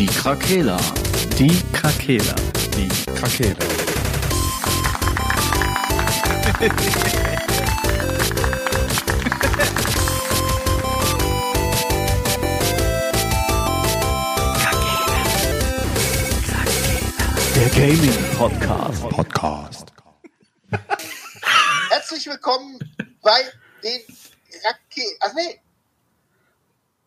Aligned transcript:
Die 0.00 0.06
Krakela. 0.06 0.78
Die 1.38 1.62
Krakela. 1.74 2.34
Die 2.74 2.88
Krakela. 2.88 3.54
Der 17.54 17.68
Gaming 17.68 18.36
Podcast. 18.38 19.02
Podcast. 19.10 19.92
Herzlich 21.90 22.26
willkommen 22.26 22.78
bei 23.20 23.42
den 23.84 24.00
Rake. 24.64 25.04
Ach 25.20 25.34
nee. 25.34 25.60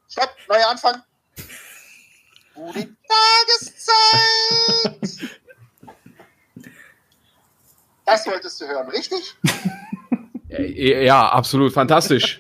Stopp, 0.08 0.36
neuer 0.48 0.70
Anfang. 0.70 1.02
Gute 2.56 2.88
Tageszeit. 3.08 4.52
Das 8.06 8.28
wolltest 8.28 8.62
du 8.62 8.68
hören, 8.68 8.90
richtig? 8.90 9.36
Ja, 10.50 11.30
absolut 11.30 11.74
fantastisch. 11.74 12.40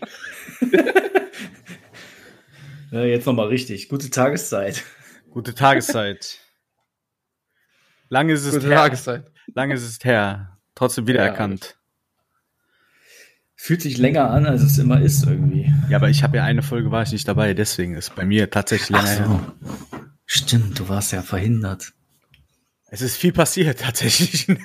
Ja, 2.91 3.03
jetzt 3.03 3.25
nochmal 3.25 3.47
richtig. 3.47 3.89
Gute 3.89 4.11
Tageszeit. 4.11 4.83
Gute 5.31 5.55
Tageszeit. 5.55 6.37
Lange 8.09 8.33
ist 8.33 8.45
es 8.45 8.53
Gute 8.53 8.67
her. 8.67 8.77
Tageszeit. 8.77 9.31
Lange 9.55 9.73
ist 9.73 9.83
es 9.83 9.97
her. 10.03 10.59
Trotzdem 10.75 11.07
wiedererkannt. 11.07 11.79
Fühlt 13.63 13.81
sich 13.81 13.97
länger 13.97 14.29
an, 14.29 14.45
als 14.45 14.61
es 14.61 14.77
immer 14.77 14.99
ist 14.99 15.25
irgendwie. 15.25 15.73
Ja, 15.87 15.95
aber 15.95 16.09
ich 16.09 16.21
habe 16.21 16.35
ja 16.35 16.43
eine 16.43 16.61
Folge 16.61 16.91
war 16.91 17.01
ich 17.01 17.13
nicht 17.13 17.25
dabei, 17.29 17.53
deswegen 17.53 17.95
ist 17.95 18.13
bei 18.13 18.25
mir 18.25 18.49
tatsächlich 18.49 18.89
länger 18.89 19.07
her. 19.07 19.53
Stimmt, 20.25 20.79
du 20.79 20.89
warst 20.89 21.13
ja 21.13 21.21
verhindert. 21.21 21.93
Es 22.89 23.01
ist 23.01 23.15
viel 23.15 23.31
passiert 23.31 23.79
tatsächlich 23.83 24.49
in, 24.49 24.59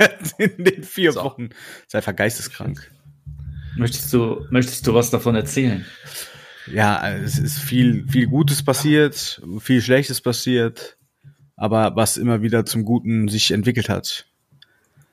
den 0.64 0.82
vier 0.82 1.12
So. 1.12 1.22
Wochen. 1.22 1.50
Sei 1.86 1.98
einfach 1.98 2.16
geisteskrank. 2.16 2.90
Möchtest 3.76 4.12
du, 4.12 4.44
möchtest 4.50 4.84
du 4.84 4.94
was 4.94 5.10
davon 5.10 5.36
erzählen? 5.36 5.86
Ja, 6.66 7.08
es 7.08 7.38
ist 7.38 7.60
viel, 7.60 8.04
viel 8.08 8.26
Gutes 8.26 8.64
passiert, 8.64 9.40
viel 9.60 9.80
Schlechtes 9.80 10.20
passiert, 10.20 10.98
aber 11.54 11.94
was 11.94 12.16
immer 12.16 12.42
wieder 12.42 12.66
zum 12.66 12.84
Guten 12.84 13.28
sich 13.28 13.52
entwickelt 13.52 13.88
hat. 13.88 14.26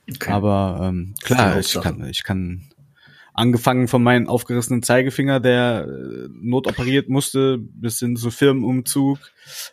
Okay. 0.10 0.32
Aber 0.32 0.80
ähm, 0.82 1.14
klar, 1.22 1.60
ich 1.60 1.80
kann, 1.80 2.04
ich 2.10 2.24
kann 2.24 2.68
angefangen 3.36 3.88
von 3.88 4.02
meinem 4.02 4.28
aufgerissenen 4.28 4.82
Zeigefinger, 4.82 5.40
der 5.40 5.88
äh, 5.88 6.28
notoperiert 6.32 7.10
musste, 7.10 7.58
bis 7.60 8.00
hin 8.00 8.16
zu 8.16 8.32
Firmenumzug, 8.32 9.20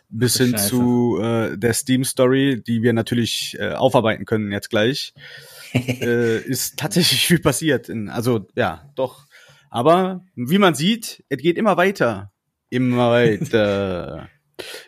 bis 0.09 0.37
hin 0.37 0.51
Scheiße. 0.51 0.67
zu 0.69 1.19
äh, 1.21 1.57
der 1.57 1.73
Steam-Story, 1.73 2.61
die 2.61 2.83
wir 2.83 2.93
natürlich 2.93 3.57
äh, 3.59 3.71
aufarbeiten 3.71 4.25
können 4.25 4.51
jetzt 4.51 4.69
gleich, 4.69 5.13
äh, 5.73 6.39
ist 6.41 6.77
tatsächlich 6.77 7.25
viel 7.25 7.39
passiert. 7.39 7.89
In, 7.89 8.09
also 8.09 8.47
ja, 8.55 8.91
doch. 8.95 9.25
Aber 9.69 10.23
wie 10.35 10.59
man 10.59 10.75
sieht, 10.75 11.23
es 11.29 11.37
geht 11.39 11.57
immer 11.57 11.77
weiter. 11.77 12.31
Immer 12.69 13.11
weiter. 13.11 14.29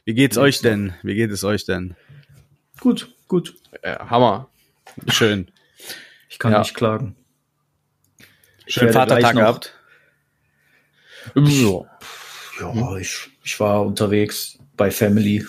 Wie 0.04 0.14
geht's 0.14 0.38
euch 0.38 0.60
denn? 0.62 0.94
Wie 1.02 1.16
geht 1.16 1.32
es 1.32 1.44
euch 1.44 1.66
denn? 1.66 1.96
gut, 2.82 3.10
gut. 3.28 3.56
Ja, 3.84 4.10
Hammer. 4.10 4.50
Schön. 5.08 5.48
Ich 6.30 6.38
kann 6.40 6.52
Ja. 6.52 6.60
nicht 6.60 6.76
klagen. 6.76 7.16
Schönen 8.68 8.94
Vatertag 8.94 9.36
gehabt. 9.36 9.74
Ja. 11.36 11.82
Ja, 12.60 12.98
ich, 12.98 13.30
ich 13.44 13.60
war 13.60 13.86
unterwegs 13.86 14.58
bei 14.78 14.92
Family. 14.92 15.46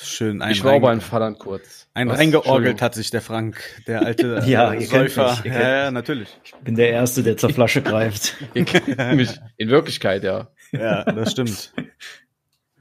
Schön 0.00 0.42
ein 0.42 0.52
Ich 0.52 0.62
war 0.64 0.78
beim 0.80 1.00
Vater 1.00 1.32
kurz. 1.32 1.88
Ein 1.94 2.08
Was? 2.08 2.18
reingeorgelt 2.18 2.80
hat 2.80 2.94
sich 2.94 3.10
der 3.10 3.20
Frank, 3.22 3.60
der 3.86 4.02
alte 4.02 4.42
Ja, 4.46 4.72
äh, 4.72 4.80
ihr 4.82 4.88
kennt 4.88 5.10
Säufer. 5.10 5.30
mich, 5.30 5.44
ihr 5.44 5.52
ja, 5.52 5.58
kennt 5.58 5.70
ja, 5.70 5.90
natürlich. 5.90 6.28
Bin 6.62 6.74
der 6.76 6.90
Erste, 6.90 7.22
der 7.22 7.36
zur 7.36 7.50
Flasche 7.50 7.82
greift. 7.82 8.34
Mich- 8.54 9.40
In 9.56 9.68
Wirklichkeit, 9.68 10.22
ja. 10.24 10.48
Ja, 10.72 11.04
das 11.04 11.32
stimmt. 11.32 11.72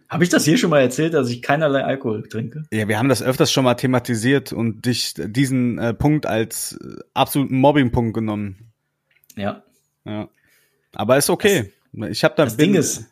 Habe 0.09 0.23
ich 0.25 0.29
das 0.29 0.44
hier 0.44 0.57
schon 0.57 0.69
mal 0.69 0.81
erzählt, 0.81 1.13
dass 1.13 1.29
ich 1.29 1.41
keinerlei 1.41 1.84
Alkohol 1.85 2.28
trinke? 2.28 2.63
Ja, 2.72 2.88
wir 2.90 3.00
haben 3.00 3.07
das 3.09 3.23
öfters 3.23 3.50
schon 3.51 3.63
mal 3.63 3.75
thematisiert 3.75 4.51
und 4.51 4.85
dich 4.85 5.13
diesen 5.17 5.78
äh, 5.79 5.94
Punkt 5.94 6.25
als 6.25 6.73
äh, 6.81 7.00
absoluten 7.13 7.57
Mobbing-Punkt 7.57 8.13
genommen. 8.13 8.70
Ja. 9.35 9.63
Ja. 10.05 10.29
Aber 10.93 11.17
ist 11.17 11.29
okay. 11.29 11.71
ich 12.09 12.23
habe 12.23 12.33
da 12.35 12.45
Das 12.45 12.57
Ding 12.57 12.75
ist, 12.75 13.05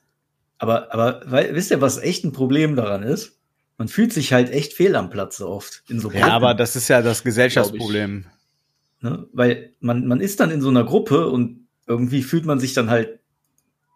aber, 0.58 0.94
aber 0.94 1.22
weil, 1.26 1.56
wisst 1.56 1.72
ihr, 1.72 1.82
was 1.82 1.98
echt 1.98 2.24
ein 2.26 2.32
Problem 2.34 2.76
daran 2.76 3.04
ist? 3.04 3.38
Man 3.78 3.88
fühlt 3.88 4.12
sich 4.12 4.34
halt 4.34 4.50
echt 4.52 4.74
fehl 4.74 4.96
am 4.98 5.10
Platze 5.10 5.48
oft 5.48 5.84
in 5.90 6.00
so 6.02 6.10
Ja, 6.10 6.20
Gruppen, 6.20 6.32
aber 6.32 6.54
das 6.54 6.76
ist 6.76 6.90
ja 6.90 7.02
das 7.02 7.24
Gesellschaftsproblem. 7.24 8.26
ne? 9.02 9.28
Weil 9.32 9.74
man, 9.80 10.06
man 10.06 10.20
ist 10.20 10.40
dann 10.42 10.52
in 10.52 10.62
so 10.62 10.68
einer 10.70 10.84
Gruppe 10.84 11.28
und 11.28 11.68
irgendwie 11.88 12.22
fühlt 12.22 12.46
man 12.46 12.60
sich 12.60 12.74
dann 12.74 12.90
halt 12.90 13.20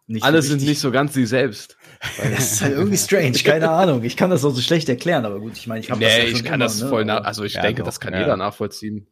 nicht 0.08 0.24
Alle 0.24 0.42
so 0.42 0.50
sind 0.50 0.62
nicht 0.64 0.80
so 0.80 0.92
ganz 0.92 1.14
sie 1.14 1.26
selbst. 1.26 1.78
Das 2.18 2.54
ist 2.54 2.62
halt 2.62 2.74
irgendwie 2.74 2.98
strange, 2.98 3.32
keine 3.44 3.70
Ahnung. 3.70 4.04
Ich 4.04 4.18
kann 4.18 4.30
das 4.30 4.44
auch 4.44 4.54
so 4.54 4.62
schlecht 4.62 4.90
erklären, 4.90 5.24
aber 5.26 5.40
gut, 5.40 5.58
ich 5.58 5.68
meine, 5.68 5.80
ich 5.82 5.90
habe 5.92 6.02
das 6.02 6.12
Nee, 6.12 6.20
ja 6.20 6.28
schon 6.28 6.36
ich 6.38 6.44
kann 6.44 6.56
immer, 6.56 6.66
das 6.66 6.82
ne? 6.82 6.90
voll 6.90 7.06
nach, 7.06 7.18
Aber- 7.18 7.28
also 7.28 7.44
ich 7.46 7.54
Ja, 7.54 7.62
denke, 7.62 7.82
doch, 7.82 7.86
das 7.88 8.00
kann 8.02 8.14
ja. 8.14 8.20
jeder 8.22 8.36
nachvollziehen. 8.38 9.08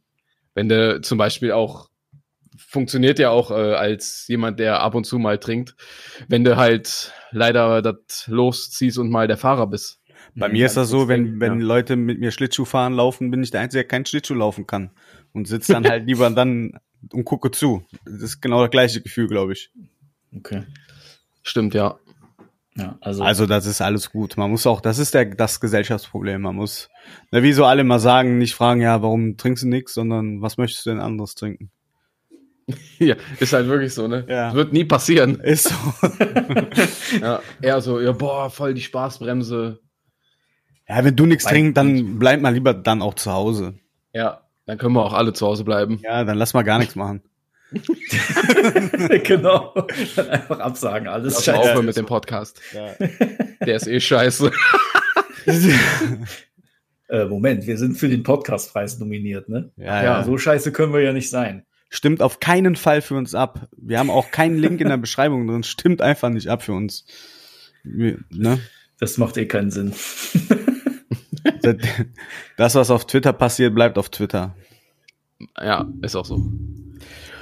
Wenn 0.54 0.68
du 0.68 1.00
zum 1.00 1.16
Beispiel 1.18 1.52
auch, 1.52 1.88
funktioniert 2.68 3.18
ja 3.18 3.30
auch 3.30 3.50
äh, 3.50 3.54
als 3.74 4.26
jemand, 4.28 4.58
der 4.58 4.80
ab 4.80 4.94
und 4.94 5.04
zu 5.04 5.18
mal 5.18 5.38
trinkt, 5.38 5.74
wenn 6.28 6.44
du 6.44 6.56
halt 6.56 7.12
leider 7.30 7.82
das 7.82 8.26
losziehst 8.26 8.98
und 8.98 9.10
mal 9.10 9.26
der 9.28 9.36
Fahrer 9.36 9.66
bist. 9.66 10.00
Bei 10.34 10.48
Mhm. 10.48 10.52
mir 10.54 10.66
ist 10.66 10.76
das 10.76 10.88
so, 10.88 11.08
wenn, 11.08 11.40
wenn 11.40 11.60
ja. 11.60 11.66
Leute 11.66 11.96
mit 11.96 12.18
mir 12.20 12.30
Schlittschuh 12.30 12.64
fahren 12.64 12.94
laufen, 12.94 13.30
bin 13.30 13.42
ich 13.42 13.50
der 13.50 13.60
Einzige, 13.60 13.82
der 13.82 13.88
keinen 13.88 14.06
Schlittschuh 14.06 14.34
laufen 14.34 14.66
kann. 14.66 14.90
Und 15.32 15.48
sitze 15.48 15.72
dann 15.72 15.86
halt 15.88 16.06
lieber 16.06 16.30
dann 16.34 16.78
und 17.12 17.24
gucke 17.24 17.50
zu. 17.50 17.84
Das 18.04 18.22
ist 18.22 18.40
genau 18.40 18.62
das 18.62 18.70
gleiche 18.70 19.00
Gefühl, 19.00 19.26
glaube 19.28 19.52
ich. 19.52 19.70
Okay. 20.34 20.62
Stimmt, 21.42 21.74
ja. 21.74 21.98
Ja, 22.74 22.96
also, 23.02 23.22
Also 23.22 23.44
das 23.46 23.66
ist 23.66 23.82
alles 23.82 24.10
gut. 24.10 24.38
Man 24.38 24.50
muss 24.50 24.66
auch, 24.66 24.80
das 24.80 24.98
ist 24.98 25.12
der, 25.12 25.26
das 25.26 25.60
Gesellschaftsproblem. 25.60 26.40
Man 26.40 26.56
muss, 26.56 26.88
na, 27.30 27.42
wie 27.42 27.52
so 27.52 27.66
alle 27.66 27.84
mal 27.84 27.98
sagen, 27.98 28.38
nicht 28.38 28.54
fragen, 28.54 28.80
ja, 28.80 29.02
warum 29.02 29.36
trinkst 29.36 29.64
du 29.64 29.68
nichts, 29.68 29.92
sondern 29.92 30.40
was 30.40 30.56
möchtest 30.56 30.86
du 30.86 30.90
denn 30.90 31.00
anderes 31.00 31.34
trinken? 31.34 31.70
Ja, 32.98 33.16
ist 33.40 33.52
halt 33.52 33.66
wirklich 33.66 33.92
so, 33.92 34.06
ne? 34.06 34.24
Ja. 34.28 34.54
Wird 34.54 34.72
nie 34.72 34.84
passieren. 34.84 35.40
Ist 35.40 35.68
so. 35.68 35.74
Ja, 37.20 37.40
eher 37.60 37.80
so, 37.80 38.00
ja, 38.00 38.12
boah, 38.12 38.48
voll 38.50 38.74
die 38.74 38.80
Spaßbremse. 38.80 39.80
ja, 40.88 41.04
wenn 41.04 41.16
du 41.16 41.26
nichts 41.26 41.44
trinkst, 41.44 41.76
dann 41.76 42.18
bleib 42.18 42.40
mal 42.40 42.54
lieber 42.54 42.72
dann 42.74 43.02
auch 43.02 43.14
zu 43.14 43.32
Hause. 43.32 43.74
Ja, 44.14 44.42
dann 44.66 44.78
können 44.78 44.94
wir 44.94 45.04
auch 45.04 45.12
alle 45.12 45.32
zu 45.32 45.46
Hause 45.46 45.64
bleiben. 45.64 45.98
Ja, 46.02 46.24
dann 46.24 46.38
lass 46.38 46.54
mal 46.54 46.62
gar 46.62 46.78
nichts 46.78 46.94
machen. 46.94 47.22
genau. 49.24 49.74
Dann 50.16 50.28
einfach 50.28 50.60
absagen, 50.60 51.08
alles 51.08 51.34
Lass 51.34 51.46
mal 51.46 51.54
scheiße. 51.54 51.70
aufhören 51.70 51.86
mit 51.86 51.96
dem 51.96 52.06
Podcast. 52.06 52.60
Der 52.72 53.76
ist 53.76 53.86
eh 53.88 53.98
scheiße. 54.00 54.50
Äh, 57.08 57.24
Moment, 57.26 57.66
wir 57.66 57.76
sind 57.78 57.96
für 57.96 58.08
den 58.08 58.22
Podcastpreis 58.22 58.98
nominiert, 58.98 59.48
ne? 59.48 59.70
Ja, 59.76 59.84
Ja. 59.84 60.02
ja. 60.02 60.22
So 60.24 60.38
scheiße 60.38 60.72
können 60.72 60.92
wir 60.92 61.00
ja 61.00 61.12
nicht 61.12 61.30
sein. 61.30 61.64
Stimmt 61.94 62.22
auf 62.22 62.40
keinen 62.40 62.74
Fall 62.74 63.02
für 63.02 63.14
uns 63.16 63.34
ab. 63.34 63.68
Wir 63.76 63.98
haben 63.98 64.08
auch 64.08 64.30
keinen 64.30 64.56
Link 64.56 64.80
in 64.80 64.88
der 64.88 64.96
Beschreibung 65.06 65.46
drin. 65.46 65.62
Stimmt 65.62 66.00
einfach 66.00 66.30
nicht 66.30 66.48
ab 66.48 66.62
für 66.62 66.72
uns. 66.72 67.04
Wir, 67.84 68.18
ne? 68.30 68.60
Das 68.98 69.18
macht 69.18 69.36
eh 69.36 69.46
keinen 69.46 69.70
Sinn. 69.70 69.92
Das, 72.56 72.74
was 72.74 72.90
auf 72.90 73.06
Twitter 73.06 73.32
passiert, 73.32 73.74
bleibt 73.74 73.98
auf 73.98 74.08
Twitter. 74.10 74.54
Ja, 75.60 75.86
ist 76.02 76.14
auch 76.16 76.24
so. 76.24 76.40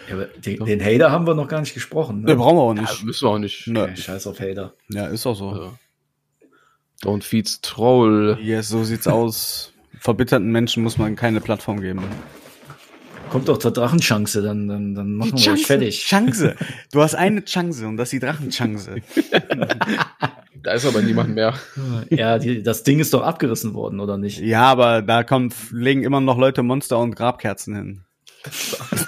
Ja, 0.08 0.14
aber 0.14 0.24
den, 0.26 0.64
den 0.64 0.82
Hater 0.84 1.10
haben 1.10 1.26
wir 1.26 1.34
noch 1.34 1.48
gar 1.48 1.60
nicht 1.60 1.74
gesprochen. 1.74 2.22
Ne, 2.22 2.28
Ne? 2.28 2.36
brauchen 2.36 2.56
wir 2.56 2.62
auch 2.62 2.74
Ja, 2.74 2.82
nicht. 2.82 3.04
müssen 3.04 3.24
wir 3.26 3.30
auch 3.30 3.38
nicht. 3.38 3.66
Ne. 3.66 3.82
Okay, 3.84 3.96
scheiß 3.96 4.26
auf 4.26 4.40
Hater. 4.40 4.74
Ja, 4.88 5.06
ist 5.06 5.26
auch 5.26 5.34
so. 5.36 5.48
Also, 5.50 5.78
Don't 7.02 7.22
feeds 7.22 7.60
Troll. 7.62 8.38
Yes, 8.42 8.68
so 8.68 8.84
sieht's 8.84 9.06
aus. 9.06 9.72
Verbitterten 9.98 10.50
Menschen 10.50 10.82
muss 10.82 10.98
man 10.98 11.16
keine 11.16 11.40
Plattform 11.40 11.80
geben. 11.80 12.02
Kommt 13.30 13.48
doch 13.48 13.58
zur 13.58 13.70
Drachenchance, 13.70 14.42
dann, 14.42 14.66
dann, 14.66 14.94
dann 14.94 15.14
machen 15.14 15.38
wir 15.38 15.52
euch 15.52 15.66
fertig. 15.66 16.04
Chance. 16.04 16.56
Du 16.92 17.00
hast 17.00 17.14
eine 17.14 17.44
Chance 17.44 17.86
und 17.86 17.96
das 17.96 18.08
ist 18.08 18.12
die 18.12 18.18
Drachenchance. 18.26 18.96
Da 20.62 20.72
ist 20.72 20.84
aber 20.84 21.00
niemand 21.00 21.34
mehr. 21.34 21.54
Ja, 22.10 22.38
die, 22.38 22.62
das 22.62 22.82
Ding 22.82 22.98
ist 23.00 23.14
doch 23.14 23.22
abgerissen 23.22 23.72
worden, 23.72 23.98
oder 23.98 24.18
nicht? 24.18 24.40
Ja, 24.40 24.64
aber 24.64 25.00
da 25.00 25.24
kommt, 25.24 25.54
legen 25.70 26.02
immer 26.02 26.20
noch 26.20 26.36
Leute 26.36 26.62
Monster 26.62 26.98
und 26.98 27.16
Grabkerzen 27.16 27.74
hin. 27.74 28.04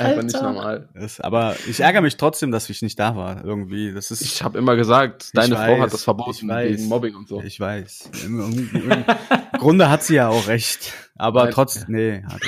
Einfach 0.00 0.22
nicht 0.22 0.40
normal. 0.40 0.88
Das, 0.94 1.20
aber 1.20 1.56
ich 1.68 1.80
ärgere 1.80 2.00
mich 2.02 2.16
trotzdem, 2.16 2.50
dass 2.50 2.68
ich 2.70 2.82
nicht 2.82 2.98
da 2.98 3.16
war. 3.16 3.44
Irgendwie. 3.44 3.92
Das 3.92 4.10
ist. 4.10 4.22
Ich 4.22 4.42
habe 4.42 4.58
immer 4.58 4.76
gesagt, 4.76 5.30
deine 5.34 5.54
Ich 5.54 5.60
Frau 5.60 5.72
weiß, 5.74 5.80
hat 5.80 5.92
das 5.92 6.00
ich 6.00 6.04
verboten 6.04 6.48
weiß. 6.48 6.70
wegen 6.78 6.88
Mobbing 6.88 7.14
und 7.14 7.28
so. 7.28 7.42
Ich 7.42 7.58
weiß. 7.60 8.10
Im, 8.24 8.40
im, 8.40 8.70
Im 8.92 9.04
Grunde 9.58 9.90
hat 9.90 10.02
sie 10.02 10.14
ja 10.16 10.28
auch 10.28 10.46
recht. 10.48 10.92
Aber 11.16 11.44
Nein. 11.44 11.52
trotzdem, 11.52 11.84
nee, 11.88 12.22
hat 12.22 12.40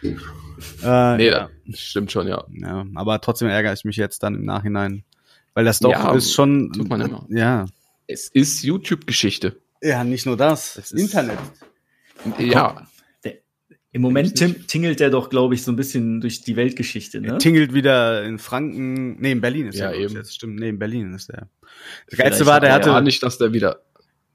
sie 0.00 0.08
nicht. 0.08 0.22
äh, 0.84 1.16
nee, 1.16 1.28
ja, 1.28 1.48
das 1.66 1.80
stimmt 1.80 2.10
schon, 2.12 2.26
ja. 2.28 2.44
ja, 2.52 2.84
aber 2.94 3.20
trotzdem 3.20 3.48
ärgere 3.48 3.72
ich 3.72 3.84
mich 3.84 3.96
jetzt 3.96 4.22
dann 4.22 4.34
im 4.34 4.44
Nachhinein. 4.44 5.04
Weil 5.54 5.64
das 5.64 5.78
doch 5.80 5.90
Ja, 5.90 6.12
ist 6.14 6.32
schon, 6.34 6.72
tut 6.72 6.88
man 6.88 7.00
immer. 7.00 7.24
ja, 7.30 7.66
Es 8.06 8.28
ist 8.28 8.62
YouTube-Geschichte. 8.62 9.56
Ja, 9.82 10.04
nicht 10.04 10.26
nur 10.26 10.36
das. 10.36 10.76
Es 10.76 10.92
ist- 10.92 11.00
Internet. 11.00 11.38
Ja, 12.38 12.86
Im 13.96 14.02
Moment 14.02 14.34
tim 14.34 14.66
tingelt 14.66 15.00
der 15.00 15.08
doch, 15.08 15.30
glaube 15.30 15.54
ich, 15.54 15.62
so 15.64 15.72
ein 15.72 15.76
bisschen 15.76 16.20
durch 16.20 16.42
die 16.42 16.54
Weltgeschichte, 16.54 17.18
ne? 17.22 17.28
Er 17.28 17.38
tingelt 17.38 17.72
wieder 17.72 18.24
in 18.24 18.38
Franken. 18.38 19.18
Nee, 19.18 19.32
in 19.32 19.40
Berlin 19.40 19.68
ist 19.68 19.78
Ja, 19.78 19.86
er. 19.90 19.94
eben. 19.98 20.14
Jetzt 20.14 20.34
stimmt. 20.34 20.60
Nee, 20.60 20.68
in 20.68 20.78
Berlin 20.78 21.14
ist 21.14 21.30
er. 21.30 21.48
Das 22.10 22.18
Geilste 22.18 22.44
war, 22.44 22.60
der 22.60 22.72
hat 22.74 22.82
hatte, 22.82 22.90
ja, 22.90 23.00
nicht, 23.00 23.22
dass 23.22 23.38
der 23.38 23.54
wieder. 23.54 23.80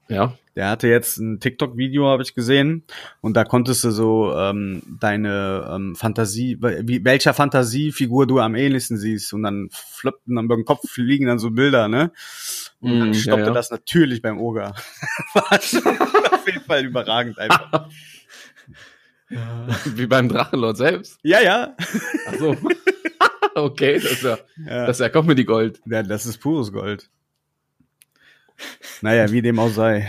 Ja. 0.08 0.36
der 0.56 0.68
hatte 0.68 0.88
jetzt 0.88 1.16
ein 1.18 1.38
TikTok-Video, 1.38 2.06
habe 2.08 2.22
ich 2.24 2.34
gesehen. 2.34 2.82
Und 3.20 3.34
da 3.36 3.44
konntest 3.44 3.84
du 3.84 3.92
so 3.92 4.34
ähm, 4.36 4.82
deine 5.00 5.70
ähm, 5.72 5.94
Fantasie, 5.94 6.58
wie, 6.60 7.04
welcher 7.04 7.32
Fantasiefigur 7.32 8.26
du 8.26 8.40
am 8.40 8.56
ähnlichsten 8.56 8.98
siehst. 8.98 9.32
Und 9.32 9.44
dann 9.44 9.68
floppten 9.70 10.34
dann 10.34 10.46
über 10.46 10.56
den 10.56 10.64
Kopf 10.64 10.86
fliegen 10.90 11.26
dann 11.28 11.38
so 11.38 11.50
Bilder, 11.52 11.86
ne? 11.86 12.10
Und 12.80 12.98
dann 12.98 13.10
Mm, 13.10 13.14
stoppte 13.14 13.40
ja, 13.42 13.46
ja. 13.46 13.54
das 13.54 13.70
natürlich 13.70 14.20
beim 14.22 14.38
Oger. 14.40 14.74
war 15.34 15.60
schon 15.62 15.86
auf 15.86 16.46
jeden 16.46 16.64
Fall 16.64 16.84
überragend 16.84 17.38
einfach. 17.38 17.88
Wie 19.94 20.06
beim 20.06 20.28
Drachenlord 20.28 20.76
selbst. 20.76 21.18
Ja, 21.22 21.40
ja. 21.40 21.76
Ach 22.26 22.34
so. 22.38 22.56
okay, 23.54 23.94
das 23.94 24.12
ist 24.12 24.22
ja, 24.22 24.38
ja. 24.66 24.86
das 24.86 24.96
ist 24.96 25.00
ja 25.00 25.08
Comedy 25.08 25.44
Gold. 25.44 25.80
Ja, 25.86 26.02
das 26.02 26.26
ist 26.26 26.38
pures 26.38 26.72
Gold. 26.72 27.10
Naja, 29.00 29.30
wie 29.30 29.42
dem 29.42 29.58
auch 29.58 29.70
sei. 29.70 30.08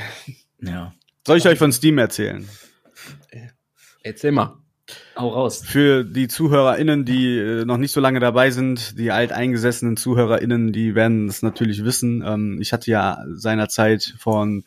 Ja. 0.61 0.93
Soll 1.25 1.37
ich 1.37 1.47
euch 1.47 1.57
von 1.57 1.71
Steam 1.71 1.97
erzählen? 1.97 2.47
Erzähl 4.03 4.31
mal. 4.31 4.57
Hau 5.15 5.29
raus. 5.29 5.63
Für 5.65 6.03
die 6.03 6.27
ZuhörerInnen, 6.27 7.05
die 7.05 7.37
äh, 7.37 7.65
noch 7.65 7.77
nicht 7.77 7.93
so 7.93 8.01
lange 8.01 8.19
dabei 8.19 8.51
sind, 8.51 8.97
die 8.99 9.11
alteingesessenen 9.11 9.95
ZuhörerInnen, 9.95 10.73
die 10.73 10.93
werden 10.93 11.29
es 11.29 11.41
natürlich 11.41 11.85
wissen. 11.85 12.23
Ähm, 12.25 12.59
ich 12.61 12.73
hatte 12.73 12.91
ja 12.91 13.23
seinerzeit 13.31 14.13
von 14.17 14.65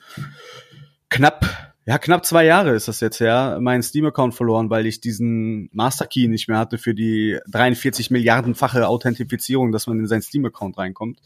knapp, 1.10 1.75
ja, 1.88 1.98
knapp 1.98 2.26
zwei 2.26 2.44
Jahre 2.44 2.74
ist 2.74 2.88
das 2.88 2.98
jetzt 2.98 3.20
her, 3.20 3.58
meinen 3.60 3.82
Steam-Account 3.82 4.34
verloren, 4.34 4.70
weil 4.70 4.86
ich 4.86 5.00
diesen 5.00 5.70
Master-Key 5.72 6.26
nicht 6.26 6.48
mehr 6.48 6.58
hatte 6.58 6.78
für 6.78 6.94
die 6.94 7.38
43 7.48 8.10
Milliardenfache 8.10 8.88
Authentifizierung, 8.88 9.70
dass 9.70 9.86
man 9.86 10.00
in 10.00 10.08
seinen 10.08 10.22
Steam-Account 10.22 10.78
reinkommt. 10.78 11.20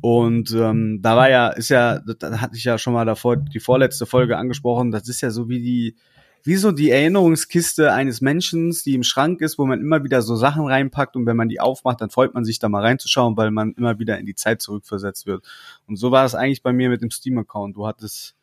Und 0.00 0.52
ähm, 0.52 1.00
da 1.02 1.16
war 1.16 1.28
ja, 1.30 1.48
ist 1.48 1.70
ja, 1.70 1.98
da 1.98 2.40
hatte 2.40 2.56
ich 2.56 2.62
ja 2.62 2.78
schon 2.78 2.92
mal 2.92 3.04
davor 3.04 3.36
die 3.36 3.58
vorletzte 3.58 4.06
Folge 4.06 4.36
angesprochen, 4.36 4.92
das 4.92 5.08
ist 5.08 5.20
ja 5.20 5.30
so 5.30 5.48
wie 5.48 5.60
die, 5.60 5.96
wie 6.44 6.54
so 6.54 6.70
die 6.70 6.90
Erinnerungskiste 6.90 7.92
eines 7.92 8.20
Menschen, 8.20 8.72
die 8.84 8.94
im 8.94 9.02
Schrank 9.02 9.40
ist, 9.40 9.58
wo 9.58 9.66
man 9.66 9.80
immer 9.80 10.04
wieder 10.04 10.22
so 10.22 10.36
Sachen 10.36 10.64
reinpackt 10.64 11.16
und 11.16 11.26
wenn 11.26 11.36
man 11.36 11.48
die 11.48 11.60
aufmacht, 11.60 12.00
dann 12.00 12.10
freut 12.10 12.34
man 12.34 12.44
sich 12.44 12.60
da 12.60 12.68
mal 12.68 12.82
reinzuschauen, 12.82 13.36
weil 13.36 13.50
man 13.50 13.72
immer 13.72 13.98
wieder 13.98 14.16
in 14.18 14.26
die 14.26 14.36
Zeit 14.36 14.62
zurückversetzt 14.62 15.26
wird. 15.26 15.44
Und 15.88 15.96
so 15.96 16.12
war 16.12 16.24
es 16.24 16.36
eigentlich 16.36 16.62
bei 16.62 16.72
mir 16.72 16.88
mit 16.88 17.02
dem 17.02 17.10
Steam-Account. 17.10 17.74
Du 17.74 17.84
hattest 17.84 18.36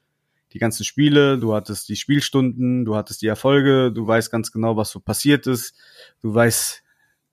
die 0.53 0.59
ganzen 0.59 0.83
Spiele, 0.83 1.37
du 1.37 1.53
hattest 1.53 1.89
die 1.89 1.95
Spielstunden, 1.95 2.85
du 2.85 2.95
hattest 2.95 3.21
die 3.21 3.27
Erfolge, 3.27 3.91
du 3.91 4.05
weißt 4.05 4.31
ganz 4.31 4.51
genau, 4.51 4.77
was 4.77 4.89
so 4.89 4.99
passiert 4.99 5.47
ist, 5.47 5.75
du 6.21 6.33
weißt 6.33 6.83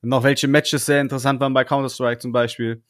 noch, 0.02 0.22
welche 0.22 0.48
Matches 0.48 0.86
sehr 0.86 1.00
interessant 1.00 1.40
waren 1.40 1.54
bei 1.54 1.64
Counter-Strike 1.64 2.20
zum 2.20 2.32
Beispiel. 2.32 2.82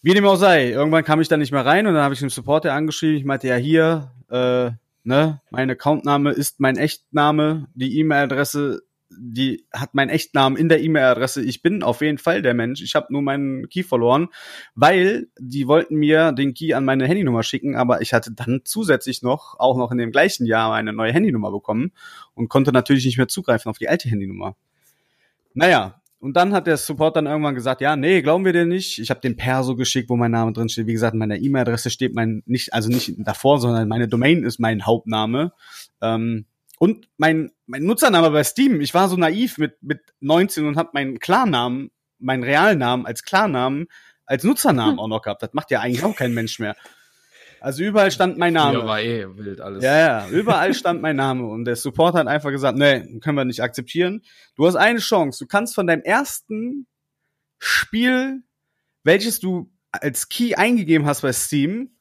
Wie 0.00 0.14
dem 0.14 0.26
auch 0.26 0.36
sei, 0.36 0.70
irgendwann 0.70 1.04
kam 1.04 1.20
ich 1.20 1.28
da 1.28 1.36
nicht 1.36 1.52
mehr 1.52 1.64
rein 1.64 1.86
und 1.86 1.94
dann 1.94 2.02
habe 2.02 2.14
ich 2.14 2.20
den 2.20 2.28
Supporter 2.28 2.72
angeschrieben. 2.72 3.16
Ich 3.16 3.24
meinte, 3.24 3.46
ja 3.46 3.54
hier, 3.54 4.12
äh, 4.30 4.72
ne, 5.04 5.40
mein 5.50 5.70
Accountname 5.70 6.32
ist 6.32 6.58
mein 6.58 6.76
Echtname, 6.76 7.68
die 7.74 7.98
E-Mail-Adresse, 8.00 8.82
die 9.18 9.66
hat 9.72 9.94
meinen 9.94 10.10
Echtnamen 10.10 10.58
in 10.58 10.68
der 10.68 10.82
E-Mail-Adresse. 10.82 11.42
Ich 11.42 11.62
bin 11.62 11.82
auf 11.82 12.00
jeden 12.00 12.18
Fall 12.18 12.42
der 12.42 12.54
Mensch. 12.54 12.82
Ich 12.82 12.94
habe 12.94 13.12
nur 13.12 13.22
meinen 13.22 13.68
Key 13.68 13.82
verloren, 13.82 14.28
weil 14.74 15.28
die 15.38 15.66
wollten 15.66 15.96
mir 15.96 16.32
den 16.32 16.54
Key 16.54 16.74
an 16.74 16.84
meine 16.84 17.06
Handynummer 17.06 17.42
schicken, 17.42 17.76
aber 17.76 18.00
ich 18.00 18.12
hatte 18.12 18.32
dann 18.32 18.62
zusätzlich 18.64 19.22
noch, 19.22 19.58
auch 19.58 19.76
noch 19.76 19.90
in 19.92 19.98
dem 19.98 20.12
gleichen 20.12 20.46
Jahr, 20.46 20.72
eine 20.74 20.92
neue 20.92 21.12
Handynummer 21.12 21.50
bekommen 21.50 21.92
und 22.34 22.48
konnte 22.48 22.72
natürlich 22.72 23.04
nicht 23.04 23.18
mehr 23.18 23.28
zugreifen 23.28 23.70
auf 23.70 23.78
die 23.78 23.88
alte 23.88 24.08
Handynummer. 24.08 24.56
Naja, 25.54 26.02
und 26.22 26.34
dann 26.36 26.54
hat 26.54 26.68
der 26.68 26.76
Support 26.76 27.16
dann 27.16 27.26
irgendwann 27.26 27.56
gesagt, 27.56 27.80
ja, 27.80 27.96
nee, 27.96 28.22
glauben 28.22 28.44
wir 28.44 28.52
dir 28.52 28.64
nicht. 28.64 29.00
Ich 29.00 29.10
habe 29.10 29.18
den 29.18 29.36
Perso 29.36 29.74
geschickt, 29.74 30.08
wo 30.08 30.14
mein 30.14 30.30
Name 30.30 30.52
drin 30.52 30.68
steht. 30.68 30.86
Wie 30.86 30.92
gesagt, 30.92 31.14
in 31.14 31.18
meiner 31.18 31.36
E-Mail-Adresse 31.36 31.90
steht 31.90 32.14
mein, 32.14 32.44
nicht, 32.46 32.72
also 32.72 32.90
nicht 32.90 33.14
davor, 33.18 33.58
sondern 33.58 33.88
meine 33.88 34.06
Domain 34.06 34.44
ist 34.44 34.60
mein 34.60 34.86
Hauptname. 34.86 35.52
Ähm, 36.00 36.46
und 36.82 37.08
mein, 37.16 37.52
mein 37.66 37.84
Nutzername 37.84 38.32
bei 38.32 38.42
Steam, 38.42 38.80
ich 38.80 38.92
war 38.92 39.08
so 39.08 39.16
naiv 39.16 39.56
mit, 39.56 39.80
mit 39.84 40.00
19 40.18 40.66
und 40.66 40.76
habe 40.76 40.90
meinen 40.94 41.20
Klarnamen, 41.20 41.92
meinen 42.18 42.42
Realnamen 42.42 43.06
als 43.06 43.22
Klarnamen, 43.22 43.86
als 44.26 44.42
Nutzernamen 44.42 44.98
auch 44.98 45.06
noch 45.06 45.22
gehabt. 45.22 45.44
Das 45.44 45.52
macht 45.52 45.70
ja 45.70 45.78
eigentlich 45.78 46.02
auch 46.02 46.16
kein 46.16 46.34
Mensch 46.34 46.58
mehr. 46.58 46.74
Also 47.60 47.84
überall 47.84 48.10
stand 48.10 48.36
mein 48.36 48.54
Name. 48.54 48.80
Ja, 48.80 48.84
war 48.84 49.00
eh 49.00 49.24
wild 49.36 49.60
alles. 49.60 49.84
Ja, 49.84 49.96
ja, 49.96 50.28
überall 50.30 50.74
stand 50.74 51.00
mein 51.02 51.14
Name 51.14 51.46
und 51.46 51.66
der 51.66 51.76
Support 51.76 52.16
hat 52.16 52.26
einfach 52.26 52.50
gesagt, 52.50 52.76
nee, 52.76 53.20
können 53.20 53.36
wir 53.36 53.44
nicht 53.44 53.62
akzeptieren. 53.62 54.22
Du 54.56 54.66
hast 54.66 54.74
eine 54.74 54.98
Chance, 54.98 55.44
du 55.44 55.46
kannst 55.46 55.76
von 55.76 55.86
deinem 55.86 56.02
ersten 56.02 56.88
Spiel, 57.60 58.42
welches 59.04 59.38
du 59.38 59.70
als 59.92 60.28
Key 60.28 60.56
eingegeben 60.56 61.06
hast 61.06 61.20
bei 61.20 61.32
Steam, 61.32 61.96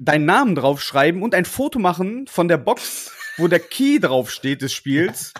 deinen 0.00 0.24
Namen 0.24 0.54
draufschreiben 0.54 1.22
und 1.22 1.34
ein 1.34 1.44
Foto 1.44 1.78
machen 1.78 2.26
von 2.26 2.48
der 2.48 2.56
Box, 2.56 3.12
wo 3.36 3.48
der 3.48 3.60
Key 3.60 3.98
draufsteht 3.98 4.62
des 4.62 4.72
Spiels. 4.72 5.32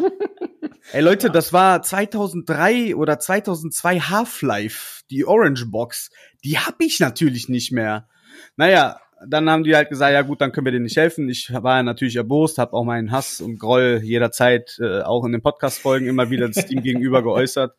Ey 0.93 1.03
Leute, 1.03 1.31
das 1.31 1.53
war 1.53 1.83
2003 1.83 2.95
oder 2.95 3.19
2002 3.19 4.01
Half-Life, 4.01 5.03
die 5.11 5.25
Orange 5.25 5.67
Box. 5.67 6.11
Die 6.45 6.59
hab 6.59 6.81
ich 6.81 7.01
natürlich 7.01 7.49
nicht 7.49 7.73
mehr. 7.73 8.09
Naja, 8.57 9.01
dann 9.27 9.49
haben 9.51 9.65
die 9.65 9.75
halt 9.75 9.89
gesagt, 9.89 10.13
ja 10.13 10.23
gut, 10.23 10.41
dann 10.41 10.53
können 10.53 10.67
wir 10.67 10.73
dir 10.73 10.81
nicht 10.81 10.97
helfen. 10.97 11.29
Ich 11.29 11.53
war 11.53 11.79
ja 11.79 11.83
natürlich 11.83 12.17
erbost, 12.17 12.59
habe 12.59 12.75
auch 12.75 12.85
meinen 12.85 13.11
Hass 13.11 13.41
und 13.41 13.59
Groll 13.59 14.01
jederzeit 14.03 14.79
äh, 14.81 15.01
auch 15.01 15.25
in 15.25 15.33
den 15.33 15.43
Podcast-Folgen 15.43 16.07
immer 16.07 16.31
wieder 16.31 16.49
das 16.49 16.67
Team 16.67 16.83
gegenüber 16.83 17.23
geäußert. 17.23 17.75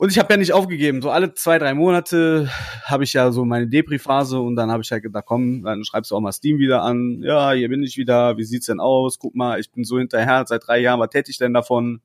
Und 0.00 0.10
ich 0.10 0.18
habe 0.18 0.32
ja 0.32 0.38
nicht 0.38 0.54
aufgegeben. 0.54 1.02
So 1.02 1.10
alle 1.10 1.34
zwei, 1.34 1.58
drei 1.58 1.74
Monate 1.74 2.48
habe 2.84 3.04
ich 3.04 3.12
ja 3.12 3.32
so 3.32 3.44
meine 3.44 3.68
Depri-Phase 3.68 4.40
und 4.40 4.56
dann 4.56 4.70
habe 4.70 4.82
ich 4.82 4.90
halt 4.90 5.02
gedacht, 5.02 5.26
komm, 5.26 5.62
dann 5.62 5.84
schreibst 5.84 6.10
du 6.10 6.16
auch 6.16 6.22
mal 6.22 6.32
Steam 6.32 6.56
wieder 6.56 6.80
an. 6.82 7.20
Ja, 7.22 7.52
hier 7.52 7.68
bin 7.68 7.82
ich 7.82 7.98
wieder. 7.98 8.38
Wie 8.38 8.44
sieht's 8.44 8.64
denn 8.64 8.80
aus? 8.80 9.18
Guck 9.18 9.34
mal, 9.34 9.60
ich 9.60 9.70
bin 9.70 9.84
so 9.84 9.98
hinterher. 9.98 10.46
Seit 10.46 10.66
drei 10.66 10.78
Jahren, 10.78 11.00
was 11.00 11.10
täte 11.10 11.30
ich 11.30 11.36
denn 11.36 11.52
davon? 11.52 12.00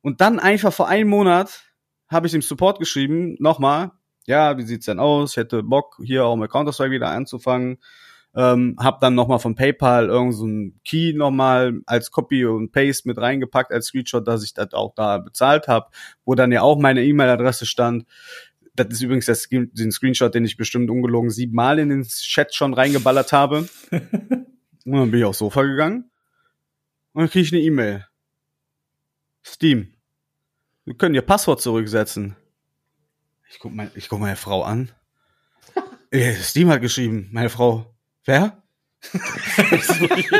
Und 0.00 0.20
dann 0.20 0.38
einfach 0.38 0.72
vor 0.72 0.86
einem 0.86 1.08
Monat 1.08 1.64
habe 2.06 2.28
ich 2.28 2.32
dem 2.34 2.40
Support 2.40 2.78
geschrieben, 2.78 3.34
nochmal, 3.40 3.90
ja, 4.26 4.56
wie 4.56 4.62
sieht's 4.62 4.86
denn 4.86 5.00
aus? 5.00 5.32
Ich 5.32 5.38
hätte 5.38 5.64
Bock, 5.64 5.96
hier 6.04 6.24
auch 6.24 6.36
mit 6.36 6.52
Counter-Strike 6.52 6.92
wieder 6.92 7.08
anzufangen. 7.08 7.78
Ähm, 8.34 8.76
hab 8.78 9.00
dann 9.00 9.14
nochmal 9.14 9.38
von 9.38 9.54
PayPal 9.54 10.06
irgendeinen 10.06 10.32
so 10.32 10.44
einen 10.44 10.80
Key 10.84 11.12
nochmal 11.12 11.80
als 11.84 12.10
Copy 12.10 12.46
und 12.46 12.72
Paste 12.72 13.06
mit 13.06 13.18
reingepackt 13.18 13.72
als 13.72 13.86
Screenshot, 13.86 14.26
dass 14.26 14.42
ich 14.42 14.54
das 14.54 14.72
auch 14.72 14.94
da 14.94 15.18
bezahlt 15.18 15.68
habe, 15.68 15.90
wo 16.24 16.34
dann 16.34 16.50
ja 16.50 16.62
auch 16.62 16.78
meine 16.78 17.04
E-Mail-Adresse 17.04 17.66
stand. 17.66 18.06
Das 18.74 18.88
ist 18.88 19.02
übrigens 19.02 19.26
das, 19.26 19.48
den 19.50 19.92
Screenshot, 19.92 20.34
den 20.34 20.46
ich 20.46 20.56
bestimmt 20.56 20.90
ungelogen 20.90 21.28
siebenmal 21.28 21.78
in 21.78 21.90
den 21.90 22.04
Chat 22.04 22.54
schon 22.54 22.72
reingeballert 22.72 23.32
habe. 23.32 23.68
und 23.90 24.46
dann 24.86 25.10
bin 25.10 25.20
ich 25.20 25.26
aufs 25.26 25.38
Sofa 25.38 25.62
gegangen 25.62 26.10
und 27.12 27.20
dann 27.20 27.30
kriege 27.30 27.44
ich 27.44 27.52
eine 27.52 27.62
E-Mail. 27.62 28.06
Steam. 29.44 29.94
Wir 30.84 30.94
können 30.94 31.14
ihr 31.14 31.22
Passwort 31.22 31.60
zurücksetzen. 31.60 32.36
Ich 33.50 33.58
guck, 33.58 33.72
mein, 33.72 33.90
ich 33.94 34.08
guck 34.08 34.20
meine 34.20 34.36
Frau 34.36 34.62
an. 34.62 34.90
Äh, 36.10 36.34
Steam 36.34 36.68
hat 36.68 36.82
geschrieben, 36.82 37.30
meine 37.32 37.48
Frau. 37.48 37.91
Wer? 38.24 38.62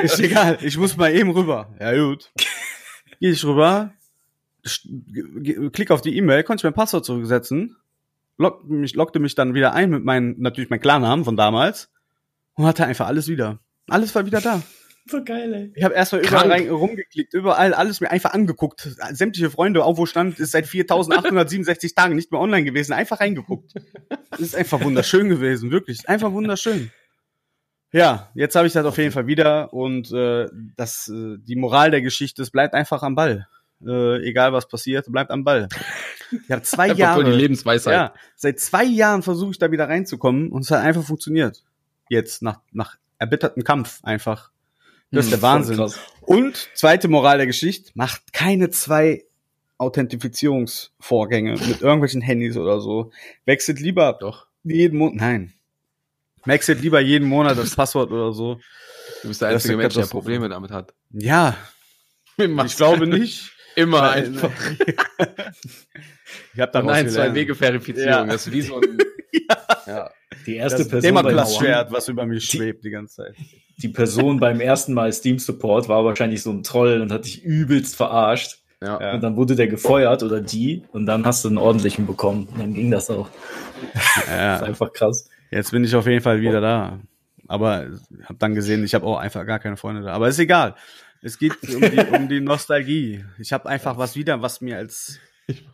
ist 0.03 0.21
egal, 0.21 0.59
ich 0.63 0.77
muss 0.77 0.97
mal 0.97 1.13
eben 1.13 1.31
rüber. 1.31 1.75
Ja, 1.81 1.93
gut. 1.95 2.33
Geh 3.21 3.31
ich 3.31 3.45
rüber, 3.45 3.93
klick 5.73 5.91
auf 5.91 6.01
die 6.01 6.17
E-Mail, 6.17 6.45
konnte 6.45 6.61
ich 6.61 6.65
mein 6.65 6.75
Passwort 6.75 7.05
zurücksetzen, 7.05 7.77
lock, 8.39 8.65
mich, 8.69 8.95
lockte 8.95 9.19
mich 9.19 9.35
dann 9.35 9.55
wieder 9.55 9.75
ein 9.75 9.91
mit 9.91 10.05
meinem, 10.05 10.37
natürlich 10.39 10.71
mein 10.71 10.81
Klarnamen 10.81 11.25
von 11.25 11.37
damals 11.37 11.91
und 12.55 12.67
hatte 12.67 12.87
einfach 12.87 13.07
alles 13.07 13.29
wieder. 13.29 13.59
Alles 13.89 14.15
war 14.15 14.27
wieder 14.27 14.41
da. 14.41 14.63
So 15.07 15.25
geil, 15.25 15.53
ey. 15.53 15.73
Ich 15.75 15.83
habe 15.83 15.95
erstmal 15.95 16.25
überall 16.25 16.51
rein, 16.51 16.71
rumgeklickt, 16.71 17.35
überall 17.35 17.75
alles 17.75 18.01
mir 18.01 18.13
einfach 18.13 18.33
angeguckt. 18.35 18.89
Sämtliche 19.11 19.51
Freunde, 19.51 19.85
auch 19.85 19.97
wo 19.97 20.07
stand, 20.07 20.39
ist 20.39 20.53
seit 20.53 20.69
4867 20.69 21.95
Tagen 21.97 22.15
nicht 22.15 22.31
mehr 22.31 22.41
online 22.41 22.65
gewesen, 22.65 22.93
einfach 22.93 23.19
reingeguckt. 23.19 23.75
Das 24.31 24.41
ist 24.41 24.55
einfach 24.55 24.81
wunderschön 24.85 25.29
gewesen, 25.29 25.73
wirklich, 25.73 26.09
einfach 26.09 26.31
wunderschön. 26.31 26.93
Ja, 27.93 28.31
jetzt 28.35 28.57
habe 28.57 28.67
ich 28.67 28.73
das 28.73 28.87
auf 28.87 28.97
jeden 28.97 29.13
Fall 29.13 29.27
wieder 29.27 29.73
und 29.73 30.11
äh, 30.13 30.49
das, 30.77 31.09
äh, 31.09 31.37
die 31.39 31.57
Moral 31.57 31.91
der 31.91 32.01
Geschichte 32.01 32.41
ist, 32.43 32.51
bleibt 32.51 32.75
einfach 32.75 33.03
am 33.03 33.15
Ball. 33.15 33.47
Äh, 33.87 34.27
egal 34.27 34.53
was 34.53 34.67
passiert, 34.67 35.07
bleibt 35.13 35.31
am 35.31 35.45
Ball. 35.45 35.69
Ich 36.31 36.51
habe 36.51 36.63
zwei 36.63 36.89
Jahre. 36.93 37.25
die 37.25 37.31
Lebensweisheit. 37.33 37.93
Ja, 37.93 38.15
seit 38.35 38.61
zwei 38.61 38.85
Jahren 38.85 39.23
versuche 39.23 39.51
ich 39.51 39.59
da 39.59 39.71
wieder 39.71 39.89
reinzukommen 39.89 40.51
und 40.51 40.63
es 40.63 40.71
hat 40.71 40.81
einfach 40.83 41.03
funktioniert. 41.03 41.65
Jetzt, 42.09 42.43
nach, 42.43 42.61
nach 42.73 42.97
erbitterten 43.19 43.63
Kampf 43.65 44.01
einfach. 44.03 44.51
Das 45.11 45.27
ist 45.27 45.31
der 45.31 45.37
Hm, 45.37 45.41
voll 45.41 45.79
Wahnsinn. 45.79 46.01
Und 46.23 46.71
zweite 46.75 47.09
Moral 47.09 47.37
der 47.37 47.47
Geschichte, 47.47 47.91
macht 47.95 48.33
keine 48.33 48.71
zwei 48.71 49.25
Authentifizierungsvorgänge 49.77 51.53
mit 51.53 51.83
irgendwelchen 51.83 52.23
Handys 52.23 52.57
oder 52.57 52.81
so. 52.81 53.11
Wechselt 53.45 53.81
lieber 53.81 54.17
Doch. 54.19 54.47
jeden 54.65 54.99
Monat. 54.99 55.17
Nein. 55.17 55.53
Maxet 56.45 56.81
lieber 56.81 57.01
jeden 57.01 57.29
Monat 57.29 57.57
das 57.59 57.75
Passwort 57.77 58.11
oder 58.11 58.33
so. 58.33 58.59
Du 59.23 59.29
bist 59.29 59.41
der 59.41 59.49
Das 59.53 59.63
einzige 59.63 59.77
Mensch, 59.77 59.95
der. 59.95 60.07
Probleme 60.07 60.49
damit 60.49 60.71
hat. 60.71 60.93
Ja, 61.11 61.57
ich 62.39 62.77
glaube 62.77 63.07
nicht. 63.07 63.51
Immer 63.77 64.03
Weil- 64.03 64.25
einfach. 64.27 64.51
Ich 66.55 66.61
habe 66.61 66.73
da 66.73 66.83
Nein, 66.83 67.09
zwei 67.11 67.35
Wege 67.35 67.55
Verifizierung. 67.55 68.09
Ja. 68.11 68.25
Das 68.25 68.47
ist 68.47 68.53
wie 68.53 68.63
so 68.63 68.77
ein. 68.81 68.99
ja. 69.87 70.11
Die 70.47 70.57
erste 70.57 70.79
Das 70.79 70.89
Person 70.89 71.15
beim, 71.15 71.25
Damoklesschwert, 71.27 71.93
was 71.93 72.09
über 72.09 72.25
mir 72.27 72.41
schwebt 72.41 72.85
die 72.85 72.91
ganze 72.91 73.17
Zeit. 73.17 73.37
die 73.79 73.89
Person 73.89 74.41
beim 74.41 74.61
ersten 74.61 74.95
Mal 74.95 75.13
Steam 75.13 75.39
Support 75.39 75.89
war 75.89 76.05
wahrscheinlich 76.05 76.43
so 76.43 76.51
ein 76.51 76.63
Troll 76.63 77.01
und 77.03 77.13
hat 77.13 77.27
dich 77.27 77.43
übelst 77.43 77.97
verarscht. 77.97 78.59
Ja. 78.83 78.99
Ja. 79.01 79.13
Und 79.15 79.21
dann 79.23 79.37
wurde 79.37 79.55
der 79.57 79.69
gefeuert 79.69 80.23
oder 80.23 80.41
die 80.41 80.85
und 80.93 81.07
dann 81.07 81.25
hast 81.27 81.45
du 81.45 81.49
einen 81.49 81.59
ordentlichen 81.59 82.07
bekommen. 82.07 82.49
Und 82.51 82.59
dann 82.61 82.75
ging 82.75 82.91
das 82.91 83.11
auch. 83.11 83.29
Das 83.93 84.03
ist 84.03 84.29
Ja, 84.29 84.61
einfach 84.61 84.93
krass. 84.93 85.29
Jetzt 85.53 85.71
bin 85.71 85.85
ich 85.85 85.95
auf 85.95 86.07
jeden 86.07 86.23
Fall 86.23 86.41
wieder 86.41 86.61
da. 86.61 86.99
Aber 87.49 87.87
habe 88.25 88.39
dann 88.39 88.55
gesehen, 88.55 88.85
ich 88.85 88.95
habe 88.95 89.07
auch 89.07 89.19
einfach 89.19 89.47
gar 89.47 89.59
keine 89.59 89.77
Freunde 89.77 90.03
da. 90.03 90.13
Aber 90.13 90.29
ist 90.29 90.39
egal. 90.39 90.75
Es 91.23 91.39
geht 91.39 91.53
um 91.73 91.81
die, 91.81 91.99
um 92.17 92.29
die 92.29 92.41
Nostalgie. 92.41 93.25
Ich 93.39 93.53
habe 93.53 93.69
einfach 93.69 93.97
was 93.99 94.17
wieder, 94.17 94.43
was 94.43 94.61
mir 94.61 94.77
als 94.79 95.19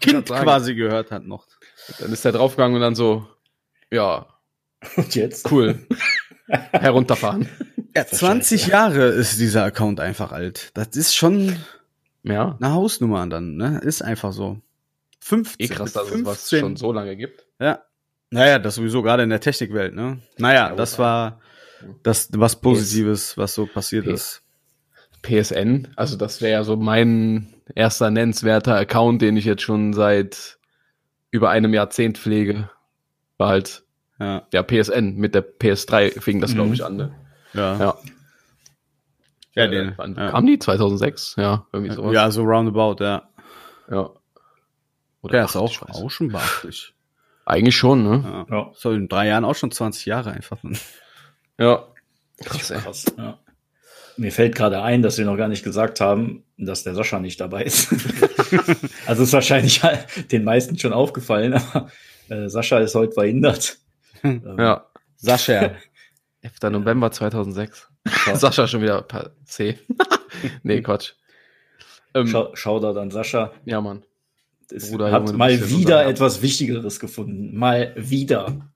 Kind 0.01 0.27
quasi 0.27 0.75
gehört 0.75 1.11
hat 1.11 1.25
noch. 1.27 1.47
Dann 2.01 2.13
ist 2.13 2.25
er 2.25 2.33
draufgegangen 2.33 2.75
und 2.77 2.83
dann 2.83 2.95
so, 2.95 3.27
ja, 3.91 4.27
Und 4.97 5.15
jetzt? 5.15 5.51
cool. 5.51 5.87
Herunterfahren. 6.49 7.49
Ja, 7.97 8.07
20 8.07 8.67
Jahre 8.69 9.07
ist 9.09 9.39
dieser 9.41 9.65
Account 9.65 10.01
einfach 10.01 10.33
alt. 10.33 10.71
Das 10.75 10.89
ist 10.97 11.15
schon 11.17 11.57
Ja. 12.23 12.57
eine 12.61 12.73
Hausnummer 12.73 13.27
dann, 13.27 13.57
ne? 13.57 13.81
Ist 13.83 14.03
einfach 14.03 14.33
so. 14.33 14.61
15, 15.21 15.57
Eh 15.65 15.69
krass, 15.69 15.93
dass 15.93 16.11
es 16.11 16.25
was 16.25 16.49
15. 16.49 16.61
schon 16.61 16.77
so 16.77 16.93
lange 16.93 17.17
gibt. 17.17 17.47
Ja. 17.61 17.83
Naja, 18.31 18.59
das 18.59 18.75
sowieso 18.75 19.03
gerade 19.03 19.23
in 19.23 19.31
der 19.31 19.41
Technikwelt, 19.41 19.95
ne? 19.95 20.21
Naja, 20.37 20.69
Ja, 20.71 20.75
das 20.77 20.99
war 20.99 21.41
das 22.03 22.29
was 22.33 22.57
Positives, 22.61 23.37
was 23.39 23.55
so 23.55 23.67
passiert 23.67 24.05
PS. 24.07 24.13
ist. 24.13 24.43
PSN, 25.23 25.89
also 25.97 26.17
das 26.17 26.41
wäre 26.41 26.53
ja 26.53 26.65
so 26.65 26.77
mein 26.77 27.53
erster 27.75 28.11
nennenswerter 28.11 28.77
Account, 28.77 29.21
den 29.23 29.37
ich 29.37 29.45
jetzt 29.45 29.63
schon 29.63 29.93
seit 29.93 30.59
über 31.31 31.51
einem 31.51 31.75
Jahrzehnt 31.75 32.19
pflege. 32.19 32.71
War 33.37 33.49
halt, 33.49 33.83
Ja, 34.21 34.47
ja, 34.53 34.63
PSN. 34.63 35.15
Mit 35.17 35.35
der 35.35 35.43
PS3 35.43 36.21
fing 36.21 36.41
das, 36.41 36.53
glaube 36.55 36.69
Mhm. 36.69 36.75
ich, 36.75 36.85
an. 36.85 36.97
Ne? 36.97 37.15
ja. 37.55 37.79
Ja. 37.79 37.97
Ja, 39.55 39.65
Äh, 39.65 39.71
den, 39.71 39.93
wann 39.97 40.15
ja. 40.17 40.31
kam 40.31 40.47
die? 40.47 40.59
2006? 40.59 41.35
Ja, 41.37 41.67
irgendwie 41.73 41.95
sowas. 41.95 42.13
ja, 42.15 42.31
so 42.31 42.43
roundabout, 42.45 43.03
ja. 43.03 43.29
ja. 43.91 44.11
Oder 45.23 45.33
Der 45.33 45.45
ist 45.47 45.57
auch, 45.57 45.83
auch 45.83 46.11
schon 46.11 46.29
beachtlich. 46.29 46.95
Eigentlich 47.49 47.77
schon, 47.77 48.03
ne? 48.03 48.47
Ja. 48.51 48.57
Ja. 48.57 48.71
So 48.75 48.93
in 48.93 49.09
drei 49.09 49.29
Jahren 49.29 49.47
auch 49.47 49.55
schon 49.55 49.71
20 49.71 50.05
Jahre 50.05 50.33
einfach. 50.33 50.59
Ja. 51.59 51.89
Krass, 52.45 52.71
ey. 52.71 52.79
Krass. 52.79 53.07
Ja. 53.17 53.39
Mir 54.19 54.33
fällt 54.33 54.55
gerade 54.55 54.83
ein, 54.83 55.01
dass 55.01 55.17
wir 55.17 55.25
noch 55.25 55.39
gar 55.39 55.49
nicht 55.49 55.65
gesagt 55.65 56.03
haben, 56.03 56.45
dass 56.59 56.85
der 56.85 56.95
Sascha 56.95 57.21
nicht 57.21 57.41
dabei 57.41 57.65
ist. 57.65 57.89
also 59.07 59.23
ist 59.23 59.33
wahrscheinlich 59.33 59.81
den 60.31 60.45
meisten 60.45 60.79
schon 60.79 60.93
aufgefallen, 60.93 61.55
aber 61.55 61.91
äh, 62.29 62.51
Sascha 62.51 62.81
ist 62.81 62.95
heute 62.95 63.13
verhindert. 63.13 63.79
Ja. 64.23 64.85
Sascha. 65.17 65.77
11. 66.43 66.73
November 66.73 67.11
2006. 67.11 67.89
Sascha 68.35 68.67
schon 68.67 68.83
wieder 68.83 69.07
C. 69.45 69.79
nee, 70.65 70.83
Quatsch. 70.83 71.13
Ähm, 72.15 72.27
Schau, 72.27 72.55
Shoutout 72.55 72.99
an 72.99 73.11
Sascha. 73.13 73.53
ja, 73.65 73.81
Mann. 73.81 74.05
Es 74.71 74.91
Bruder, 74.91 75.11
hat 75.11 75.27
Junge, 75.27 75.39
mal 75.39 75.71
wieder 75.71 76.07
etwas 76.07 76.43
Wichtigeres 76.43 77.01
gefunden. 77.01 77.57
Mal 77.57 77.95
wieder. 77.97 78.71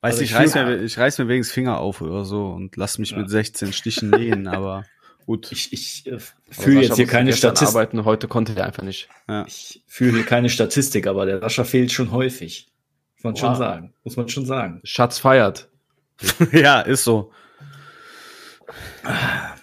Weißt 0.00 0.20
Also 0.20 0.22
ich 0.22 0.34
reiß, 0.34 0.54
mir, 0.54 0.82
ich 0.82 0.98
reiß 0.98 1.18
mir 1.18 1.28
wenigstens 1.28 1.54
Finger 1.54 1.78
auf 1.78 2.00
oder 2.00 2.24
so 2.24 2.48
und 2.50 2.76
lass 2.76 2.98
mich 2.98 3.10
Ja. 3.10 3.18
mit 3.18 3.30
16 3.30 3.72
Stichen 3.72 4.10
nähen, 4.10 4.46
aber 4.48 4.84
gut. 5.24 5.50
Ich, 5.50 5.72
ich 5.72 6.06
äh, 6.06 6.18
fühle 6.50 6.82
jetzt 6.82 6.96
hier 6.96 7.06
keine 7.06 7.32
Statistik. 7.32 7.68
arbeiten, 7.76 8.04
heute 8.04 8.28
konnte 8.28 8.54
er 8.56 8.66
einfach 8.66 8.82
nicht. 8.84 9.08
Ja. 9.28 9.44
Ich 9.46 9.82
fühle 9.86 10.12
hier 10.18 10.26
keine 10.26 10.48
Statistik, 10.48 11.06
aber 11.06 11.26
der 11.26 11.40
Sascha 11.40 11.64
fehlt 11.64 11.90
schon 11.90 12.12
häufig. 12.12 12.68
Muss 13.16 13.24
man 13.24 13.36
schon 13.36 13.50
Wow. 13.50 13.58
sagen. 13.58 13.94
Muss 14.04 14.16
man 14.16 14.28
schon 14.28 14.46
sagen. 14.46 14.80
Schatz 14.84 15.18
feiert. 15.18 15.68
ja, 16.52 16.80
ist 16.82 17.02
so. 17.04 17.32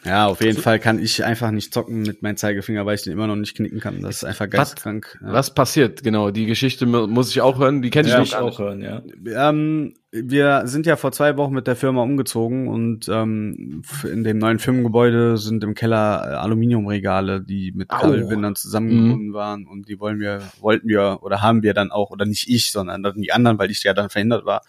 Ja, 0.05 0.27
auf 0.27 0.41
jeden 0.41 0.61
Fall 0.61 0.79
kann 0.79 0.99
ich 0.99 1.23
einfach 1.23 1.51
nicht 1.51 1.73
zocken 1.73 2.01
mit 2.01 2.21
meinem 2.21 2.35
Zeigefinger, 2.35 2.85
weil 2.85 2.95
ich 2.95 3.03
den 3.03 3.13
immer 3.13 3.27
noch 3.27 3.35
nicht 3.37 3.55
knicken 3.55 3.79
kann. 3.79 4.01
Das 4.01 4.17
ist 4.17 4.23
einfach 4.25 4.49
geistkrank. 4.49 5.17
Ja. 5.21 5.31
Was 5.33 5.53
passiert? 5.53 6.03
Genau, 6.03 6.29
die 6.31 6.45
Geschichte 6.45 6.85
mu- 6.85 7.07
muss 7.07 7.29
ich 7.29 7.39
auch 7.41 7.57
hören. 7.59 7.81
Die 7.81 7.89
kenne 7.89 8.07
ich 8.09 8.13
Ja, 8.13 8.19
noch 8.19 8.33
auch 8.33 8.45
nicht. 8.47 8.59
hören, 8.59 8.81
ja. 8.81 9.01
Ähm, 9.49 9.93
wir 10.11 10.63
sind 10.65 10.85
ja 10.85 10.95
vor 10.97 11.11
zwei 11.11 11.37
Wochen 11.37 11.53
mit 11.53 11.67
der 11.67 11.75
Firma 11.75 12.03
umgezogen 12.03 12.67
und 12.67 13.07
ähm, 13.09 13.81
in 14.03 14.23
dem 14.23 14.37
neuen 14.39 14.59
Firmengebäude 14.59 15.37
sind 15.37 15.63
im 15.63 15.73
Keller 15.73 16.23
äh, 16.27 16.35
Aluminiumregale, 16.35 17.41
die 17.41 17.71
mit. 17.73 17.89
Kabelbindern 17.89 18.55
zusammengebunden 18.55 19.33
waren 19.33 19.65
und 19.67 19.87
die 19.87 19.99
wollen 19.99 20.19
wir, 20.19 20.41
wollten 20.59 20.87
wir 20.87 21.19
oder 21.21 21.41
haben 21.41 21.63
wir 21.63 21.73
dann 21.73 21.91
auch, 21.91 22.11
oder 22.11 22.25
nicht 22.25 22.49
ich, 22.49 22.71
sondern 22.71 23.03
die 23.15 23.31
anderen, 23.31 23.57
weil 23.57 23.71
ich 23.71 23.83
ja 23.83 23.93
dann 23.93 24.09
verhindert 24.09 24.45
war, 24.45 24.63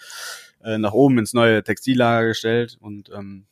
äh, 0.62 0.78
nach 0.78 0.92
oben 0.92 1.18
ins 1.18 1.34
neue 1.34 1.62
Textillager 1.64 2.28
gestellt 2.28 2.76
und 2.80 3.10
ähm, 3.16 3.46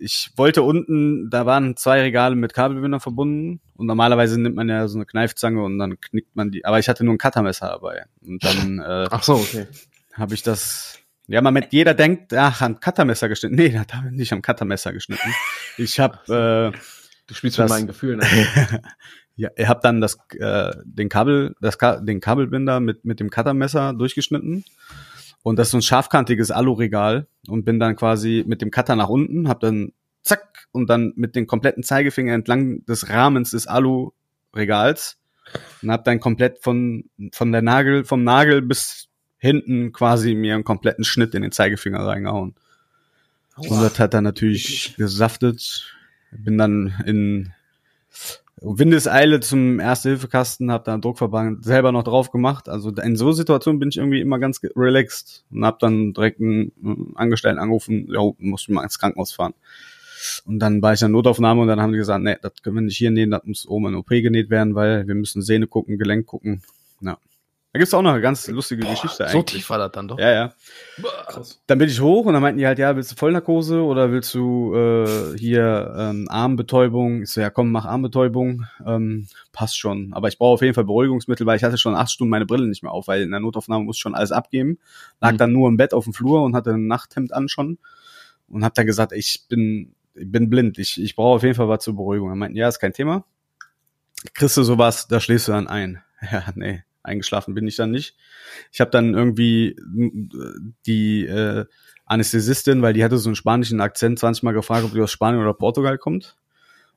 ich 0.00 0.30
wollte 0.36 0.62
unten, 0.62 1.28
da 1.30 1.46
waren 1.46 1.76
zwei 1.76 2.00
Regale 2.00 2.34
mit 2.34 2.54
Kabelbindern 2.54 3.00
verbunden 3.00 3.60
und 3.76 3.86
normalerweise 3.86 4.40
nimmt 4.40 4.56
man 4.56 4.68
ja 4.68 4.88
so 4.88 4.98
eine 4.98 5.06
Kneifzange 5.06 5.62
und 5.62 5.78
dann 5.78 6.00
knickt 6.00 6.34
man 6.34 6.50
die, 6.50 6.64
aber 6.64 6.78
ich 6.78 6.88
hatte 6.88 7.04
nur 7.04 7.14
ein 7.14 7.18
Cuttermesser 7.18 7.68
dabei 7.68 8.04
und 8.26 8.42
dann 8.42 8.78
äh, 8.86 9.08
Ach 9.10 9.22
so, 9.22 9.34
okay. 9.34 9.66
habe 10.14 10.34
ich 10.34 10.42
das. 10.42 10.98
Ja, 11.28 11.40
man 11.42 11.54
mit 11.54 11.72
jeder 11.72 11.94
denkt, 11.94 12.34
ach, 12.34 12.60
am 12.62 12.80
Cuttermesser 12.80 13.28
geschnitten. 13.28 13.54
Nee, 13.54 13.68
da 13.86 13.96
habe 13.98 14.08
ich 14.08 14.14
nicht 14.16 14.32
am 14.32 14.42
Cuttermesser 14.42 14.92
geschnitten. 14.92 15.28
Ich 15.76 16.00
habe 16.00 16.72
Du 17.26 17.34
spielst 17.34 17.60
Das- 17.60 17.70
mit 17.70 17.78
meinen 17.78 17.86
Gefühlen. 17.86 18.18
äh, 18.20 18.26
ja, 19.36 19.50
ich 19.54 19.68
habe 19.68 19.78
dann 19.84 20.00
das 20.00 20.18
äh, 20.40 20.72
den 20.84 21.08
Kabel 21.08 21.54
das 21.60 21.78
Ka 21.78 22.00
den 22.00 22.20
Kabelbinder 22.20 22.80
mit 22.80 23.04
mit 23.04 23.20
dem 23.20 23.30
Cuttermesser 23.30 23.92
durchgeschnitten. 23.94 24.64
Und 25.42 25.58
das 25.58 25.68
ist 25.68 25.72
so 25.72 25.78
ein 25.78 25.82
scharfkantiges 25.82 26.50
Aluregal 26.50 27.26
und 27.48 27.64
bin 27.64 27.80
dann 27.80 27.96
quasi 27.96 28.44
mit 28.46 28.60
dem 28.60 28.70
Cutter 28.70 28.96
nach 28.96 29.08
unten, 29.08 29.48
habe 29.48 29.60
dann 29.66 29.92
zack 30.22 30.66
und 30.72 30.88
dann 30.90 31.12
mit 31.16 31.34
den 31.34 31.46
kompletten 31.46 31.82
Zeigefinger 31.82 32.34
entlang 32.34 32.84
des 32.84 33.08
Rahmens 33.08 33.52
des 33.52 33.66
Aluregals 33.66 35.18
und 35.82 35.90
habe 35.90 36.02
dann 36.04 36.20
komplett 36.20 36.58
von 36.58 37.04
von 37.32 37.52
der 37.52 37.62
Nagel 37.62 38.04
vom 38.04 38.22
Nagel 38.22 38.60
bis 38.60 39.08
hinten 39.38 39.92
quasi 39.92 40.34
mir 40.34 40.54
einen 40.54 40.64
kompletten 40.64 41.04
Schnitt 41.04 41.34
in 41.34 41.42
den 41.42 41.52
Zeigefinger 41.52 42.06
reingehauen. 42.06 42.54
Und 43.56 43.82
das 43.82 43.98
hat 43.98 44.14
dann 44.14 44.24
natürlich 44.24 44.94
gesaftet. 44.96 45.96
Bin 46.30 46.58
dann 46.58 46.94
in 47.06 47.52
Windeseile 48.62 49.40
zum 49.40 49.80
Erste-Hilfe-Kasten, 49.80 50.70
hab 50.70 50.84
da 50.84 50.92
einen 50.92 51.02
Druckverband 51.02 51.64
selber 51.64 51.92
noch 51.92 52.04
drauf 52.04 52.30
gemacht. 52.30 52.68
Also 52.68 52.90
in 52.90 53.16
so 53.16 53.32
Situationen 53.32 53.80
bin 53.80 53.88
ich 53.88 53.96
irgendwie 53.96 54.20
immer 54.20 54.38
ganz 54.38 54.60
relaxed 54.76 55.44
und 55.50 55.64
hab 55.64 55.78
dann 55.78 56.12
direkt 56.12 56.40
einen 56.40 57.12
Angestellten 57.14 57.58
angerufen, 57.58 58.08
ja, 58.10 58.20
muss 58.38 58.62
ich 58.62 58.68
mal 58.68 58.82
ins 58.82 58.98
Krankenhaus 58.98 59.32
fahren. 59.32 59.54
Und 60.44 60.58
dann 60.58 60.82
war 60.82 60.92
ich 60.92 61.00
in 61.00 61.06
der 61.06 61.12
Notaufnahme 61.12 61.62
und 61.62 61.68
dann 61.68 61.80
haben 61.80 61.92
die 61.92 61.98
gesagt, 61.98 62.22
nee, 62.22 62.36
das 62.42 62.52
können 62.62 62.76
wir 62.76 62.82
nicht 62.82 62.98
hier 62.98 63.10
nähen, 63.10 63.30
das 63.30 63.44
muss 63.44 63.66
oben 63.66 63.86
in 63.86 63.94
OP 63.94 64.08
genäht 64.08 64.50
werden, 64.50 64.74
weil 64.74 65.06
wir 65.06 65.14
müssen 65.14 65.40
Sehne 65.40 65.66
gucken, 65.66 65.98
Gelenk 65.98 66.26
gucken. 66.26 66.62
Ja. 67.00 67.16
Da 67.72 67.78
gibt's 67.78 67.94
auch 67.94 68.02
noch 68.02 68.10
eine 68.10 68.20
ganz 68.20 68.48
lustige 68.48 68.82
Geschichte 68.84 69.16
So 69.28 69.38
eigentlich. 69.38 69.44
tief 69.60 69.70
war 69.70 69.78
das 69.78 69.92
dann 69.92 70.08
doch. 70.08 70.18
Ja, 70.18 70.32
ja. 70.32 70.52
Krass. 71.28 71.62
Dann 71.68 71.78
bin 71.78 71.88
ich 71.88 72.00
hoch 72.00 72.26
und 72.26 72.32
dann 72.32 72.42
meinten 72.42 72.58
die 72.58 72.66
halt, 72.66 72.80
ja, 72.80 72.96
willst 72.96 73.12
du 73.12 73.14
Vollnarkose 73.16 73.82
oder 73.84 74.10
willst 74.10 74.34
du 74.34 74.74
äh, 74.74 75.38
hier 75.38 75.94
ähm, 75.96 76.26
Armbetäubung? 76.28 77.22
Ich 77.22 77.30
so, 77.30 77.40
ja 77.40 77.48
komm, 77.50 77.70
mach 77.70 77.84
Armbetäubung. 77.84 78.64
Ähm, 78.84 79.28
passt 79.52 79.78
schon. 79.78 80.12
Aber 80.14 80.26
ich 80.26 80.36
brauche 80.36 80.54
auf 80.54 80.62
jeden 80.62 80.74
Fall 80.74 80.82
Beruhigungsmittel, 80.84 81.46
weil 81.46 81.56
ich 81.58 81.62
hatte 81.62 81.78
schon 81.78 81.94
acht 81.94 82.10
Stunden 82.10 82.30
meine 82.30 82.44
Brille 82.44 82.66
nicht 82.66 82.82
mehr 82.82 82.90
auf, 82.90 83.06
weil 83.06 83.22
in 83.22 83.30
der 83.30 83.38
Notaufnahme 83.38 83.84
muss 83.84 83.96
ich 83.98 84.02
schon 84.02 84.16
alles 84.16 84.32
abgeben. 84.32 84.78
Lag 85.20 85.32
Mhm. 85.34 85.38
dann 85.38 85.52
nur 85.52 85.68
im 85.68 85.76
Bett 85.76 85.94
auf 85.94 86.02
dem 86.04 86.12
Flur 86.12 86.42
und 86.42 86.56
hatte 86.56 86.70
ein 86.72 86.88
Nachthemd 86.88 87.32
an 87.32 87.48
schon. 87.48 87.78
Und 88.48 88.64
hab 88.64 88.74
dann 88.74 88.86
gesagt, 88.86 89.12
ich 89.12 89.44
bin, 89.48 89.94
ich 90.14 90.28
bin 90.32 90.50
blind, 90.50 90.76
ich, 90.78 91.00
ich 91.00 91.14
brauche 91.14 91.36
auf 91.36 91.42
jeden 91.44 91.54
Fall 91.54 91.68
was 91.68 91.84
zur 91.84 91.94
Beruhigung. 91.94 92.30
Dann 92.30 92.38
meinten, 92.38 92.56
ja, 92.56 92.66
ist 92.66 92.80
kein 92.80 92.92
Thema. 92.92 93.24
Kriegst 94.34 94.56
du 94.56 94.64
sowas, 94.64 95.06
da 95.06 95.20
schläfst 95.20 95.46
du 95.46 95.52
dann 95.52 95.68
ein. 95.68 96.02
Ja, 96.32 96.44
nee, 96.56 96.82
eingeschlafen 97.02 97.54
bin 97.54 97.66
ich 97.66 97.76
dann 97.76 97.90
nicht. 97.90 98.16
Ich 98.72 98.80
habe 98.80 98.90
dann 98.90 99.14
irgendwie 99.14 99.68
äh, 99.68 100.52
die 100.86 101.26
äh, 101.26 101.64
Anästhesistin, 102.06 102.82
weil 102.82 102.92
die 102.92 103.04
hatte 103.04 103.18
so 103.18 103.28
einen 103.28 103.36
spanischen 103.36 103.80
Akzent, 103.80 104.18
20 104.18 104.42
Mal 104.42 104.52
gefragt, 104.52 104.84
ob 104.84 104.92
die 104.92 105.00
aus 105.00 105.12
Spanien 105.12 105.42
oder 105.42 105.54
Portugal 105.54 105.98
kommt. 105.98 106.36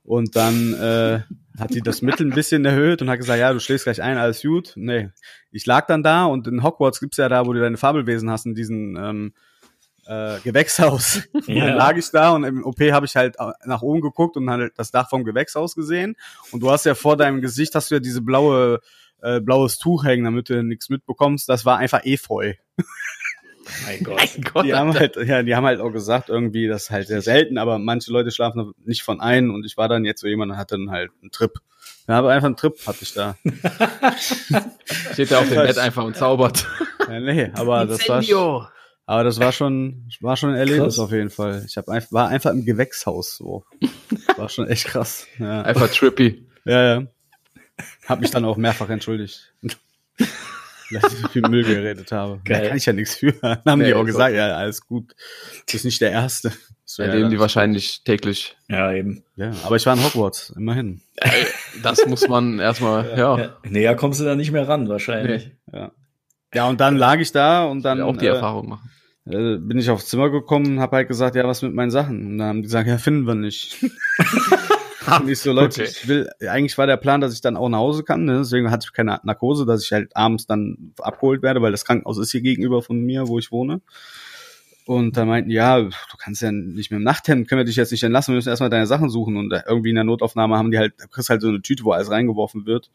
Und 0.04 0.36
dann 0.36 0.74
äh, 0.74 1.22
hat 1.58 1.74
die 1.74 1.82
das 1.82 2.02
Mittel 2.02 2.28
ein 2.28 2.36
bisschen 2.36 2.66
erhöht 2.66 3.02
und 3.02 3.10
hat 3.10 3.20
gesagt, 3.20 3.40
ja, 3.40 3.54
du 3.54 3.60
schläfst 3.60 3.86
gleich 3.86 4.02
ein, 4.02 4.18
alles 4.18 4.42
gut. 4.42 4.74
Nee, 4.76 5.12
ich 5.52 5.66
lag 5.66 5.86
dann 5.88 6.04
da 6.04 6.26
und 6.26 6.46
in 6.48 6.62
Hogwarts 6.62 7.00
gibt's 7.00 7.18
ja 7.18 7.30
da, 7.30 7.46
wo 7.46 7.54
du 7.54 7.62
deine 7.62 7.78
Fabelwesen 7.78 8.30
hast, 8.30 8.46
in 8.46 8.54
diesem 8.54 8.98
ähm, 8.98 9.34
äh, 10.06 10.40
Gewächshaus. 10.44 11.22
Ja. 11.48 11.68
dann 11.68 11.78
lag 11.78 11.98
ich 11.98 12.10
da 12.10 12.32
und 12.32 12.44
im 12.46 12.64
OP 12.64 12.80
habe 12.80 13.06
ich 13.06 13.16
halt 13.16 13.36
nach 13.66 13.82
oben 13.82 14.02
geguckt 14.02 14.38
und 14.38 14.50
halt 14.50 14.74
das 14.78 14.92
Dach 14.92 15.10
vom 15.10 15.24
Gewächshaus 15.24 15.76
gesehen. 15.76 16.16
Und 16.52 16.62
du 16.62 16.72
hast 16.72 16.86
ja 16.86 16.96
vor 16.96 17.18
deinem 17.18 17.42
Gesicht 17.42 17.76
hast 17.76 17.92
du 17.92 17.96
ja 17.96 18.00
diese 18.00 18.22
blaue 18.22 18.80
äh, 19.24 19.40
blaues 19.40 19.78
Tuch 19.80 20.04
hängen, 20.04 20.26
damit 20.26 20.50
du 20.50 20.62
nichts 20.64 20.90
mitbekommst. 20.90 21.48
Das 21.50 21.66
war 21.66 21.78
einfach 21.78 22.04
Efeu. 22.04 22.54
Mein 23.86 24.04
Gott. 24.04 24.30
Gott, 24.54 24.66
Die 24.66 24.74
haben 24.74 24.94
halt, 24.94 25.16
ja, 25.16 25.42
die 25.42 25.56
haben 25.56 25.66
halt 25.66 25.80
auch 25.80 25.92
gesagt, 25.92 26.28
irgendwie, 26.30 26.68
das 26.68 26.84
ist 26.84 26.92
halt 26.92 27.08
sehr 27.08 27.22
selten, 27.22 27.58
aber 27.58 27.80
manche 27.80 28.12
Leute 28.12 28.30
schlafen 28.32 28.74
nicht 28.84 29.04
von 29.04 29.22
ein 29.22 29.50
und 29.50 29.66
ich 29.66 29.78
war 29.78 29.88
dann 29.88 30.04
jetzt 30.04 30.20
so 30.22 30.28
jemand 30.28 30.52
und 30.52 30.58
hatte 30.58 30.76
dann 30.76 30.92
halt 30.92 31.12
einen 31.22 31.32
Trip. 31.32 31.54
Ja, 32.08 32.20
aber 32.20 32.32
einfach 32.32 32.48
einen 32.48 32.58
Trip 32.58 32.76
hatte 32.86 33.00
ich 33.02 33.14
da. 33.14 33.38
steht 35.14 35.32
da 35.32 35.40
auf 35.40 35.48
dem 35.48 35.56
Bett 35.56 35.78
einfach 35.78 36.04
und 36.04 36.18
zaubert. 36.18 36.68
Ja, 37.08 37.20
nee, 37.22 37.52
aber 37.54 37.86
das 37.86 38.08
war, 38.10 38.22
aber 39.06 39.24
das 39.24 39.40
war 39.40 39.54
schon, 39.54 40.10
war 40.20 40.36
schon 40.36 40.50
ein 40.50 40.56
Erlebnis 40.56 40.96
Krass. 40.96 41.00
auf 41.00 41.12
jeden 41.12 41.30
Fall. 41.30 41.64
Ich 41.66 41.78
hab 41.78 41.88
einfach, 41.88 42.12
war 42.12 42.28
einfach 42.28 42.52
im 42.52 42.66
Gewächshaus 42.66 43.38
so. 43.38 43.64
War 44.36 44.50
schon 44.50 44.68
echt 44.68 44.86
krass. 44.86 45.28
Ja, 45.40 45.62
Einfach 45.62 45.90
trippy. 45.90 46.46
ja. 46.66 47.00
ja. 47.00 47.08
Hab 48.08 48.20
mich 48.22 48.32
dann 48.32 48.46
auch 48.46 48.58
mehrfach 48.58 48.90
entschuldigt. 48.90 49.54
Dass 50.92 51.12
ich 51.14 51.20
so 51.20 51.28
viel 51.30 51.42
Müll 51.48 51.64
geredet 51.64 52.12
habe. 52.12 52.40
Da 52.46 52.54
Geil. 52.60 52.68
kann 52.68 52.78
ich 52.78 52.86
ja 52.86 52.94
nichts 52.94 53.16
für. 53.16 53.32
Dann 53.32 53.60
haben 53.66 53.80
Nee, 53.80 53.86
die 53.88 53.94
auch 53.96 54.06
gesagt, 54.06 54.36
ja, 54.36 54.56
alles 54.58 54.86
gut. 54.86 55.16
Du 55.66 55.72
bist 55.72 55.86
nicht 55.86 56.02
der 56.02 56.12
Erste. 56.12 56.52
Das 56.86 56.98
ja 56.98 57.08
die 57.16 57.22
dann- 57.22 57.40
wahrscheinlich 57.40 58.04
täglich. 58.04 58.56
Ja, 58.68 58.92
eben. 58.92 59.24
Ja, 59.36 59.52
aber 59.64 59.78
ich 59.78 59.86
war 59.86 59.96
in 59.96 60.04
Hogwarts, 60.04 60.54
immerhin. 60.56 61.02
Das 61.82 62.06
muss 62.06 62.28
man 62.28 62.60
erstmal, 62.60 63.10
ja. 63.18 63.38
Ja, 63.40 63.58
näher 63.64 63.96
kommst 63.96 64.20
du 64.20 64.26
da 64.26 64.36
nicht 64.36 64.52
mehr 64.52 64.68
ran, 64.68 64.88
wahrscheinlich. 64.90 65.50
Nee. 65.72 65.88
Ja, 66.54 66.68
und 66.68 66.80
dann 66.82 66.98
lag 66.98 67.18
ich 67.20 67.32
da 67.32 67.64
und 67.66 67.82
dann 67.84 67.98
Dann 68.00 68.08
auch 68.08 68.18
die 68.18 68.28
äh, 68.28 68.34
Erfahrung 68.34 68.70
machen. 68.70 68.92
äh, 69.26 69.58
bin 69.58 69.80
ich 69.80 69.90
aufs 69.90 70.08
Zimmer 70.08 70.30
gekommen 70.30 70.68
und 70.74 70.80
habe 70.82 70.98
halt 70.98 71.08
gesagt, 71.08 71.36
ja, 71.36 71.48
was 71.48 71.64
mit 71.64 71.74
meinen 71.74 71.90
Sachen? 71.90 72.24
Und 72.28 72.38
dann 72.38 72.48
haben 72.50 72.58
die 72.58 72.64
gesagt, 72.68 72.88
ja, 72.88 73.00
finden 73.00 73.26
wir 73.26 73.34
nicht. 73.36 73.78
und 75.22 75.30
ich 75.30 75.40
so, 75.40 75.52
Leute, 75.52 75.82
Okay. 75.82 75.92
ich 75.92 76.08
will, 76.08 76.30
eigentlich 76.50 76.78
war 76.78 76.88
der 76.88 76.98
Plan, 76.98 77.22
dass 77.22 77.34
ich 77.34 77.42
dann 77.42 77.58
auch 77.58 77.70
nach 77.70 77.80
Hause 77.80 78.04
kann, 78.04 78.26
ne? 78.26 78.38
deswegen 78.40 78.72
hatte 78.72 78.86
ich 78.88 78.94
keine 78.94 79.20
Narkose, 79.24 79.66
dass 79.66 79.84
ich 79.84 79.92
halt 79.92 80.16
abends 80.16 80.46
dann 80.48 80.94
abgeholt 81.00 81.42
werde, 81.42 81.62
weil 81.62 81.72
das 81.72 81.86
Krankenhaus 81.86 82.18
ist 82.18 82.32
hier 82.32 82.42
gegenüber 82.42 82.82
von 82.82 83.00
mir, 83.02 83.28
wo 83.28 83.40
ich 83.40 83.52
wohne. 83.52 83.82
Und 84.86 85.16
da 85.16 85.24
meinten, 85.24 85.50
ja, 85.50 85.80
du 85.80 85.92
kannst 86.18 86.42
ja 86.42 86.52
nicht 86.52 86.92
mit 86.92 87.00
dem 87.00 87.04
Nachthemd, 87.04 87.48
können 87.48 87.60
wir 87.60 87.66
dich 87.66 87.78
jetzt 87.78 87.92
nicht 87.92 88.04
entlassen, 88.04 88.34
wir 88.34 88.36
müssen 88.36 88.50
erstmal 88.50 88.70
deine 88.70 88.86
Sachen 88.86 89.10
suchen. 89.10 89.38
Und 89.38 89.50
da 89.50 89.64
irgendwie 89.66 89.90
in 89.90 89.96
der 89.96 90.04
Notaufnahme 90.04 90.58
haben 90.58 90.72
die 90.72 90.78
halt, 90.78 90.94
du 91.02 91.08
kriegst 91.08 91.30
halt 91.30 91.42
so 91.42 91.48
eine 91.48 91.62
Tüte, 91.62 91.86
wo 91.86 91.92
alles 91.92 92.12
reingeworfen 92.12 92.66
wird. 92.66 92.92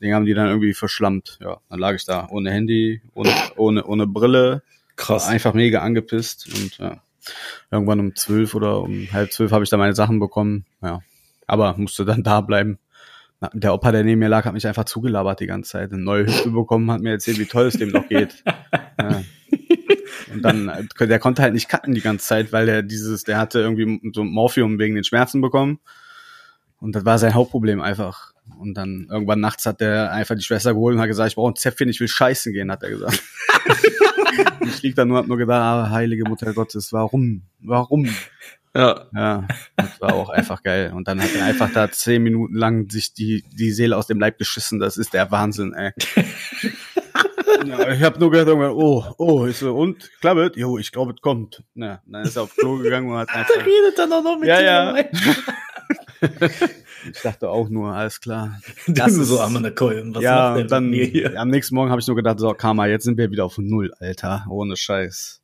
Den 0.00 0.14
haben 0.14 0.26
die 0.26 0.34
dann 0.34 0.46
irgendwie 0.46 0.74
verschlammt. 0.74 1.38
Ja, 1.40 1.58
dann 1.68 1.78
lag 1.80 1.94
ich 1.94 2.04
da 2.04 2.28
ohne 2.30 2.52
Handy, 2.52 3.00
ohne, 3.14 3.30
ohne, 3.56 3.84
ohne 3.84 4.06
Brille, 4.06 4.62
Krass. 4.94 5.26
einfach 5.26 5.54
mega 5.54 5.80
angepisst 5.80 6.46
und 6.54 6.78
ja, 6.78 7.02
irgendwann 7.70 7.98
um 7.98 8.14
zwölf 8.14 8.54
oder 8.54 8.80
um 8.82 9.08
halb 9.12 9.32
zwölf 9.32 9.50
habe 9.50 9.64
ich 9.64 9.70
dann 9.70 9.80
meine 9.80 9.94
Sachen 9.94 10.20
bekommen. 10.20 10.66
Ja, 10.82 11.00
aber 11.46 11.76
musste 11.76 12.04
dann 12.04 12.22
da 12.22 12.40
bleiben. 12.40 12.78
Der 13.52 13.74
Opa, 13.74 13.92
der 13.92 14.04
neben 14.04 14.20
mir 14.20 14.28
lag, 14.28 14.44
hat 14.44 14.54
mich 14.54 14.66
einfach 14.66 14.84
zugelabert 14.84 15.40
die 15.40 15.46
ganze 15.46 15.72
Zeit. 15.72 15.92
Eine 15.92 16.02
neue 16.02 16.26
Hüfte 16.26 16.50
bekommen, 16.50 16.90
hat 16.90 17.02
mir 17.02 17.10
erzählt, 17.10 17.38
wie 17.38 17.46
toll 17.46 17.66
es 17.66 17.74
dem 17.74 17.90
noch 17.90 18.08
geht. 18.08 18.42
Ja. 18.96 19.22
Und 20.32 20.42
dann, 20.42 20.68
äh, 20.68 21.06
der 21.06 21.18
konnte 21.18 21.42
halt 21.42 21.52
nicht 21.52 21.68
cutten 21.68 21.94
die 21.94 22.00
ganze 22.00 22.26
Zeit, 22.26 22.52
weil 22.52 22.66
der 22.66 22.82
dieses, 22.82 23.24
der 23.24 23.38
hatte 23.38 23.58
irgendwie 23.58 24.00
so 24.14 24.22
Morphium 24.22 24.78
wegen 24.78 24.94
den 24.94 25.04
Schmerzen 25.04 25.40
bekommen. 25.40 25.80
Und 26.78 26.94
das 26.94 27.04
war 27.04 27.18
sein 27.18 27.34
Hauptproblem 27.34 27.80
einfach. 27.80 28.32
Und 28.58 28.74
dann 28.74 29.08
irgendwann 29.10 29.40
nachts 29.40 29.66
hat 29.66 29.80
der 29.80 30.12
einfach 30.12 30.36
die 30.36 30.42
Schwester 30.42 30.74
geholt 30.74 30.94
und 30.94 31.00
hat 31.00 31.08
gesagt, 31.08 31.30
ich 31.30 31.34
brauche 31.34 31.52
ein 31.52 31.56
Zäpfchen, 31.56 31.88
ich 31.88 32.00
will 32.00 32.08
scheißen 32.08 32.52
gehen, 32.52 32.70
hat 32.70 32.82
er 32.82 32.90
gesagt. 32.90 33.22
Ich 34.66 34.82
lieg 34.82 34.96
da 34.96 35.04
nur, 35.04 35.18
hab 35.18 35.26
nur 35.26 35.36
gedacht, 35.36 35.60
ah, 35.60 35.90
heilige 35.90 36.24
Mutter 36.24 36.52
Gottes, 36.52 36.92
warum? 36.92 37.42
Warum? 37.60 38.08
Ja. 38.76 39.06
Ja, 39.14 39.46
das 39.76 40.00
war 40.00 40.14
auch 40.14 40.30
einfach 40.30 40.62
geil. 40.62 40.92
Und 40.94 41.06
dann 41.06 41.22
hat 41.22 41.34
er 41.34 41.44
einfach 41.44 41.72
da 41.72 41.90
zehn 41.90 42.22
Minuten 42.22 42.54
lang 42.56 42.90
sich 42.90 43.14
die, 43.14 43.44
die 43.52 43.70
Seele 43.70 43.96
aus 43.96 44.08
dem 44.08 44.18
Leib 44.18 44.38
geschissen. 44.38 44.80
Das 44.80 44.96
ist 44.96 45.14
der 45.14 45.30
Wahnsinn, 45.30 45.72
ey. 45.74 45.92
Ja, 47.66 47.92
ich 47.92 48.02
habe 48.02 48.18
nur 48.18 48.30
gehört 48.30 48.48
oh, 48.48 49.04
oh, 49.16 49.46
ich 49.46 49.56
so, 49.58 49.74
und, 49.74 50.10
klappet? 50.20 50.56
Jo, 50.56 50.76
ich 50.76 50.92
glaube, 50.92 51.12
es 51.14 51.20
kommt. 51.22 51.62
Ja, 51.74 52.02
dann 52.04 52.24
ist 52.24 52.36
er 52.36 52.42
aufs 52.42 52.56
Klo 52.56 52.76
gegangen 52.78 53.08
und 53.10 53.16
hat 53.16 53.28
einfach, 53.34 53.56
redet 53.56 53.96
dann 53.96 54.12
auch 54.12 54.22
noch 54.22 54.38
mit 54.38 54.48
Ja, 54.48 54.58
dir 54.58 54.64
ja. 54.64 54.96
ich 57.10 57.22
dachte 57.22 57.48
auch 57.48 57.68
nur, 57.68 57.92
alles 57.94 58.20
klar. 58.20 58.60
Das 58.86 59.12
ist 59.12 59.18
ist- 59.18 59.28
so 59.28 59.40
am 59.40 59.74
Kolm. 59.74 60.14
Was 60.14 60.22
ja, 60.22 60.48
macht 60.50 60.58
der 60.58 60.64
dann, 60.66 60.92
hier? 60.92 61.40
am 61.40 61.48
nächsten 61.48 61.74
Morgen 61.74 61.90
habe 61.90 62.00
ich 62.00 62.06
nur 62.06 62.16
gedacht, 62.16 62.38
so, 62.38 62.52
Karma, 62.54 62.86
jetzt 62.86 63.04
sind 63.04 63.16
wir 63.18 63.30
wieder 63.30 63.44
auf 63.46 63.56
Null, 63.56 63.92
Alter, 63.98 64.46
ohne 64.50 64.76
Scheiß. 64.76 65.40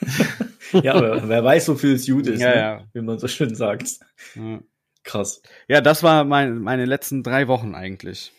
Ja, 0.84 0.94
aber 0.94 1.28
wer 1.28 1.42
weiß, 1.42 1.68
wofür 1.68 1.96
es 1.96 2.06
gut 2.06 2.28
ist, 2.28 2.40
Ja, 2.40 2.48
ne? 2.50 2.56
ja. 2.56 2.84
wie 2.92 3.00
man 3.00 3.18
so 3.18 3.26
schön 3.26 3.54
sagt. 3.56 3.98
Ja. 4.36 4.60
Krass. 5.02 5.42
Ja, 5.66 5.80
das 5.80 6.02
war 6.04 6.24
mein, 6.24 6.58
meine 6.58 6.84
letzten 6.84 7.24
drei 7.24 7.48
Wochen 7.48 7.74
eigentlich. 7.74 8.32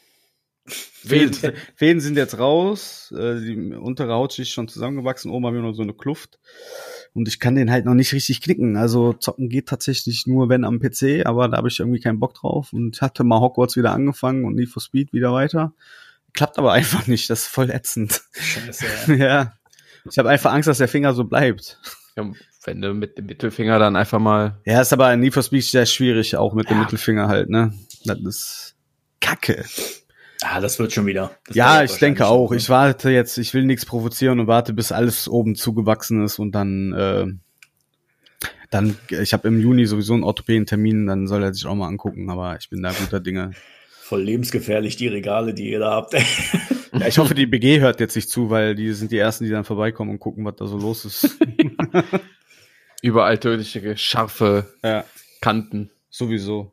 Fäden, 0.66 1.54
Fäden 1.76 2.00
sind 2.00 2.16
jetzt 2.16 2.38
raus, 2.38 3.12
äh, 3.18 3.40
die 3.42 3.74
untere 3.74 4.14
Hautschicht 4.14 4.50
ist 4.50 4.54
schon 4.54 4.68
zusammengewachsen, 4.68 5.32
oben 5.32 5.46
haben 5.46 5.56
wir 5.56 5.62
noch 5.62 5.74
so 5.74 5.82
eine 5.82 5.94
Kluft. 5.94 6.40
Und 7.14 7.28
ich 7.28 7.40
kann 7.40 7.56
den 7.56 7.72
halt 7.72 7.86
noch 7.86 7.96
nicht 7.96 8.14
richtig 8.14 8.42
knicken. 8.42 8.78
Also 8.78 9.12
zocken 9.12 9.50
geht 9.50 9.68
tatsächlich 9.68 10.28
nur, 10.28 10.48
wenn 10.48 10.64
am 10.64 10.80
PC, 10.80 11.26
aber 11.26 11.50
da 11.50 11.58
habe 11.58 11.68
ich 11.68 11.80
irgendwie 11.80 12.00
keinen 12.00 12.20
Bock 12.20 12.36
drauf 12.36 12.72
und 12.72 13.02
hatte 13.02 13.24
mal 13.24 13.42
Hogwarts 13.42 13.76
wieder 13.76 13.92
angefangen 13.92 14.46
und 14.46 14.56
Need 14.56 14.70
for 14.70 14.82
Speed 14.82 15.12
wieder 15.12 15.34
weiter. 15.34 15.74
Klappt 16.34 16.58
aber 16.58 16.72
einfach 16.74 17.08
nicht, 17.08 17.30
das 17.30 17.42
ist 17.42 17.48
voll 17.48 17.70
ätzend. 17.70 18.22
Scheiße. 18.34 18.86
Ja. 19.08 19.16
ja. 19.16 19.54
Ich 20.10 20.18
habe 20.18 20.30
einfach 20.30 20.52
Angst, 20.54 20.68
dass 20.68 20.80
der 20.80 20.88
Finger 20.88 21.14
so 21.14 21.24
bleibt. 21.24 21.80
ja. 22.16 22.30
Wenn 22.64 22.82
du 22.82 22.94
mit 22.94 23.18
dem 23.18 23.26
Mittelfinger 23.26 23.80
dann 23.80 23.96
einfach 23.96 24.20
mal. 24.20 24.60
Ja, 24.66 24.82
ist 24.82 24.94
aber 24.94 25.12
in 25.14 25.20
Need 25.20 25.34
for 25.34 25.42
Speed 25.42 25.64
sehr 25.64 25.86
schwierig, 25.88 26.36
auch 26.36 26.54
mit 26.54 26.70
dem 26.70 26.78
Ja. 26.78 26.84
Mittelfinger 26.84 27.28
halt, 27.28 27.50
ne? 27.50 27.74
Das 28.06 28.20
ist 28.20 28.76
Kacke. 29.20 29.66
Ah, 30.44 30.60
das 30.60 30.78
wird 30.80 30.92
schon 30.92 31.06
wieder. 31.06 31.32
Das 31.46 31.56
Ja, 31.56 31.84
ich 31.84 31.98
denke 31.98 32.28
auch. 32.28 32.52
Ich 32.52 32.70
warte 32.70 33.10
jetzt, 33.12 33.38
ich 33.38 33.54
will 33.54 33.64
nichts 33.64 33.86
provozieren 33.86 34.40
und 34.40 34.48
warte, 34.48 34.74
bis 34.74 34.92
alles 34.92 35.28
oben 35.28 35.56
zugewachsen 35.56 36.24
ist 36.24 36.40
und 36.40 36.52
dann, 36.54 36.94
äh, 36.94 37.26
dann, 38.72 38.98
ich 39.10 39.34
habe 39.34 39.48
im 39.48 39.60
Juni 39.60 39.86
sowieso 39.86 40.14
einen 40.14 40.24
Orthopäden-Termin, 40.24 41.06
dann 41.08 41.28
soll 41.28 41.44
er 41.44 41.54
sich 41.54 41.66
auch 41.66 41.76
mal 41.76 41.88
angucken, 41.88 42.30
aber 42.30 42.58
ich 42.60 42.70
bin 42.70 42.82
da 42.82 42.92
guter 42.92 43.20
Dinge. 43.20 43.48
ne? 43.48 43.52
Voll 44.02 44.24
lebensgefährlich, 44.24 44.98
die 44.98 45.08
Regale, 45.08 45.54
die 45.54 45.70
ihr 45.72 45.80
da 45.80 45.92
habt. 45.92 46.16
Ja, 46.94 47.08
ich 47.08 47.18
hoffe, 47.18 47.34
die 47.36 47.46
BG 47.46 47.80
hört 47.80 48.00
jetzt 48.00 48.16
nicht 48.16 48.30
zu, 48.30 48.50
weil 48.50 48.76
die 48.76 48.92
sind 48.94 49.12
die 49.12 49.18
ersten, 49.18 49.46
die 49.46 49.50
dann 49.50 49.64
vorbeikommen 49.64 50.12
und 50.12 50.20
gucken, 50.20 50.44
was 50.46 50.56
da 50.58 50.68
so 50.68 50.78
los 50.78 51.06
ist. 51.06 51.38
Überall 53.02 53.38
tödliche, 53.40 53.98
scharfe 53.98 54.66
ja, 54.84 55.06
Kanten. 55.40 55.90
sowieso. 56.10 56.72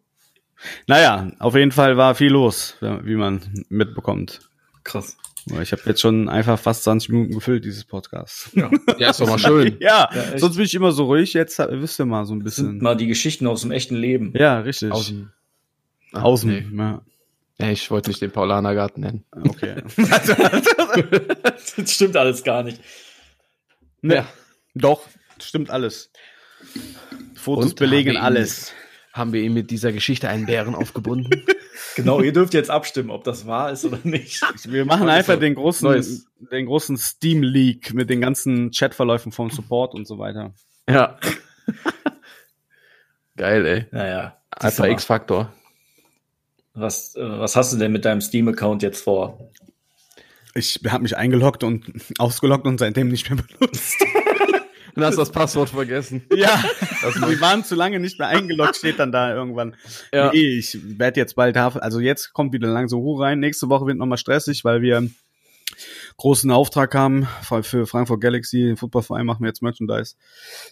Naja, 0.86 1.30
auf 1.38 1.54
jeden 1.54 1.70
Fall 1.72 1.96
war 1.96 2.14
viel 2.14 2.32
los, 2.32 2.76
wie 2.80 3.14
man 3.14 3.64
mitbekommt. 3.68 4.40
Krass. 4.82 5.16
Ich 5.62 5.72
habe 5.72 5.82
jetzt 5.86 6.00
schon 6.00 6.28
einfach 6.28 6.58
fast 6.58 6.84
20 6.84 7.08
Minuten 7.10 7.32
gefüllt, 7.34 7.64
dieses 7.64 7.84
Podcast. 7.84 8.50
Ja. 8.54 8.70
Ja, 8.98 9.10
ist 9.10 9.20
doch 9.20 9.28
mal 9.28 9.38
schön. 9.38 9.76
Ja, 9.80 10.10
Ja, 10.12 10.38
sonst 10.38 10.56
bin 10.56 10.64
ich 10.66 10.74
immer 10.74 10.92
so 10.92 11.04
ruhig, 11.04 11.32
jetzt 11.32 11.58
wisst 11.58 11.98
ihr 11.98 12.04
mal 12.04 12.26
so 12.26 12.34
ein 12.34 12.40
bisschen. 12.40 12.66
sind 12.66 12.82
mal 12.82 12.96
die 12.96 13.06
Geschichten 13.06 13.46
aus 13.46 13.62
dem 13.62 13.70
echten 13.70 13.96
Leben. 13.96 14.32
Ja, 14.36 14.60
richtig. 14.60 14.92
Außen. 14.92 15.32
Außen. 16.12 16.50
nee. 16.50 16.66
Ja, 16.76 16.84
Ja, 16.84 17.02
ich 17.58 17.90
wollte 17.90 18.10
nicht 18.10 18.22
den 18.22 18.30
Paulanergarten 18.30 19.02
nennen. 19.02 19.24
okay. 19.32 19.82
Das 21.76 21.92
stimmt 21.92 22.16
alles 22.16 22.42
gar 22.44 22.62
nicht. 22.62 22.80
ne, 24.02 24.16
Ja. 24.16 24.28
Doch, 24.74 25.02
stimmt 25.40 25.70
alles. 25.70 26.10
Fotos 27.34 27.66
Und 27.70 27.76
belegen 27.76 28.16
haben 28.16 28.24
alles. 28.24 28.72
Haben 29.12 29.32
wir 29.32 29.42
ihm 29.42 29.54
mit 29.54 29.70
dieser 29.70 29.92
Geschichte 29.92 30.28
einen 30.28 30.46
Bären 30.46 30.74
aufgebunden? 30.74 31.30
Genau, 31.94 32.20
ihr 32.20 32.32
dürft 32.32 32.54
jetzt 32.54 32.70
abstimmen, 32.70 33.10
ob 33.10 33.24
das 33.24 33.46
wahr 33.46 33.72
ist 33.72 33.84
oder 33.84 33.98
nicht. 34.04 34.40
Wir 34.70 34.84
machen 34.84 35.08
einfach 35.08 35.34
so? 35.34 35.40
den 35.40 35.56
großen, 35.56 35.88
Neues. 35.88 36.26
den 36.38 36.66
großen 36.66 36.96
Steam 36.96 37.42
Leak 37.42 37.92
mit 37.92 38.08
den 38.08 38.20
ganzen 38.20 38.70
Chatverläufen 38.70 39.32
vom 39.32 39.50
Support 39.50 39.94
und 39.94 40.06
so 40.06 40.18
weiter. 40.18 40.54
ja. 40.88 41.18
Geil, 43.36 43.66
ey. 43.66 43.86
Naja. 43.90 44.36
Alpha 44.50 44.86
X-Faktor. 44.86 45.52
Was, 46.78 47.16
äh, 47.16 47.20
was 47.20 47.56
hast 47.56 47.72
du 47.72 47.76
denn 47.76 47.92
mit 47.92 48.04
deinem 48.04 48.20
Steam-Account 48.20 48.82
jetzt 48.82 49.02
vor? 49.02 49.50
Ich 50.54 50.80
habe 50.88 51.02
mich 51.02 51.16
eingeloggt 51.16 51.64
und 51.64 51.86
ausgeloggt 52.18 52.66
und 52.66 52.78
seitdem 52.78 53.08
nicht 53.08 53.28
mehr 53.30 53.42
benutzt. 53.42 53.96
Du 54.94 55.04
hast 55.04 55.16
das 55.16 55.30
Passwort 55.30 55.70
vergessen. 55.70 56.26
Ja, 56.34 56.60
die 57.30 57.40
waren 57.40 57.62
zu 57.62 57.76
lange 57.76 58.00
nicht 58.00 58.18
mehr 58.18 58.26
eingeloggt, 58.26 58.74
steht 58.74 58.98
dann 58.98 59.12
da 59.12 59.32
irgendwann. 59.32 59.76
Ja. 60.12 60.32
Nee, 60.32 60.58
ich 60.58 60.76
werde 60.98 61.20
jetzt 61.20 61.36
bald, 61.36 61.56
also 61.56 62.00
jetzt 62.00 62.32
kommt 62.32 62.52
wieder 62.52 62.66
langsam 62.66 62.98
Ruhe 62.98 63.22
rein. 63.22 63.38
Nächste 63.38 63.68
Woche 63.68 63.86
wird 63.86 63.96
nochmal 63.96 64.18
stressig, 64.18 64.64
weil 64.64 64.82
wir 64.82 65.08
großen 66.18 66.50
Auftrag 66.50 66.94
haben 66.94 67.26
für- 67.62 67.86
Frankfurt 67.86 68.20
Galaxy, 68.20 68.58
den 68.58 68.76
Footballverein 68.76 69.24
machen 69.24 69.42
wir 69.42 69.48
jetzt 69.48 69.62
Merchandise. 69.62 70.16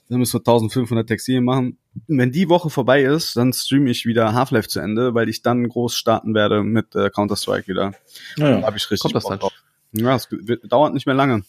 Da 0.09 0.18
müssen 0.18 0.35
wir 0.35 0.40
1500 0.40 1.06
Textilien 1.06 1.44
machen. 1.44 1.78
Wenn 2.09 2.32
die 2.32 2.48
Woche 2.48 2.68
vorbei 2.68 3.02
ist, 3.04 3.37
dann 3.37 3.52
streame 3.52 3.88
ich 3.90 4.04
wieder 4.06 4.35
Half-Life 4.35 4.68
zu 4.68 4.80
Ende, 4.80 5.14
weil 5.14 5.28
ich 5.28 5.42
dann 5.42 5.66
groß 5.68 5.94
starten 5.96 6.35
werde 6.35 6.62
mit 6.62 6.94
äh, 6.94 7.09
Counter-Strike 7.11 7.68
wieder. 7.68 7.92
Da 8.37 8.50
Ja, 8.59 8.62
habe 8.66 8.76
ich 8.76 8.85
richtig 8.90 9.00
Kommt 9.00 9.14
das 9.14 9.24
dann? 9.24 9.38
drauf. 9.38 9.52
Ja, 9.92 10.14
es 10.16 10.28
wird, 10.30 10.70
dauert 10.70 10.92
nicht 10.94 11.06
mehr 11.06 11.14
lange. 11.14 11.42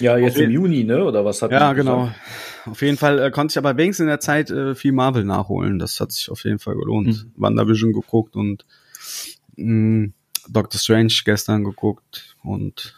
ja 0.00 0.18
jetzt 0.18 0.34
Okay. 0.36 0.44
im 0.44 0.50
Juni, 0.50 0.82
ne? 0.84 1.04
Oder 1.04 1.24
was 1.24 1.40
hat 1.42 1.52
Ja, 1.52 1.72
genau. 1.72 2.00
gesagt? 2.06 2.20
Auf 2.66 2.82
jeden 2.82 2.98
Fall 2.98 3.18
äh, 3.20 3.30
konnte 3.30 3.52
ich 3.52 3.58
aber 3.58 3.76
wenigstens 3.76 4.02
in 4.04 4.08
der 4.08 4.20
Zeit 4.20 4.50
äh, 4.50 4.74
viel 4.74 4.92
Marvel 4.92 5.24
nachholen. 5.24 5.78
Das 5.78 6.00
hat 6.00 6.10
sich 6.12 6.28
auf 6.30 6.42
jeden 6.44 6.58
Fall 6.58 6.74
gelohnt. 6.74 7.06
Mhm. 7.06 7.32
WandaVision 7.36 7.92
geguckt 7.92 8.34
und 8.36 8.66
mh, 9.56 10.10
Doctor 10.52 10.78
Strange 10.78 11.12
gestern 11.24 11.64
geguckt 11.64 12.36
und 12.42 12.94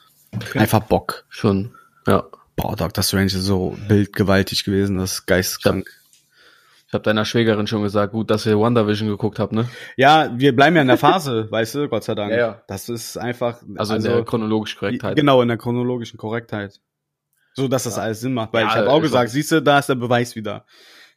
einfach 0.55 0.81
Bock. 0.81 1.25
Schon 1.29 1.73
Ja. 2.07 2.25
Boah, 2.57 2.77
Doctor 2.77 3.03
Strange 3.03 3.27
ist 3.27 3.45
so 3.45 3.77
bildgewaltig 3.89 4.65
gewesen, 4.65 4.99
das 4.99 5.13
ist 5.13 5.27
geisteskrank. 5.27 5.89
Ich 6.87 6.93
habe 6.95 7.05
deiner 7.05 7.25
Schwägerin 7.25 7.67
schon 7.67 7.83
gesagt, 7.83 8.13
gut, 8.13 8.31
dass 8.31 8.45
ihr 8.45 8.59
WandaVision 8.59 9.09
geguckt 9.09 9.39
habt, 9.39 9.53
ne? 9.55 9.67
Ja, 9.97 10.31
wir 10.37 10.55
bleiben 10.55 10.77
ja 10.77 10.83
in 10.83 10.89
der 10.89 10.99
Phase, 10.99 11.47
weißt 11.51 11.75
du, 11.77 11.89
Gott 11.89 12.05
sei 12.05 12.15
Dank. 12.15 12.33
Ja, 12.33 12.37
ja. 12.39 12.63
Das 12.69 12.91
ist 12.91 13.17
einfach. 13.17 13.63
Also, 13.77 13.95
in 13.95 14.03
der 14.03 14.23
chronologischen 14.25 14.79
Korrektheit. 14.79 15.17
Genau, 15.17 15.41
in 15.41 15.49
der 15.49 15.57
chronologischen 15.57 16.19
Korrektheit. 16.19 16.81
So, 17.55 17.67
dass 17.69 17.85
das 17.85 17.97
Ja. 17.97 18.03
alles 18.03 18.21
Sinn 18.21 18.35
macht. 18.35 18.53
Weil 18.53 18.67
ich 18.67 18.75
habe 18.75 18.91
auch 18.91 19.01
gesagt, 19.01 19.31
siehst 19.31 19.53
du, 19.53 19.63
da 19.63 19.79
ist 19.79 19.89
der 19.89 19.95
Beweis 19.95 20.37
wieder. 20.37 20.67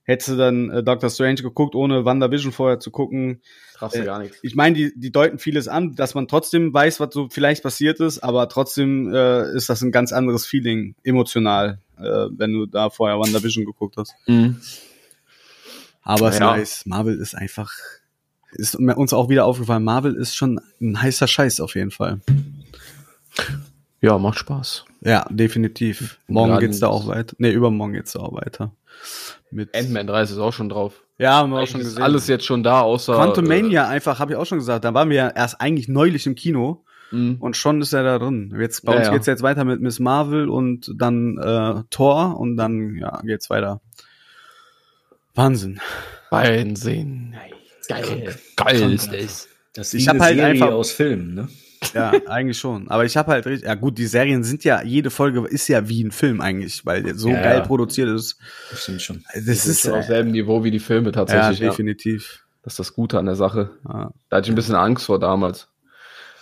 Hättest 0.08 0.30
du 0.30 0.36
dann 0.38 0.70
äh, 0.70 0.84
Doctor 0.84 1.10
Strange 1.10 1.42
geguckt, 1.42 1.74
ohne 1.76 2.06
WandaVision 2.06 2.52
vorher 2.52 2.80
zu 2.80 2.92
gucken. 2.92 3.42
Traffst 3.74 3.98
du 3.98 4.02
Äh, 4.02 4.06
gar 4.06 4.20
nichts. 4.20 4.38
Ich 4.44 4.56
meine, 4.56 4.76
die, 4.76 4.94
die 4.96 5.12
deuten 5.12 5.40
vieles 5.40 5.68
an, 5.68 5.96
dass 5.96 6.14
man 6.14 6.28
trotzdem 6.28 6.72
weiß, 6.74 7.00
was 7.00 7.14
so 7.14 7.28
vielleicht 7.30 7.64
passiert 7.64 8.00
ist, 8.00 8.20
aber 8.20 8.48
trotzdem 8.48 9.12
äh, 9.14 9.52
ist 9.56 9.68
das 9.68 9.82
ein 9.82 9.92
ganz 9.92 10.14
anderes 10.14 10.46
Feeling, 10.46 10.94
emotional, 11.04 11.80
äh, 11.98 12.04
wenn 12.04 12.54
du 12.54 12.68
da 12.68 12.90
vorher 12.92 13.20
WandaVision 13.20 13.66
geguckt 13.66 13.98
hast. 13.98 14.14
Mhm. 14.28 14.62
Aber 16.04 16.28
es 16.30 16.36
ist 16.36 16.40
Ja. 16.40 16.56
nice. 16.56 16.84
Marvel 16.86 17.20
ist 17.20 17.36
einfach, 17.36 17.72
ist 18.52 18.80
mir- 18.80 18.96
uns 18.98 19.12
auch 19.12 19.28
wieder 19.30 19.46
aufgefallen, 19.46 19.84
Marvel 19.84 20.14
ist 20.16 20.36
schon 20.36 20.62
ein 20.80 21.02
heißer 21.02 21.28
Scheiß 21.28 21.60
auf 21.62 21.74
jeden 21.74 21.90
Fall. 21.92 22.22
Ja, 24.02 24.20
macht 24.20 24.38
Spaß. 24.38 24.86
Ja, 25.02 25.26
definitiv. 25.32 26.20
Morgen 26.28 26.52
Gerade 26.52 26.68
geht's 26.68 26.80
da 26.80 26.88
auch 26.90 27.08
weiter. 27.08 27.36
Nee, 27.40 27.52
übermorgen 27.52 27.94
geht's 27.94 28.12
da 28.14 28.20
auch 28.20 28.34
weiter. 28.34 28.72
Mit 29.52 29.76
Ant-Man 29.76 30.08
3 30.08 30.22
ist 30.24 30.38
auch 30.38 30.54
schon 30.54 30.70
drauf. 30.70 31.02
Ja, 31.18 31.36
haben 31.36 31.52
wir 31.52 31.60
auch 31.62 31.68
schon 31.68 31.80
ist 31.82 31.88
gesehen. 31.88 32.04
alles 32.04 32.28
jetzt 32.28 32.46
schon 32.46 32.62
da, 32.64 32.82
außer. 32.82 33.16
Quantum 33.16 33.46
Mania 33.48 33.88
einfach, 33.88 34.20
habe 34.20 34.34
ich 34.34 34.38
auch 34.38 34.46
schon 34.46 34.58
gesagt. 34.58 34.84
Da 34.84 34.94
waren 34.94 35.10
wir 35.10 35.16
ja 35.16 35.30
erst 35.30 35.62
eigentlich 35.62 35.88
neulich 35.88 36.26
im 36.26 36.36
Kino 36.36 36.84
Äh, 37.12 37.16
mh. 37.16 37.38
und 37.40 37.56
schon 37.56 37.82
ist 37.82 37.94
er 37.94 38.04
da 38.04 38.20
drin. 38.20 38.54
Jetzt 38.60 38.84
bei 38.84 38.92
Ja, 38.94 38.98
uns 39.00 39.08
ja. 39.08 39.14
geht's 39.14 39.26
jetzt 39.28 39.44
weiter 39.44 39.64
mit 39.64 39.80
Miss 39.80 40.00
Marvel 40.00 40.50
und 40.50 40.92
dann 40.98 41.38
äh, 41.38 41.84
Thor 41.90 42.38
und 42.38 42.58
dann 42.58 42.96
ja 42.96 43.22
geht's 43.24 43.50
weiter. 43.50 43.80
Wahnsinn. 45.36 45.80
Wahnsinn. 46.32 47.36
Geil. 47.88 48.36
Geil 48.56 48.94
ist 48.94 49.12
das. 49.14 49.48
Das 49.74 49.94
ist 49.94 50.02
Ich 50.02 50.10
eine 50.10 50.20
halt 50.22 50.36
Serie 50.38 50.52
einfach- 50.54 50.72
aus 50.72 50.92
Filmen, 50.92 51.34
ne? 51.36 51.48
Ja, 51.94 52.12
eigentlich 52.28 52.58
schon. 52.58 52.90
Aber 52.90 53.06
ich 53.06 53.16
habe 53.18 53.32
halt 53.32 53.46
richtig, 53.46 53.68
ja 53.68 53.76
gut, 53.76 53.98
die 53.98 54.08
Serien 54.08 54.44
sind 54.44 54.64
ja, 54.64 54.82
jede 54.84 55.10
Folge 55.10 55.46
ist 55.48 55.68
ja 55.68 55.88
wie 55.88 56.04
ein 56.04 56.12
Film 56.12 56.42
eigentlich, 56.42 56.86
weil 56.86 57.04
der 57.04 57.16
so 57.16 57.30
Ja, 57.30 57.42
geil 57.42 57.58
ja. 57.60 57.66
produziert 57.66 58.10
ist. 58.10 58.38
Das 58.70 58.84
stimmt 58.84 59.02
schon. 59.02 59.24
Das, 59.34 59.46
Das 59.46 59.66
ist 59.68 59.86
ist, 59.86 59.90
auf 59.90 60.06
selben 60.06 60.32
Niveau 60.32 60.64
wie 60.64 60.72
die 60.72 60.80
Filme 60.80 61.12
tatsächlich. 61.12 61.60
Ja, 61.60 61.70
definitiv. 61.70 62.46
Das 62.64 62.74
ist 62.74 62.80
das 62.80 62.94
Gute 62.94 63.20
an 63.20 63.26
der 63.26 63.36
Sache. 63.36 63.72
Da 63.84 64.12
hatte 64.32 64.48
ich 64.48 64.52
ein 64.52 64.56
bisschen 64.56 64.76
Angst 64.76 65.06
vor 65.06 65.20
damals. 65.20 65.68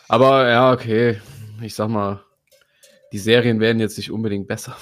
Aber 0.08 0.48
ja, 0.50 0.72
okay. 0.72 1.20
Ich 1.62 1.76
sag 1.76 1.90
mal, 1.90 2.22
die 3.12 3.20
Serien 3.20 3.60
werden 3.60 3.80
jetzt 3.80 3.98
nicht 3.98 4.12
unbedingt 4.12 4.48
besser. 4.48 4.76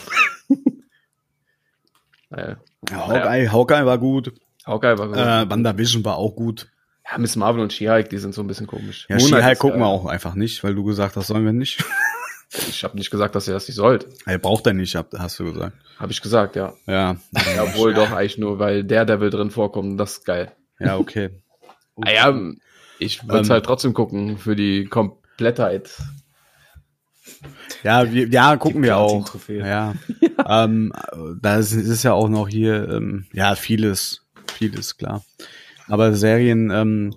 naja. 2.30 2.58
Ja, 2.90 3.08
Hawkeye, 3.08 3.48
Hawkeye 3.52 3.86
war 3.86 3.98
gut. 3.98 4.34
Hawkeye 4.66 4.98
war 4.98 5.08
gut. 5.08 5.18
Äh, 5.18 5.50
WandaVision 5.50 6.04
war 6.06 6.18
auch 6.18 6.36
gut. 6.36 6.68
Ja, 7.10 7.18
Miss 7.18 7.36
Marvel 7.36 7.62
und 7.62 7.74
She-Hulk, 7.74 8.10
die 8.10 8.18
sind 8.18 8.34
so 8.34 8.42
ein 8.42 8.48
bisschen 8.48 8.68
komisch. 8.68 9.06
Ja, 9.10 9.20
She-Hulk 9.20 9.60
gucken 9.60 9.80
wir 9.80 9.88
auch 9.88 10.06
einfach 10.06 10.36
nicht, 10.36 10.64
weil 10.64 10.76
du 10.76 10.84
gesagt 10.84 11.16
hast, 11.16 11.28
sollen 11.28 11.46
wir 11.46 11.54
nicht. 11.54 11.84
Ich 12.54 12.84
habe 12.84 12.98
nicht 12.98 13.10
gesagt, 13.12 13.34
dass 13.34 13.48
ihr 13.48 13.54
das 13.54 13.70
nicht 13.70 13.78
sollt. 13.78 14.08
Er 14.26 14.38
braucht 14.38 14.68
er 14.68 14.74
nicht, 14.74 14.94
hast 14.94 15.40
du 15.40 15.54
gesagt. 15.54 15.74
Habe 15.98 16.12
ich 16.12 16.22
gesagt, 16.22 16.58
ja. 16.58 16.74
Ja. 16.86 17.16
ja 17.56 17.64
obwohl 17.64 17.94
doch 17.94 18.12
eigentlich 18.12 18.38
nur, 18.38 18.60
weil 18.60 18.84
der 18.84 19.06
Devil 19.06 19.30
drin 19.30 19.52
vorkommt. 19.52 19.98
Das 19.98 20.18
ist 20.18 20.26
geil. 20.26 20.52
Ja, 20.78 20.98
okay. 20.98 21.30
Ah 22.04 22.12
ja, 22.12 22.42
ich 23.00 23.24
würde 23.28 23.40
Ähm. 23.40 23.50
halt 23.50 23.66
trotzdem 23.66 23.94
gucken 23.94 24.38
für 24.38 24.56
die 24.56 24.84
Komplettheit. 24.86 25.92
Ja, 27.84 28.12
wir, 28.12 28.28
ja, 28.28 28.58
gucken 28.58 28.84
wir 28.84 28.98
auch. 28.98 29.24
Platin-Trophäe. 29.24 29.60
Ja. 29.68 29.94
ähm, 30.64 30.92
da 31.42 31.58
ist, 31.58 31.74
ist 31.74 32.04
ja 32.04 32.14
auch 32.14 32.30
noch 32.30 32.48
hier, 32.48 32.90
ähm, 32.90 33.28
ja, 33.34 33.56
vieles, 33.56 34.26
vieles, 34.54 34.98
klar. 34.98 35.24
Aber 35.92 36.14
Serien, 36.16 36.72
ähm, 36.72 37.14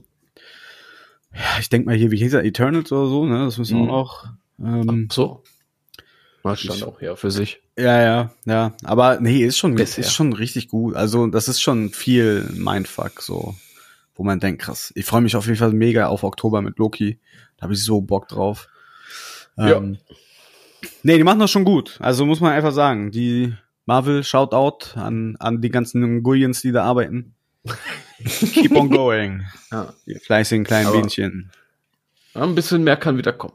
ja, 1.32 1.58
ich 1.60 1.68
denk 1.68 1.86
mal 1.86 1.94
hier, 1.94 2.10
wie 2.10 2.16
hieß 2.18 2.34
er, 2.34 2.44
Eternals 2.44 2.90
oder 2.92 3.08
so, 3.08 3.24
ne? 3.26 3.44
Das 3.44 3.58
müssen 3.58 3.76
wir 3.78 3.84
Mhm. 3.84 3.90
auch 3.90 4.24
noch. 4.58 4.88
Ähm, 4.88 5.08
So. 5.10 5.42
Das 6.42 6.60
stand 6.60 6.82
auch 6.84 7.00
her 7.00 7.16
für 7.16 7.30
sich. 7.30 7.62
ja, 7.78 8.02
ja, 8.02 8.30
ja. 8.44 8.72
Aber 8.84 9.18
nee, 9.20 9.38
ist 9.44 9.56
schon, 9.56 9.76
Bisher. 9.76 10.04
ist 10.04 10.12
schon 10.12 10.32
richtig 10.34 10.68
gut. 10.68 10.94
Also, 10.94 11.26
das 11.28 11.48
ist 11.48 11.62
schon 11.62 11.90
viel 11.90 12.42
Mindfuck, 12.52 13.22
so, 13.22 13.54
wo 14.14 14.24
man 14.24 14.40
denkt, 14.40 14.60
krass. 14.62 14.92
Ich 14.94 15.06
freue 15.06 15.22
mich 15.22 15.36
auf 15.36 15.46
jeden 15.46 15.56
Fall 15.58 15.72
mega 15.72 16.08
auf 16.08 16.22
Oktober 16.22 16.60
mit 16.60 16.78
Loki. 16.78 17.18
Da 17.56 17.62
habe 17.64 17.72
ich 17.74 17.82
so 17.82 18.00
Bock 18.02 18.28
drauf. 18.28 18.68
Ja. 19.56 19.76
Ähm, 19.78 19.98
nee, 21.02 21.16
die 21.16 21.24
machen 21.24 21.38
das 21.38 21.50
schon 21.50 21.64
gut. 21.64 21.96
Also 22.00 22.26
muss 22.26 22.40
man 22.40 22.52
einfach 22.52 22.72
sagen, 22.72 23.10
die 23.10 23.54
Marvel 23.86 24.22
Shoutout 24.24 24.98
an, 24.98 25.36
an 25.38 25.60
die 25.62 25.70
ganzen 25.70 26.22
Gullions, 26.22 26.60
die 26.60 26.72
da 26.72 26.84
arbeiten. 26.84 27.33
Keep 28.24 28.72
on 28.76 28.90
going. 28.90 29.42
Ja. 29.72 29.92
Die 30.06 30.14
fleißigen 30.14 30.64
kleinen 30.64 30.86
Aber- 30.86 30.98
Bienchen. 31.00 31.50
Ein 32.34 32.54
bisschen 32.54 32.84
mehr 32.84 32.96
kann 32.96 33.16
wieder 33.18 33.32
kommen. 33.32 33.54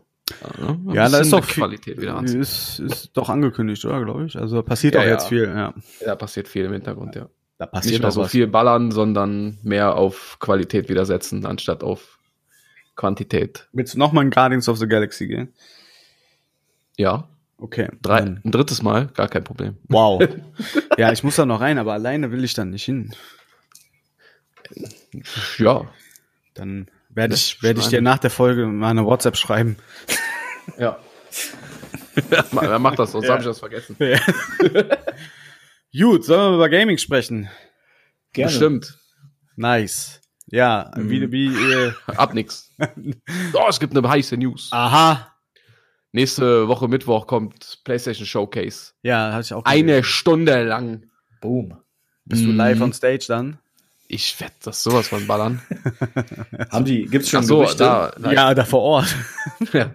Ja, 0.60 0.68
ein 0.70 0.90
Ja, 0.94 1.10
da 1.10 1.20
ist 1.20 1.32
doch 1.34 1.46
Qualität 1.48 2.00
wieder 2.02 2.22
ist, 2.24 2.80
ist 2.80 3.10
doch 3.14 3.30
angekündigt, 3.30 3.84
oder, 3.86 4.04
glaube 4.04 4.26
ich. 4.26 4.38
Also 4.38 4.62
passiert 4.64 4.96
Ja, 4.96 5.04
jetzt 5.04 5.24
ja. 5.24 5.30
viel, 5.30 5.44
ja. 5.44 5.74
Da 6.06 6.16
passiert 6.16 6.48
viel 6.48 6.66
im 6.66 6.74
Hintergrund, 6.74 7.16
ja. 7.16 7.30
Da 7.58 7.66
Nicht 7.66 7.72
passiert 7.74 8.02
mehr 8.02 8.10
doch 8.10 8.16
so 8.16 8.22
was. 8.22 8.32
viel 8.32 8.48
ballern, 8.48 8.92
sondern 8.92 9.58
mehr 9.64 9.96
auf 9.96 10.38
Qualität 10.40 10.88
wieder 10.90 11.06
setzen, 11.06 11.46
anstatt 11.46 11.84
auf 11.84 12.20
Quantität. 12.96 13.68
Willst 13.74 13.96
du 13.96 14.00
nochmal 14.00 14.26
in 14.26 14.30
Guardians 14.32 14.70
of 14.70 14.78
the 14.78 14.88
Galaxy 14.88 15.28
gehen? 15.28 15.54
Ja, 16.98 17.28
Okay. 17.58 17.90
drei, 18.02 18.20
ein 18.20 18.42
drittes 18.46 18.82
Mal, 18.82 19.08
gar 19.08 19.28
kein 19.28 19.44
Problem. 19.44 19.78
Wow. 19.90 20.22
ja, 20.98 21.12
ich 21.12 21.24
muss 21.24 21.36
da 21.38 21.46
noch 21.46 21.60
rein, 21.60 21.78
aber 21.78 21.94
alleine 21.94 22.32
will 22.32 22.44
ich 22.46 22.54
dann 22.54 22.70
nicht 22.70 22.86
hin. 22.86 23.14
Ja, 25.58 25.88
Dann 26.54 26.90
werde 27.10 27.34
ich, 27.36 27.62
werde 27.64 27.80
ich 27.80 27.88
dir 27.88 28.02
nach 28.02 28.20
der 28.20 28.30
Folge 28.30 28.66
mal 28.68 28.90
eine 28.92 29.06
WhatsApp 29.06 29.38
schreiben. 29.38 29.78
ja. 30.78 31.00
Er 32.62 32.80
macht 32.80 33.00
das, 33.00 33.14
sonst 33.14 33.26
Ja. 33.28 33.32
habe 33.32 33.42
ich 33.42 33.48
das 33.48 33.60
vergessen. 33.60 33.96
Gut, 35.98 36.26
sollen 36.26 36.52
wir 36.52 36.56
über 36.56 36.70
Gaming 36.70 36.98
sprechen? 36.98 37.50
Gerne. 38.34 38.52
Bestimmt. 38.52 38.98
Nice. 39.56 40.22
Ja, 40.48 40.92
Mhm. 40.96 41.10
wie, 41.10 41.32
wie, 41.32 41.48
äh, 41.74 41.94
Ab 42.08 42.34
nix. 42.34 42.72
Oh, 43.54 43.66
es 43.70 43.80
gibt 43.80 43.96
eine 43.96 44.08
heiße 44.08 44.38
News. 44.38 44.70
aha. 44.72 45.36
Nächste 46.12 46.68
Woche 46.68 46.88
Mittwoch 46.88 47.28
kommt 47.28 47.82
PlayStation 47.84 48.26
Showcase. 48.26 48.94
Ja, 49.04 49.32
hatte 49.32 49.46
ich 49.46 49.54
auch 49.54 49.64
Eine 49.66 49.98
gesehen. 49.98 50.04
Stunde 50.06 50.64
lang. 50.64 51.06
Boom. 51.40 51.78
Bist 52.26 52.44
du 52.46 52.52
live 52.52 52.78
Mhm. 52.78 52.84
on 52.84 52.94
stage 52.94 53.26
dann? 53.28 53.60
Ich 54.12 54.40
werde 54.40 54.56
das 54.64 54.82
sowas 54.82 55.08
von 55.08 55.28
ballern. 55.28 55.62
Haben 56.72 56.84
die, 56.84 57.06
gibt's 57.06 57.30
schon 57.30 57.42
Ach 57.42 57.44
so, 57.44 57.58
Gerüchte? 57.60 57.78
da, 57.84 58.12
da 58.20 58.32
Ja, 58.32 58.54
da 58.56 58.66
vor 58.66 58.82
Ort. 58.82 59.16
Ja, 59.74 59.92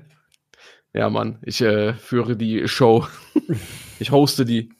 ja 0.92 1.10
Mann, 1.10 1.40
ich 1.42 1.60
äh, 1.60 1.94
führe 1.94 2.36
die 2.36 2.68
Show. 2.68 3.06
ich 3.98 4.12
hoste 4.12 4.44
die. 4.44 4.72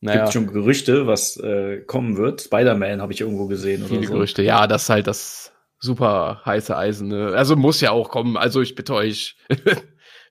Naja, 0.00 0.20
Gibt 0.24 0.34
schon 0.34 0.46
Gerüchte, 0.48 1.06
was 1.06 1.38
äh, 1.38 1.78
kommen 1.86 2.18
wird? 2.18 2.42
Spider-Man 2.42 3.00
habe 3.00 3.12
ich 3.14 3.22
irgendwo 3.22 3.46
gesehen 3.46 3.80
oder 3.80 3.88
viele 3.88 4.06
so. 4.06 4.12
Gerüchte. 4.12 4.42
Ja, 4.42 4.66
das 4.66 4.82
ist 4.82 4.90
halt 4.90 5.06
das 5.06 5.52
super 5.80 6.42
heiße 6.44 6.76
Eisen. 6.76 7.08
Ne? 7.08 7.32
Also 7.34 7.56
muss 7.56 7.80
ja 7.80 7.90
auch 7.92 8.10
kommen. 8.10 8.36
Also 8.36 8.60
ich 8.60 8.74
bitte 8.74 8.92
euch. 8.94 9.36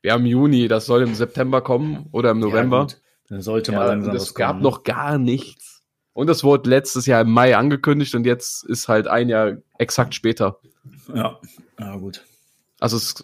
Wir 0.04 0.13
haben 0.13 0.28
Juni, 0.28 0.67
das 0.67 0.86
soll 0.86 1.02
im 1.02 1.15
September 1.15 1.62
kommen 1.62 2.06
oder 2.12 2.30
im 2.32 2.39
November. 2.39 2.78
Ja, 2.78 2.84
gut. 2.84 3.02
Dann 3.30 3.41
sollte 3.41 3.71
Ja, 3.71 3.80
mal 3.80 3.88
langsam 3.88 4.15
es 4.15 4.36
gab 4.36 4.58
ne? 4.58 4.62
noch 4.62 4.84
gar 4.84 5.17
nichts. 5.17 5.67
Und 6.18 6.26
das 6.26 6.44
wurde 6.44 6.68
letztes 6.68 7.06
Jahr 7.06 7.22
im 7.22 7.30
Mai 7.30 7.56
angekündigt 7.56 8.16
und 8.16 8.26
jetzt 8.26 8.64
ist 8.64 8.88
halt 8.88 9.08
ein 9.08 9.30
Jahr 9.30 9.58
exakt 9.78 10.16
später. 10.16 10.60
Ja, 11.14 11.40
ja 11.80 11.96
gut. 11.98 12.24
Also 12.80 12.98
es, 12.98 13.24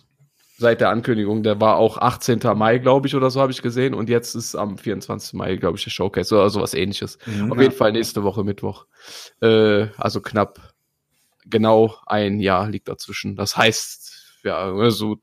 seit 0.60 0.80
der 0.80 0.90
Ankündigung, 0.90 1.42
der 1.42 1.60
war 1.60 1.78
auch 1.78 1.98
18. 1.98 2.42
Mai, 2.56 2.78
glaube 2.78 3.08
ich, 3.08 3.16
oder 3.16 3.32
so 3.32 3.42
habe 3.42 3.52
ich 3.52 3.64
gesehen. 3.64 3.96
Und 3.96 4.10
jetzt 4.10 4.36
ist 4.36 4.54
am 4.54 4.78
24. 4.78 5.34
Mai, 5.34 5.56
glaube 5.56 5.80
ich, 5.80 5.84
der 5.84 5.90
Showcase 5.90 6.36
oder 6.36 6.52
sowas 6.52 6.76
ähnliches. 6.76 7.18
Mhm. 7.26 7.52
Auf 7.52 7.60
jeden 7.60 7.74
Fall 7.74 7.94
nächste 7.94 8.22
Woche 8.22 8.44
Mittwoch. 8.44 8.86
Äh, 9.42 9.88
also 9.98 10.22
knapp 10.22 10.60
genau 11.48 11.96
ein 12.06 12.40
Jahr 12.40 12.70
liegt 12.70 12.90
dazwischen. 12.90 13.36
Das 13.36 13.58
heißt, 13.58 14.44
ja, 14.44 14.92
so 14.92 15.18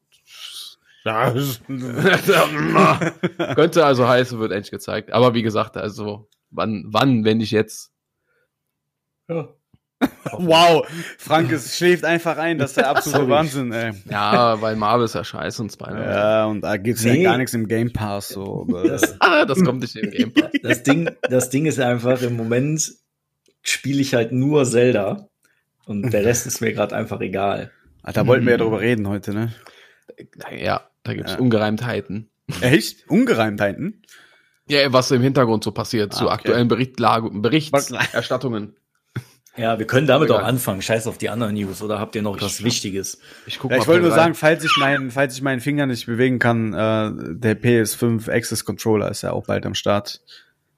könnte 3.55 3.87
also 3.87 4.09
heißen, 4.09 4.41
wird 4.41 4.51
endlich 4.51 4.73
gezeigt. 4.73 5.13
Aber 5.13 5.35
wie 5.35 5.43
gesagt, 5.43 5.77
also 5.77 6.29
wann, 6.51 6.85
wann, 6.87 7.25
wenn 7.25 7.39
nicht 7.39 7.51
jetzt? 7.53 7.93
Ja. 9.29 9.49
wow. 10.33 10.87
Frank 11.19 11.53
ist, 11.53 11.77
schläft 11.77 12.05
einfach 12.05 12.39
ein, 12.39 12.57
das 12.57 12.71
ist 12.71 12.77
der 12.79 12.89
absolute. 12.89 13.29
Wahnsinn, 13.29 13.71
ey. 13.73 13.93
Ja, 14.09 14.61
weil 14.63 14.75
Marvel 14.77 15.05
ist 15.05 15.15
ja 15.15 15.23
scheiße 15.25 15.61
und 15.63 15.71
Spider-Man. 15.73 16.03
Ja, 16.09 16.47
und 16.47 16.63
da 16.63 16.77
gibt's 16.79 17.05
Nee. 17.05 17.23
ja 17.23 17.31
gar 17.31 17.39
nichts 17.39 17.53
im 17.53 17.69
Game 17.69 17.93
Pass, 17.93 18.29
so. 18.31 18.67
Das, 18.87 19.21
Ah, 19.21 19.45
das 19.45 19.63
kommt 19.63 19.81
nicht 19.81 19.97
in 19.97 20.11
den 20.11 20.13
Game 20.13 20.33
Pass. 20.33 20.51
das, 20.63 20.83
Ding, 20.83 21.11
das 21.23 21.51
Ding 21.51 21.67
ist 21.67 21.79
einfach, 21.79 22.23
im 22.23 22.35
Moment 22.37 22.91
spiele 23.63 24.01
ich 24.01 24.15
halt 24.15 24.33
nur 24.33 24.65
Zelda 24.65 25.29
und 25.85 26.11
der 26.13 26.25
Rest 26.25 26.47
ist 26.47 26.63
mir 26.63 26.73
gerade 26.73 26.97
einfach 26.97 27.21
egal. 27.21 27.71
Alter, 28.03 28.27
wollten 28.27 28.47
wir 28.47 28.53
ja 28.53 28.59
drüber 28.59 28.81
reden 28.81 29.07
heute, 29.07 29.35
ne? 29.35 29.53
Ja, 30.57 30.89
da 31.03 31.13
gibt's 31.13 31.33
Ja. 31.33 31.39
Ungereimtheiten. 31.39 32.31
Echt? 32.63 33.07
Ungereimtheiten? 33.11 34.03
Ja, 34.71 34.93
was 34.93 35.11
im 35.11 35.21
Hintergrund 35.23 35.65
so 35.65 35.73
passiert, 35.73 36.13
Ah, 36.15 36.17
zu 36.17 36.25
okay. 36.27 36.35
aktuellen 36.35 36.69
Berichtlage, 36.69 37.31
Berichterstattungen. 37.31 38.75
Ja, 39.57 39.79
wir 39.81 39.87
können 39.87 40.07
damit 40.07 40.29
Egal. 40.31 40.43
auch 40.43 40.47
anfangen. 40.47 40.81
Scheiß 40.81 41.09
auf 41.09 41.19
die 41.19 41.29
anderen 41.29 41.55
News. 41.55 41.83
Oder 41.83 41.99
habt 41.99 42.15
ihr 42.15 42.23
noch 42.23 42.41
was 42.41 42.63
Wichtiges? 42.63 43.19
Ich 43.47 43.59
guck 43.59 43.73
Ja, 43.73 43.79
ich 43.79 43.87
wollte 43.89 44.03
nur 44.03 44.13
rein. 44.13 44.17
sagen, 44.19 44.35
falls 44.35 44.63
ich 44.65 44.77
meinen, 44.79 45.11
falls 45.11 45.35
ich 45.35 45.43
meinen 45.43 45.61
Finger 45.61 45.87
nicht 45.87 46.07
bewegen 46.07 46.39
kann, 46.39 46.73
äh, 46.73 47.11
der 47.35 47.61
PS5 47.61 48.31
Access 48.31 48.65
Controller 48.65 49.11
ist 49.11 49.23
ja 49.23 49.33
auch 49.33 49.47
bald 49.47 49.67
am 49.67 49.75
Start. 49.75 50.21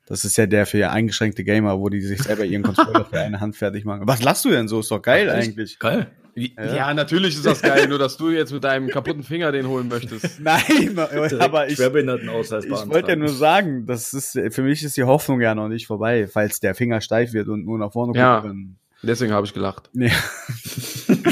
Das 0.07 0.25
ist 0.25 0.39
ja 0.39 0.47
der 0.47 0.65
für 0.65 0.91
eingeschränkte 0.91 1.45
Gamer, 1.45 1.79
wo 1.79 1.91
die 1.91 2.01
sich 2.01 2.23
selber 2.23 2.45
ihren 2.47 2.63
Controller 2.63 3.05
für 3.11 3.21
eine 3.21 3.41
Hand 3.41 3.57
fertig 3.57 3.85
machen. 3.85 4.03
Was 4.07 4.23
lachst 4.23 4.47
du 4.47 4.49
denn 4.51 4.67
so? 4.69 4.81
Ist 4.81 4.91
doch 4.91 5.03
geil 5.03 5.29
eigentlich. 5.29 5.79
Geil. 5.79 6.11
Ja. 6.35 6.95
natürlich 6.95 7.35
ist 7.35 7.45
das 7.45 7.61
geil, 7.61 7.88
nur 7.88 7.99
dass 7.99 8.16
du 8.16 8.31
jetzt 8.31 8.53
mit 8.53 8.64
deinem 8.64 8.88
kaputten 8.88 9.23
Finger 9.23 9.53
den 9.53 9.66
holen 9.68 9.88
möchtest. 9.88 10.40
Nein, 10.40 10.99
aber 11.38 11.66
ich, 11.66 11.75
ich 11.75 11.79
wollte 11.81 13.09
ja 13.11 13.16
nur 13.16 13.29
sagen, 13.29 13.85
das 13.87 14.14
ist, 14.14 14.38
für 14.55 14.62
mich 14.62 14.83
ist 14.83 14.97
die 14.97 15.05
Hoffnung 15.05 15.40
ja 15.42 15.55
noch 15.55 15.68
nicht 15.68 15.87
vorbei, 15.87 16.27
falls 16.27 16.61
der 16.61 16.75
Finger 16.75 17.01
steif 17.03 17.33
wird 17.35 17.49
und 17.49 17.64
nur 17.66 17.79
nach 17.79 17.92
vorne 17.92 18.18
Ja. 18.18 18.37
gucken 18.40 18.51
kann. 18.51 18.77
Deswegen 19.05 19.33
habe 19.33 19.47
ich 19.47 19.53
gelacht. 19.53 19.90
Nee. 19.92 20.12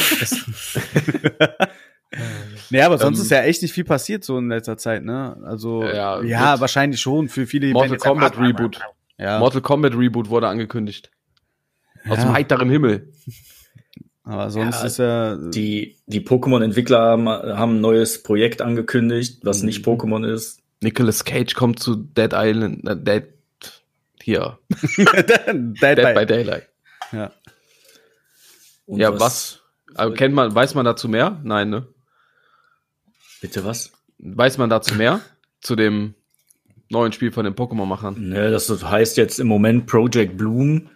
nee, 2.70 2.82
aber 2.82 2.98
sonst 2.98 3.18
Ähm, 3.18 3.24
ist 3.24 3.30
ja 3.30 3.42
echt 3.42 3.62
nicht 3.62 3.72
viel 3.72 3.84
passiert 3.84 4.24
so 4.24 4.38
in 4.38 4.48
letzter 4.48 4.76
Zeit, 4.76 5.04
ne? 5.04 5.36
Also, 5.44 5.84
Ja, 5.84 6.20
ja, 6.22 6.60
wahrscheinlich 6.60 7.00
schon 7.00 7.28
für 7.28 7.46
viele. 7.46 7.68
die 7.68 7.72
Mortal 7.72 7.96
Kombat. 7.96 8.38
Reboot. 8.38 8.80
Ja, 9.18 9.38
Mortal 9.38 9.60
Kombat 9.60 9.94
Reboot 9.96 10.28
wurde 10.30 10.48
angekündigt. 10.48 11.10
Aus 12.08 12.18
Ja. 12.18 12.24
dem 12.24 12.32
heiteren 12.32 12.70
Himmel. 12.70 13.12
Aber 14.30 14.50
sonst 14.50 14.80
Ja, 14.80 14.86
ist 14.86 14.98
ja, 14.98 15.36
Die, 15.36 15.96
die 16.06 16.20
Pokémon-Entwickler 16.20 16.98
haben, 17.00 17.28
haben 17.28 17.76
ein 17.76 17.80
neues 17.80 18.22
Projekt 18.22 18.62
angekündigt, 18.62 19.40
was 19.42 19.62
nicht 19.62 19.84
Mhm. 19.86 19.90
Pokémon 19.92 20.26
ist. 20.26 20.60
Nicolas 20.80 21.24
Cage 21.24 21.54
kommt 21.54 21.78
zu 21.80 21.96
Dead 21.96 22.30
Island, 22.32 22.88
äh, 22.88 22.96
Dead, 22.96 23.24
hier, 24.22 24.58
Dead, 24.96 25.46
Dead 25.82 25.96
by, 25.96 26.14
by 26.14 26.26
Daylight. 26.26 26.68
Ja. 27.12 27.32
Und 28.86 29.00
ja, 29.00 29.18
was? 29.18 29.60
Also, 29.94 30.14
kennt 30.14 30.34
man, 30.34 30.54
weiß 30.54 30.74
man 30.74 30.84
dazu 30.84 31.08
mehr? 31.08 31.40
Nein, 31.44 31.70
ne? 31.70 31.86
Bitte 33.40 33.64
was? 33.64 33.92
Weiß 34.18 34.58
man 34.58 34.70
dazu 34.70 34.94
mehr? 34.94 35.20
Zu 35.60 35.76
dem 35.76 36.14
neuen 36.88 37.12
Spiel 37.12 37.32
von 37.32 37.44
den 37.44 37.54
Pokémon-Machern? 37.54 38.16
Ne, 38.28 38.50
das 38.50 38.68
heißt 38.84 39.16
jetzt 39.16 39.38
im 39.40 39.46
Moment 39.48 39.86
Project 39.86 40.36
Bloom. 40.36 40.88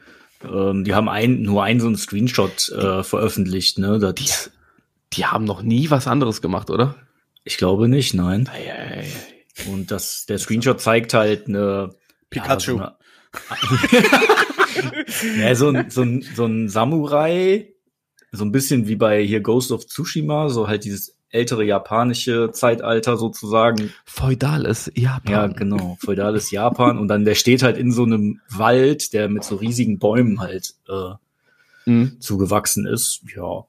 Ähm, 0.45 0.85
die 0.85 0.95
haben 0.95 1.09
ein, 1.09 1.43
nur 1.43 1.65
einen 1.65 1.81
so 1.81 1.87
einen 1.87 1.97
Screenshot 1.97 2.69
äh, 2.71 3.03
veröffentlicht. 3.03 3.79
Ne? 3.79 3.99
Das, 3.99 4.51
Die 5.13 5.27
haben 5.27 5.45
noch 5.45 5.63
nie 5.63 5.91
was 5.91 6.07
anderes 6.07 6.43
gemacht, 6.43 6.71
oder? 6.71 6.97
ich 7.45 7.59
glaube 7.59 7.89
nicht, 7.89 8.15
nein. 8.15 8.49
Ei, 8.53 8.73
ei, 8.73 9.01
ei. 9.01 9.07
Und 9.71 9.91
das, 9.91 10.27
der 10.27 10.39
Screenshot 10.39 10.81
zeigt 10.81 11.15
halt 11.15 11.47
eine 11.47 11.95
Pikachu. 12.31 12.79
Ja, 12.79 12.97
so, 13.35 13.69
eine, 14.79 15.41
ja, 15.41 15.55
so, 15.55 15.69
ein, 15.69 15.91
so, 15.91 16.03
ein, 16.03 16.23
so 16.23 16.47
ein 16.47 16.69
Samurai, 16.69 17.73
so 18.33 18.45
ein 18.45 18.53
bisschen 18.53 18.89
wie 18.89 18.97
bei 18.97 19.23
hier 19.23 19.41
Ghost 19.41 19.71
of 19.71 19.87
Tsushima, 19.87 20.49
so 20.49 20.67
halt 20.67 20.85
dieses 20.85 21.19
ältere 21.35 21.65
japanische 21.65 22.51
Zeitalter 22.53 23.17
sozusagen. 23.17 23.93
Feudales 24.05 24.91
Japan. 24.95 25.33
Ja, 25.33 25.47
genau, 25.49 25.99
feudales 26.01 26.51
Japan. 26.51 26.99
Und 26.99 27.09
dann 27.09 27.25
der 27.25 27.35
steht 27.35 27.63
halt 27.63 27.77
in 27.77 27.93
so 27.93 28.05
einem 28.05 28.41
Wald, 28.49 29.13
der 29.13 29.29
mit 29.29 29.45
so 29.45 29.57
riesigen 29.57 29.99
Bäumen 29.99 30.41
halt 30.41 30.75
äh, 30.89 31.15
Mhm. 31.87 32.19
zugewachsen 32.21 32.87
ist. 32.87 33.23
Ja, 33.37 33.65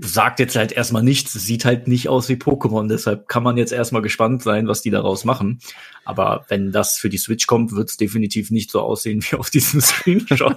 sagt 0.00 0.40
jetzt 0.40 0.56
halt 0.56 0.72
erstmal 0.72 1.04
nichts. 1.04 1.32
Sieht 1.34 1.64
halt 1.64 1.86
nicht 1.86 2.08
aus 2.08 2.28
wie 2.28 2.34
Pokémon. 2.34 2.88
Deshalb 2.88 3.28
kann 3.28 3.44
man 3.44 3.56
jetzt 3.56 3.72
erstmal 3.72 4.02
gespannt 4.02 4.42
sein, 4.42 4.66
was 4.66 4.82
die 4.82 4.90
daraus 4.90 5.24
machen. 5.24 5.60
Aber 6.04 6.44
wenn 6.48 6.72
das 6.72 6.98
für 6.98 7.08
die 7.08 7.18
Switch 7.18 7.46
kommt, 7.46 7.70
wird 7.72 7.90
es 7.90 7.96
definitiv 7.96 8.50
nicht 8.50 8.72
so 8.72 8.80
aussehen 8.80 9.22
wie 9.22 9.36
auf 9.36 9.50
diesem 9.50 9.80
Screenshot. 9.82 10.56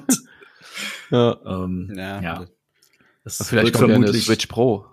Ja. 1.11 1.37
ähm, 1.45 1.93
Ja. 1.95 2.21
ja. 2.21 2.45
Das 3.37 3.47
Vielleicht 3.49 3.67
wird 3.67 3.75
kommt 3.75 3.89
ja 3.89 3.95
eine 3.95 4.05
vermutlich, 4.05 4.25
Switch 4.25 4.47
Pro. 4.47 4.85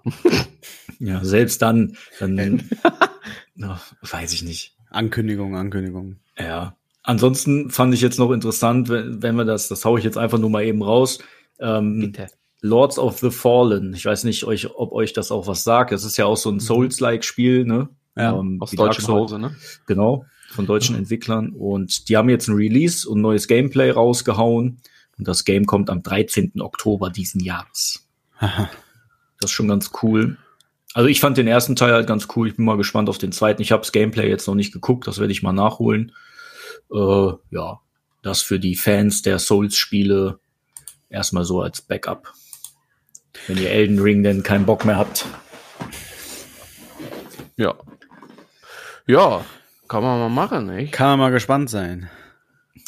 ja, 0.98 1.24
selbst 1.24 1.62
dann, 1.62 1.96
dann 2.18 2.68
ja, 3.56 3.80
weiß 4.02 4.32
ich 4.32 4.42
nicht. 4.42 4.74
Ankündigung, 4.90 5.56
Ankündigung. 5.56 6.16
Ja. 6.38 6.76
Ansonsten 7.02 7.70
fand 7.70 7.92
ich 7.94 8.00
jetzt 8.00 8.18
noch 8.18 8.30
interessant, 8.32 8.88
wenn, 8.88 9.22
wenn 9.22 9.36
wir 9.36 9.44
das, 9.44 9.68
das 9.68 9.84
hau 9.84 9.98
ich 9.98 10.04
jetzt 10.04 10.16
einfach 10.18 10.38
nur 10.38 10.50
mal 10.50 10.64
eben 10.64 10.82
raus. 10.82 11.18
Ähm, 11.60 12.12
Lords 12.60 12.98
of 12.98 13.18
the 13.18 13.30
Fallen. 13.30 13.92
Ich 13.94 14.06
weiß 14.06 14.24
nicht, 14.24 14.44
euch, 14.44 14.74
ob 14.74 14.92
euch 14.92 15.12
das 15.12 15.30
auch 15.30 15.46
was 15.46 15.64
sagt. 15.64 15.92
Es 15.92 16.04
ist 16.04 16.16
ja 16.16 16.24
auch 16.24 16.36
so 16.36 16.50
ein 16.50 16.60
Souls-like-Spiel, 16.60 17.64
ne? 17.66 17.88
Ja, 18.16 18.38
Ähm, 18.38 18.58
Aus 18.60 18.70
deutschem 18.70 19.04
Souls- 19.04 19.32
Hause, 19.32 19.38
ne? 19.38 19.54
Genau, 19.86 20.24
von 20.50 20.66
deutschen 20.66 20.96
Entwicklern. 20.96 21.50
Und 21.50 22.08
die 22.08 22.16
haben 22.16 22.30
jetzt 22.30 22.48
ein 22.48 22.54
Release 22.54 23.08
und 23.08 23.20
neues 23.20 23.48
Gameplay 23.48 23.90
rausgehauen. 23.90 24.80
Und 25.18 25.28
das 25.28 25.44
Game 25.44 25.66
kommt 25.66 25.90
am 25.90 26.02
13. 26.02 26.60
Oktober 26.60 27.10
diesen 27.10 27.40
Jahres. 27.40 28.03
Aha. 28.44 28.70
Das 29.40 29.50
ist 29.50 29.54
schon 29.54 29.68
ganz 29.68 29.90
cool. 30.02 30.36
Also 30.94 31.08
ich 31.08 31.20
fand 31.20 31.36
den 31.36 31.46
ersten 31.48 31.74
Teil 31.76 31.92
halt 31.92 32.06
ganz 32.06 32.28
cool. 32.36 32.48
Ich 32.48 32.56
bin 32.56 32.64
mal 32.64 32.76
gespannt 32.76 33.08
auf 33.08 33.18
den 33.18 33.32
zweiten. 33.32 33.60
Ich 33.62 33.72
habe 33.72 33.82
das 33.82 33.92
Gameplay 33.92 34.28
jetzt 34.28 34.46
noch 34.46 34.54
nicht 34.54 34.72
geguckt. 34.72 35.06
Das 35.06 35.18
werde 35.18 35.32
ich 35.32 35.42
mal 35.42 35.52
nachholen. 35.52 36.12
Äh, 36.92 37.32
ja, 37.50 37.80
das 38.22 38.42
für 38.42 38.60
die 38.60 38.76
Fans 38.76 39.22
der 39.22 39.38
Souls-Spiele 39.38 40.38
erstmal 41.10 41.44
so 41.44 41.60
als 41.62 41.82
Backup. 41.82 42.32
Wenn 43.48 43.58
ihr 43.58 43.70
Elden 43.70 43.98
Ring 43.98 44.22
denn 44.22 44.42
keinen 44.42 44.66
Bock 44.66 44.84
mehr 44.84 44.96
habt. 44.96 45.26
Ja. 47.56 47.74
Ja, 49.06 49.44
kann 49.88 50.02
man 50.02 50.18
mal 50.18 50.28
machen, 50.30 50.66
nicht? 50.66 50.92
Kann 50.92 51.08
man 51.08 51.18
mal 51.18 51.30
gespannt 51.30 51.68
sein. 51.70 52.08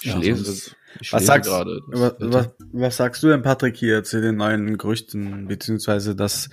Ich 0.00 0.04
Ja, 0.04 0.16
lese, 0.18 0.44
sonst- 0.44 0.68
ich 0.68 0.76
Was 1.10 1.26
sagst, 1.26 1.50
gerade. 1.50 1.80
was, 1.88 2.14
was, 2.18 2.48
was 2.72 2.96
sagst 2.96 3.22
du 3.22 3.28
denn, 3.28 3.42
Patrick, 3.42 3.76
hier 3.76 4.02
zu 4.04 4.20
den 4.20 4.36
neuen 4.36 4.78
Gerüchten, 4.78 5.46
beziehungsweise 5.48 6.14
dass 6.16 6.48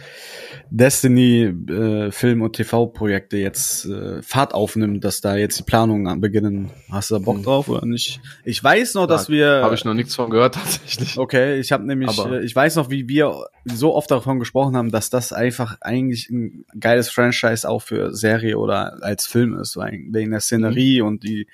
Destiny 0.70 1.54
äh, 1.70 2.12
Film- 2.12 2.42
und 2.42 2.56
TV-Projekte 2.56 3.38
jetzt 3.38 3.86
äh, 3.86 4.22
Fahrt 4.22 4.54
aufnimmt, 4.54 5.04
dass 5.04 5.22
da 5.22 5.36
jetzt 5.36 5.60
die 5.60 5.64
Planungen 5.64 6.08
an 6.08 6.22
beginnen? 6.22 6.72
Hast 6.92 7.12
du 7.12 7.16
da 7.16 7.20
Bock 7.20 7.38
Hm. 7.38 7.44
drauf 7.44 7.70
oder 7.70 7.86
nicht? 7.86 8.22
Ich 8.44 8.64
weiß 8.64 8.94
noch, 8.96 9.08
dass 9.08 9.30
wir 9.30 9.62
Habe 9.64 9.76
ich 9.76 9.86
noch 9.86 9.94
nichts 9.94 10.16
von 10.16 10.30
gehört, 10.30 10.56
tatsächlich. 10.56 11.18
Okay, 11.18 11.60
ich 11.60 11.72
habe 11.72 11.86
nämlich, 11.86 12.10
Aber- 12.20 12.40
äh, 12.42 12.46
ich 12.46 12.56
weiß 12.56 12.76
noch, 12.76 12.90
wie 12.90 13.08
wir 13.08 13.34
so 13.66 13.94
oft 13.96 14.12
davon 14.12 14.40
gesprochen 14.40 14.76
haben, 14.76 14.92
dass 14.92 15.10
das 15.10 15.34
einfach 15.34 15.78
eigentlich 15.82 16.30
ein 16.30 16.66
geiles 16.80 17.10
Franchise 17.10 17.68
auch 17.68 17.82
für 17.82 18.14
Serie 18.14 18.58
oder 18.58 18.98
als 19.04 19.26
Film 19.26 19.58
ist, 19.58 19.78
wegen 19.78 20.32
der 20.32 20.40
Szenerie 20.40 21.02
und 21.02 21.24
die 21.24 21.48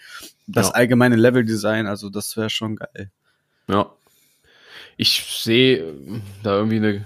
das 0.51 0.67
Ja. 0.69 0.73
allgemeine 0.75 1.15
Leveldesign. 1.15 1.88
Also 1.88 2.09
das 2.09 2.35
wäre 2.38 2.49
schon 2.49 2.75
geil. 2.77 3.12
Ja. 3.67 3.89
Ich 4.97 5.23
sehe 5.43 5.77
äh, 5.77 5.93
da 6.43 6.55
irgendwie 6.57 6.77
eine 6.77 7.05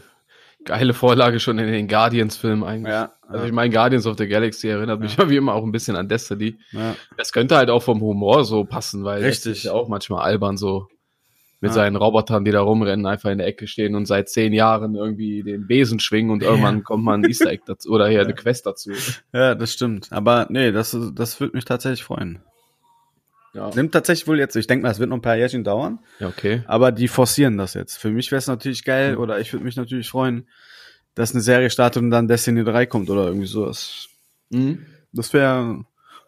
geile 0.65 0.93
Vorlage 0.93 1.39
schon 1.39 1.59
in 1.59 1.67
den 1.71 1.87
Guardians-Film 1.87 2.63
eigentlich. 2.63 2.91
Ja, 2.93 3.11
Also 3.27 3.45
ich 3.45 3.51
meine, 3.51 3.71
Guardians 3.73 4.05
of 4.07 4.17
the 4.17 4.27
Galaxy 4.27 4.69
erinnert 4.69 4.99
mich 5.01 5.17
ja 5.17 5.29
wie 5.29 5.35
immer 5.35 5.53
auch 5.53 5.63
ein 5.63 5.71
bisschen 5.73 5.95
an 5.95 6.07
Destiny. 6.07 6.57
ja. 6.71 6.95
Das 7.17 7.33
könnte 7.33 7.57
halt 7.57 7.69
auch 7.69 7.83
vom 7.83 7.99
Humor 8.01 8.45
so 8.45 8.63
passen, 8.63 9.03
weil 9.03 9.23
Richtig. 9.23 9.51
ist 9.57 9.63
ja 9.65 9.73
auch 9.73 9.89
manchmal 9.89 10.23
albern 10.23 10.55
so 10.57 10.87
mit 11.59 11.69
Ja. 11.71 11.75
seinen 11.75 11.95
Robotern, 11.97 12.43
die 12.45 12.51
da 12.51 12.61
rumrennen, 12.61 13.05
einfach 13.05 13.29
in 13.29 13.37
der 13.39 13.47
Ecke 13.47 13.67
stehen 13.67 13.95
und 13.95 14.05
seit 14.05 14.29
zehn 14.29 14.51
Jahren 14.53 14.95
irgendwie 14.95 15.43
den 15.43 15.67
Besen 15.67 15.99
schwingen 15.99 16.31
und 16.31 16.43
irgendwann 16.43 16.83
kommt 16.83 17.03
mal 17.05 17.13
ein 17.15 17.23
Easter 17.25 17.49
Egg 17.51 17.63
dazu 17.65 17.89
oder 17.91 18.07
hier 18.07 18.21
eine 18.21 18.33
Quest 18.33 18.65
dazu. 18.65 18.91
ja, 19.33 19.55
das 19.55 19.71
stimmt. 19.73 20.07
Aber 20.11 20.47
nee, 20.49 20.71
das, 20.71 20.97
das 21.13 21.39
würde 21.39 21.55
mich 21.55 21.65
tatsächlich 21.65 22.03
freuen. 22.03 22.39
Ja, 23.53 23.69
Nimmt 23.75 23.91
tatsächlich 23.91 24.27
wohl 24.27 24.39
jetzt, 24.39 24.55
ich 24.55 24.65
denke 24.65 24.83
mal, 24.83 24.91
es 24.91 24.99
wird 24.99 25.09
noch 25.09 25.17
ein 25.17 25.21
paar 25.21 25.37
Jährchen 25.37 25.63
dauern, 25.63 25.99
ja 26.19 26.27
okay. 26.27 26.63
aber 26.65 26.91
die 26.91 27.07
forcieren 27.07 27.57
das 27.57 27.75
jetzt. 27.75 27.97
Für 27.97 28.09
mich 28.09 28.31
wäre 28.31 28.39
es 28.39 28.47
natürlich 28.47 28.83
geil 28.83 29.15
oder 29.15 29.39
ich 29.39 29.53
würde 29.53 29.63
mich 29.63 29.75
natürlich 29.75 30.09
freuen, 30.09 30.47
dass 31.13 31.33
eine 31.33 31.41
Serie 31.41 31.69
startet 31.69 32.01
und 32.01 32.09
dann 32.09 32.27
Destiny 32.27 32.63
3 32.63 32.87
kommt 32.87 33.09
oder 33.11 33.27
irgendwie 33.27 33.45
sowas. 33.45 34.07
Mhm. 34.49 34.85
Das 35.11 35.33
wäre 35.33 35.85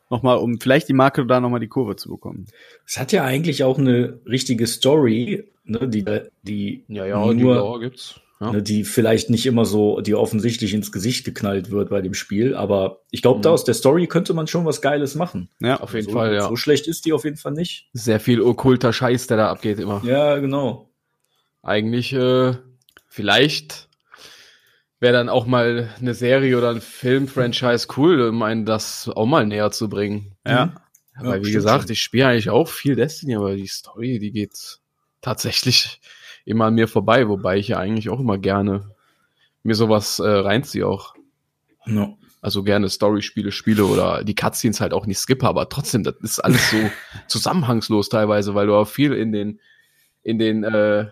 nochmal, 0.09 0.37
um 0.37 0.59
vielleicht 0.59 0.87
die 0.87 0.93
Marke 0.93 1.25
da 1.25 1.39
nochmal 1.39 1.59
die 1.59 1.67
Kurve 1.67 1.95
zu 1.95 2.09
bekommen. 2.09 2.45
Es 2.85 2.99
hat 2.99 3.11
ja 3.11 3.23
eigentlich 3.23 3.63
auch 3.63 3.79
eine 3.79 4.19
richtige 4.27 4.67
Story, 4.67 5.45
ne, 5.63 5.87
die, 5.87 6.05
die 6.43 6.83
Ja, 6.87 7.05
ja, 7.05 7.27
die 7.27 7.41
nur, 7.41 7.55
Lore 7.55 7.79
gibt's. 7.79 8.21
Ja. 8.41 8.51
ne, 8.51 8.61
die 8.61 8.83
vielleicht 8.83 9.29
nicht 9.29 9.45
immer 9.45 9.63
so, 9.63 10.01
die 10.01 10.13
offensichtlich 10.13 10.73
ins 10.73 10.91
Gesicht 10.91 11.23
geknallt 11.23 11.71
wird 11.71 11.89
bei 11.89 12.01
dem 12.01 12.13
Spiel, 12.13 12.53
aber 12.53 12.99
ich 13.09 13.21
glaube, 13.21 13.39
da 13.39 13.49
Mhm. 13.49 13.53
aus 13.53 13.63
der 13.63 13.73
Story 13.75 14.07
könnte 14.07 14.33
man 14.33 14.45
schon 14.47 14.65
was 14.65 14.81
Geiles 14.81 15.15
machen. 15.15 15.49
Ja, 15.61 15.79
Auf 15.79 15.93
jeden 15.93 16.07
so, 16.07 16.11
Fall, 16.11 16.33
ja. 16.35 16.49
So 16.49 16.57
schlecht 16.57 16.85
ist 16.87 17.05
die 17.05 17.13
auf 17.13 17.23
jeden 17.23 17.37
Fall 17.37 17.53
nicht. 17.53 17.87
Sehr 17.93 18.19
viel 18.19 18.41
okkulter 18.41 18.91
Scheiß, 18.91 19.27
der 19.27 19.37
da 19.37 19.49
abgeht 19.49 19.79
immer. 19.79 20.01
Ja, 20.03 20.37
genau. 20.39 20.89
Eigentlich, 21.63 22.11
äh, 22.11 22.55
vielleicht 23.07 23.87
wäre 24.99 25.13
dann 25.13 25.29
auch 25.29 25.45
mal 25.45 25.89
eine 25.99 26.13
Serie 26.13 26.57
oder 26.57 26.71
ein 26.71 26.81
Film-Franchise 26.81 27.87
cool, 27.97 28.21
um 28.21 28.41
einen 28.43 28.65
das 28.65 29.07
auch 29.09 29.25
mal 29.25 29.45
näher 29.45 29.71
zu 29.71 29.87
bringen. 29.89 30.35
ja. 30.45 30.75
Aber 31.17 31.35
wie 31.35 31.39
bestimmt 31.39 31.55
gesagt, 31.55 31.83
schon. 31.83 31.91
ich 31.93 32.01
spiele 32.01 32.27
eigentlich 32.27 32.49
auch 32.49 32.67
viel 32.67 32.97
Destiny, 32.97 33.35
aber 33.35 33.55
die 33.55 33.67
Story, 33.67 34.19
die 34.19 34.31
geht 34.33 34.79
tatsächlich 35.21 36.01
immer 36.45 36.65
an 36.65 36.75
mir 36.75 36.87
vorbei, 36.87 37.27
wobei 37.27 37.57
ich 37.57 37.67
ja 37.69 37.77
eigentlich 37.77 38.09
auch 38.09 38.19
immer 38.19 38.37
gerne 38.37 38.89
mir 39.63 39.75
sowas 39.75 40.19
äh, 40.19 40.27
reinziehe 40.27 40.87
auch. 40.87 41.15
Ja. 41.87 42.13
also 42.41 42.63
gerne 42.63 42.89
Story-Spiele 42.89 43.51
spiele 43.51 43.85
oder 43.85 44.23
die 44.23 44.33
Cutscenes 44.35 44.81
halt 44.81 44.93
auch 44.93 45.05
nicht 45.05 45.19
skippe, 45.19 45.47
aber 45.47 45.69
trotzdem, 45.69 46.03
das 46.03 46.15
ist 46.21 46.39
alles 46.39 46.71
so 46.71 46.77
zusammenhangslos 47.27 48.09
teilweise, 48.09 48.55
weil 48.55 48.67
du 48.67 48.75
auch 48.75 48.87
viel 48.87 49.13
in 49.13 49.31
den, 49.31 49.59
in 50.23 50.39
den, 50.39 50.63
äh, 50.63 51.07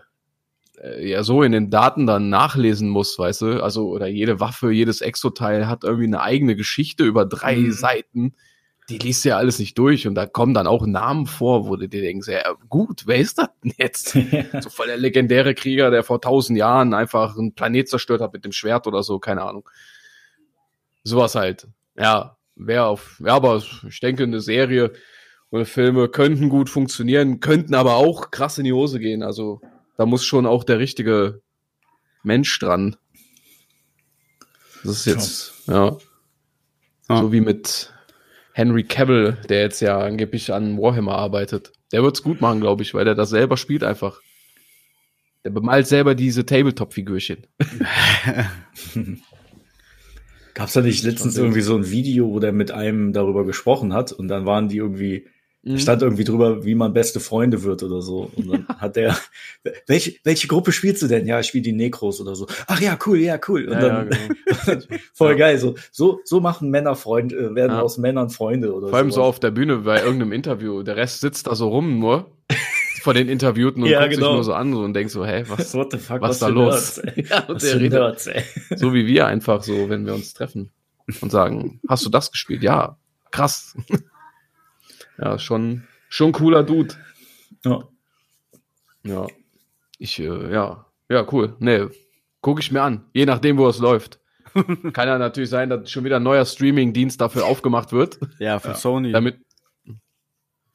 äh, 0.82 1.08
ja, 1.10 1.22
so 1.22 1.42
in 1.44 1.52
den 1.52 1.70
Daten 1.70 2.06
dann 2.06 2.28
nachlesen 2.28 2.88
musst, 2.88 3.18
weißt 3.18 3.42
du? 3.42 3.62
Also, 3.62 3.88
oder 3.88 4.06
jede 4.08 4.40
Waffe, 4.40 4.72
jedes 4.72 5.00
Exoteil 5.00 5.68
hat 5.68 5.84
irgendwie 5.84 6.06
eine 6.06 6.20
eigene 6.22 6.56
Geschichte 6.56 7.04
über 7.04 7.24
drei 7.24 7.56
Mhm. 7.56 7.72
Seiten. 7.72 8.34
Die 8.90 8.98
liest 8.98 9.24
ja 9.24 9.38
alles 9.38 9.58
nicht 9.58 9.78
durch 9.78 10.06
und 10.06 10.14
da 10.14 10.26
kommen 10.26 10.52
dann 10.52 10.66
auch 10.66 10.86
Namen 10.86 11.26
vor, 11.26 11.66
wo 11.66 11.76
du 11.76 11.88
dir 11.88 12.02
denkst, 12.02 12.28
ja, 12.28 12.52
gut, 12.68 13.06
wer 13.06 13.16
ist 13.16 13.38
das 13.38 13.48
denn 13.62 13.72
jetzt? 13.78 14.12
so 14.60 14.68
voll 14.68 14.88
der 14.88 14.98
legendäre 14.98 15.54
Krieger, 15.54 15.90
der 15.90 16.02
vor 16.02 16.20
tausend 16.20 16.58
Jahren 16.58 16.92
einfach 16.92 17.36
einen 17.38 17.54
Planet 17.54 17.88
zerstört 17.88 18.20
hat 18.20 18.34
mit 18.34 18.44
dem 18.44 18.52
Schwert 18.52 18.86
oder 18.86 19.02
so, 19.02 19.18
keine 19.18 19.42
Ahnung. 19.42 19.68
Sowas 21.02 21.34
halt. 21.34 21.66
Ja, 21.96 22.36
wäre 22.56 22.84
auf, 22.86 23.20
ja, 23.24 23.34
aber 23.34 23.62
ich 23.88 24.00
denke, 24.00 24.24
eine 24.24 24.40
Serie 24.40 24.92
oder 25.50 25.64
Filme 25.64 26.08
könnten 26.08 26.48
gut 26.48 26.68
funktionieren, 26.68 27.40
könnten 27.40 27.74
aber 27.74 27.94
auch 27.94 28.30
krass 28.30 28.58
in 28.58 28.64
die 28.64 28.72
Hose 28.72 28.98
gehen. 28.98 29.22
Also 29.22 29.60
da 29.96 30.04
muss 30.04 30.24
schon 30.24 30.46
auch 30.46 30.64
der 30.64 30.78
richtige 30.78 31.40
Mensch 32.22 32.58
dran. 32.58 32.96
Das 34.82 34.98
ist 34.98 35.06
jetzt, 35.06 35.52
ja. 35.68 35.96
Ja. 37.08 37.20
So 37.20 37.32
wie 37.32 37.40
mit 37.40 37.93
Henry 38.56 38.84
Cavill, 38.84 39.36
der 39.48 39.62
jetzt 39.62 39.80
ja 39.80 39.98
angeblich 39.98 40.52
an 40.52 40.78
Warhammer 40.78 41.16
arbeitet. 41.16 41.72
Der 41.90 42.04
wird's 42.04 42.22
gut 42.22 42.40
machen, 42.40 42.60
glaube 42.60 42.84
ich, 42.84 42.94
weil 42.94 43.04
der 43.04 43.16
das 43.16 43.30
selber 43.30 43.56
spielt 43.56 43.82
einfach. 43.82 44.20
Der 45.44 45.50
bemalt 45.50 45.88
selber 45.88 46.14
diese 46.14 46.46
Tabletop-Figürchen. 46.46 47.48
Gab's 50.54 50.72
da 50.72 50.82
nicht 50.82 51.02
letztens 51.02 51.36
irgendwie 51.36 51.62
so 51.62 51.74
ein 51.74 51.90
Video, 51.90 52.28
wo 52.30 52.38
der 52.38 52.52
mit 52.52 52.70
einem 52.70 53.12
darüber 53.12 53.44
gesprochen 53.44 53.92
hat 53.92 54.12
und 54.12 54.28
dann 54.28 54.46
waren 54.46 54.68
die 54.68 54.76
irgendwie, 54.76 55.26
Mhm. 55.64 55.78
stand 55.78 56.02
irgendwie 56.02 56.24
drüber, 56.24 56.64
wie 56.64 56.74
man 56.74 56.92
beste 56.92 57.20
Freunde 57.20 57.62
wird 57.62 57.82
oder 57.82 58.02
so. 58.02 58.30
Und 58.36 58.48
dann 58.52 58.68
hat 58.68 58.96
der, 58.96 59.16
welche, 59.86 60.14
welche 60.24 60.46
Gruppe 60.46 60.72
spielst 60.72 61.00
du 61.02 61.06
denn? 61.06 61.26
Ja, 61.26 61.40
ich 61.40 61.46
spiele 61.46 61.62
die 61.62 61.72
Necros 61.72 62.20
oder 62.20 62.34
so. 62.34 62.46
Ach 62.66 62.80
ja, 62.80 62.98
cool, 63.06 63.18
ja, 63.18 63.38
cool. 63.48 63.64
Und 63.66 63.72
Ja, 63.74 63.80
dann, 63.80 64.10
ja, 64.10 64.18
genau. 64.74 64.84
voll 65.14 65.32
Ja. 65.32 65.36
geil. 65.38 65.58
So, 65.58 65.74
so, 65.90 66.20
so 66.24 66.40
machen 66.40 66.70
Männer 66.70 66.94
Freunde, 66.96 67.34
äh, 67.36 67.54
werden 67.54 67.72
Ja. 67.72 67.80
aus 67.82 67.96
Männern 67.98 68.28
Freunde 68.30 68.74
oder 68.74 68.88
Vor 68.88 68.98
allem 68.98 69.10
so 69.10 69.22
auf 69.22 69.40
der 69.40 69.50
Bühne 69.52 69.78
bei 69.78 70.02
irgendeinem 70.02 70.32
Interview. 70.32 70.82
Der 70.82 70.96
Rest 70.96 71.20
sitzt 71.22 71.46
da 71.46 71.54
so 71.54 71.68
rum 71.68 71.98
nur 71.98 72.30
vor 73.02 73.14
den 73.14 73.28
Interviewten 73.28 73.82
und 73.82 73.88
Ja, 73.90 74.00
guckt 74.00 74.14
genau. 74.14 74.26
sich 74.26 74.34
nur 74.34 74.44
so 74.44 74.52
an 74.54 74.72
so 74.74 74.80
und 74.80 74.92
denkt 74.94 75.12
so, 75.12 75.24
hä, 75.24 75.44
was, 75.48 75.74
What 75.74 75.92
the 75.92 75.98
fuck, 75.98 76.20
was, 76.20 76.38
da 76.40 76.46
für 76.48 76.52
los? 76.52 77.02
Nerds, 77.02 77.30
ja, 77.30 77.38
und 77.44 77.54
Was 77.56 77.62
der 77.62 77.80
redet 77.80 77.92
Nerds, 78.00 78.28
so 78.76 78.92
wie 78.92 79.06
wir 79.06 79.26
einfach 79.26 79.62
so, 79.62 79.88
wenn 79.88 80.04
wir 80.06 80.14
uns 80.14 80.34
treffen 80.34 80.70
und 81.20 81.30
sagen, 81.30 81.80
hast 81.88 82.04
du 82.04 82.10
das 82.10 82.30
gespielt? 82.32 82.62
Ja, 82.62 82.96
krass. 83.30 83.74
Ja, 85.18 85.38
schon, 85.38 85.84
schon 86.08 86.32
cooler 86.32 86.62
Dude. 86.62 86.94
Ja. 87.64 87.84
Ja, 89.04 89.26
ich, 89.98 90.18
äh, 90.18 90.52
ja, 90.52 90.86
ja, 91.10 91.26
cool. 91.32 91.56
Nee, 91.58 91.86
gucke 92.40 92.60
ich 92.60 92.72
mir 92.72 92.82
an, 92.82 93.04
je 93.12 93.26
nachdem, 93.26 93.58
wo 93.58 93.68
es 93.68 93.78
läuft. 93.78 94.18
Kann 94.92 95.08
ja 95.08 95.18
natürlich 95.18 95.50
sein, 95.50 95.68
dass 95.68 95.90
schon 95.90 96.04
wieder 96.04 96.16
ein 96.16 96.22
neuer 96.22 96.44
Streaming-Dienst 96.46 97.20
dafür 97.20 97.44
aufgemacht 97.44 97.92
wird, 97.92 98.18
Ja, 98.38 98.58
von 98.60 98.74
Sony. 98.76 99.12
damit 99.12 99.38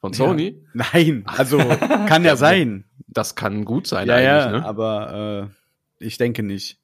von 0.00 0.12
Sony. 0.14 0.64
Nein, 0.72 1.24
also 1.26 1.58
kann 1.58 2.24
ja 2.24 2.34
sein. 2.36 2.84
Das 3.06 3.34
kann 3.34 3.64
gut 3.66 3.86
sein 3.86 4.08
Ja, 4.08 4.14
eigentlich, 4.14 4.26
ja, 4.26 4.50
ne? 4.52 4.64
aber 4.64 5.50
äh, 6.00 6.04
ich 6.06 6.16
denke 6.16 6.42
nicht. 6.42 6.79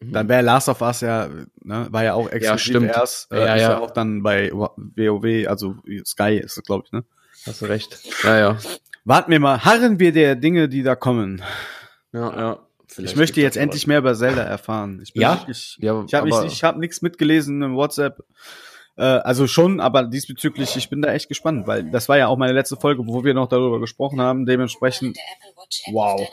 Mhm. 0.00 0.12
Dann 0.12 0.28
wäre 0.28 0.42
Last 0.42 0.68
of 0.68 0.80
Us 0.82 1.00
ja, 1.00 1.28
ne, 1.62 1.86
war 1.90 2.04
ja 2.04 2.14
auch 2.14 2.28
exklusiv 2.30 2.60
stimmt. 2.66 2.88
erst, 2.88 3.32
äh, 3.32 3.38
Ja, 3.38 3.54
ist 3.54 3.62
ja. 3.62 3.70
ja. 3.70 3.78
auch 3.80 3.90
dann 3.90 4.22
bei 4.22 4.50
WoW, 4.52 5.48
also 5.48 5.76
Sky 6.04 6.36
ist 6.42 6.58
es, 6.58 6.62
glaube 6.64 6.84
ich, 6.86 6.92
ne? 6.92 7.04
Hast 7.46 7.62
du 7.62 7.66
recht. 7.66 7.98
Ja, 8.24 8.38
ja. 8.38 8.58
Warten 9.04 9.30
wir 9.30 9.40
mal, 9.40 9.64
harren 9.64 10.00
wir 10.00 10.12
der 10.12 10.34
Dinge, 10.34 10.68
die 10.68 10.82
da 10.82 10.96
kommen. 10.96 11.42
Ja, 12.12 12.36
ja. 12.38 12.58
Vielleicht 12.88 13.12
ich 13.12 13.16
möchte 13.18 13.40
jetzt 13.40 13.56
endlich 13.56 13.86
mehr 13.86 13.98
über 13.98 14.14
Zelda 14.14 14.42
erfahren. 14.42 15.00
Ich 15.02 15.12
bin 15.12 15.22
Ja? 15.22 15.38
wirklich, 15.38 15.76
ja 15.80 16.04
ich 16.04 16.14
habe 16.14 16.30
hab 16.30 16.76
nichts 16.78 17.02
mitgelesen 17.02 17.62
im 17.62 17.74
WhatsApp. 17.76 18.22
Äh, 18.98 19.02
also 19.02 19.46
schon, 19.46 19.80
aber 19.80 20.04
diesbezüglich, 20.04 20.76
ich 20.76 20.88
bin 20.88 21.02
da 21.02 21.12
echt 21.12 21.28
gespannt, 21.28 21.66
weil 21.66 21.90
das 21.90 22.08
war 22.08 22.16
ja 22.16 22.28
auch 22.28 22.38
meine 22.38 22.52
letzte 22.54 22.76
Folge, 22.76 23.02
wo 23.06 23.24
wir 23.24 23.34
noch 23.34 23.48
darüber 23.48 23.78
gesprochen 23.80 24.20
haben. 24.20 24.46
Dementsprechend, 24.46 25.18
Wow. 25.92 26.20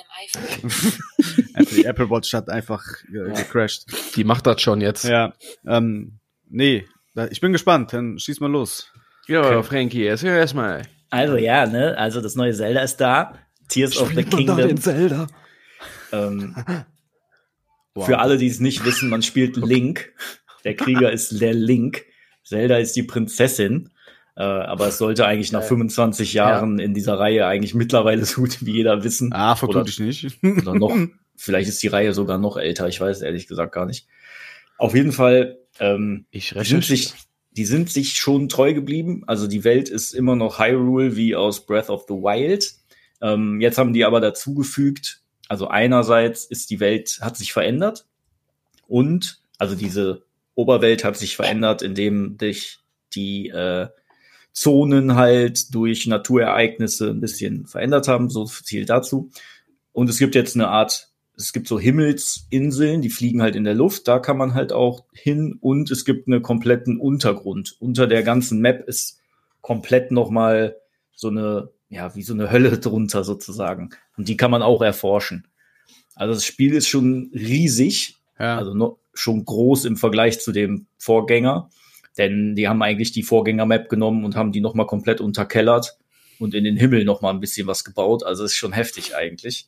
Wow. 1.56 1.70
die 1.72 1.86
Apple 1.86 2.10
Watch 2.10 2.34
hat 2.34 2.50
einfach 2.50 2.84
äh, 3.14 3.32
gecrashed. 3.34 3.86
Die 4.16 4.24
macht 4.24 4.46
das 4.46 4.62
schon 4.62 4.80
jetzt. 4.82 5.04
Ja, 5.06 5.34
ähm, 5.66 6.20
nee, 6.50 6.86
da- 7.16 7.28
ich 7.28 7.42
bin 7.42 7.52
gespannt. 7.52 7.94
Dann 7.94 8.18
schieß 8.20 8.40
mal 8.40 8.52
los. 8.52 8.92
Ja, 9.28 9.62
Frankie, 9.64 10.06
erzähl 10.06 10.36
erstmal. 10.36 10.84
Also 11.10 11.38
ja, 11.38 11.66
ne, 11.66 11.98
also 11.98 12.22
das 12.22 12.36
neue 12.36 12.54
Zelda 12.54 12.82
ist 12.82 12.98
da. 12.98 13.38
Tears 13.70 13.98
of 13.98 14.14
the 14.14 14.24
Kingdom. 14.24 14.78
Zelda. 14.80 15.28
Ähm, 16.12 16.56
Für 18.00 18.20
alle, 18.20 18.38
die 18.38 18.48
es 18.48 18.60
nicht 18.60 18.86
wissen, 18.86 19.10
man 19.10 19.22
spielt 19.22 19.56
Link. 19.56 20.14
Der 20.64 20.76
Krieger 20.76 21.12
ist 21.12 21.40
der 21.42 21.54
Link. 21.54 22.06
Zelda 22.44 22.78
ist 22.78 22.96
die 22.96 23.04
Prinzessin. 23.04 23.90
Äh, 24.36 24.42
aber 24.42 24.88
es 24.88 24.98
sollte 24.98 25.28
eigentlich 25.28 25.52
nach 25.52 25.62
25 25.64 26.34
Jahren 26.34 26.80
in 26.80 26.96
dieser 26.96 27.20
Reihe 27.20 27.46
eigentlich 27.46 27.76
mittlerweile 27.76 28.26
so 28.26 28.42
gut 28.42 28.66
wie 28.66 28.72
jeder 28.72 29.04
wissen. 29.04 29.32
Ah, 29.32 29.56
vertut 29.56 29.76
Oder- 29.76 29.90
ich 29.90 30.00
nicht. 30.00 30.40
Oder 30.44 30.74
noch, 30.74 30.96
vielleicht 31.36 31.70
ist 31.70 31.84
die 31.84 31.88
Reihe 31.88 32.14
sogar 32.14 32.40
noch 32.40 32.58
älter. 32.58 32.88
Ich 32.88 33.00
weiß 33.00 33.22
ehrlich 33.22 33.48
gesagt 33.48 33.74
gar 33.74 33.86
nicht. 33.86 34.08
Auf 34.80 34.96
jeden 34.96 35.12
Fall, 35.12 35.60
ähm, 35.80 36.26
Ich 36.32 36.50
die 36.50 36.66
sind 36.66 36.84
sich, 36.84 37.14
die 37.52 37.66
sind 37.66 37.92
sich 37.92 38.14
schon 38.18 38.50
treu 38.50 38.74
geblieben. 38.74 39.24
Also 39.28 39.46
die 39.46 39.64
Welt 39.64 39.88
ist 39.88 40.14
immer 40.14 40.36
noch 40.36 40.58
Hyrule 40.58 41.16
wie 41.16 41.36
aus 41.36 41.68
Breath 41.68 41.90
of 41.90 42.06
the 42.08 42.16
Wild. 42.16 42.74
Ähm, 43.22 43.62
jetzt 43.62 43.78
haben 43.78 43.94
die 43.94 44.04
aber 44.04 44.20
dazugefügt, 44.20 45.22
also 45.48 45.68
einerseits 45.68 46.46
ist 46.46 46.72
die 46.72 46.80
Welt, 46.80 47.20
hat 47.22 47.38
sich 47.38 47.54
verändert 47.54 48.08
und, 48.88 49.42
also 49.60 49.76
diese 49.76 50.24
Oberwelt 50.56 51.04
hat 51.04 51.18
sich 51.18 51.36
verändert, 51.36 51.82
indem 51.82 52.38
dich 52.38 52.80
die 53.16 53.50
äh, 53.50 53.88
Zonen 54.52 55.16
halt 55.16 55.74
durch 55.74 56.06
Naturereignisse 56.08 57.10
ein 57.10 57.20
bisschen 57.20 57.66
verändert 57.66 58.08
haben, 58.08 58.30
so 58.30 58.46
viel 58.46 58.86
dazu. 58.86 59.30
Und 59.92 60.10
es 60.10 60.20
gibt 60.20 60.36
jetzt 60.36 60.56
eine 60.56 60.68
Art, 60.68 61.10
es 61.36 61.54
gibt 61.54 61.68
so 61.68 61.80
Himmelsinseln, 61.80 63.02
die 63.02 63.10
fliegen 63.10 63.42
halt 63.42 63.56
in 63.56 63.64
der 63.64 63.74
Luft, 63.74 64.08
da 64.08 64.20
kann 64.20 64.38
man 64.38 64.54
halt 64.54 64.72
auch 64.72 65.06
hin 65.14 65.58
und 65.60 65.90
es 65.90 66.06
gibt 66.06 66.28
einen 66.28 66.44
kompletten 66.44 67.00
Untergrund. 67.00 67.76
Unter 67.80 68.06
der 68.06 68.22
ganzen 68.24 68.60
Map 68.62 68.88
ist 68.88 69.20
komplett 69.62 70.12
nochmal 70.12 70.76
so 71.16 71.30
eine, 71.30 71.70
ja, 71.90 72.16
wie 72.16 72.24
so 72.24 72.34
eine 72.34 72.52
Hölle 72.52 72.78
drunter 72.80 73.24
sozusagen. 73.24 73.90
Und 74.18 74.30
die 74.30 74.38
kann 74.38 74.52
man 74.52 74.62
auch 74.62 74.82
erforschen. 74.82 75.48
Also 76.16 76.36
das 76.36 76.46
Spiel 76.46 76.74
ist 76.76 76.88
schon 76.88 77.32
riesig, 77.34 78.18
Ja. 78.40 78.58
also 78.58 78.76
noch 78.76 79.00
schon 79.14 79.46
groß 79.46 79.86
im 79.86 79.98
Vergleich 79.98 80.40
zu 80.40 80.52
dem 80.52 80.88
Vorgänger. 80.98 81.70
Denn 82.18 82.56
die 82.56 82.68
haben 82.68 82.82
eigentlich 82.82 83.12
die 83.12 83.24
Vorgänger-Map 83.24 83.90
genommen 83.90 84.24
und 84.24 84.36
haben 84.36 84.52
die 84.52 84.62
nochmal 84.62 84.86
komplett 84.86 85.20
unterkellert 85.20 85.98
und 86.40 86.54
in 86.54 86.64
den 86.64 86.78
Himmel 86.78 87.06
nochmal 87.06 87.34
ein 87.34 87.40
bisschen 87.40 87.68
was 87.68 87.84
gebaut. 87.84 88.24
Also 88.24 88.44
ist 88.44 88.56
schon 88.56 88.74
heftig 88.74 89.16
eigentlich. 89.16 89.68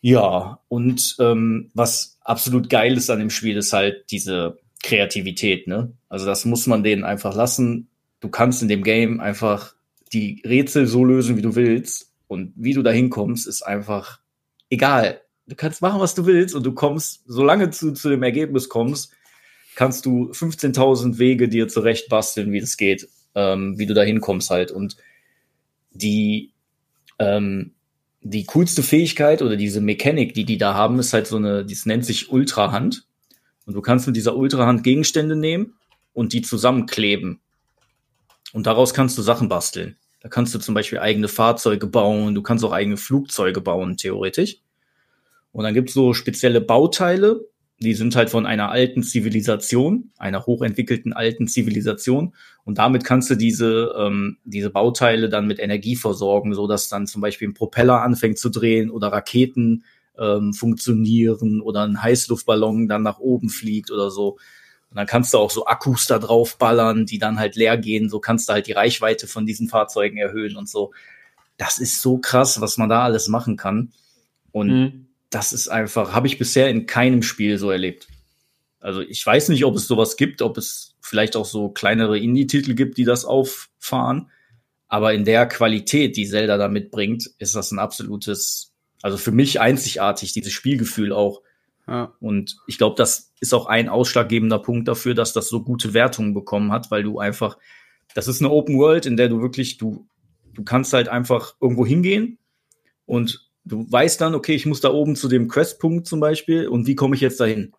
Ja, 0.00 0.60
und 0.68 1.16
ähm, 1.18 1.70
was 1.74 2.18
absolut 2.22 2.70
geil 2.70 2.96
ist 2.96 3.10
an 3.10 3.18
dem 3.18 3.30
Spiel, 3.30 3.56
ist 3.56 3.72
halt 3.72 4.04
diese 4.10 4.58
Kreativität, 4.82 5.66
ne? 5.66 5.92
Also 6.08 6.24
das 6.24 6.44
muss 6.44 6.66
man 6.66 6.84
denen 6.84 7.02
einfach 7.02 7.34
lassen. 7.34 7.88
Du 8.20 8.28
kannst 8.28 8.62
in 8.62 8.68
dem 8.68 8.84
Game 8.84 9.18
einfach 9.20 9.74
die 10.12 10.40
Rätsel 10.46 10.86
so 10.86 11.04
lösen, 11.04 11.36
wie 11.36 11.42
du 11.42 11.56
willst. 11.56 12.12
Und 12.28 12.52
wie 12.56 12.74
du 12.74 12.82
da 12.82 12.90
hinkommst, 12.90 13.46
ist 13.46 13.62
einfach 13.62 14.20
egal. 14.70 15.20
Du 15.48 15.56
kannst 15.56 15.80
machen, 15.80 15.98
was 15.98 16.14
du 16.14 16.26
willst 16.26 16.54
und 16.54 16.64
du 16.64 16.72
kommst, 16.72 17.22
solange 17.26 17.68
du 17.68 17.92
zu 17.92 18.10
dem 18.10 18.22
Ergebnis 18.22 18.68
kommst, 18.68 19.12
kannst 19.74 20.04
du 20.04 20.30
15.000 20.30 21.18
Wege 21.18 21.48
dir 21.48 21.68
zurecht 21.68 22.10
basteln, 22.10 22.52
wie 22.52 22.60
das 22.60 22.76
geht, 22.76 23.08
ähm, 23.34 23.78
wie 23.78 23.86
du 23.86 23.94
da 23.94 24.02
hinkommst 24.02 24.50
halt. 24.50 24.70
Und 24.70 24.98
die, 25.90 26.52
ähm, 27.18 27.72
die 28.20 28.44
coolste 28.44 28.82
Fähigkeit 28.82 29.40
oder 29.40 29.56
diese 29.56 29.80
Mechanik, 29.80 30.34
die 30.34 30.44
die 30.44 30.58
da 30.58 30.74
haben, 30.74 30.98
ist 30.98 31.14
halt 31.14 31.26
so 31.26 31.36
eine, 31.36 31.64
das 31.64 31.86
nennt 31.86 32.04
sich 32.04 32.30
Ultrahand. 32.30 33.06
Und 33.64 33.74
du 33.74 33.80
kannst 33.80 34.06
mit 34.06 34.16
dieser 34.16 34.36
Ultrahand 34.36 34.84
Gegenstände 34.84 35.34
nehmen 35.34 35.74
und 36.12 36.34
die 36.34 36.42
zusammenkleben. 36.42 37.40
Und 38.52 38.66
daraus 38.66 38.92
kannst 38.92 39.16
du 39.16 39.22
Sachen 39.22 39.48
basteln. 39.48 39.96
Da 40.20 40.28
kannst 40.28 40.54
du 40.54 40.58
zum 40.58 40.74
Beispiel 40.74 40.98
eigene 40.98 41.28
Fahrzeuge 41.28 41.86
bauen, 41.86 42.34
du 42.34 42.42
kannst 42.42 42.64
auch 42.64 42.72
eigene 42.72 42.96
Flugzeuge 42.98 43.62
bauen, 43.62 43.96
theoretisch. 43.96 44.60
Und 45.52 45.64
dann 45.64 45.74
gibt's 45.74 45.94
so 45.94 46.12
spezielle 46.12 46.60
Bauteile, 46.60 47.46
die 47.80 47.94
sind 47.94 48.16
halt 48.16 48.28
von 48.30 48.44
einer 48.44 48.70
alten 48.70 49.02
Zivilisation, 49.02 50.10
einer 50.18 50.46
hochentwickelten 50.46 51.12
alten 51.12 51.46
Zivilisation. 51.46 52.34
Und 52.64 52.78
damit 52.78 53.04
kannst 53.04 53.30
du 53.30 53.36
diese, 53.36 53.94
ähm, 53.96 54.38
diese 54.44 54.70
Bauteile 54.70 55.28
dann 55.28 55.46
mit 55.46 55.60
Energie 55.60 55.94
versorgen, 55.94 56.54
so 56.54 56.66
dass 56.66 56.88
dann 56.88 57.06
zum 57.06 57.22
Beispiel 57.22 57.48
ein 57.48 57.54
Propeller 57.54 58.02
anfängt 58.02 58.38
zu 58.38 58.48
drehen 58.48 58.90
oder 58.90 59.08
Raketen 59.08 59.84
ähm, 60.18 60.54
funktionieren 60.54 61.60
oder 61.60 61.84
ein 61.86 62.02
Heißluftballon 62.02 62.88
dann 62.88 63.04
nach 63.04 63.20
oben 63.20 63.48
fliegt 63.48 63.92
oder 63.92 64.10
so. 64.10 64.38
Und 64.90 64.96
dann 64.96 65.06
kannst 65.06 65.32
du 65.32 65.38
auch 65.38 65.50
so 65.50 65.66
Akkus 65.66 66.06
da 66.06 66.18
drauf 66.18 66.58
ballern, 66.58 67.06
die 67.06 67.18
dann 67.18 67.38
halt 67.38 67.54
leer 67.54 67.76
gehen. 67.76 68.08
So 68.08 68.18
kannst 68.18 68.48
du 68.48 68.54
halt 68.54 68.66
die 68.66 68.72
Reichweite 68.72 69.28
von 69.28 69.46
diesen 69.46 69.68
Fahrzeugen 69.68 70.16
erhöhen 70.16 70.56
und 70.56 70.68
so. 70.68 70.92
Das 71.58 71.78
ist 71.78 72.02
so 72.02 72.18
krass, 72.18 72.60
was 72.60 72.76
man 72.76 72.88
da 72.88 73.02
alles 73.02 73.28
machen 73.28 73.56
kann. 73.56 73.92
Und 74.50 74.68
mhm. 74.68 75.07
Das 75.30 75.52
ist 75.52 75.68
einfach, 75.68 76.12
habe 76.12 76.26
ich 76.26 76.38
bisher 76.38 76.70
in 76.70 76.86
keinem 76.86 77.22
Spiel 77.22 77.58
so 77.58 77.70
erlebt. 77.70 78.08
Also 78.80 79.00
ich 79.00 79.24
weiß 79.24 79.48
nicht, 79.48 79.64
ob 79.64 79.74
es 79.74 79.88
sowas 79.88 80.16
gibt, 80.16 80.40
ob 80.40 80.56
es 80.56 80.96
vielleicht 81.00 81.36
auch 81.36 81.44
so 81.44 81.68
kleinere 81.68 82.18
Indie-Titel 82.18 82.74
gibt, 82.74 82.96
die 82.96 83.04
das 83.04 83.24
auffahren. 83.24 84.30
Aber 84.86 85.12
in 85.12 85.24
der 85.24 85.46
Qualität, 85.46 86.16
die 86.16 86.26
Zelda 86.26 86.56
da 86.56 86.68
mitbringt, 86.68 87.30
ist 87.38 87.54
das 87.54 87.72
ein 87.72 87.78
absolutes, 87.78 88.72
also 89.02 89.18
für 89.18 89.32
mich 89.32 89.60
einzigartig, 89.60 90.32
dieses 90.32 90.52
Spielgefühl 90.52 91.12
auch. 91.12 91.42
Ja. 91.86 92.14
Und 92.20 92.56
ich 92.66 92.78
glaube, 92.78 92.96
das 92.96 93.32
ist 93.40 93.52
auch 93.52 93.66
ein 93.66 93.88
ausschlaggebender 93.88 94.58
Punkt 94.58 94.88
dafür, 94.88 95.14
dass 95.14 95.32
das 95.32 95.48
so 95.48 95.62
gute 95.62 95.92
Wertungen 95.92 96.34
bekommen 96.34 96.72
hat, 96.72 96.90
weil 96.90 97.02
du 97.02 97.18
einfach, 97.18 97.58
das 98.14 98.28
ist 98.28 98.40
eine 98.40 98.50
Open 98.50 98.78
World, 98.78 99.06
in 99.06 99.16
der 99.16 99.28
du 99.28 99.40
wirklich, 99.40 99.76
du, 99.78 100.06
du 100.54 100.64
kannst 100.64 100.92
halt 100.92 101.08
einfach 101.08 101.54
irgendwo 101.60 101.84
hingehen 101.84 102.38
und 103.06 103.47
du 103.68 103.90
weißt 103.90 104.20
dann, 104.20 104.34
okay, 104.34 104.54
ich 104.54 104.66
muss 104.66 104.80
da 104.80 104.90
oben 104.90 105.16
zu 105.16 105.28
dem 105.28 105.48
Questpunkt 105.48 106.06
zum 106.06 106.20
Beispiel 106.20 106.68
und 106.68 106.86
wie 106.86 106.94
komme 106.94 107.14
ich 107.14 107.20
jetzt 107.20 107.40
dahin? 107.40 107.72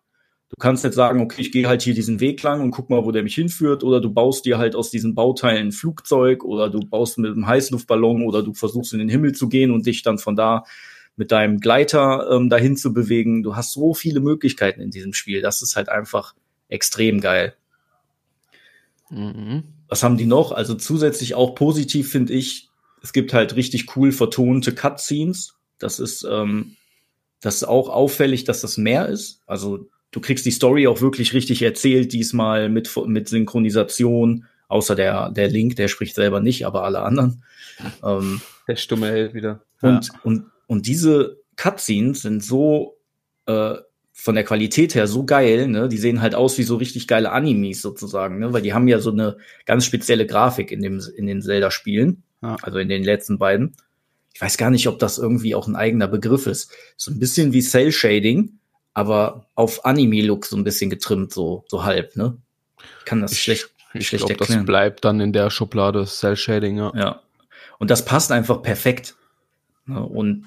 Du 0.50 0.56
kannst 0.58 0.82
jetzt 0.82 0.96
sagen, 0.96 1.20
okay, 1.20 1.40
ich 1.42 1.52
gehe 1.52 1.68
halt 1.68 1.82
hier 1.82 1.94
diesen 1.94 2.18
Weg 2.18 2.42
lang 2.42 2.60
und 2.60 2.72
guck 2.72 2.90
mal, 2.90 3.04
wo 3.04 3.12
der 3.12 3.22
mich 3.22 3.36
hinführt, 3.36 3.84
oder 3.84 4.00
du 4.00 4.12
baust 4.12 4.44
dir 4.44 4.58
halt 4.58 4.74
aus 4.74 4.90
diesen 4.90 5.14
Bauteilen 5.14 5.68
ein 5.68 5.72
Flugzeug 5.72 6.44
oder 6.44 6.68
du 6.68 6.80
baust 6.80 7.18
mit 7.18 7.30
einem 7.30 7.46
Heißluftballon 7.46 8.24
oder 8.24 8.42
du 8.42 8.52
versuchst 8.52 8.92
in 8.92 8.98
den 8.98 9.08
Himmel 9.08 9.32
zu 9.32 9.48
gehen 9.48 9.70
und 9.70 9.86
dich 9.86 10.02
dann 10.02 10.18
von 10.18 10.34
da 10.34 10.64
mit 11.14 11.30
deinem 11.30 11.60
Gleiter 11.60 12.30
ähm, 12.32 12.48
dahin 12.48 12.76
zu 12.76 12.92
bewegen. 12.92 13.42
Du 13.44 13.54
hast 13.54 13.72
so 13.72 13.94
viele 13.94 14.20
Möglichkeiten 14.20 14.80
in 14.80 14.90
diesem 14.90 15.12
Spiel. 15.12 15.40
Das 15.40 15.62
ist 15.62 15.76
halt 15.76 15.88
einfach 15.88 16.34
extrem 16.68 17.20
geil. 17.20 17.54
Mhm. 19.10 19.64
Was 19.88 20.02
haben 20.02 20.16
die 20.16 20.26
noch? 20.26 20.50
Also 20.50 20.74
zusätzlich 20.74 21.34
auch 21.34 21.54
positiv 21.54 22.10
finde 22.10 22.32
ich, 22.32 22.70
es 23.02 23.12
gibt 23.12 23.32
halt 23.32 23.54
richtig 23.56 23.96
cool 23.96 24.12
vertonte 24.12 24.74
Cutscenes. 24.74 25.54
Das 25.80 25.98
ist, 25.98 26.26
ähm, 26.30 26.76
das 27.40 27.56
ist 27.56 27.64
auch 27.64 27.88
auffällig, 27.88 28.44
dass 28.44 28.60
das 28.60 28.76
mehr 28.76 29.08
ist. 29.08 29.42
Also 29.46 29.88
du 30.12 30.20
kriegst 30.20 30.46
die 30.46 30.50
Story 30.50 30.86
auch 30.86 31.00
wirklich 31.00 31.34
richtig 31.34 31.62
erzählt, 31.62 32.12
diesmal 32.12 32.68
mit, 32.68 32.90
mit 33.06 33.28
Synchronisation, 33.28 34.44
außer 34.68 34.94
der, 34.94 35.30
der 35.30 35.48
Link, 35.48 35.76
der 35.76 35.88
spricht 35.88 36.14
selber 36.14 36.40
nicht, 36.40 36.66
aber 36.66 36.84
alle 36.84 37.00
anderen. 37.02 37.42
Ähm, 38.04 38.42
der 38.68 38.76
stumme 38.76 39.06
Held 39.06 39.32
wieder. 39.32 39.62
Und, 39.80 40.08
ja. 40.08 40.20
und, 40.22 40.44
und 40.66 40.86
diese 40.86 41.38
Cutscenes 41.56 42.20
sind 42.20 42.44
so 42.44 42.98
äh, 43.46 43.76
von 44.12 44.34
der 44.34 44.44
Qualität 44.44 44.94
her 44.94 45.06
so 45.06 45.24
geil, 45.24 45.66
ne? 45.66 45.88
Die 45.88 45.96
sehen 45.96 46.20
halt 46.20 46.34
aus 46.34 46.58
wie 46.58 46.62
so 46.62 46.76
richtig 46.76 47.08
geile 47.08 47.32
Animes 47.32 47.80
sozusagen, 47.80 48.38
ne? 48.38 48.52
Weil 48.52 48.60
die 48.60 48.74
haben 48.74 48.86
ja 48.86 48.98
so 48.98 49.10
eine 49.12 49.38
ganz 49.64 49.86
spezielle 49.86 50.26
Grafik 50.26 50.72
in 50.72 50.82
dem 50.82 51.00
in 51.16 51.26
den 51.26 51.40
Zelda-Spielen, 51.40 52.22
ja. 52.42 52.56
also 52.60 52.78
in 52.78 52.90
den 52.90 53.02
letzten 53.02 53.38
beiden. 53.38 53.74
Ich 54.32 54.40
weiß 54.40 54.56
gar 54.56 54.70
nicht, 54.70 54.88
ob 54.88 54.98
das 54.98 55.18
irgendwie 55.18 55.54
auch 55.54 55.66
ein 55.66 55.76
eigener 55.76 56.08
Begriff 56.08 56.46
ist. 56.46 56.72
So 56.96 57.10
ein 57.10 57.18
bisschen 57.18 57.52
wie 57.52 57.62
Cell 57.62 57.92
Shading, 57.92 58.58
aber 58.94 59.46
auf 59.54 59.84
Anime-Look 59.84 60.46
so 60.46 60.56
ein 60.56 60.64
bisschen 60.64 60.90
getrimmt, 60.90 61.32
so, 61.32 61.64
so 61.68 61.84
halb, 61.84 62.16
ne? 62.16 62.36
Ich 63.00 63.04
kann 63.04 63.20
das 63.20 63.32
ich, 63.32 63.42
schlecht, 63.42 63.70
ich 63.94 64.08
schlecht 64.08 64.26
glaub, 64.26 64.40
erklären. 64.40 64.60
Das 64.60 64.66
bleibt 64.66 65.04
dann 65.04 65.20
in 65.20 65.32
der 65.32 65.50
Schublade 65.50 66.04
Cell 66.06 66.36
Shading, 66.36 66.78
ja. 66.78 66.92
Ja. 66.94 67.22
Und 67.78 67.90
das 67.90 68.04
passt 68.04 68.32
einfach 68.32 68.62
perfekt. 68.62 69.16
Ne? 69.86 70.04
Und 70.04 70.46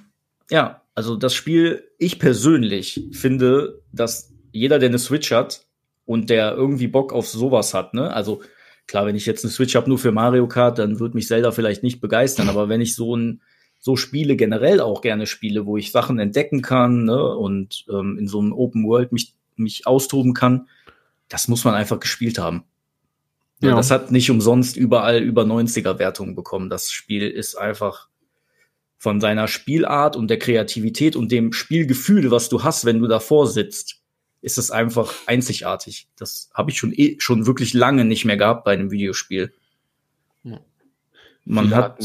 ja, 0.49 0.81
also 0.95 1.15
das 1.15 1.33
Spiel, 1.33 1.89
ich 1.97 2.19
persönlich 2.19 3.07
finde, 3.11 3.81
dass 3.91 4.31
jeder, 4.51 4.79
der 4.79 4.89
eine 4.89 4.99
Switch 4.99 5.31
hat 5.31 5.65
und 6.05 6.29
der 6.29 6.53
irgendwie 6.53 6.87
Bock 6.87 7.11
auf 7.13 7.27
sowas 7.27 7.73
hat, 7.73 7.93
ne? 7.93 8.13
Also 8.13 8.41
klar, 8.87 9.05
wenn 9.05 9.15
ich 9.15 9.25
jetzt 9.25 9.43
eine 9.43 9.51
Switch 9.51 9.75
habe 9.75 9.89
nur 9.89 9.97
für 9.97 10.11
Mario 10.11 10.47
Kart, 10.47 10.77
dann 10.77 10.99
wird 10.99 11.15
mich 11.15 11.27
Zelda 11.27 11.51
vielleicht 11.51 11.83
nicht 11.83 12.01
begeistern, 12.01 12.49
aber 12.49 12.69
wenn 12.69 12.81
ich 12.81 12.95
so 12.95 13.15
ein 13.15 13.41
so 13.83 13.97
Spiele 13.97 14.37
generell 14.37 14.79
auch 14.79 15.01
gerne 15.01 15.27
spiele, 15.27 15.65
wo 15.65 15.75
ich 15.75 15.91
Sachen 15.91 16.17
entdecken 16.17 16.61
kann 16.61 17.03
ne, 17.03 17.35
und 17.35 17.83
ähm, 17.89 18.17
in 18.17 18.29
so 18.29 18.39
einem 18.39 18.53
Open 18.53 18.87
World 18.87 19.11
mich, 19.11 19.33
mich 19.57 19.85
austoben 19.85 20.33
kann, 20.33 20.69
das 21.27 21.49
muss 21.49 21.65
man 21.65 21.73
einfach 21.73 21.99
gespielt 21.99 22.39
haben. 22.39 22.63
Ja. 23.59 23.71
ja. 23.71 23.75
Das 23.75 23.91
hat 23.91 24.09
nicht 24.09 24.31
umsonst 24.31 24.77
überall 24.77 25.21
über 25.21 25.43
90er 25.43 25.99
Wertungen 25.99 26.33
bekommen. 26.33 26.69
Das 26.69 26.91
Spiel 26.91 27.27
ist 27.27 27.55
einfach 27.55 28.07
von 28.99 29.19
seiner 29.19 29.49
Spielart 29.49 30.15
und 30.15 30.29
der 30.29 30.39
Kreativität 30.39 31.17
und 31.17 31.33
dem 31.33 31.51
Spielgefühl, 31.51 32.31
was 32.31 32.47
du 32.47 32.63
hast, 32.63 32.85
wenn 32.85 32.99
du 32.99 33.07
davor 33.07 33.47
sitzt, 33.47 33.99
ist 34.41 34.57
es 34.57 34.71
einfach 34.71 35.13
einzigartig. 35.25 36.07
Das 36.15 36.49
habe 36.53 36.71
ich 36.71 36.77
schon 36.77 36.93
eh, 36.93 37.17
schon 37.19 37.45
wirklich 37.45 37.73
lange 37.73 38.05
nicht 38.05 38.23
mehr 38.23 38.37
gehabt 38.37 38.63
bei 38.63 38.71
einem 38.71 38.91
Videospiel. 38.91 39.51
Man 41.43 41.65
Viele 41.65 41.75
hat 41.75 42.01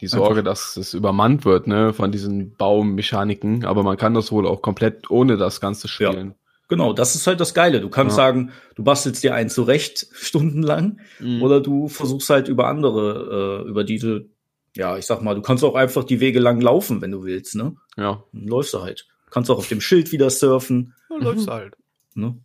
die 0.00 0.08
Sorge, 0.08 0.40
Einfach. 0.40 0.44
dass 0.44 0.76
es 0.76 0.94
übermannt 0.94 1.44
wird, 1.44 1.66
ne, 1.66 1.92
von 1.92 2.12
diesen 2.12 2.54
Baummechaniken. 2.54 3.64
Aber 3.64 3.82
man 3.82 3.96
kann 3.96 4.14
das 4.14 4.30
wohl 4.30 4.46
auch 4.46 4.60
komplett 4.62 5.10
ohne 5.10 5.36
das 5.36 5.60
Ganze 5.60 5.88
spielen. 5.88 6.28
Ja. 6.28 6.34
Genau, 6.68 6.92
das 6.92 7.14
ist 7.14 7.26
halt 7.26 7.40
das 7.40 7.54
Geile. 7.54 7.80
Du 7.80 7.88
kannst 7.88 8.18
ja. 8.18 8.24
sagen, 8.24 8.52
du 8.74 8.82
bastelst 8.82 9.22
dir 9.22 9.34
einen 9.34 9.48
zurecht 9.48 10.08
stundenlang 10.12 11.00
mhm. 11.20 11.42
oder 11.42 11.60
du 11.60 11.88
versuchst 11.88 12.28
halt 12.28 12.48
über 12.48 12.66
andere, 12.66 13.62
äh, 13.64 13.68
über 13.68 13.84
diese, 13.84 14.26
ja, 14.74 14.98
ich 14.98 15.06
sag 15.06 15.22
mal, 15.22 15.34
du 15.34 15.42
kannst 15.42 15.64
auch 15.64 15.74
einfach 15.74 16.04
die 16.04 16.20
Wege 16.20 16.40
lang 16.40 16.60
laufen, 16.60 17.00
wenn 17.00 17.12
du 17.12 17.24
willst, 17.24 17.54
ne? 17.54 17.76
Ja. 17.96 18.22
Dann 18.32 18.48
läufst 18.48 18.74
du 18.74 18.82
halt. 18.82 19.06
Du 19.26 19.30
kannst 19.30 19.50
auch 19.50 19.58
auf 19.58 19.68
dem 19.68 19.80
Schild 19.80 20.12
wieder 20.12 20.28
surfen. 20.28 20.94
Dann 21.08 21.22
läufst 21.22 21.46
du 21.46 21.52
halt. 21.52 21.74
Ne? 22.14 22.36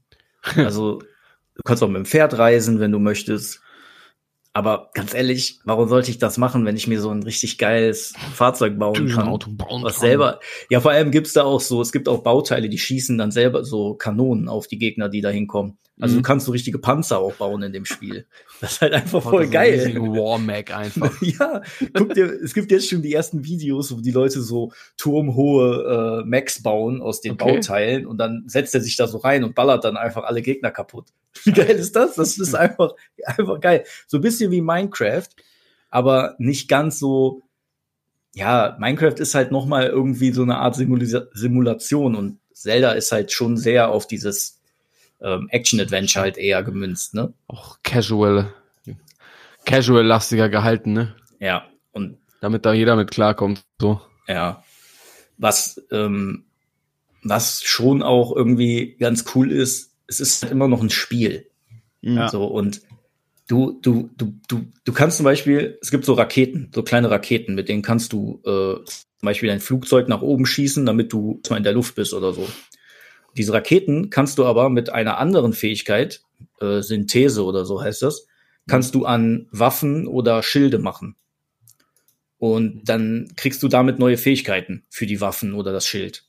Also, 0.55 0.99
du 1.55 1.61
kannst 1.63 1.83
auch 1.83 1.87
mit 1.87 1.97
dem 1.97 2.05
Pferd 2.05 2.37
reisen, 2.37 2.79
wenn 2.79 2.91
du 2.91 2.99
möchtest. 2.99 3.61
Aber 4.53 4.89
ganz 4.93 5.13
ehrlich, 5.13 5.59
warum 5.63 5.87
sollte 5.87 6.11
ich 6.11 6.17
das 6.17 6.37
machen, 6.37 6.65
wenn 6.65 6.75
ich 6.75 6.85
mir 6.85 6.99
so 6.99 7.09
ein 7.09 7.23
richtig 7.23 7.57
geiles 7.57 8.13
Fahrzeug 8.33 8.77
bauen 8.77 9.07
kann? 9.07 9.29
Auto 9.29 9.49
bauen 9.51 9.83
was 9.83 9.95
kann. 9.95 10.01
selber. 10.01 10.39
Ja, 10.69 10.81
vor 10.81 10.91
allem 10.91 11.11
gibt's 11.11 11.33
da 11.33 11.43
auch 11.43 11.61
so, 11.61 11.81
es 11.81 11.93
gibt 11.93 12.09
auch 12.09 12.21
Bauteile, 12.21 12.67
die 12.67 12.77
schießen 12.77 13.17
dann 13.17 13.31
selber 13.31 13.63
so 13.63 13.93
Kanonen 13.93 14.49
auf 14.49 14.67
die 14.67 14.77
Gegner, 14.77 15.07
die 15.07 15.21
da 15.21 15.29
hinkommen. 15.29 15.77
Also 16.01 16.15
mhm. 16.15 16.19
du 16.19 16.23
kannst 16.23 16.47
so 16.47 16.51
richtige 16.51 16.79
Panzer 16.79 17.19
auch 17.19 17.35
bauen 17.35 17.61
in 17.61 17.71
dem 17.71 17.85
Spiel. 17.85 18.25
Das 18.59 18.73
ist 18.73 18.81
halt 18.81 18.93
einfach 18.93 19.23
voll 19.23 19.45
oh, 19.47 19.49
geil. 19.49 19.95
War 19.99 20.37
Mac 20.37 20.71
einfach. 20.71 21.19
ja, 21.21 21.63
guck 21.95 22.13
dir, 22.13 22.25
es 22.25 22.53
gibt 22.53 22.69
jetzt 22.71 22.87
schon 22.87 23.01
die 23.01 23.11
ersten 23.11 23.43
Videos, 23.43 23.91
wo 23.91 24.01
die 24.01 24.11
Leute 24.11 24.39
so 24.39 24.71
turmhohe 24.97 26.21
äh, 26.21 26.29
Macs 26.29 26.61
bauen 26.61 27.01
aus 27.01 27.21
den 27.21 27.31
okay. 27.31 27.55
Bauteilen 27.55 28.05
und 28.05 28.19
dann 28.19 28.43
setzt 28.45 28.75
er 28.75 28.81
sich 28.81 28.97
da 28.97 29.07
so 29.07 29.17
rein 29.17 29.43
und 29.43 29.55
ballert 29.55 29.83
dann 29.83 29.97
einfach 29.97 30.25
alle 30.25 30.43
Gegner 30.43 30.69
kaputt. 30.69 31.07
Wie 31.43 31.53
geil 31.53 31.71
ist 31.71 31.95
das? 31.95 32.13
Das 32.13 32.37
ist 32.37 32.53
einfach, 32.53 32.91
einfach 33.25 33.59
geil. 33.59 33.83
So 34.05 34.19
ein 34.19 34.21
bisschen 34.21 34.51
wie 34.51 34.61
Minecraft, 34.61 35.29
aber 35.89 36.35
nicht 36.37 36.67
ganz 36.67 36.99
so, 36.99 37.41
ja, 38.35 38.77
Minecraft 38.79 39.19
ist 39.19 39.33
halt 39.33 39.51
noch 39.51 39.65
mal 39.65 39.87
irgendwie 39.87 40.33
so 40.33 40.43
eine 40.43 40.57
Art 40.57 40.75
Simula 40.75 41.23
Simulation 41.33 42.15
und 42.15 42.37
Zelda 42.53 42.91
ist 42.91 43.11
halt 43.11 43.31
schon 43.31 43.57
sehr 43.57 43.89
auf 43.89 44.05
dieses 44.05 44.60
ähm, 45.21 45.47
Action-Adventure 45.49 46.23
halt 46.23 46.37
eher 46.37 46.63
gemünzt, 46.63 47.13
ne? 47.13 47.33
Auch 47.47 47.77
casual, 47.83 48.53
casual-lastiger 49.65 50.49
gehalten, 50.49 50.93
ne? 50.93 51.15
Ja, 51.39 51.67
und 51.91 52.17
damit 52.41 52.65
da 52.65 52.73
jeder 52.73 52.95
mit 52.95 53.11
klarkommt, 53.11 53.61
so. 53.79 54.01
Ja. 54.27 54.63
Was, 55.37 55.81
ähm, 55.91 56.45
was 57.23 57.63
schon 57.63 58.03
auch 58.03 58.35
irgendwie 58.35 58.95
ganz 58.99 59.25
cool 59.35 59.51
ist, 59.51 59.95
es 60.07 60.19
ist 60.19 60.43
halt 60.43 60.51
immer 60.51 60.67
noch 60.67 60.81
ein 60.81 60.89
Spiel. 60.89 61.47
Ja. 62.01 62.29
So, 62.29 62.45
und 62.45 62.81
du, 63.47 63.79
du, 63.81 64.09
du, 64.17 64.33
du, 64.47 64.65
du 64.83 64.93
kannst 64.93 65.17
zum 65.17 65.23
Beispiel, 65.23 65.77
es 65.81 65.91
gibt 65.91 66.05
so 66.05 66.13
Raketen, 66.13 66.71
so 66.73 66.83
kleine 66.83 67.11
Raketen, 67.11 67.55
mit 67.55 67.69
denen 67.69 67.81
kannst 67.81 68.13
du 68.13 68.41
äh, 68.45 68.83
zum 68.85 69.25
Beispiel 69.27 69.51
ein 69.51 69.59
Flugzeug 69.59 70.07
nach 70.07 70.21
oben 70.21 70.45
schießen, 70.45 70.85
damit 70.85 71.13
du 71.13 71.41
mal 71.49 71.57
in 71.57 71.63
der 71.63 71.73
Luft 71.73 71.95
bist 71.95 72.13
oder 72.13 72.33
so. 72.33 72.47
Diese 73.37 73.53
Raketen 73.53 74.09
kannst 74.09 74.37
du 74.37 74.45
aber 74.45 74.69
mit 74.69 74.89
einer 74.89 75.17
anderen 75.17 75.53
Fähigkeit, 75.53 76.21
äh, 76.59 76.81
Synthese 76.81 77.43
oder 77.43 77.65
so 77.65 77.81
heißt 77.81 78.01
das, 78.01 78.27
kannst 78.67 78.95
du 78.95 79.05
an 79.05 79.47
Waffen 79.51 80.07
oder 80.07 80.43
Schilde 80.43 80.79
machen. 80.79 81.15
Und 82.37 82.89
dann 82.89 83.31
kriegst 83.35 83.61
du 83.63 83.67
damit 83.67 83.99
neue 83.99 84.17
Fähigkeiten 84.17 84.83
für 84.89 85.05
die 85.05 85.21
Waffen 85.21 85.53
oder 85.53 85.71
das 85.71 85.87
Schild. 85.87 86.25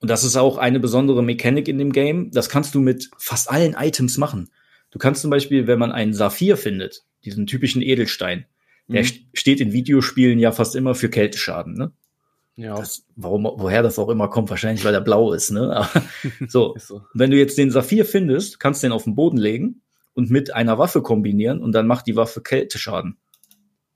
Und 0.00 0.10
das 0.10 0.24
ist 0.24 0.36
auch 0.36 0.58
eine 0.58 0.78
besondere 0.78 1.22
Mechanik 1.22 1.68
in 1.68 1.78
dem 1.78 1.92
Game. 1.92 2.30
Das 2.30 2.48
kannst 2.48 2.74
du 2.74 2.80
mit 2.80 3.10
fast 3.16 3.50
allen 3.50 3.74
Items 3.74 4.18
machen. 4.18 4.50
Du 4.90 4.98
kannst 4.98 5.22
zum 5.22 5.30
Beispiel, 5.30 5.66
wenn 5.66 5.78
man 5.78 5.92
einen 5.92 6.14
Saphir 6.14 6.56
findet, 6.56 7.04
diesen 7.24 7.46
typischen 7.46 7.82
Edelstein, 7.82 8.46
der 8.88 9.02
mhm. 9.02 9.08
steht 9.32 9.60
in 9.60 9.72
Videospielen 9.72 10.38
ja 10.38 10.52
fast 10.52 10.76
immer 10.76 10.94
für 10.94 11.08
Kälteschaden, 11.08 11.74
ne? 11.74 11.92
Ja. 12.56 12.76
Das, 12.76 13.04
warum, 13.16 13.44
woher 13.44 13.82
das 13.82 13.98
auch 13.98 14.08
immer 14.08 14.28
kommt, 14.28 14.48
wahrscheinlich, 14.48 14.84
weil 14.84 14.94
er 14.94 15.02
blau 15.02 15.32
ist, 15.32 15.50
ne? 15.50 15.86
so. 16.48 16.74
so. 16.78 17.02
Wenn 17.12 17.30
du 17.30 17.36
jetzt 17.36 17.58
den 17.58 17.70
Saphir 17.70 18.06
findest, 18.06 18.58
kannst 18.58 18.82
du 18.82 18.86
den 18.86 18.92
auf 18.92 19.04
den 19.04 19.14
Boden 19.14 19.36
legen 19.36 19.82
und 20.14 20.30
mit 20.30 20.54
einer 20.54 20.78
Waffe 20.78 21.02
kombinieren 21.02 21.60
und 21.60 21.72
dann 21.72 21.86
macht 21.86 22.06
die 22.06 22.16
Waffe 22.16 22.40
Kälteschaden. 22.40 23.18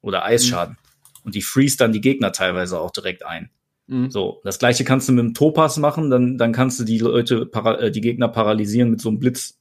Oder 0.02 0.24
Eisschaden. 0.24 0.74
Mhm. 0.74 1.24
Und 1.24 1.34
die 1.34 1.42
freeze 1.42 1.78
dann 1.78 1.92
die 1.92 2.00
Gegner 2.00 2.32
teilweise 2.32 2.78
auch 2.80 2.90
direkt 2.90 3.24
ein. 3.24 3.50
Mhm. 3.86 4.10
So. 4.10 4.40
Das 4.44 4.58
gleiche 4.58 4.84
kannst 4.84 5.08
du 5.08 5.12
mit 5.12 5.24
dem 5.24 5.34
Topas 5.34 5.78
machen, 5.78 6.10
dann, 6.10 6.36
dann 6.38 6.52
kannst 6.52 6.78
du 6.80 6.84
die 6.84 6.98
Leute, 6.98 7.50
äh, 7.52 7.90
die 7.90 8.00
Gegner 8.00 8.28
paralysieren 8.28 8.90
mit 8.90 9.00
so 9.00 9.08
einem 9.08 9.18
Blitz. 9.18 9.58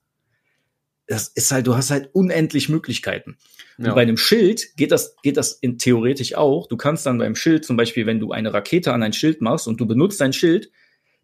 Das 1.10 1.28
ist 1.28 1.52
halt, 1.52 1.66
du 1.66 1.76
hast 1.76 1.90
halt 1.90 2.10
unendlich 2.14 2.70
Möglichkeiten. 2.70 3.38
Ja. 3.80 3.90
Und 3.90 3.96
bei 3.96 4.04
einem 4.04 4.18
Schild 4.18 4.78
geht 4.78 4.92
das, 4.92 5.16
geht 5.24 5.38
das 5.38 5.54
in 5.54 5.80
theoretisch 5.80 6.36
auch. 6.36 6.68
Du 6.68 6.78
kannst 6.78 7.06
dann 7.06 7.18
beim 7.18 7.36
Schild 7.36 7.66
zum 7.66 7.78
Beispiel, 7.78 8.06
wenn 8.06 8.20
du 8.20 8.32
eine 8.32 8.54
Rakete 8.54 8.94
an 8.94 9.02
ein 9.02 9.14
Schild 9.14 9.42
machst 9.42 9.68
und 9.68 9.82
du 9.82 9.88
benutzt 9.88 10.22
dein 10.22 10.34
Schild, 10.34 10.70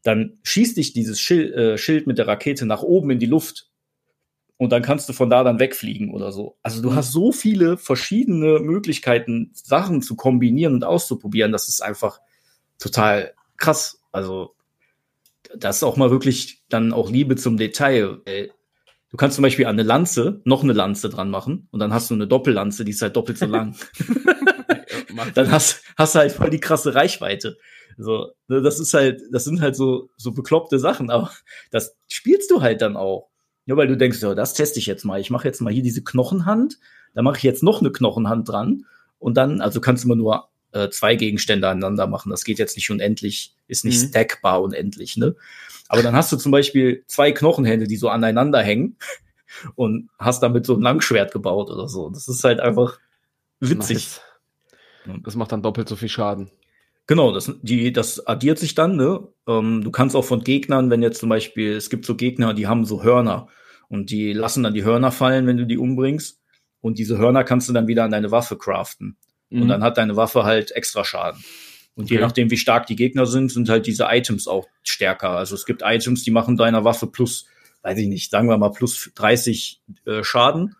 dann 0.01 0.39
schießt 0.43 0.77
dich 0.77 0.93
dieses 0.93 1.19
Schild, 1.19 1.53
äh, 1.53 1.77
Schild 1.77 2.07
mit 2.07 2.17
der 2.17 2.27
Rakete 2.27 2.65
nach 2.65 2.81
oben 2.81 3.11
in 3.11 3.19
die 3.19 3.27
Luft. 3.27 3.69
Und 4.57 4.71
dann 4.71 4.81
kannst 4.81 5.07
du 5.07 5.13
von 5.13 5.29
da 5.29 5.43
dann 5.43 5.59
wegfliegen 5.59 6.11
oder 6.11 6.31
so. 6.31 6.57
Also 6.63 6.81
du 6.81 6.95
hast 6.95 7.11
so 7.11 7.31
viele 7.31 7.77
verschiedene 7.77 8.59
Möglichkeiten, 8.59 9.51
Sachen 9.53 10.01
zu 10.01 10.15
kombinieren 10.15 10.73
und 10.73 10.83
auszuprobieren. 10.83 11.51
Das 11.51 11.67
ist 11.67 11.81
einfach 11.81 12.21
total 12.79 13.33
krass. 13.57 13.99
Also 14.11 14.55
das 15.55 15.77
ist 15.77 15.83
auch 15.83 15.97
mal 15.97 16.09
wirklich 16.09 16.63
dann 16.69 16.91
auch 16.91 17.11
Liebe 17.11 17.35
zum 17.35 17.57
Detail. 17.57 18.21
Äh, 18.25 18.47
Du 19.15 19.17
kannst 19.17 19.35
zum 19.35 19.43
Beispiel 19.43 19.65
an 19.65 19.75
eine 19.75 19.83
Lanze 19.87 20.41
noch 20.43 20.61
eine 20.61 20.73
Lanze 20.73 21.07
dran 21.07 21.29
machen 21.29 21.69
und 21.71 21.79
dann 21.79 21.93
hast 21.93 22.09
du 22.09 22.15
eine 22.15 22.27
Doppellanze, 22.27 22.83
die 22.83 22.91
ist 22.91 23.01
halt 23.01 23.15
doppelt 23.15 23.37
so 23.37 23.45
lang. 23.45 23.73
dann 25.35 25.51
hast, 25.51 25.83
hast 25.95 26.15
du 26.15 26.19
halt 26.19 26.33
voll 26.33 26.49
die 26.49 26.59
krasse 26.59 26.95
Reichweite. 26.95 27.57
So, 27.97 28.33
ne, 28.49 28.61
das 28.61 28.77
ist 28.77 28.93
halt, 28.93 29.21
das 29.31 29.45
sind 29.45 29.61
halt 29.61 29.77
so, 29.77 30.09
so 30.17 30.33
bekloppte 30.33 30.79
Sachen, 30.79 31.09
aber 31.09 31.31
das 31.71 31.95
spielst 32.09 32.51
du 32.51 32.61
halt 32.61 32.81
dann 32.81 32.97
auch. 32.97 33.29
Ja, 33.65 33.77
weil 33.77 33.87
du 33.87 33.95
denkst, 33.95 34.21
ja, 34.21 34.35
das 34.35 34.53
teste 34.53 34.79
ich 34.79 34.85
jetzt 34.85 35.05
mal. 35.05 35.21
Ich 35.21 35.29
mache 35.29 35.47
jetzt 35.47 35.61
mal 35.61 35.71
hier 35.71 35.81
diese 35.81 36.03
Knochenhand, 36.03 36.77
da 37.13 37.21
mache 37.21 37.37
ich 37.37 37.43
jetzt 37.43 37.63
noch 37.63 37.79
eine 37.79 37.93
Knochenhand 37.93 38.49
dran 38.49 38.85
und 39.17 39.37
dann, 39.37 39.61
also 39.61 39.79
kannst 39.79 40.03
du 40.03 40.09
immer 40.09 40.17
nur 40.17 40.49
äh, 40.73 40.89
zwei 40.89 41.15
Gegenstände 41.15 41.69
aneinander 41.69 42.05
machen. 42.05 42.31
Das 42.31 42.43
geht 42.43 42.59
jetzt 42.59 42.75
nicht 42.75 42.91
unendlich, 42.91 43.55
ist 43.69 43.85
nicht 43.85 44.03
Mhm. 44.03 44.09
stackbar 44.09 44.61
unendlich, 44.61 45.15
ne? 45.15 45.35
Aber 45.87 46.01
dann 46.01 46.15
hast 46.15 46.31
du 46.31 46.37
zum 46.37 46.51
Beispiel 46.51 47.03
zwei 47.07 47.31
Knochenhände, 47.31 47.87
die 47.87 47.97
so 47.97 48.09
aneinander 48.09 48.61
hängen 48.61 48.97
und 49.75 50.09
hast 50.19 50.41
damit 50.41 50.65
so 50.65 50.75
ein 50.75 50.81
Langschwert 50.81 51.31
gebaut 51.31 51.69
oder 51.69 51.87
so. 51.87 52.09
Das 52.09 52.27
ist 52.27 52.43
halt 52.43 52.59
einfach 52.59 52.99
witzig. 53.59 54.19
Nice. 55.05 55.21
Das 55.23 55.35
macht 55.35 55.51
dann 55.51 55.61
doppelt 55.61 55.87
so 55.87 55.95
viel 55.95 56.09
Schaden. 56.09 56.49
Genau, 57.07 57.31
das, 57.31 57.51
die, 57.61 57.93
das 57.93 58.25
addiert 58.25 58.57
sich 58.57 58.73
dann, 58.73 58.95
ne? 58.95 59.27
Ähm, 59.47 59.83
du 59.83 59.91
kannst 59.91 60.15
auch 60.15 60.25
von 60.25 60.43
Gegnern, 60.43 60.89
wenn 60.89 61.03
jetzt 61.03 61.19
zum 61.19 61.29
Beispiel, 61.29 61.73
es 61.73 61.91
gibt 61.91 62.05
so 62.05 62.15
Gegner, 62.15 62.55
die 62.55 62.65
haben 62.65 62.83
so 62.83 63.03
Hörner 63.03 63.47
und 63.89 64.09
die 64.09 64.33
lassen 64.33 64.63
dann 64.63 64.73
die 64.73 64.83
Hörner 64.83 65.11
fallen, 65.11 65.45
wenn 65.45 65.57
du 65.57 65.67
die 65.67 65.77
umbringst. 65.77 66.41
Und 66.81 66.97
diese 66.97 67.19
Hörner 67.19 67.43
kannst 67.43 67.69
du 67.69 67.73
dann 67.73 67.87
wieder 67.87 68.03
an 68.03 68.11
deine 68.11 68.31
Waffe 68.31 68.57
craften. 68.57 69.17
Und 69.51 69.67
dann 69.67 69.83
hat 69.83 69.97
deine 69.97 70.15
Waffe 70.15 70.43
halt 70.43 70.71
extra 70.71 71.03
Schaden. 71.03 71.43
Und 71.95 72.09
je 72.09 72.17
Okay. 72.17 72.25
nachdem, 72.25 72.51
wie 72.51 72.57
stark 72.57 72.87
die 72.87 72.95
Gegner 72.95 73.25
sind, 73.25 73.51
sind 73.51 73.69
halt 73.69 73.87
diese 73.87 74.05
Items 74.09 74.47
auch 74.47 74.67
stärker. 74.83 75.29
Also 75.31 75.55
es 75.55 75.65
gibt 75.65 75.81
Items, 75.83 76.23
die 76.23 76.31
machen 76.31 76.57
deiner 76.57 76.83
Waffe 76.83 77.07
plus, 77.07 77.45
weiß 77.83 77.97
ich 77.99 78.07
nicht, 78.07 78.31
sagen 78.31 78.49
wir 78.49 78.57
mal 78.57 78.69
plus 78.71 79.11
30 79.15 79.81
äh, 80.05 80.23
Schaden. 80.23 80.75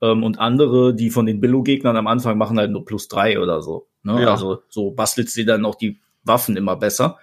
Ähm, 0.00 0.22
und 0.22 0.38
andere, 0.38 0.94
die 0.94 1.10
von 1.10 1.26
den 1.26 1.40
Billo-Gegnern 1.40 1.96
am 1.96 2.06
Anfang 2.06 2.38
machen 2.38 2.58
halt 2.58 2.70
nur 2.70 2.84
plus 2.84 3.08
drei 3.08 3.40
oder 3.40 3.62
so. 3.62 3.88
Ne? 4.04 4.22
Ja. 4.22 4.30
Also 4.32 4.62
so 4.68 4.90
bastelst 4.92 5.36
du 5.36 5.44
dann 5.44 5.64
auch 5.64 5.74
die 5.74 5.98
Waffen 6.22 6.56
immer 6.56 6.76
besser. 6.76 7.18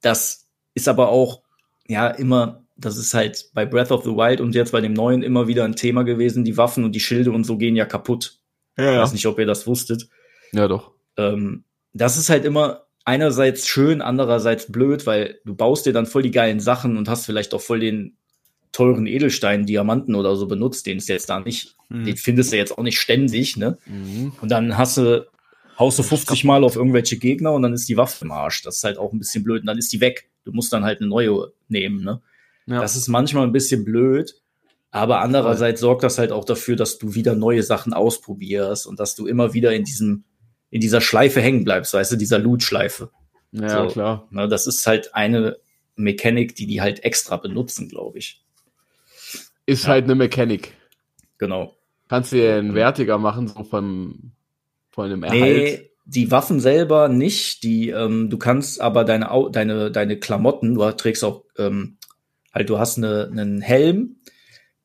Das 0.00 0.48
ist 0.74 0.88
aber 0.88 1.08
auch, 1.08 1.42
ja, 1.86 2.08
immer, 2.08 2.64
das 2.76 2.96
ist 2.96 3.12
halt 3.14 3.50
bei 3.54 3.66
Breath 3.66 3.92
of 3.92 4.04
the 4.04 4.10
Wild 4.10 4.40
und 4.40 4.54
jetzt 4.54 4.72
bei 4.72 4.80
dem 4.80 4.92
neuen 4.92 5.22
immer 5.22 5.46
wieder 5.46 5.64
ein 5.64 5.76
Thema 5.76 6.02
gewesen. 6.02 6.44
Die 6.44 6.56
Waffen 6.56 6.84
und 6.84 6.92
die 6.94 7.00
Schilde 7.00 7.30
und 7.32 7.44
so 7.44 7.56
gehen 7.58 7.76
ja 7.76 7.84
kaputt. 7.84 8.38
ja, 8.78 8.94
Ich 8.94 8.98
weiß 9.00 9.12
nicht, 9.12 9.26
ob 9.26 9.38
ihr 9.38 9.46
das 9.46 9.66
wusstet. 9.66 10.08
ja, 10.52 10.66
doch. 10.68 10.92
Ähm, 11.16 11.64
das 11.92 12.16
ist 12.16 12.30
halt 12.30 12.44
immer 12.44 12.84
einerseits 13.04 13.66
schön, 13.66 14.02
andererseits 14.02 14.70
blöd, 14.70 15.06
weil 15.06 15.40
du 15.44 15.54
baust 15.54 15.86
dir 15.86 15.92
dann 15.92 16.06
voll 16.06 16.22
die 16.22 16.30
geilen 16.30 16.60
Sachen 16.60 16.96
und 16.96 17.08
hast 17.08 17.26
vielleicht 17.26 17.54
auch 17.54 17.60
voll 17.60 17.80
den 17.80 18.16
teuren 18.72 19.06
Edelstein, 19.06 19.66
Diamanten 19.66 20.14
oder 20.14 20.36
so 20.36 20.46
benutzt, 20.46 20.86
den 20.86 20.98
es 20.98 21.08
jetzt 21.08 21.28
da 21.28 21.40
nicht, 21.40 21.76
Hm. 21.88 22.04
den 22.04 22.16
findest 22.16 22.52
du 22.52 22.56
jetzt 22.56 22.76
auch 22.76 22.82
nicht 22.84 23.00
ständig, 23.00 23.56
ne? 23.56 23.78
Mhm. 23.86 24.32
Und 24.40 24.48
dann 24.50 24.78
hast 24.78 24.96
du, 24.96 25.26
haust 25.78 25.98
du 25.98 26.04
50 26.04 26.44
Mal 26.44 26.62
auf 26.62 26.76
irgendwelche 26.76 27.16
Gegner 27.16 27.52
und 27.52 27.62
dann 27.62 27.72
ist 27.72 27.88
die 27.88 27.96
Waffe 27.96 28.24
im 28.24 28.30
Arsch. 28.30 28.62
Das 28.62 28.76
ist 28.76 28.84
halt 28.84 28.96
auch 28.96 29.12
ein 29.12 29.18
bisschen 29.18 29.42
blöd 29.42 29.62
und 29.62 29.66
dann 29.66 29.78
ist 29.78 29.92
die 29.92 30.00
weg. 30.00 30.30
Du 30.44 30.52
musst 30.52 30.72
dann 30.72 30.84
halt 30.84 31.00
eine 31.00 31.08
neue 31.08 31.52
nehmen, 31.68 32.04
ne? 32.04 32.20
Ja. 32.66 32.80
Das 32.80 32.94
ist 32.94 33.08
manchmal 33.08 33.44
ein 33.44 33.52
bisschen 33.52 33.84
blöd, 33.84 34.34
aber 34.92 35.20
andererseits 35.20 35.80
sorgt 35.80 36.04
das 36.04 36.18
halt 36.18 36.30
auch 36.30 36.44
dafür, 36.44 36.76
dass 36.76 36.98
du 36.98 37.14
wieder 37.14 37.34
neue 37.34 37.64
Sachen 37.64 37.92
ausprobierst 37.92 38.86
und 38.86 39.00
dass 39.00 39.16
du 39.16 39.26
immer 39.26 39.52
wieder 39.52 39.72
in 39.72 39.82
diesem, 39.82 40.24
in 40.70 40.80
dieser 40.80 41.00
Schleife 41.00 41.40
hängen 41.40 41.64
bleibst, 41.64 41.92
weißt 41.94 42.12
du, 42.12 42.16
dieser 42.16 42.38
Loot-Schleife. 42.38 43.10
ja, 43.52 43.82
so. 43.84 43.92
klar. 43.92 44.28
Ne, 44.30 44.48
das 44.48 44.66
ist 44.66 44.86
halt 44.86 45.14
eine 45.14 45.56
Mechanik, 45.96 46.54
die 46.54 46.66
die 46.66 46.80
halt 46.80 47.02
extra 47.04 47.36
benutzen, 47.36 47.88
glaube 47.88 48.18
ich. 48.18 48.42
Ist 49.66 49.84
Ja. 49.84 49.90
halt 49.90 50.04
eine 50.04 50.14
Mechanik. 50.14 50.74
Genau. 51.38 51.76
Kannst 52.08 52.32
du 52.32 52.36
dir 52.36 52.56
einen 52.56 52.74
Wertiger 52.74 53.18
machen, 53.18 53.48
so 53.48 53.62
vom, 53.64 54.32
von 54.90 55.04
einem 55.06 55.22
Erhalt? 55.22 55.40
Nee, 55.40 55.90
die 56.06 56.30
Waffen 56.30 56.60
selber 56.60 57.08
nicht. 57.08 57.62
Die, 57.62 57.90
ähm, 57.90 58.30
du 58.30 58.38
kannst 58.38 58.80
aber 58.80 59.04
deine, 59.04 59.30
Au- 59.30 59.48
deine, 59.48 59.90
deine 59.90 60.18
Klamotten, 60.18 60.74
du 60.74 60.90
trägst 60.92 61.22
auch, 61.24 61.44
ähm, 61.56 61.96
halt, 62.52 62.68
du 62.68 62.78
hast 62.78 62.98
eine, 62.98 63.28
einen 63.30 63.60
Helm, 63.60 64.16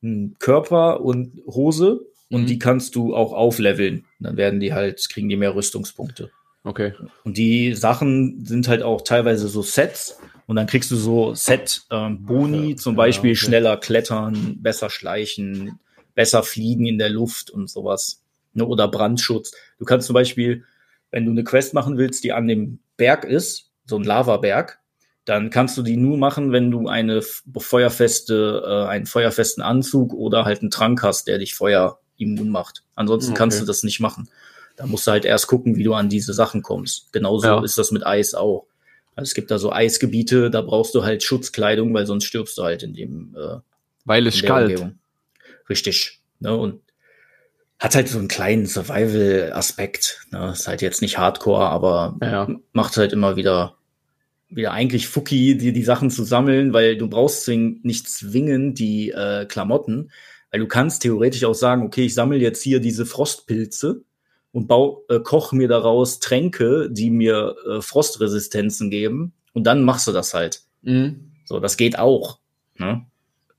einen 0.02 0.36
Körper 0.38 1.00
und 1.00 1.40
Hose 1.46 2.06
und 2.30 2.42
Mhm. 2.42 2.46
die 2.46 2.58
kannst 2.58 2.94
du 2.94 3.14
auch 3.14 3.32
aufleveln. 3.32 4.05
Dann 4.18 4.36
werden 4.36 4.60
die 4.60 4.72
halt, 4.72 5.08
kriegen 5.08 5.28
die 5.28 5.36
mehr 5.36 5.54
Rüstungspunkte. 5.54 6.30
Okay. 6.64 6.94
Und 7.24 7.36
die 7.36 7.74
Sachen 7.74 8.44
sind 8.44 8.66
halt 8.66 8.82
auch 8.82 9.02
teilweise 9.02 9.48
so 9.48 9.62
Sets. 9.62 10.18
Und 10.46 10.56
dann 10.56 10.66
kriegst 10.66 10.90
du 10.90 10.96
so 10.96 11.34
Set-Boni, 11.34 12.70
Ja, 12.70 12.76
zum 12.76 12.94
ja, 12.94 12.98
Beispiel 12.98 13.32
okay. 13.32 13.36
schneller 13.46 13.76
klettern, 13.76 14.58
besser 14.60 14.90
schleichen, 14.90 15.78
besser 16.14 16.42
fliegen 16.42 16.86
in 16.86 16.98
der 16.98 17.10
Luft 17.10 17.50
und 17.50 17.68
sowas. 17.68 18.22
Ne? 18.52 18.64
Oder 18.64 18.88
Brandschutz. 18.88 19.52
Du 19.78 19.84
kannst 19.84 20.06
zum 20.06 20.14
Beispiel, 20.14 20.64
wenn 21.10 21.24
du 21.24 21.30
eine 21.30 21.44
Quest 21.44 21.74
machen 21.74 21.98
willst, 21.98 22.24
die 22.24 22.32
an 22.32 22.48
dem 22.48 22.78
Berg 22.96 23.24
ist, 23.24 23.70
so 23.86 23.96
ein 23.96 24.04
Lavaberg, 24.04 24.78
dann 25.24 25.50
kannst 25.50 25.76
du 25.76 25.82
die 25.82 25.96
nur 25.96 26.16
machen, 26.16 26.52
wenn 26.52 26.70
du 26.70 26.88
eine 26.88 27.20
feuerfeste, 27.22 28.62
äh, 28.64 28.88
einen 28.88 29.06
feuerfesten 29.06 29.62
Anzug 29.62 30.14
oder 30.14 30.44
halt 30.44 30.62
einen 30.62 30.70
Trank 30.70 31.02
hast, 31.02 31.26
der 31.26 31.38
dich 31.38 31.54
Feuer 31.54 31.98
immun 32.18 32.48
macht. 32.50 32.82
Ansonsten 32.94 33.32
Okay. 33.32 33.38
kannst 33.38 33.60
du 33.60 33.64
das 33.64 33.82
nicht 33.82 34.00
machen. 34.00 34.28
Da 34.76 34.86
musst 34.86 35.06
du 35.06 35.10
halt 35.10 35.24
erst 35.24 35.46
gucken, 35.46 35.76
wie 35.76 35.84
du 35.84 35.94
an 35.94 36.08
diese 36.08 36.34
Sachen 36.34 36.62
kommst. 36.62 37.12
Genauso 37.12 37.46
Ja. 37.46 37.64
ist 37.64 37.78
das 37.78 37.90
mit 37.92 38.06
Eis 38.06 38.34
auch. 38.34 38.66
Also 39.14 39.28
es 39.30 39.34
gibt 39.34 39.50
da 39.50 39.58
so 39.58 39.72
Eisgebiete, 39.72 40.50
da 40.50 40.60
brauchst 40.60 40.94
du 40.94 41.02
halt 41.02 41.22
Schutzkleidung, 41.22 41.94
weil 41.94 42.06
sonst 42.06 42.24
stirbst 42.24 42.58
du 42.58 42.62
halt 42.64 42.82
in 42.82 42.92
dem 42.94 43.34
äh, 43.38 43.56
Weil 44.04 44.26
es 44.26 44.42
kalt. 44.42 44.68
Umgebung. 44.70 44.98
Richtig. 45.70 46.20
Ne? 46.40 46.54
Und 46.54 46.80
hat 47.78 47.94
halt 47.94 48.08
so 48.08 48.18
einen 48.18 48.28
kleinen 48.28 48.66
Survival-Aspekt. 48.66 50.20
Ne? 50.30 50.50
Ist 50.52 50.68
halt 50.68 50.82
jetzt 50.82 51.02
nicht 51.02 51.18
Hardcore, 51.18 51.66
aber 51.68 52.16
Ja. 52.22 52.48
macht 52.72 52.96
halt 52.96 53.12
immer 53.12 53.36
wieder 53.36 53.74
wieder 54.48 54.70
eigentlich 54.72 55.08
Fuki, 55.08 55.58
die 55.58 55.72
die 55.72 55.82
Sachen 55.82 56.08
zu 56.08 56.22
sammeln, 56.22 56.72
weil 56.72 56.96
du 56.96 57.08
brauchst 57.08 57.42
zwing, 57.44 57.80
nicht 57.82 58.08
zwingend 58.08 58.78
die 58.78 59.10
äh, 59.10 59.44
Klamotten, 59.44 60.12
weil 60.50 60.60
du 60.60 60.66
kannst 60.66 61.02
theoretisch 61.02 61.44
auch 61.44 61.54
sagen, 61.54 61.82
okay, 61.82 62.06
ich 62.06 62.14
sammle 62.14 62.38
jetzt 62.38 62.62
hier 62.62 62.80
diese 62.80 63.06
Frostpilze 63.06 64.02
und 64.52 64.68
bau, 64.68 65.04
äh, 65.08 65.20
koch 65.20 65.52
mir 65.52 65.68
daraus 65.68 66.20
Tränke, 66.20 66.88
die 66.90 67.10
mir 67.10 67.56
äh, 67.68 67.80
Frostresistenzen 67.80 68.90
geben 68.90 69.34
und 69.52 69.64
dann 69.64 69.84
machst 69.84 70.06
du 70.06 70.12
das 70.12 70.34
halt. 70.34 70.62
Mhm. 70.82 71.32
So, 71.44 71.60
das 71.60 71.76
geht 71.76 71.98
auch. 71.98 72.38
Ne? 72.76 73.04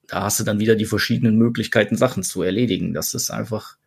Da 0.08 0.24
hast 0.24 0.40
du 0.40 0.44
dann 0.44 0.60
wieder 0.60 0.76
die 0.76 0.86
verschiedenen 0.86 1.38
Möglichkeiten, 1.38 1.96
Sachen 1.96 2.24
zu 2.24 2.42
erledigen. 2.42 2.94
Das 2.94 3.14
ist 3.14 3.30
einfach. 3.30 3.78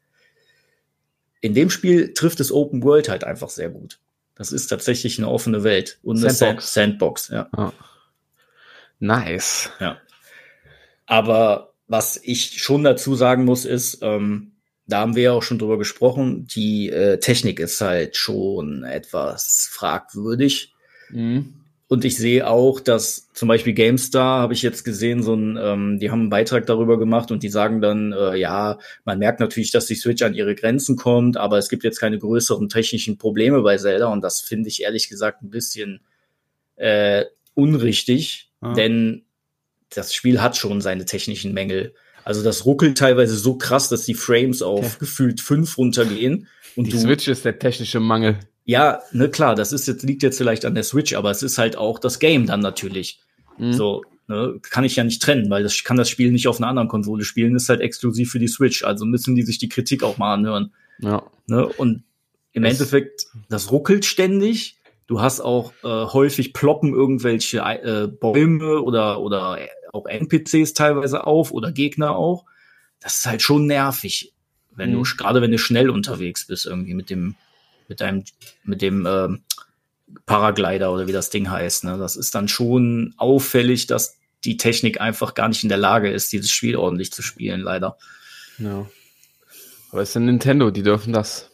In 1.41 1.55
dem 1.55 1.71
Spiel 1.71 2.13
trifft 2.13 2.41
es 2.41 2.53
Open 2.53 2.83
World 2.83 3.09
halt 3.09 3.25
einfach 3.25 3.49
sehr 3.49 3.71
gut. 3.71 3.99
Das 4.35 4.53
ist 4.53 4.69
tatsächlich 4.69 5.19
eine 5.19 5.29
offene 5.29 5.65
Welt 5.65 5.99
und 6.03 6.19
eine 6.19 6.31
Sandbox. 6.31 6.73
Sandbox. 6.75 7.27
Sandbox, 7.27 7.51
ja. 7.53 7.73
Nice. 8.99 9.71
Aber 11.07 11.70
was 11.91 12.21
ich 12.23 12.63
schon 12.63 12.85
dazu 12.85 13.17
sagen 13.17 13.45
muss, 13.45 13.65
ist, 13.65 13.99
ähm, 14.03 14.53
da 14.87 15.01
haben 15.01 15.17
wir 15.17 15.23
ja 15.25 15.33
auch 15.33 15.43
schon 15.43 15.59
drüber 15.59 15.77
gesprochen, 15.77 16.47
die 16.47 16.89
äh, 16.89 17.19
Technik 17.19 17.59
ist 17.59 17.81
halt 17.81 18.17
schon 18.17 18.85
etwas 18.85 19.69
fragwürdig. 19.73 20.73
Mhm. 21.11 21.55
Und 21.89 22.05
ich 22.05 22.17
sehe 22.17 22.47
auch, 22.47 22.79
dass 22.79 23.33
zum 23.33 23.49
Beispiel 23.49 23.73
GameStar 23.73 24.41
habe 24.41 24.53
ich 24.53 24.63
jetzt 24.63 24.85
gesehen, 24.85 25.25
so 25.25 25.35
ein, 25.35 25.59
ähm, 25.61 25.99
die 25.99 26.13
haben 26.13 26.21
einen 26.21 26.31
Beitrag 26.31 26.65
darüber 26.67 26.97
gemacht 26.97 27.33
und 27.33 27.43
die 27.43 27.49
sagen 27.49 27.81
dann, 27.81 28.13
äh, 28.13 28.37
ja, 28.37 28.79
man 29.05 29.19
merkt 29.19 29.41
natürlich, 29.41 29.73
dass 29.73 29.87
die 29.87 29.97
Switch 29.97 30.23
an 30.23 30.35
ihre 30.35 30.55
Grenzen 30.55 30.95
kommt, 30.95 31.37
aber 31.37 31.59
es 31.59 31.69
gibt 31.69 31.83
jetzt 31.83 31.99
keine 31.99 32.21
größeren 32.21 32.69
technischen 32.69 33.19
Probleme 33.19 33.63
bei 33.63 33.77
Zelda 33.77 34.07
und 34.07 34.23
das 34.23 34.41
finde 34.41 34.69
ich 34.69 34.85
ehrlich 34.85 35.09
gesagt 35.09 35.43
ein 35.43 35.51
bisschen 35.51 36.03
äh, 36.77 37.25
unrichtig, 37.55 38.51
Ah. 38.61 38.75
denn 38.75 39.25
das 39.95 40.15
Spiel 40.15 40.41
hat 40.41 40.57
schon 40.57 40.81
seine 40.81 41.05
technischen 41.05 41.53
Mängel. 41.53 41.95
Also 42.25 42.43
das 42.43 42.65
ruckelt 42.67 42.99
teilweise 42.99 43.37
so 43.37 43.57
krass, 43.57 43.89
dass 43.89 44.05
die 44.05 44.15
Frames 44.15 44.63
auf 44.63 44.85
Ja. 44.85 44.97
gefühlt 45.01 45.41
fünf 45.41 45.79
runtergehen 45.79 46.47
und 46.77 46.87
Die 46.87 46.91
du 46.93 46.99
Switch 46.99 47.29
ist 47.29 47.45
der 47.45 47.59
technische 47.59 47.99
Mangel. 48.01 48.39
ja, 48.65 49.01
ne, 49.13 49.29
klar, 49.31 49.55
das 49.55 49.73
ist 49.73 49.89
jetzt, 49.89 50.03
liegt 50.03 50.23
jetzt 50.23 50.37
vielleicht 50.39 50.65
an 50.65 50.75
der 50.75 50.85
Switch, 50.85 51.15
aber 51.15 51.31
es 51.31 51.43
ist 51.43 51.59
halt 51.59 51.77
auch 51.77 51.99
das 51.99 52.19
Game 52.19 52.47
dann 52.47 52.61
natürlich. 52.61 53.21
Mhm. 53.59 53.73
So, 53.73 54.03
Ne? 54.29 54.61
Kann 54.71 54.85
ich 54.85 54.95
ja 54.95 55.03
nicht 55.03 55.21
trennen, 55.21 55.51
weil 55.51 55.65
das 55.65 55.83
kann 55.83 55.97
das 55.97 56.09
Spiel 56.09 56.31
nicht 56.31 56.47
auf 56.47 56.59
einer 56.59 56.69
anderen 56.69 56.87
Konsole 56.87 57.25
spielen, 57.25 57.57
ist 57.57 57.69
halt 57.69 57.81
exklusiv 57.81 58.31
für 58.31 58.39
die 58.39 58.47
Switch. 58.47 58.85
Also 58.85 59.05
müssen 59.05 59.35
die 59.35 59.43
sich 59.43 59.59
die 59.59 59.69
Kritik 59.69 60.05
auch 60.05 60.19
mal 60.19 60.33
anhören. 60.35 60.73
Ja. 61.01 61.25
Ne? 61.49 61.67
Und 61.67 62.05
im 62.53 62.63
Es- 62.63 62.75
Endeffekt, 62.75 63.27
das 63.49 63.73
ruckelt 63.73 64.05
ständig. 64.05 64.77
Du 65.09 65.21
hast 65.21 65.41
auch 65.41 65.73
äh, 65.83 65.89
häufig 65.89 66.53
ploppen 66.53 66.95
irgendwelche 66.95 67.59
äh, 67.59 68.07
Bäume 68.07 68.81
oder, 68.83 69.21
oder 69.21 69.59
auch 69.93 70.07
NPCs 70.07 70.75
teilweise 70.75 71.27
auf 71.27 71.53
oder 71.53 71.73
Gegner 71.73 72.17
auch. 72.17 72.45
Das 73.01 73.17
ist 73.19 73.27
halt 73.27 73.43
schon 73.43 73.67
nervig, 73.67 74.33
wenn 74.75 74.91
Mhm. 74.93 75.03
du, 75.05 75.17
gerade 75.17 75.43
wenn 75.43 75.51
du 75.53 75.59
schnell 75.59 75.91
unterwegs 75.91 76.47
bist, 76.47 76.67
irgendwie 76.67 76.95
mit 76.95 77.11
dem, 77.11 77.35
mit 77.89 78.01
deinem, 78.01 78.25
mit 78.65 78.83
dem 78.83 79.07
ähm, 79.07 79.43
Paraglider 80.27 80.93
oder 80.93 81.07
wie 81.07 81.13
das 81.13 81.31
Ding 81.31 81.51
heißt. 81.51 81.85
Ne? 81.85 81.97
Das 81.99 82.17
ist 82.17 82.35
dann 82.35 82.49
schon 82.49 83.15
auffällig, 83.17 83.87
dass 83.87 84.17
die 84.45 84.57
Technik 84.57 85.01
einfach 85.01 85.35
gar 85.35 85.49
nicht 85.49 85.63
in 85.63 85.69
der 85.69 85.79
Lage 85.79 86.11
ist, 86.11 86.33
dieses 86.33 86.51
Spiel 86.51 86.77
ordentlich 86.77 87.13
zu 87.13 87.23
spielen, 87.23 87.61
leider. 87.61 87.97
ja. 88.59 88.87
Aber 89.93 90.03
es 90.03 90.11
ist 90.11 90.17
ein 90.17 90.27
Nintendo, 90.27 90.71
die 90.71 90.85
dürfen 90.85 91.13
das. 91.13 91.51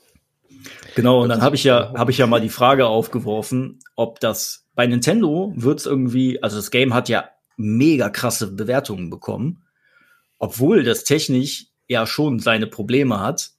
Genau, 0.94 1.22
und 1.22 1.30
dann 1.30 1.40
habe 1.40 1.56
ich 1.56 1.64
ja, 1.64 1.94
habe 1.96 2.10
ich 2.10 2.18
ja 2.18 2.26
mal 2.26 2.40
die 2.40 2.50
Frage 2.50 2.86
aufgeworfen, 2.86 3.78
ob 3.96 4.20
das 4.20 4.66
bei 4.74 4.86
Nintendo 4.86 5.54
wird's 5.56 5.86
irgendwie, 5.86 6.42
also 6.42 6.56
das 6.56 6.70
Game 6.70 6.92
hat 6.92 7.08
ja 7.08 7.30
mega 7.56 8.10
krasse 8.10 8.52
Bewertungen 8.52 9.10
bekommen, 9.10 9.64
obwohl 10.38 10.82
das 10.82 11.04
technisch 11.04 11.66
ja 11.88 12.06
schon 12.06 12.38
seine 12.38 12.66
Probleme 12.66 13.20
hat. 13.20 13.50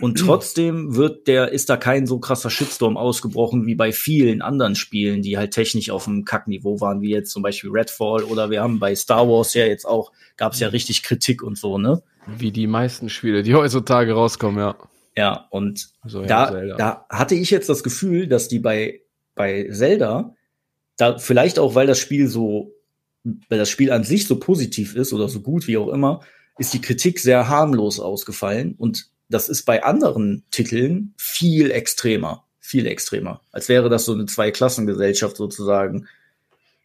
Und 0.00 0.14
trotzdem 0.18 0.96
wird 0.96 1.26
der, 1.26 1.52
ist 1.52 1.68
da 1.68 1.76
kein 1.76 2.06
so 2.06 2.18
krasser 2.18 2.50
Shitstorm 2.50 2.96
ausgebrochen 2.96 3.66
wie 3.66 3.74
bei 3.74 3.92
vielen 3.92 4.42
anderen 4.42 4.74
Spielen, 4.74 5.22
die 5.22 5.36
halt 5.36 5.52
technisch 5.52 5.90
auf 5.90 6.06
einem 6.08 6.24
Kackniveau 6.24 6.80
waren, 6.80 7.02
wie 7.02 7.10
jetzt 7.10 7.30
zum 7.30 7.42
Beispiel 7.42 7.70
Redfall 7.70 8.24
oder 8.24 8.50
wir 8.50 8.62
haben 8.62 8.78
bei 8.78 8.94
Star 8.94 9.28
Wars 9.28 9.54
ja 9.54 9.66
jetzt 9.66 9.86
auch, 9.86 10.12
gab's 10.36 10.60
ja 10.60 10.68
richtig 10.68 11.02
Kritik 11.02 11.42
und 11.42 11.58
so, 11.58 11.78
ne? 11.78 12.02
Wie 12.26 12.50
die 12.50 12.66
meisten 12.66 13.08
Spiele, 13.08 13.42
die 13.42 13.54
heutzutage 13.54 14.12
rauskommen, 14.12 14.58
ja. 14.58 14.76
Ja, 15.16 15.46
und 15.50 15.88
So, 16.04 16.22
ja, 16.22 16.26
da, 16.26 16.52
Zelda. 16.52 16.76
da 16.76 17.06
hatte 17.08 17.34
ich 17.34 17.50
jetzt 17.50 17.68
das 17.68 17.82
Gefühl, 17.82 18.26
dass 18.26 18.48
die 18.48 18.58
bei, 18.58 19.00
bei 19.34 19.68
Zelda, 19.70 20.34
da 20.96 21.18
vielleicht 21.18 21.58
auch, 21.58 21.74
weil 21.74 21.86
das 21.86 21.98
Spiel 21.98 22.28
so, 22.28 22.72
weil 23.48 23.58
das 23.58 23.70
Spiel 23.70 23.90
an 23.90 24.04
sich 24.04 24.26
so 24.26 24.38
positiv 24.38 24.94
ist 24.94 25.12
oder 25.12 25.28
so 25.28 25.40
gut 25.40 25.66
wie 25.66 25.76
auch 25.76 25.88
immer, 25.88 26.20
ist 26.58 26.72
die 26.72 26.80
Kritik 26.80 27.18
sehr 27.20 27.48
harmlos 27.48 28.00
ausgefallen 28.00 28.74
und 28.78 29.10
das 29.28 29.48
ist 29.48 29.64
bei 29.64 29.82
anderen 29.82 30.44
Titeln 30.50 31.14
viel 31.16 31.70
extremer, 31.70 32.44
viel 32.60 32.86
extremer, 32.86 33.42
als 33.52 33.68
wäre 33.68 33.88
das 33.88 34.04
so 34.04 34.12
eine 34.12 34.26
Zweiklassengesellschaft 34.26 35.36
sozusagen. 35.36 36.06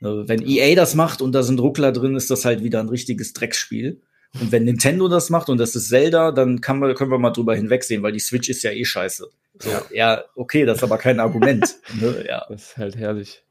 Äh, 0.02 0.06
Wenn 0.06 0.46
EA 0.46 0.76
das 0.76 0.96
macht 0.96 1.22
und 1.22 1.34
da 1.34 1.44
sind 1.44 1.60
Ruckler 1.60 1.92
drin, 1.92 2.16
ist 2.16 2.32
das 2.32 2.46
halt 2.46 2.64
wieder 2.64 2.80
ein 2.80 2.90
richtiges 2.90 3.34
Drecksspiel. 3.34 4.02
Und 4.40 4.52
wenn 4.52 4.64
Nintendo 4.64 5.10
das 5.10 5.30
macht 5.30 5.50
und 5.50 5.58
das 5.58 5.76
ist 5.76 5.90
Zelda, 5.90 6.32
dann 6.32 6.62
kann 6.62 6.80
man, 6.80 6.96
können 6.96 7.12
wir 7.12 7.20
mal 7.20 7.32
drüber 7.32 7.54
hinwegsehen, 7.54 8.02
weil 8.02 8.14
die 8.14 8.20
Switch 8.20 8.50
ist 8.50 8.64
ja 8.64 8.72
eh 8.72 8.86
scheiße. 8.86 9.28
So, 9.60 9.70
ja. 9.92 10.24
okay, 10.36 10.66
das 10.66 10.78
ist 10.78 10.84
aber 10.84 10.98
kein 10.98 11.20
Argument. 11.20 11.76
ne? 12.00 12.26
ja. 12.28 12.46
Das 12.50 12.62
ist 12.64 12.78
halt 12.78 12.96
herrlich. 12.96 13.44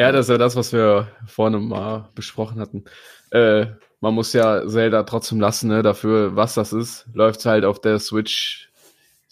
Ja, 0.00 0.12
das 0.12 0.26
ist 0.26 0.30
ja 0.30 0.38
das, 0.38 0.56
was 0.56 0.72
wir 0.72 1.08
vorne 1.26 1.58
mal 1.58 2.08
besprochen 2.14 2.58
hatten. 2.58 2.84
Äh, 3.32 3.66
man 4.00 4.14
muss 4.14 4.32
ja 4.32 4.66
Zelda 4.66 5.02
trotzdem 5.02 5.40
lassen, 5.40 5.68
ne? 5.68 5.82
Dafür, 5.82 6.34
was 6.36 6.54
das 6.54 6.72
ist, 6.72 7.04
läuft's 7.12 7.44
halt 7.44 7.66
auf 7.66 7.82
der 7.82 7.98
Switch. 7.98 8.70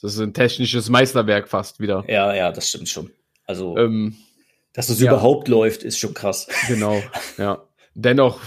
Das 0.02 0.12
ist 0.12 0.20
ein 0.20 0.34
technisches 0.34 0.90
Meisterwerk 0.90 1.48
fast 1.48 1.80
wieder. 1.80 2.04
ja, 2.06 2.34
ja, 2.34 2.52
das 2.52 2.68
stimmt 2.68 2.90
schon. 2.90 3.10
Also, 3.46 3.78
Ähm, 3.78 4.16
dass 4.74 4.90
es 4.90 5.00
ja. 5.00 5.10
überhaupt 5.10 5.48
läuft, 5.48 5.84
ist 5.84 5.98
schon 5.98 6.12
krass. 6.12 6.48
genau, 6.68 7.02
ja. 7.38 7.62
Dennoch 7.94 8.38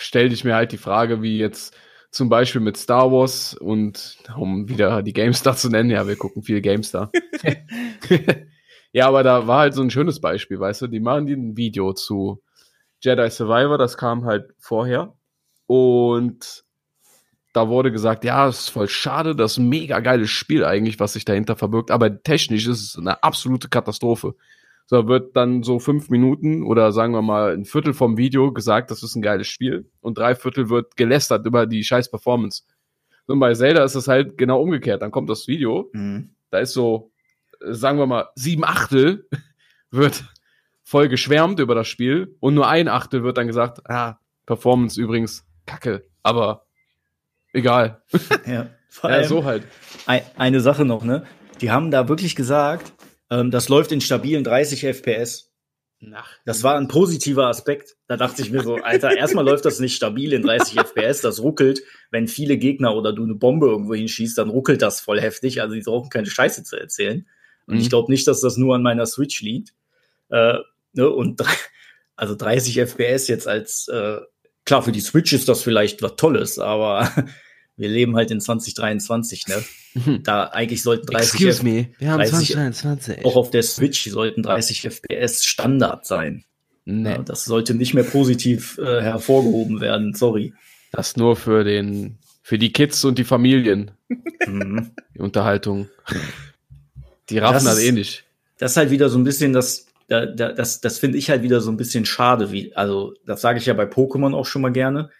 stelle 0.00 0.34
ich 0.34 0.42
mir 0.42 0.56
halt 0.56 0.72
die 0.72 0.76
Frage, 0.76 1.22
wie 1.22 1.38
jetzt 1.38 1.76
zum 2.10 2.28
Beispiel 2.28 2.60
mit 2.60 2.78
Star 2.78 3.12
Wars 3.12 3.54
und 3.54 4.18
um 4.36 4.68
wieder 4.68 5.04
die 5.04 5.12
GameStar 5.12 5.54
zu 5.56 5.68
nennen, 5.68 5.90
ja, 5.90 6.08
wir 6.08 6.16
gucken 6.16 6.42
viel 6.42 6.62
GameStar. 6.62 7.12
ja, 8.92 9.06
aber 9.08 9.22
da 9.22 9.46
war 9.46 9.60
halt 9.60 9.74
so 9.74 9.82
ein 9.82 9.90
schönes 9.90 10.20
Beispiel, 10.20 10.58
weißt 10.60 10.82
du, 10.82 10.86
die 10.86 11.00
machen 11.00 11.26
die 11.26 11.34
ein 11.34 11.56
Video 11.56 11.92
zu 11.92 12.42
Jedi 13.00 13.30
Survivor, 13.30 13.78
das 13.78 13.96
kam 13.96 14.24
halt 14.24 14.52
vorher 14.58 15.14
und 15.66 16.64
da 17.52 17.68
wurde 17.68 17.90
gesagt, 17.90 18.24
ja, 18.24 18.46
es 18.48 18.60
ist 18.60 18.68
voll 18.70 18.88
schade, 18.88 19.34
das 19.34 19.52
ist 19.52 19.58
ein 19.58 19.68
mega 19.68 20.00
geiles 20.00 20.30
Spiel 20.30 20.64
eigentlich, 20.64 21.00
was 21.00 21.14
sich 21.14 21.24
dahinter 21.24 21.56
verbirgt, 21.56 21.90
aber 21.90 22.22
technisch 22.22 22.66
ist 22.68 22.80
es 22.80 22.98
eine 22.98 23.22
absolute 23.22 23.68
Katastrophe. 23.68 24.34
So 24.86 25.06
wird 25.06 25.36
dann 25.36 25.62
so 25.62 25.78
fünf 25.78 26.10
Minuten 26.10 26.64
oder 26.64 26.90
sagen 26.92 27.12
wir 27.12 27.22
mal 27.22 27.52
ein 27.52 27.64
Viertel 27.64 27.94
vom 27.94 28.16
Video 28.16 28.52
gesagt, 28.52 28.90
das 28.90 29.02
ist 29.04 29.14
ein 29.14 29.22
geiles 29.22 29.46
Spiel 29.46 29.88
und 30.00 30.18
drei 30.18 30.34
Viertel 30.34 30.68
wird 30.68 30.96
gelästert 30.96 31.46
über 31.46 31.66
die 31.66 31.84
scheiß 31.84 32.10
Performance. 32.10 32.64
Und 33.26 33.38
bei 33.38 33.54
Zelda 33.54 33.84
ist 33.84 33.94
es 33.94 34.08
halt 34.08 34.36
genau 34.36 34.60
umgekehrt. 34.60 35.02
Dann 35.02 35.12
kommt 35.12 35.30
das 35.30 35.46
Video, 35.46 35.88
Mhm. 35.92 36.30
da 36.50 36.58
ist 36.58 36.72
so, 36.72 37.09
sagen 37.60 37.98
wir 37.98 38.06
mal, 38.06 38.28
sieben 38.34 38.64
Achtel 38.64 39.28
wird 39.90 40.24
voll 40.82 41.08
geschwärmt 41.08 41.60
über 41.60 41.74
das 41.74 41.88
Spiel 41.88 42.36
und 42.40 42.54
nur 42.54 42.68
ein 42.68 42.88
Achtel 42.88 43.22
wird 43.22 43.38
dann 43.38 43.46
gesagt, 43.46 43.88
ah, 43.88 44.18
Performance 44.46 45.00
übrigens 45.00 45.46
kacke, 45.66 46.06
aber 46.22 46.66
egal. 47.52 48.02
Ja, 48.46 48.70
vor 48.88 49.10
Ja, 49.10 49.24
so 49.24 49.44
halt. 49.44 49.64
ein, 50.06 50.22
eine 50.36 50.60
Sache 50.60 50.84
noch, 50.84 51.04
ne? 51.04 51.24
Die 51.60 51.70
haben 51.70 51.90
da 51.90 52.08
wirklich 52.08 52.34
gesagt, 52.34 52.92
ähm, 53.30 53.50
das 53.50 53.68
läuft 53.68 53.92
in 53.92 54.00
stabilen 54.00 54.42
30 54.42 54.84
FPS. 54.84 55.50
Das 56.46 56.62
war 56.62 56.76
ein 56.76 56.88
positiver 56.88 57.46
Aspekt. 57.46 57.96
Da 58.06 58.16
dachte 58.16 58.40
ich 58.40 58.50
mir 58.50 58.62
so, 58.62 58.76
Alter, 58.76 59.14
erstmal 59.16 59.44
läuft 59.44 59.66
das 59.66 59.80
nicht 59.80 59.94
stabil 59.94 60.32
in 60.32 60.42
30 60.42 60.78
FPS, 60.78 61.20
das 61.20 61.40
ruckelt. 61.40 61.82
Wenn 62.10 62.26
viele 62.26 62.56
Gegner 62.56 62.96
oder 62.96 63.12
du 63.12 63.22
eine 63.22 63.34
Bombe 63.34 63.66
irgendwo 63.66 63.94
hinschießt, 63.94 64.38
dann 64.38 64.48
ruckelt 64.48 64.82
das 64.82 65.00
voll 65.00 65.20
heftig. 65.20 65.60
Also 65.60 65.74
die 65.74 65.82
brauchen 65.82 66.08
keine 66.08 66.26
Scheiße 66.26 66.64
zu 66.64 66.76
erzählen. 66.76 67.26
Und 67.70 67.76
Mhm. 67.76 67.80
ich 67.82 67.88
glaube 67.88 68.10
nicht, 68.12 68.26
dass 68.26 68.40
das 68.40 68.56
nur 68.56 68.74
an 68.74 68.82
meiner 68.82 69.06
Switch 69.06 69.40
liegt. 69.42 69.72
Äh, 70.28 70.54
ne? 70.92 71.08
Und 71.08 71.40
also 72.16 72.34
30 72.34 72.76
FPS 72.80 73.28
jetzt 73.28 73.48
als 73.48 73.88
äh, 73.88 74.18
klar 74.66 74.82
für 74.82 74.92
die 74.92 75.00
Switch 75.00 75.32
ist 75.32 75.48
das 75.48 75.62
vielleicht 75.62 76.02
was 76.02 76.16
Tolles, 76.16 76.58
aber 76.58 77.10
wir 77.76 77.88
leben 77.88 78.14
halt 78.16 78.30
in 78.30 78.40
2023, 78.40 79.46
ne? 79.48 79.64
Da 80.22 80.44
eigentlich 80.44 80.82
sollten 80.82 81.06
30 81.06 81.46
F 81.46 81.62
me, 81.64 81.88
wir 81.98 82.10
haben 82.12 82.18
30 82.18 82.52
2023. 82.52 83.24
auch 83.24 83.36
auf 83.36 83.50
der 83.50 83.62
Switch 83.64 84.04
sollten 84.10 84.42
30 84.42 84.82
FPS 84.82 85.44
Standard 85.44 86.06
sein. 86.06 86.44
Nee, 86.84 87.10
Ja, 87.10 87.18
das 87.18 87.44
sollte 87.44 87.74
nicht 87.74 87.94
mehr 87.94 88.04
positiv 88.04 88.78
äh, 88.78 89.00
hervorgehoben 89.02 89.80
werden. 89.80 90.14
Sorry. 90.14 90.52
das 90.92 91.16
nur 91.16 91.34
für 91.36 91.64
den, 91.64 92.18
für 92.42 92.58
die 92.58 92.72
Kids 92.72 93.04
und 93.04 93.18
die 93.18 93.24
Familien, 93.24 93.90
Mhm. 94.46 94.90
die 95.14 95.20
Unterhaltung. 95.20 95.88
Die 97.30 97.38
raffen 97.38 97.64
Das 97.64 97.78
ist- 97.78 97.84
eh 97.84 97.92
nicht. 97.92 98.24
Das 98.58 98.72
ist 98.72 98.76
halt 98.76 98.90
wieder 98.90 99.08
so 99.08 99.16
ein 99.18 99.24
bisschen 99.24 99.52
das, 99.54 99.86
da, 100.08 100.26
da, 100.26 100.52
das, 100.52 100.80
das 100.82 100.98
finde 100.98 101.16
ich 101.16 101.30
halt 101.30 101.42
wieder 101.42 101.60
so 101.62 101.70
ein 101.70 101.76
bisschen 101.78 102.04
schade. 102.04 102.52
Wie, 102.52 102.74
also, 102.76 103.14
das 103.24 103.40
sage 103.40 103.58
ich 103.58 103.66
ja 103.66 103.72
bei 103.74 103.84
Pokémon 103.84 104.34
auch 104.34 104.44
schon 104.44 104.60
mal 104.62 104.72
gerne. 104.72 105.10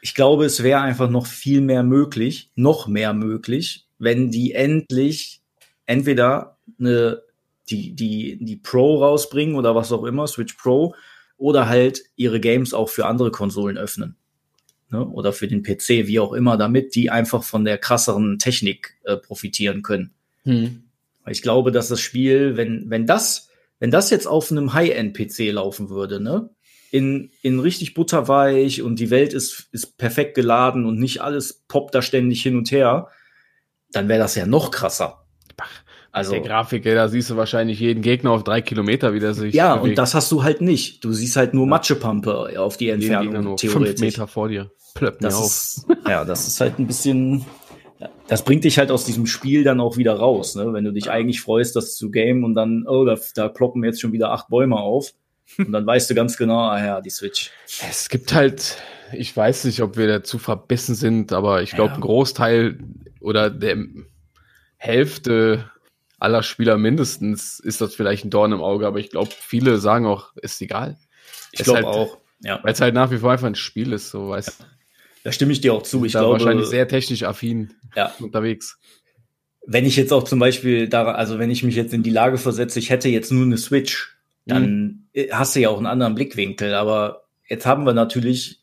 Ich 0.00 0.14
glaube, 0.14 0.44
es 0.44 0.62
wäre 0.62 0.80
einfach 0.80 1.10
noch 1.10 1.26
viel 1.26 1.60
mehr 1.60 1.82
möglich, 1.82 2.50
noch 2.56 2.88
mehr 2.88 3.12
möglich, 3.14 3.86
wenn 3.98 4.30
die 4.30 4.52
endlich 4.54 5.40
entweder 5.86 6.56
eine, 6.78 7.22
die, 7.70 7.94
die, 7.94 8.38
die 8.40 8.56
Pro 8.56 9.02
rausbringen 9.04 9.54
oder 9.56 9.74
was 9.74 9.92
auch 9.92 10.04
immer, 10.04 10.26
Switch 10.26 10.54
Pro, 10.54 10.94
oder 11.36 11.68
halt 11.68 12.02
ihre 12.16 12.40
Games 12.40 12.74
auch 12.74 12.88
für 12.88 13.06
andere 13.06 13.30
Konsolen 13.30 13.78
öffnen. 13.78 14.16
Ne? 14.90 15.06
Oder 15.06 15.32
für 15.32 15.46
den 15.48 15.62
PC, 15.62 16.06
wie 16.06 16.18
auch 16.18 16.32
immer, 16.32 16.56
damit 16.56 16.94
die 16.94 17.10
einfach 17.10 17.44
von 17.44 17.64
der 17.64 17.78
krasseren 17.78 18.38
Technik 18.38 18.96
äh, 19.04 19.16
profitieren 19.16 19.82
können. 19.82 20.12
Hm. 20.44 20.82
Weil 21.28 21.32
ich 21.32 21.42
glaube, 21.42 21.72
dass 21.72 21.88
das 21.88 22.00
Spiel, 22.00 22.56
wenn, 22.56 22.88
wenn 22.88 23.04
das, 23.04 23.50
wenn 23.80 23.90
das 23.90 24.08
jetzt 24.08 24.26
auf 24.26 24.50
einem 24.50 24.72
High-End-PC 24.72 25.52
laufen 25.52 25.90
würde, 25.90 26.20
ne? 26.20 26.48
In, 26.90 27.32
in 27.42 27.60
richtig 27.60 27.92
butterweich 27.92 28.80
und 28.80 28.98
die 28.98 29.10
Welt 29.10 29.34
ist, 29.34 29.68
ist 29.72 29.98
perfekt 29.98 30.34
geladen 30.34 30.86
und 30.86 30.98
nicht 30.98 31.20
alles 31.20 31.64
poppt 31.68 31.94
da 31.94 32.00
ständig 32.00 32.42
hin 32.42 32.56
und 32.56 32.70
her, 32.70 33.08
dann 33.92 34.08
wäre 34.08 34.20
das 34.20 34.36
ja 34.36 34.46
noch 34.46 34.70
krasser. 34.70 35.26
Also, 36.12 36.30
der 36.30 36.40
Grafik, 36.40 36.86
ey, 36.86 36.94
da 36.94 37.08
siehst 37.08 37.28
du 37.28 37.36
wahrscheinlich 37.36 37.78
jeden 37.78 38.00
Gegner 38.00 38.30
auf 38.30 38.42
drei 38.42 38.62
Kilometer, 38.62 39.12
wie 39.12 39.20
der 39.20 39.34
sich 39.34 39.54
ja, 39.54 39.76
bewegt. 39.76 39.90
und 39.90 39.98
das 39.98 40.14
hast 40.14 40.32
du 40.32 40.42
halt 40.42 40.62
nicht. 40.62 41.04
Du 41.04 41.12
siehst 41.12 41.36
halt 41.36 41.52
nur 41.52 41.66
Matschepampe 41.66 42.58
auf 42.58 42.78
die 42.78 42.88
Entfernung, 42.88 43.44
nur 43.44 43.58
fünf 43.58 43.72
theoretisch. 43.74 44.00
Meter 44.00 44.26
vor 44.26 44.48
dir. 44.48 44.70
Plöppt 44.94 45.20
mir 45.20 45.28
Das 45.28 45.44
ist, 45.44 45.86
ja, 46.08 46.24
das 46.24 46.48
ist 46.48 46.58
halt 46.62 46.78
ein 46.78 46.86
bisschen, 46.86 47.44
das 48.28 48.44
bringt 48.44 48.64
dich 48.64 48.78
halt 48.78 48.90
aus 48.90 49.04
diesem 49.04 49.26
Spiel 49.26 49.64
dann 49.64 49.80
auch 49.80 49.96
wieder 49.96 50.14
raus, 50.14 50.54
ne? 50.54 50.72
Wenn 50.72 50.84
du 50.84 50.92
dich 50.92 51.10
eigentlich 51.10 51.40
freust, 51.40 51.74
das 51.76 51.96
zu 51.96 52.10
game 52.10 52.44
und 52.44 52.54
dann, 52.54 52.84
oh, 52.86 53.04
da, 53.04 53.16
da 53.34 53.48
ploppen 53.48 53.82
jetzt 53.84 54.00
schon 54.00 54.12
wieder 54.12 54.30
acht 54.30 54.48
Bäume 54.48 54.76
auf. 54.76 55.12
Und 55.58 55.72
dann 55.72 55.86
weißt 55.86 56.10
du 56.10 56.14
ganz 56.14 56.36
genau, 56.36 56.58
ah 56.68 56.84
ja, 56.84 57.00
die 57.00 57.08
Switch. 57.08 57.50
Es 57.88 58.10
gibt 58.10 58.34
halt, 58.34 58.76
ich 59.14 59.34
weiß 59.34 59.64
nicht, 59.64 59.80
ob 59.80 59.96
wir 59.96 60.06
dazu 60.06 60.38
verbissen 60.38 60.94
sind, 60.94 61.32
aber 61.32 61.62
ich 61.62 61.70
glaube, 61.70 61.92
Ja. 61.92 61.94
ein 61.94 62.00
Großteil 62.02 62.78
oder 63.22 63.48
der 63.48 63.78
Hälfte 64.76 65.70
aller 66.18 66.42
Spieler 66.42 66.76
mindestens 66.76 67.60
ist 67.60 67.80
das 67.80 67.94
vielleicht 67.94 68.24
ein 68.24 68.30
Dorn 68.30 68.52
im 68.52 68.60
Auge, 68.62 68.86
aber 68.86 68.98
ich 68.98 69.08
glaube, 69.10 69.30
viele 69.38 69.78
sagen 69.78 70.04
auch, 70.06 70.32
ist 70.36 70.60
egal. 70.60 70.98
Ich 71.52 71.60
glaube 71.64 71.78
halt- 71.78 71.86
auch. 71.86 72.18
Ja, 72.40 72.60
Weil 72.62 72.72
es 72.74 72.80
halt 72.80 72.94
nach 72.94 73.10
wie 73.10 73.16
vor 73.18 73.32
einfach 73.32 73.46
ein 73.48 73.54
Spiel 73.56 73.92
ist, 73.92 74.10
so 74.10 74.28
weißt 74.28 74.64
da 75.24 75.32
stimme 75.32 75.52
ich 75.52 75.60
dir 75.60 75.74
auch 75.74 75.82
zu. 75.82 76.04
Ich 76.04 76.12
da 76.12 76.20
glaube, 76.20 76.34
wahrscheinlich 76.34 76.66
sehr 76.66 76.88
technisch 76.88 77.22
affin 77.22 77.74
ja, 77.96 78.14
unterwegs. 78.20 78.78
wenn 79.66 79.84
ich 79.84 79.96
jetzt 79.96 80.12
auch 80.12 80.24
zum 80.24 80.38
Beispiel 80.38 80.88
da, 80.88 81.04
also 81.12 81.38
wenn 81.38 81.50
ich 81.50 81.62
mich 81.62 81.76
jetzt 81.76 81.92
in 81.92 82.02
die 82.02 82.10
Lage 82.10 82.38
versetze, 82.38 82.78
ich 82.78 82.90
hätte 82.90 83.08
jetzt 83.08 83.30
nur 83.30 83.44
eine 83.44 83.58
Switch, 83.58 84.16
dann 84.46 85.08
äh, 85.12 85.28
hast 85.30 85.54
du 85.54 85.60
ja 85.60 85.68
auch 85.68 85.76
einen 85.76 85.86
anderen 85.86 86.14
Blickwinkel. 86.14 86.74
Aber 86.74 87.28
jetzt 87.48 87.66
haben 87.66 87.84
wir 87.84 87.92
natürlich, 87.92 88.57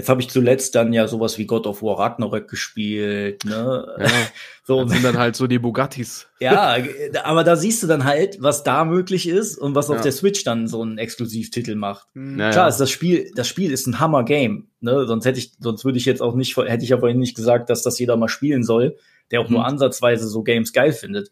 jetzt 0.00 0.08
habe 0.08 0.20
ich 0.20 0.28
zuletzt 0.30 0.74
dann 0.74 0.92
ja 0.92 1.06
sowas 1.06 1.38
wie 1.38 1.46
God 1.46 1.66
of 1.66 1.82
War 1.82 1.98
Ragnarök 1.98 2.48
gespielt, 2.48 3.44
ne? 3.44 3.86
Ja. 3.98 4.06
so, 4.64 4.82
Das 4.84 4.92
sind 4.92 5.04
dann 5.04 5.18
halt 5.18 5.36
so 5.36 5.46
die 5.46 5.58
Bugattis. 5.58 6.26
ja, 6.40 6.76
aber 7.24 7.44
da 7.44 7.56
siehst 7.56 7.82
du 7.82 7.86
dann 7.86 8.04
halt, 8.04 8.42
was 8.42 8.64
da 8.64 8.84
möglich 8.84 9.28
ist 9.28 9.58
und 9.58 9.74
was 9.74 9.90
auf 9.90 9.96
Ja. 9.98 10.02
der 10.02 10.12
Switch 10.12 10.42
dann 10.44 10.66
so 10.68 10.82
ein 10.82 10.98
Exklusivtitel 10.98 11.74
macht. 11.74 12.08
Ja, 12.14 12.50
Klar, 12.50 12.68
ist 12.68 12.78
das 12.78 12.90
Spiel, 12.90 13.30
das 13.36 13.46
Spiel 13.46 13.70
ist 13.72 13.86
ein 13.86 14.00
Hammer-Game, 14.00 14.68
ne? 14.80 15.06
Sonst 15.06 15.24
hätte 15.26 15.38
ich, 15.38 15.52
sonst 15.60 15.84
würde 15.84 15.98
ich 15.98 16.04
jetzt 16.06 16.22
auch 16.22 16.34
nicht, 16.34 16.56
hätte 16.56 16.82
ich 16.84 16.90
ja 16.90 16.98
vorhin 16.98 17.18
nicht 17.18 17.36
gesagt, 17.36 17.70
dass 17.70 17.82
das 17.82 17.98
jeder 17.98 18.16
mal 18.16 18.28
spielen 18.28 18.64
soll, 18.64 18.96
der 19.30 19.40
auch 19.40 19.48
nur 19.48 19.60
Mhm. 19.60 19.66
ansatzweise 19.66 20.26
so 20.28 20.42
Games 20.42 20.72
geil 20.72 20.92
findet. 20.92 21.30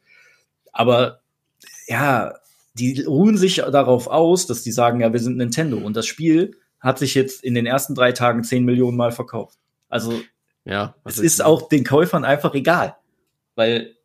Aber 0.72 1.20
ja, 1.86 2.34
die 2.74 3.02
ruhen 3.02 3.36
sich 3.36 3.56
darauf 3.56 4.06
aus, 4.06 4.46
dass 4.46 4.62
die 4.62 4.70
sagen, 4.72 5.00
ja, 5.00 5.12
wir 5.12 5.20
sind 5.20 5.36
Nintendo 5.36 5.78
und 5.78 5.96
das 5.96 6.06
Spiel 6.06 6.56
hat 6.80 6.98
sich 6.98 7.14
jetzt 7.14 7.42
in 7.42 7.54
den 7.54 7.66
ersten 7.66 7.94
drei 7.94 8.12
Tagen 8.12 8.44
10 8.44 8.64
Millionen 8.64 8.96
Mal 8.96 9.12
verkauft. 9.12 9.58
Also 9.88 10.20
Ja, 10.64 10.94
es 11.04 11.18
ist 11.18 11.42
auch 11.42 11.68
den 11.68 11.82
Käufern 11.82 12.24
einfach 12.24 12.54
egal, 12.54 12.96
weil 13.54 13.96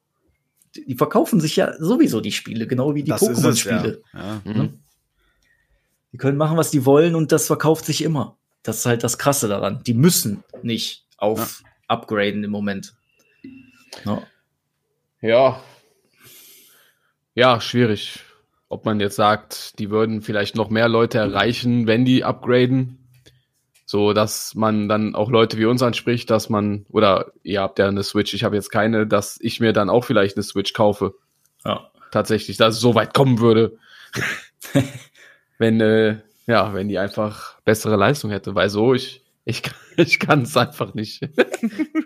die 0.76 0.96
verkaufen 0.96 1.42
sich 1.42 1.58
ja 1.58 1.74
sowieso 1.78 2.22
die 2.22 2.32
Spiele, 2.32 2.68
genau 2.68 2.96
wie 2.96 3.04
die 3.04 3.12
Pokémon-Spiele. 3.12 4.02
Ja. 4.14 4.42
Ja. 4.46 4.54
Mhm. 4.54 4.80
Die 6.14 6.18
können 6.18 6.38
machen, 6.38 6.58
was 6.58 6.72
die 6.72 6.86
wollen 6.86 7.16
und 7.16 7.32
das 7.32 7.48
verkauft 7.48 7.86
sich 7.86 8.02
immer. 8.02 8.38
Das 8.64 8.78
ist 8.78 8.86
halt 8.86 9.04
das 9.04 9.18
Krasse 9.18 9.48
daran. 9.50 9.84
Die 9.84 9.94
müssen 9.94 10.44
nicht 10.62 11.06
auf 11.18 11.64
upgraden 11.88 12.44
im 12.44 12.52
Moment. 12.52 12.96
Ja. 14.06 14.24
Ja. 15.22 15.64
Ja, 17.36 17.60
schwierig. 17.60 18.24
Ob 18.74 18.86
man 18.86 19.00
jetzt 19.00 19.16
sagt, 19.16 19.78
die 19.78 19.92
würden 19.92 20.22
vielleicht 20.24 20.56
noch 20.56 20.70
mehr 20.72 20.90
Leute 20.90 21.20
erreichen, 21.20 21.86
wenn 21.86 22.06
die 22.06 22.24
upgraden. 22.24 22.98
So, 23.86 24.14
dass 24.14 24.56
man 24.56 24.90
dann 24.90 25.14
auch 25.14 25.30
Leute 25.30 25.58
wie 25.60 25.66
uns 25.66 25.84
anspricht, 25.84 26.32
dass 26.32 26.50
man, 26.50 26.86
oder 26.90 27.32
ihr 27.44 27.62
habt 27.62 27.78
ja 27.78 27.88
eine 27.88 28.02
Switch, 28.02 28.34
ich 28.34 28.44
habe 28.44 28.56
jetzt 28.56 28.72
keine, 28.72 29.06
dass 29.06 29.38
ich 29.42 29.60
mir 29.60 29.74
dann 29.74 29.92
auch 29.92 30.04
vielleicht 30.06 30.36
eine 30.36 30.44
Switch 30.44 30.74
kaufe. 30.74 31.14
Ja. 31.64 31.92
Tatsächlich, 32.12 32.58
dass 32.58 32.76
es 32.76 32.82
so 32.82 32.96
weit 32.96 33.14
kommen 33.14 33.40
würde. 33.40 33.78
wenn, 35.60 35.80
äh, 35.80 36.18
ja, 36.48 36.74
wenn 36.74 36.88
die 36.88 36.98
einfach 36.98 37.60
bessere 37.62 37.96
Leistung 37.96 38.32
hätte. 38.32 38.56
Weil 38.56 38.70
so, 38.70 38.94
ich, 38.96 39.24
ich, 39.46 39.62
kann- 39.62 39.76
ich 39.98 40.20
kann 40.20 40.42
es 40.42 40.58
einfach 40.58 40.94
nicht. 40.96 41.22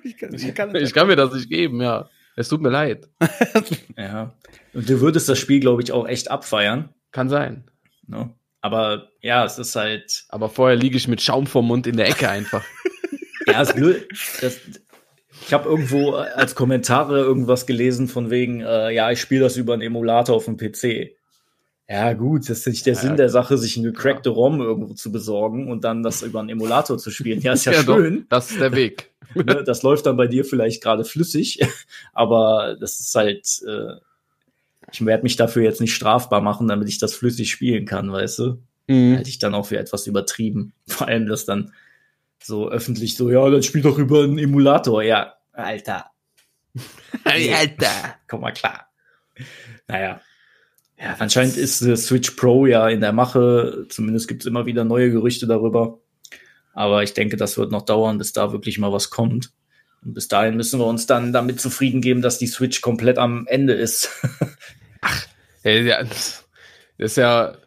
Ich 0.04 0.18
kann, 0.18 0.34
ich 0.34 0.54
kann, 0.56 0.76
Ich 0.76 0.94
kann 0.94 1.08
mir 1.08 1.16
das 1.16 1.34
nicht 1.34 1.50
geben, 1.50 1.82
ja. 1.82 2.10
Es 2.38 2.50
tut 2.50 2.62
mir 2.62 2.70
leid. 2.70 3.10
ja. 3.98 4.36
Und 4.74 4.88
du 4.88 5.02
würdest 5.02 5.28
das 5.28 5.40
Spiel, 5.40 5.60
glaube 5.60 5.82
ich, 5.82 5.92
auch 5.92 6.08
echt 6.08 6.30
abfeiern. 6.30 6.94
Kann 7.12 7.30
sein. 7.30 7.64
Ne? 8.06 8.32
Aber 8.62 9.10
ja, 9.22 9.44
es 9.44 9.58
ist 9.58 9.76
halt, 9.76 10.26
Aber 10.30 10.48
vorher 10.48 10.78
liege 10.78 10.98
ich 10.98 11.08
mit 11.08 11.20
Schaum 11.20 11.48
vom 11.48 11.66
Mund 11.66 11.88
in 11.88 11.98
der 11.98 12.08
Ecke 12.08 12.30
einfach. 12.30 12.64
ja, 13.48 13.60
es 13.64 13.70
ist 13.70 13.76
blöd. 13.76 14.08
Das, 14.40 14.60
ich 15.48 15.52
habe 15.52 15.68
irgendwo 15.68 16.12
als 16.12 16.54
Kommentare 16.54 17.18
irgendwas 17.18 17.66
gelesen 17.66 18.08
von 18.08 18.30
wegen, 18.30 18.62
äh, 18.62 18.92
ja, 18.92 19.10
ich 19.10 19.20
spiele 19.20 19.42
das 19.42 19.58
über 19.58 19.74
einen 19.74 19.82
Emulator 19.82 20.36
auf 20.36 20.46
dem 20.46 20.58
PC. 20.58 21.17
Ja, 21.90 22.12
gut, 22.14 22.50
das 22.50 22.60
ist 22.60 22.68
nicht 22.68 22.86
der 22.86 22.96
Ja, 22.96 23.00
Sinn 23.00 23.10
ja. 23.12 23.16
der 23.16 23.30
Sache, 23.30 23.58
sich 23.58 23.78
eine 23.78 23.92
gecrackte 23.92 24.30
ROM 24.30 24.60
irgendwo 24.60 24.94
zu 24.94 25.10
besorgen 25.12 25.72
und 25.72 25.86
dann 25.86 26.04
das 26.04 26.22
über 26.22 26.42
einen 26.42 26.50
Emulator 26.50 26.98
zu 26.98 27.12
spielen. 27.12 27.40
Ja, 27.42 27.54
ist 27.54 27.66
ja, 27.66 27.72
doch, 27.84 27.96
schön. 27.96 28.26
das 28.30 28.52
ist 28.52 28.60
der 28.60 28.74
Weg. 28.74 29.12
ne, 29.36 29.64
das 29.64 29.84
läuft 29.84 30.06
dann 30.06 30.18
bei 30.18 30.28
dir 30.28 30.44
vielleicht 30.44 30.84
gerade 30.84 31.06
flüssig, 31.06 31.60
aber 32.14 32.76
das 32.80 33.00
ist 33.00 33.16
halt, 33.16 33.62
äh, 33.66 33.94
ich 34.92 35.06
werde 35.06 35.24
mich 35.24 35.38
dafür 35.38 35.64
jetzt 35.64 35.80
nicht 35.80 35.94
strafbar 35.96 36.42
machen, 36.42 36.68
damit 36.68 36.90
ich 36.90 37.00
das 37.00 37.14
flüssig 37.14 37.50
spielen 37.50 37.86
kann, 37.86 38.12
weißt 38.12 38.40
du? 38.40 38.64
Mhm. 38.88 39.16
Halte 39.16 39.30
ich 39.30 39.40
dann 39.40 39.56
auch 39.56 39.66
für 39.66 39.78
etwas 39.78 40.08
übertrieben. 40.08 40.74
Vor 40.88 41.08
allem 41.08 41.28
das 41.28 41.46
dann 41.46 41.74
so 42.44 42.70
öffentlich 42.70 43.16
so, 43.16 43.30
ja, 43.30 43.50
dann 43.50 43.64
spiel 43.64 43.82
doch 43.82 43.98
über 43.98 44.24
einen 44.24 44.38
Emulator. 44.38 45.04
Ja, 45.04 45.36
Alter, 45.54 46.12
Alter. 47.24 48.16
komm 48.28 48.42
mal 48.42 48.52
klar. 48.52 48.90
Naja. 49.88 50.22
Ja, 51.00 51.16
anscheinend 51.20 51.58
ist 51.58 51.82
die 51.82 51.96
Switch 51.96 52.32
Pro 52.32 52.66
ja 52.66 52.90
in 52.90 53.02
der 53.02 53.14
Mache. 53.14 53.86
Zumindest 53.90 54.28
gibt's 54.28 54.46
immer 54.46 54.66
wieder 54.66 54.84
neue 54.84 55.12
Gerüchte 55.12 55.46
darüber. 55.46 56.00
Aber 56.74 57.04
ich 57.04 57.14
denke, 57.14 57.38
das 57.38 57.58
wird 57.58 57.72
noch 57.72 57.84
dauern, 57.84 58.18
bis 58.18 58.34
da 58.34 58.52
wirklich 58.52 58.80
mal 58.80 58.92
was 58.92 59.10
kommt. 59.10 59.52
Und 60.04 60.14
bis 60.14 60.28
dahin 60.28 60.56
müssen 60.56 60.80
wir 60.80 60.86
uns 60.86 61.06
dann 61.06 61.34
damit 61.34 61.60
zufrieden 61.60 62.02
geben, 62.02 62.22
dass 62.22 62.40
die 62.40 62.48
Switch 62.48 62.82
komplett 62.82 63.18
am 63.18 63.46
Ende 63.48 63.74
ist. 63.74 64.10
Hey, 65.64 65.86
ja, 65.86 66.02
das 66.02 66.48
ist 66.98 67.18
ja, 67.18 67.58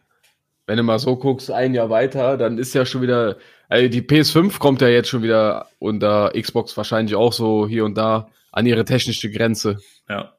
wenn 0.65 0.77
du 0.77 0.81
mal 0.81 0.97
so 0.97 1.17
guckst, 1.17 1.51
ein 1.51 1.75
Jahr 1.75 1.91
weiter, 1.91 2.35
dann 2.35 2.57
ist 2.57 2.73
ja 2.73 2.83
schon 2.83 3.03
wieder, 3.03 3.37
also 3.69 3.89
die 3.89 4.01
PS5 4.01 4.57
kommt 4.57 4.81
ja 4.81 4.87
jetzt 4.87 5.09
schon 5.09 5.21
wieder 5.21 5.67
unter 5.77 6.31
Xbox 6.31 6.75
wahrscheinlich 6.75 7.13
auch 7.13 7.31
so 7.31 7.67
hier 7.67 7.85
und 7.85 7.95
da 7.95 8.29
an 8.51 8.65
ihre 8.65 8.85
technische 8.85 9.29
Grenze. 9.29 9.77
ja, 10.09 10.33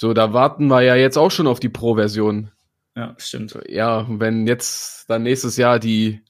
So, 0.00 0.14
da 0.14 0.32
warten 0.32 0.68
wir 0.68 0.80
ja 0.80 0.96
jetzt 0.96 1.18
auch 1.18 1.30
schon 1.30 1.46
auf 1.46 1.60
die 1.60 1.68
Pro-Version. 1.68 2.50
ja, 2.96 3.14
stimmt. 3.18 3.58
Ja, 3.68 4.06
wenn 4.08 4.46
jetzt 4.46 5.10
dann 5.10 5.24
nächstes 5.24 5.58
Jahr 5.58 5.78
die, 5.78 6.22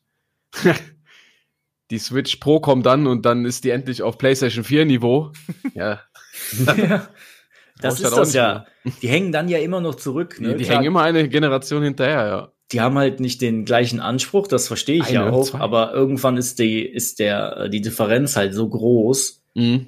die 1.92 1.98
Switch 1.98 2.34
Pro 2.36 2.58
kommt 2.58 2.84
dann 2.84 3.06
und 3.06 3.24
dann 3.24 3.44
ist 3.44 3.62
die 3.62 3.70
endlich 3.70 4.02
auf 4.02 4.18
PlayStation 4.18 4.64
4 4.64 4.86
Niveau. 4.86 5.30
Ja, 5.74 6.00
Ja. 6.66 7.08
Das 7.80 7.94
halt 7.94 8.08
ist 8.08 8.16
das 8.18 8.34
ja. 8.34 8.66
Die 9.00 9.08
hängen 9.08 9.32
dann 9.32 9.48
ja 9.48 9.56
immer 9.56 9.80
noch 9.80 9.94
zurück. 9.94 10.38
Ne? 10.38 10.54
die, 10.54 10.64
die 10.64 10.70
hängen 10.70 10.84
immer 10.84 11.00
eine 11.02 11.26
Generation 11.30 11.82
hinterher, 11.82 12.26
ja. 12.26 12.52
die 12.72 12.82
haben 12.82 12.98
halt 12.98 13.20
nicht 13.20 13.40
den 13.40 13.64
gleichen 13.64 14.00
Anspruch, 14.00 14.48
das 14.48 14.66
verstehe 14.66 14.96
ich 14.98 15.06
Eine, 15.06 15.14
ja 15.14 15.30
auch, 15.30 15.46
zwei. 15.48 15.60
aber 15.60 15.94
irgendwann 15.94 16.36
ist 16.36 16.58
die, 16.58 16.84
ist 16.84 17.20
der, 17.20 17.56
äh, 17.56 17.70
die 17.70 17.80
Differenz 17.80 18.36
halt 18.36 18.52
so 18.52 18.68
groß. 18.68 19.42
Mhm. 19.54 19.86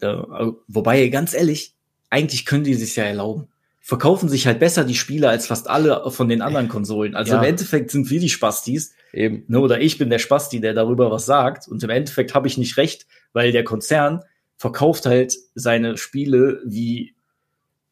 Da, 0.00 0.52
wobei, 0.66 1.06
ganz 1.08 1.32
ehrlich, 1.32 1.77
eigentlich 2.10 2.46
können 2.46 2.64
die 2.64 2.74
sich 2.74 2.96
ja 2.96 3.04
erlauben. 3.04 3.48
Verkaufen 3.80 4.28
sich 4.28 4.46
halt 4.46 4.58
besser 4.58 4.84
die 4.84 4.94
Spiele 4.94 5.28
als 5.28 5.46
fast 5.46 5.68
alle 5.68 6.10
von 6.10 6.28
den 6.28 6.42
anderen 6.42 6.68
Konsolen. 6.68 7.14
Also 7.14 7.32
Ja. 7.32 7.38
im 7.38 7.44
Endeffekt 7.44 7.90
sind 7.90 8.10
wir 8.10 8.20
die 8.20 8.28
Spastis, 8.28 8.94
Eben. 9.12 9.44
ne, 9.48 9.60
oder 9.60 9.80
ich 9.80 9.96
bin 9.96 10.10
der 10.10 10.18
Spasti, 10.18 10.60
der 10.60 10.74
darüber 10.74 11.10
was 11.10 11.24
sagt. 11.26 11.68
Und 11.68 11.82
im 11.82 11.90
Endeffekt 11.90 12.34
habe 12.34 12.46
ich 12.48 12.58
nicht 12.58 12.76
recht, 12.76 13.06
weil 13.32 13.50
der 13.52 13.64
Konzern 13.64 14.22
verkauft 14.58 15.06
halt 15.06 15.34
seine 15.54 15.96
Spiele 15.96 16.60
wie, 16.66 17.14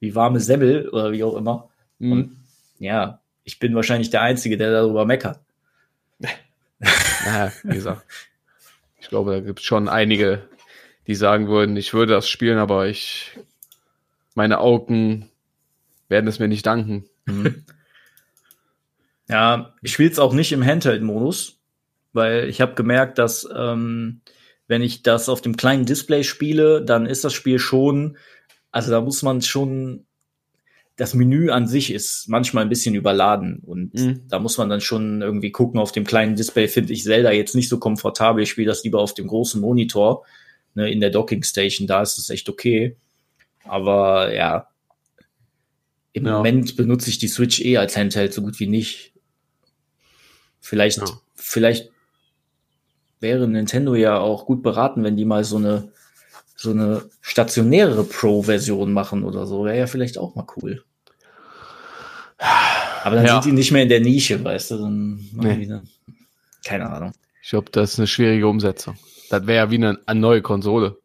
wie 0.00 0.14
warme 0.14 0.40
Semmel 0.40 0.88
oder 0.90 1.12
wie 1.12 1.24
auch 1.24 1.36
immer. 1.36 1.70
Mhm. 1.98 2.12
Und 2.12 2.36
ja, 2.78 3.20
ich 3.44 3.58
bin 3.58 3.74
wahrscheinlich 3.74 4.10
der 4.10 4.20
Einzige, 4.22 4.56
der 4.58 4.72
darüber 4.72 5.04
meckert. 5.06 5.40
Naja, 7.24 7.52
wie 7.62 7.74
gesagt. 7.74 8.04
Ich 9.00 9.08
glaube, 9.08 9.30
da 9.32 9.40
gibt 9.40 9.60
es 9.60 9.64
schon 9.64 9.88
einige, 9.88 10.42
die 11.06 11.14
sagen 11.14 11.48
würden, 11.48 11.76
ich 11.76 11.94
würde 11.94 12.12
das 12.12 12.28
spielen, 12.28 12.58
aber 12.58 12.86
ich, 12.88 13.38
meine 14.36 14.60
Augen 14.60 15.28
werden 16.08 16.28
es 16.28 16.38
mir 16.38 16.48
nicht 16.48 16.66
danken. 16.66 17.06
Mhm. 17.24 17.64
ja, 19.28 19.74
ich 19.82 19.92
spiele 19.92 20.10
es 20.10 20.18
auch 20.18 20.32
nicht 20.32 20.52
im 20.52 20.64
Handheld-Modus, 20.64 21.58
weil 22.12 22.48
ich 22.48 22.60
habe 22.60 22.74
gemerkt, 22.74 23.18
dass 23.18 23.48
ähm, 23.54 24.20
wenn 24.68 24.82
ich 24.82 25.02
das 25.02 25.28
auf 25.28 25.40
dem 25.40 25.56
kleinen 25.56 25.86
Display 25.86 26.22
spiele, 26.22 26.84
dann 26.84 27.06
ist 27.06 27.24
das 27.24 27.32
Spiel 27.32 27.58
schon, 27.58 28.16
also 28.70 28.90
da 28.90 29.00
muss 29.00 29.22
man 29.22 29.42
schon, 29.42 30.06
das 30.96 31.14
Menü 31.14 31.50
an 31.50 31.66
sich 31.68 31.92
ist 31.92 32.28
manchmal 32.28 32.64
ein 32.64 32.68
bisschen 32.70 32.94
überladen 32.94 33.60
und 33.64 33.94
Mhm. 33.94 34.22
da 34.28 34.38
muss 34.38 34.58
man 34.58 34.68
dann 34.68 34.80
schon 34.80 35.20
irgendwie 35.22 35.52
gucken. 35.52 35.78
Auf 35.78 35.92
dem 35.92 36.04
kleinen 36.04 36.36
Display 36.36 36.68
finde 36.68 36.92
ich 36.92 37.04
Zelda 37.04 37.32
jetzt 37.32 37.54
nicht 37.54 37.68
so 37.68 37.78
komfortabel. 37.78 38.42
Ich 38.42 38.50
spiele 38.50 38.68
das 38.68 38.82
lieber 38.82 39.00
auf 39.00 39.12
dem 39.12 39.26
großen 39.26 39.60
Monitor, 39.60 40.24
ne, 40.74 40.90
in 40.90 41.00
der 41.00 41.10
Docking 41.10 41.42
Station, 41.42 41.86
da 41.86 42.02
ist 42.02 42.18
es 42.18 42.30
echt 42.30 42.48
okay. 42.48 42.96
Aber 43.68 44.32
ja, 44.34 44.68
im 46.12 46.26
Ja. 46.26 46.32
Moment 46.38 46.76
benutze 46.76 47.10
ich 47.10 47.18
die 47.18 47.28
Switch 47.28 47.60
eh 47.60 47.76
als 47.76 47.96
Handheld 47.96 48.32
so 48.32 48.42
gut 48.42 48.58
wie 48.60 48.66
nicht. 48.66 49.12
Vielleicht, 50.60 50.98
Ja. 50.98 51.04
vielleicht 51.34 51.90
wäre 53.20 53.46
Nintendo 53.48 53.94
ja 53.94 54.18
auch 54.18 54.46
gut 54.46 54.62
beraten, 54.62 55.04
wenn 55.04 55.16
die 55.16 55.24
mal 55.24 55.44
so 55.44 55.56
eine 55.56 55.92
so 56.58 56.70
eine 56.70 57.02
stationäre 57.20 58.02
Pro-Version 58.02 58.90
machen 58.94 59.24
oder 59.24 59.46
so. 59.46 59.66
Wäre 59.66 59.76
ja 59.78 59.86
vielleicht 59.86 60.16
auch 60.16 60.34
mal 60.36 60.46
cool. 60.56 60.82
Aber 63.04 63.16
dann 63.16 63.26
Ja. 63.26 63.34
sind 63.42 63.44
die 63.50 63.56
nicht 63.56 63.72
mehr 63.72 63.82
in 63.82 63.90
der 63.90 64.00
Nische, 64.00 64.42
weißt 64.42 64.70
du? 64.72 64.78
Dann 64.78 65.20
Nee. 65.34 65.66
dann, 65.66 65.86
keine 66.64 66.88
Ahnung. 66.90 67.12
Ich 67.42 67.50
glaube, 67.50 67.70
das 67.72 67.92
ist 67.92 67.98
eine 67.98 68.06
schwierige 68.06 68.48
Umsetzung. 68.48 68.96
Das 69.28 69.46
wäre 69.46 69.66
ja 69.66 69.70
wie 69.70 69.76
eine, 69.76 69.98
eine 70.06 70.20
neue 70.20 70.40
Konsole, 70.42 70.96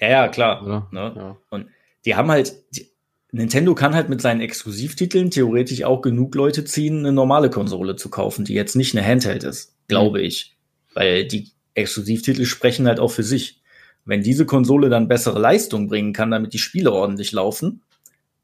Ja, 0.00 0.08
ja, 0.08 0.28
klar. 0.28 0.88
Ne? 0.90 1.12
Ja. 1.16 1.36
Und 1.50 1.68
die 2.04 2.14
haben 2.14 2.30
halt, 2.30 2.54
die, 2.70 2.90
Nintendo 3.32 3.74
kann 3.74 3.94
halt 3.94 4.08
mit 4.08 4.20
seinen 4.20 4.40
Exklusivtiteln 4.40 5.30
theoretisch 5.30 5.82
auch 5.82 6.02
genug 6.02 6.34
Leute 6.36 6.64
ziehen, 6.64 7.00
eine 7.00 7.12
normale 7.12 7.50
Konsole 7.50 7.96
zu 7.96 8.08
kaufen, 8.08 8.44
die 8.44 8.54
jetzt 8.54 8.76
nicht 8.76 8.96
eine 8.96 9.06
Handheld 9.06 9.42
ist. 9.42 9.74
glaube 9.88 10.22
ich. 10.22 10.56
Weil 10.94 11.26
die 11.26 11.50
Exklusivtitel 11.74 12.44
sprechen 12.44 12.86
halt 12.86 13.00
auch 13.00 13.10
für 13.10 13.24
sich. 13.24 13.60
Wenn 14.04 14.22
diese 14.22 14.46
Konsole 14.46 14.88
dann 14.88 15.08
bessere 15.08 15.38
Leistung 15.40 15.88
bringen 15.88 16.12
kann, 16.12 16.30
damit 16.30 16.52
die 16.52 16.58
Spiele 16.58 16.92
ordentlich 16.92 17.32
laufen, 17.32 17.82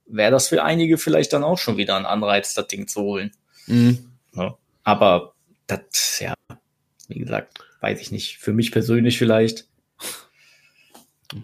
wäre 0.06 0.32
das 0.32 0.48
für 0.48 0.64
einige 0.64 0.98
vielleicht 0.98 1.32
dann 1.32 1.44
auch 1.44 1.58
schon 1.58 1.76
wieder 1.76 1.96
ein 1.96 2.06
Anreiz, 2.06 2.54
das 2.54 2.66
Ding 2.66 2.88
zu 2.88 3.02
holen. 3.02 3.30
Mhm. 3.66 3.98
Ja. 4.34 4.56
Aber 4.82 5.34
das, 5.68 6.18
ja, 6.20 6.34
wie 7.08 7.18
gesagt, 7.18 7.62
weiß 7.80 8.00
ich 8.00 8.10
nicht. 8.10 8.38
Für 8.38 8.52
mich 8.52 8.72
persönlich 8.72 9.18
vielleicht. 9.18 9.68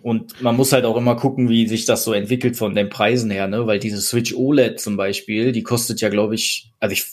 Und 0.03 0.43
man 0.43 0.57
muss 0.57 0.72
halt 0.72 0.84
auch 0.84 0.97
immer 0.97 1.14
gucken, 1.16 1.49
wie 1.49 1.68
sich 1.68 1.84
das 1.84 2.05
so 2.05 2.12
entwickelt 2.12 2.57
von 2.57 2.74
den 2.74 2.89
Preisen 2.89 3.30
her, 3.30 3.47
ne? 3.47 3.66
Weil 3.66 3.78
diese 3.78 4.01
Switch 4.01 4.34
OLED 4.34 4.80
zum 4.80 4.97
Beispiel, 4.97 5.53
die 5.53 5.62
kostet 5.62 6.01
ja, 6.01 6.09
glaube 6.09 6.34
ich, 6.34 6.72
also 6.80 6.93
ich 6.93 7.05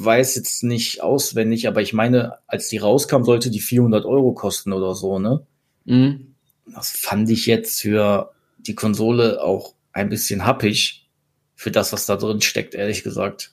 weiß 0.00 0.34
jetzt 0.34 0.62
nicht 0.64 1.02
auswendig, 1.02 1.68
aber 1.68 1.80
ich 1.80 1.92
meine, 1.92 2.38
als 2.46 2.68
die 2.68 2.78
rauskam, 2.78 3.22
sollte 3.24 3.50
die 3.50 3.60
400 3.60 4.04
Euro 4.04 4.32
kosten 4.32 4.72
oder 4.72 4.94
so, 4.94 5.18
ne? 5.18 5.46
Mhm. 5.84 6.34
Das 6.74 6.90
fand 6.90 7.30
ich 7.30 7.46
jetzt 7.46 7.80
für 7.80 8.30
die 8.58 8.74
Konsole 8.74 9.42
auch 9.42 9.74
ein 9.92 10.10
bisschen 10.10 10.44
happig 10.44 11.06
für 11.54 11.70
das, 11.70 11.92
was 11.92 12.06
da 12.06 12.16
drin 12.16 12.40
steckt, 12.42 12.74
ehrlich 12.74 13.02
gesagt. 13.02 13.52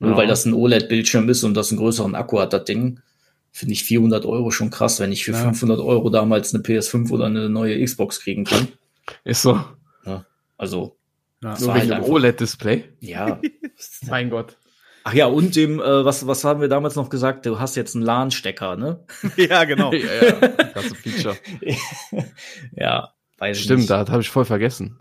Nur 0.00 0.12
Ja. 0.12 0.16
weil 0.16 0.26
das 0.26 0.46
ein 0.46 0.54
OLED-Bildschirm 0.54 1.28
ist 1.28 1.44
und 1.44 1.54
das 1.54 1.70
einen 1.70 1.78
größeren 1.78 2.14
Akku 2.14 2.40
hat, 2.40 2.52
das 2.52 2.64
Ding, 2.64 3.00
finde 3.52 3.72
ich 3.74 3.84
400 3.84 4.24
Euro 4.26 4.50
schon 4.50 4.70
krass, 4.70 5.00
wenn 5.00 5.12
ich 5.12 5.24
für 5.24 5.32
Ja. 5.32 5.38
500 5.42 5.80
Euro 5.80 6.10
damals 6.10 6.54
eine 6.54 6.62
PS5 6.62 7.10
oder 7.10 7.26
eine 7.26 7.48
neue 7.48 7.82
Xbox 7.84 8.20
kriegen 8.20 8.44
kann. 8.44 8.68
Ist 9.24 9.42
so. 9.42 9.60
Also, 10.56 10.96
Ja. 11.42 11.56
Nur 11.58 11.74
wegen 11.74 11.90
halt 11.94 12.04
OLED-Display. 12.08 12.84
ja. 13.00 13.40
Mein 14.08 14.28
Gott. 14.30 14.56
Ach 15.04 15.14
ja, 15.14 15.24
und 15.26 15.56
dem, 15.56 15.80
äh, 15.80 16.04
was, 16.04 16.26
was 16.26 16.44
haben 16.44 16.60
wir 16.60 16.68
damals 16.68 16.94
noch 16.96 17.08
gesagt? 17.08 17.46
Du 17.46 17.58
hast 17.58 17.74
jetzt 17.76 17.94
einen 17.96 18.04
LAN-Stecker, 18.04 18.76
ne? 18.76 19.00
ja, 19.36 19.64
genau. 19.64 19.90
ja, 19.94 19.98
ja. 20.22 20.32
Ganze 20.38 20.94
Feature. 20.94 21.36
ja, 22.76 23.08
weiß 23.38 23.56
ich 23.56 23.64
Stimmt, 23.64 23.78
nicht. 23.80 23.90
da 23.90 24.06
habe 24.06 24.20
ich 24.20 24.28
voll 24.28 24.44
vergessen. 24.44 24.98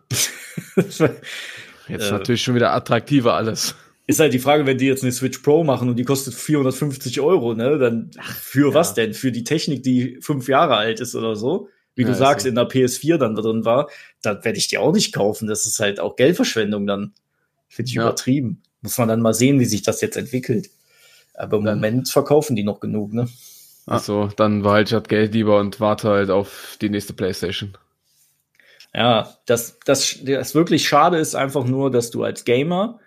Jetzt 0.77 1.01
Äh. 1.01 2.11
natürlich 2.11 2.41
schon 2.41 2.55
wieder 2.55 2.71
attraktiver 2.73 3.33
alles. 3.33 3.75
Ist 4.09 4.19
halt 4.19 4.33
die 4.33 4.39
Frage, 4.39 4.65
wenn 4.65 4.79
die 4.79 4.87
jetzt 4.87 5.03
eine 5.03 5.11
Switch 5.11 5.37
Pro 5.37 5.63
machen 5.63 5.87
und 5.87 5.95
die 5.97 6.03
kostet 6.03 6.33
450 6.33 7.21
Euro, 7.21 7.53
ne? 7.53 7.77
Dann 7.77 8.09
für 8.41 8.73
was 8.73 8.95
denn? 8.95 9.13
Für 9.13 9.31
die 9.31 9.43
Technik, 9.43 9.83
die 9.83 10.17
fünf 10.19 10.47
Jahre 10.47 10.77
alt 10.77 10.99
ist 10.99 11.13
oder 11.13 11.35
so? 11.35 11.69
Wie 11.93 12.01
Ja, 12.01 12.07
du 12.07 12.15
sagst, 12.15 12.43
so. 12.45 12.49
in 12.49 12.55
der 12.55 12.67
PS4 12.67 13.17
dann 13.17 13.35
drin 13.35 13.65
war, 13.65 13.87
dann 14.23 14.43
werde 14.43 14.57
ich 14.57 14.67
die 14.67 14.79
auch 14.79 14.91
nicht 14.93 15.13
kaufen. 15.13 15.47
Das 15.47 15.67
ist 15.67 15.77
halt 15.79 15.99
auch 15.99 16.15
Geldverschwendung 16.15 16.87
dann. 16.87 17.13
Finde 17.67 17.89
ich 17.89 17.95
Ja. 17.95 18.01
übertrieben. 18.01 18.63
Muss 18.81 18.97
man 18.97 19.09
dann 19.09 19.21
mal 19.21 19.35
sehen, 19.35 19.59
wie 19.59 19.65
sich 19.65 19.83
das 19.83 20.01
jetzt 20.01 20.17
entwickelt. 20.17 20.71
Aber 21.35 21.57
im 21.57 21.65
Dann- 21.65 21.77
Moment 21.77 22.09
verkaufen 22.09 22.55
die 22.55 22.63
noch 22.63 22.79
genug, 22.79 23.13
ne? 23.13 23.29
Also, 23.85 24.29
dann 24.37 24.63
behalte 24.63 24.95
ich 24.95 25.01
das 25.01 25.07
Geld 25.07 25.35
lieber 25.35 25.59
und 25.59 25.79
warte 25.79 26.09
halt 26.09 26.31
auf 26.31 26.77
die 26.81 26.89
nächste 26.89 27.13
Playstation. 27.13 27.77
Ja, 28.91 29.35
das, 29.45 29.77
das, 29.85 30.17
das 30.23 30.55
wirklich 30.55 30.87
schade 30.87 31.17
ist 31.19 31.35
einfach 31.35 31.63
nur, 31.65 31.91
dass 31.91 32.09
du 32.09 32.23
als 32.23 32.43
Gamer, 32.43 32.99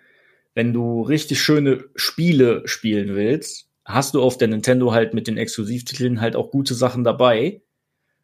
wenn 0.55 0.73
du 0.73 1.01
richtig 1.01 1.41
schöne 1.41 1.85
Spiele 1.95 2.61
spielen 2.65 3.15
willst, 3.15 3.67
hast 3.85 4.13
du 4.13 4.21
auf 4.21 4.37
der 4.37 4.47
Nintendo 4.47 4.91
halt 4.93 5.13
mit 5.13 5.27
den 5.27 5.37
Exklusivtiteln 5.37 6.21
halt 6.21 6.35
auch 6.35 6.51
gute 6.51 6.73
Sachen 6.73 7.03
dabei. 7.03 7.61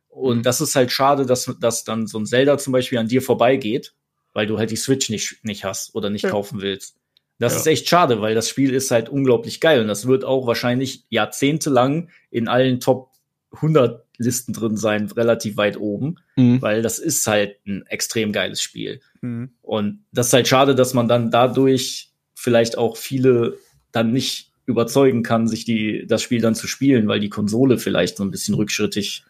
Und 0.08 0.46
das 0.46 0.62
ist 0.62 0.76
halt 0.76 0.92
schade, 0.92 1.26
dass, 1.26 1.54
dass 1.60 1.84
dann 1.84 2.08
so 2.08 2.20
ein 2.20 2.26
Zelda 2.26 2.58
zum 2.58 2.74
Beispiel 2.74 2.98
an 2.98 3.08
dir 3.08 3.22
vorbeigeht, 3.22 3.94
weil 4.34 4.48
du 4.48 4.58
halt 4.58 4.72
die 4.72 4.76
Switch 4.76 5.10
nicht, 5.10 5.44
nicht 5.44 5.64
hast 5.66 5.96
oder 5.96 6.10
nicht 6.10 6.24
Ja. 6.24 6.30
kaufen 6.32 6.62
willst. 6.62 6.96
Das 7.40 7.54
Ja. 7.54 7.60
ist 7.60 7.68
echt 7.68 7.90
schade, 7.90 8.22
weil 8.22 8.36
das 8.36 8.50
Spiel 8.50 8.74
ist 8.74 8.92
halt 8.92 9.10
unglaublich 9.10 9.60
geil 9.62 9.82
und 9.82 9.88
das 9.88 10.08
wird 10.08 10.24
auch 10.26 10.46
wahrscheinlich 10.46 11.06
jahrzehntelang 11.10 12.10
in 12.32 12.48
allen 12.48 12.80
Top 12.80 13.12
100 13.52 14.06
Listen 14.18 14.52
drin 14.54 14.76
sein, 14.78 15.10
relativ 15.12 15.56
weit 15.58 15.78
oben 15.78 16.18
Mhm. 16.36 16.62
weil 16.62 16.82
das 16.82 17.00
ist 17.00 17.26
halt 17.28 17.56
ein 17.66 17.86
extrem 17.88 18.32
geiles 18.34 18.62
Spiel. 18.62 19.00
Mhm. 19.22 19.52
Und 19.62 20.04
das 20.12 20.28
ist 20.28 20.34
halt 20.34 20.48
schade, 20.48 20.76
dass 20.76 20.94
man 20.94 21.08
dann 21.08 21.32
dadurch 21.32 22.09
vielleicht 22.40 22.78
auch 22.78 22.96
viele 22.96 23.58
dann 23.92 24.14
nicht 24.14 24.52
überzeugen 24.66 25.24
kann, 25.24 25.48
sich 25.48 25.66
die, 25.66 26.06
das 26.08 26.22
Spiel 26.22 26.40
dann 26.40 26.56
zu 26.56 26.68
spielen, 26.68 27.08
weil 27.08 27.20
die 27.20 27.30
Konsole 27.30 27.78
vielleicht 27.78 28.16
so 28.18 28.24
ein 28.24 28.32
bisschen 28.32 28.56
rückschrittig, 28.56 29.26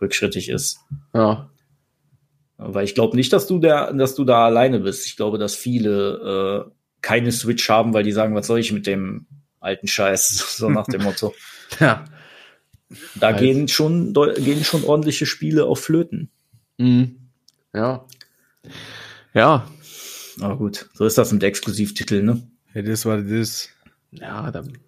rückschrittig 0.00 0.48
ist. 0.48 0.80
Ja. 1.14 1.50
Weil 2.56 2.84
ich 2.84 2.94
glaube 2.94 3.16
nicht, 3.16 3.32
dass 3.32 3.46
du 3.46 3.58
der, 3.58 3.92
dass 3.92 4.16
du 4.16 4.24
da 4.24 4.46
alleine 4.46 4.80
bist. 4.80 5.06
Ich 5.06 5.16
glaube, 5.16 5.38
dass 5.38 5.54
viele 5.54 6.66
äh, 6.66 6.70
keine 7.02 7.30
Switch 7.30 7.68
haben, 7.68 7.94
weil 7.94 8.02
die 8.02 8.12
sagen, 8.12 8.34
was 8.34 8.48
soll 8.48 8.58
ich 8.58 8.72
mit 8.72 8.86
dem 8.86 9.26
alten 9.60 9.86
Scheiß, 9.86 10.56
so 10.56 10.68
nach 10.70 10.86
dem 10.86 11.02
Motto. 11.02 11.34
Ja. 11.80 12.04
Da 13.16 13.32
Weiß. 13.32 13.40
gehen 13.40 13.66
schon, 13.66 14.12
gehen 14.12 14.62
schon 14.62 14.84
ordentliche 14.84 15.26
Spiele 15.26 15.64
auf 15.64 15.80
Flöten. 15.80 16.30
Mhm. 16.78 17.16
Ja. 17.74 18.04
Ja. 19.32 19.66
Aber 20.40 20.56
gut, 20.56 20.88
so 20.94 21.04
ist 21.04 21.18
das 21.18 21.32
mit 21.32 21.42
Exklusivtiteln, 21.42 22.24
ne? 22.24 22.42
Ja, 22.74 22.82
das 22.82 23.06
war 23.06 23.18
das. 23.18 23.68
Ja, 24.10 24.50
dann. 24.50 24.78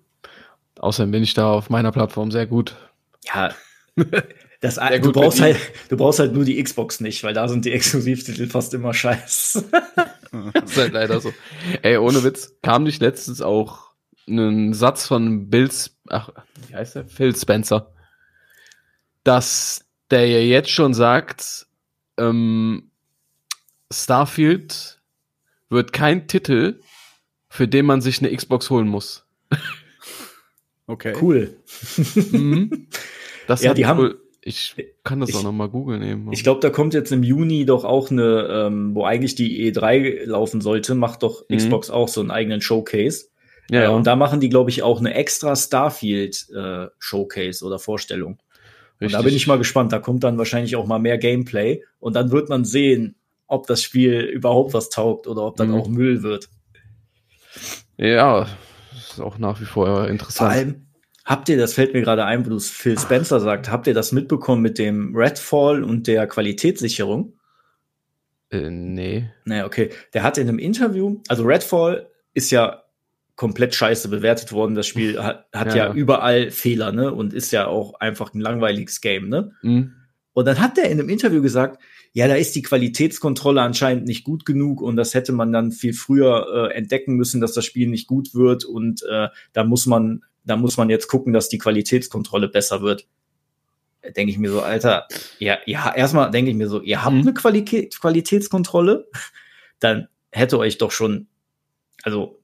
Außerdem 0.78 1.10
bin 1.10 1.22
ich 1.22 1.34
da 1.34 1.50
auf 1.50 1.70
meiner 1.70 1.92
Plattform 1.92 2.30
sehr 2.30 2.46
gut. 2.46 2.76
Ja, 3.24 3.54
das, 4.60 4.76
Sehr 4.76 4.98
du, 4.98 5.06
gut 5.06 5.14
brauchst 5.14 5.40
halt, 5.40 5.56
du 5.88 5.96
brauchst 5.96 6.18
halt 6.18 6.32
nur 6.32 6.44
die 6.44 6.62
Xbox 6.62 7.00
nicht, 7.00 7.24
weil 7.24 7.34
da 7.34 7.48
sind 7.48 7.64
die 7.64 7.72
Exklusivtitel 7.72 8.46
fast 8.48 8.74
immer 8.74 8.94
scheiß. 8.94 9.64
Das 10.52 10.72
ist 10.72 10.76
halt 10.76 10.92
leider 10.92 11.18
so. 11.20 11.32
Ey, 11.80 11.96
ohne 11.96 12.22
Witz, 12.22 12.56
kam 12.60 12.82
nicht 12.82 13.00
letztens 13.00 13.40
auch 13.40 13.92
ein 14.28 14.74
Satz 14.74 15.06
von 15.06 15.48
Bill, 15.48 15.70
ach, 16.08 16.28
wie 16.68 16.74
heißt 16.74 16.96
der? 16.96 17.06
Phil 17.06 17.34
Spencer, 17.34 17.94
dass 19.24 19.86
der 20.10 20.26
ja 20.28 20.40
jetzt 20.40 20.68
schon 20.68 20.92
sagt, 20.92 21.68
ähm, 22.18 22.90
Starfield 23.90 24.95
wird 25.68 25.92
kein 25.92 26.26
Titel, 26.28 26.80
für 27.48 27.66
den 27.68 27.86
man 27.86 28.00
sich 28.00 28.18
eine 28.22 28.34
Xbox 28.34 28.70
holen 28.70 28.88
muss. 28.88 29.26
Okay. 30.86 31.14
Cool. 31.20 31.56
Mhm. 32.32 32.88
Das 33.48 33.62
Ja, 33.62 33.70
hat 33.70 33.78
die 33.78 33.86
haben- 33.86 34.00
wohl, 34.00 34.20
ich 34.42 34.74
kann 35.04 35.20
das 35.20 35.28
Ich- 35.30 35.36
auch 35.36 35.44
noch 35.44 35.52
mal 35.52 35.68
googeln 35.68 36.02
eben. 36.02 36.32
Ich 36.32 36.42
glaube, 36.42 36.58
da 36.60 36.68
kommt 36.68 36.94
jetzt 36.94 37.12
im 37.12 37.22
Juni 37.22 37.64
doch 37.64 37.84
auch 37.84 38.10
eine, 38.10 38.48
ähm, 38.50 38.92
wo 38.92 39.04
eigentlich 39.04 39.36
die 39.36 39.72
E3 39.72 40.24
laufen 40.24 40.60
sollte, 40.60 40.96
macht 40.96 41.22
doch 41.22 41.44
Mhm. 41.48 41.56
Xbox 41.56 41.88
auch 41.90 42.08
so 42.08 42.20
einen 42.20 42.32
eigenen 42.32 42.60
Showcase. 42.60 43.26
ja, 43.70 43.80
Äh, 43.80 43.82
ja. 43.84 43.90
Und 43.90 44.04
da 44.08 44.16
machen 44.16 44.40
die, 44.40 44.48
glaube 44.48 44.70
ich, 44.70 44.82
auch 44.82 44.98
eine 44.98 45.14
extra 45.14 45.54
Starfield 45.54 46.48
äh, 46.56 46.86
Showcase 46.98 47.64
oder 47.64 47.78
Vorstellung. 47.78 48.38
Und 49.00 49.12
da 49.12 49.22
bin 49.22 49.32
ich 49.34 49.46
mal 49.46 49.58
gespannt. 49.58 49.92
Da 49.92 50.00
kommt 50.00 50.24
dann 50.24 50.38
wahrscheinlich 50.38 50.74
auch 50.74 50.86
mal 50.86 50.98
mehr 50.98 51.18
Gameplay 51.18 51.84
und 52.00 52.16
dann 52.16 52.32
wird 52.32 52.48
man 52.48 52.64
sehen, 52.64 53.14
ob 53.46 53.66
das 53.66 53.82
Spiel 53.82 54.20
überhaupt 54.20 54.74
was 54.74 54.88
taugt 54.90 55.26
oder 55.26 55.42
ob 55.42 55.56
dann 55.56 55.68
Mhm. 55.68 55.74
auch 55.74 55.88
Müll 55.88 56.22
wird. 56.22 56.48
Ja, 57.96 58.46
ist 58.96 59.20
auch 59.20 59.38
nach 59.38 59.60
wie 59.60 59.64
vor 59.64 59.86
Vor 59.86 60.08
interessant. 60.08 60.50
allem, 60.52 60.86
habt 61.24 61.48
ihr, 61.48 61.56
das 61.56 61.72
fällt 61.74 61.94
mir 61.94 62.02
gerade 62.02 62.24
ein, 62.24 62.44
wo 62.44 62.50
du 62.50 62.58
Phil 62.58 62.98
Spencer 62.98 63.40
sagt, 63.40 63.70
habt 63.70 63.86
ihr 63.86 63.94
das 63.94 64.12
mitbekommen 64.12 64.62
mit 64.62 64.78
dem 64.78 65.14
Redfall 65.16 65.82
und 65.82 66.06
der 66.06 66.26
Qualitätssicherung? 66.26 67.32
Äh, 68.50 68.70
nee. 68.70 69.30
Naja, 69.44 69.66
okay. 69.66 69.90
Der 70.14 70.22
hat 70.22 70.38
in 70.38 70.48
einem 70.48 70.58
Interview, 70.58 71.20
also 71.28 71.44
Redfall 71.44 72.10
ist 72.34 72.50
ja 72.50 72.82
komplett 73.34 73.74
scheiße 73.74 74.08
bewertet 74.08 74.52
worden. 74.52 74.74
Das 74.74 74.86
Spiel 74.86 75.22
hat, 75.22 75.46
hat 75.52 75.74
Ja. 75.74 75.88
ja. 75.88 75.92
überall 75.92 76.50
Fehler, 76.50 76.92
ne? 76.92 77.12
Und 77.12 77.34
ist 77.34 77.50
ja 77.52 77.66
auch 77.66 77.94
einfach 78.00 78.32
ein 78.34 78.40
langweiliges 78.40 79.00
Game, 79.00 79.28
ne? 79.28 79.52
Hm? 79.62 79.92
Und 80.32 80.44
dann 80.46 80.60
hat 80.60 80.78
er 80.78 80.84
in 80.90 80.98
einem 81.00 81.08
Interview 81.08 81.42
gesagt, 81.42 81.82
ja, 82.16 82.26
da 82.28 82.34
ist 82.34 82.56
die 82.56 82.62
Qualitätskontrolle 82.62 83.60
anscheinend 83.60 84.06
nicht 84.06 84.24
gut 84.24 84.46
genug 84.46 84.80
und 84.80 84.96
das 84.96 85.12
hätte 85.12 85.32
man 85.32 85.52
dann 85.52 85.70
viel 85.70 85.92
früher 85.92 86.70
äh, 86.70 86.74
entdecken 86.74 87.14
müssen, 87.14 87.42
dass 87.42 87.52
das 87.52 87.66
Spiel 87.66 87.88
nicht 87.88 88.06
gut 88.06 88.34
wird 88.34 88.64
und 88.64 89.02
äh, 89.02 89.28
da 89.52 89.64
muss 89.64 89.84
man, 89.84 90.24
da 90.42 90.56
muss 90.56 90.78
man 90.78 90.88
jetzt 90.88 91.08
gucken, 91.08 91.34
dass 91.34 91.50
die 91.50 91.58
Qualitätskontrolle 91.58 92.48
besser 92.48 92.80
wird. 92.80 93.06
Denke 94.16 94.30
ich 94.32 94.38
mir 94.38 94.50
so, 94.50 94.62
Alter, 94.62 95.06
ja, 95.38 95.58
ja, 95.66 95.94
erstmal 95.94 96.30
denke 96.30 96.50
ich 96.50 96.56
mir 96.56 96.70
so, 96.70 96.80
ihr 96.80 97.04
habt 97.04 97.16
Mhm. 97.16 97.20
eine 97.20 97.34
Quali 97.34 97.66
Qualitätskontrolle, 97.66 99.10
dann 99.78 100.08
hätte 100.32 100.58
euch 100.58 100.78
doch 100.78 100.92
schon, 100.92 101.26
also 102.02 102.40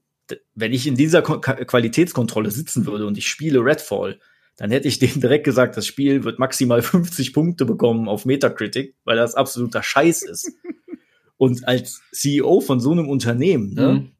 wenn 0.53 0.71
ich 0.71 0.85
in 0.85 0.93
dieser 0.93 1.23
Qualitätskontrolle 1.23 2.51
sitzen 2.51 2.85
würde 2.85 3.07
und 3.07 3.17
ich 3.17 3.27
spiele 3.27 3.65
Redfall, 3.65 4.19
dann 4.57 4.71
hätte 4.71 4.87
ich 4.87 4.99
denen 4.99 5.19
direkt 5.21 5.45
gesagt, 5.45 5.77
das 5.77 5.87
Spiel 5.87 6.23
wird 6.23 6.39
maximal 6.39 6.81
50 6.83 7.33
Punkte 7.33 7.65
bekommen 7.65 8.07
auf 8.07 8.25
Metacritic, 8.25 8.95
weil 9.03 9.17
das 9.17 9.35
absoluter 9.35 9.83
Scheiß 9.83 10.23
ist. 10.23 10.51
Und 11.37 11.67
als 11.67 12.01
CEO 12.11 12.61
von 12.61 12.79
so 12.79 12.91
einem 12.91 13.09
Unternehmen, 13.09 13.73
ne, 13.73 13.93
Mhm. 13.93 14.11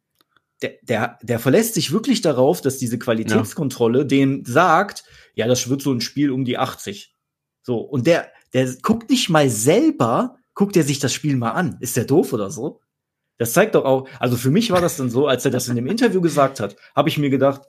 der, 0.61 0.73
der, 0.81 1.19
der 1.21 1.39
verlässt 1.39 1.75
sich 1.75 1.91
wirklich 1.91 2.21
darauf, 2.21 2.59
dass 2.61 2.77
diese 2.79 2.97
Qualitätskontrolle 2.99 4.05
denen 4.05 4.43
sagt, 4.45 5.03
ja, 5.35 5.47
das 5.47 5.69
wird 5.69 5.81
so 5.81 5.91
ein 5.93 6.01
Spiel 6.01 6.31
um 6.31 6.43
die 6.45 6.57
80. 6.57 7.13
So, 7.61 7.77
und 7.77 8.07
der, 8.07 8.27
der 8.53 8.73
guckt 8.81 9.09
nicht 9.09 9.29
mal 9.29 9.49
selber, 9.49 10.37
guckt 10.53 10.75
er 10.75 10.83
sich 10.83 10.99
das 10.99 11.13
Spiel 11.13 11.35
mal 11.37 11.51
an. 11.51 11.77
Ist 11.79 11.95
der 11.97 12.05
doof 12.05 12.33
oder 12.33 12.49
so? 12.49 12.81
Das 13.37 13.53
zeigt 13.53 13.75
doch 13.75 13.85
auch, 13.85 14.07
also 14.19 14.35
für 14.37 14.51
mich 14.51 14.71
war 14.71 14.81
das 14.81 14.97
dann 14.97 15.09
so, 15.09 15.27
als 15.27 15.45
er 15.45 15.51
das 15.51 15.67
in 15.67 15.75
dem 15.75 15.87
Interview 15.87 16.21
gesagt 16.21 16.59
hat, 16.59 16.75
habe 16.95 17.09
ich 17.09 17.17
mir 17.17 17.29
gedacht, 17.29 17.61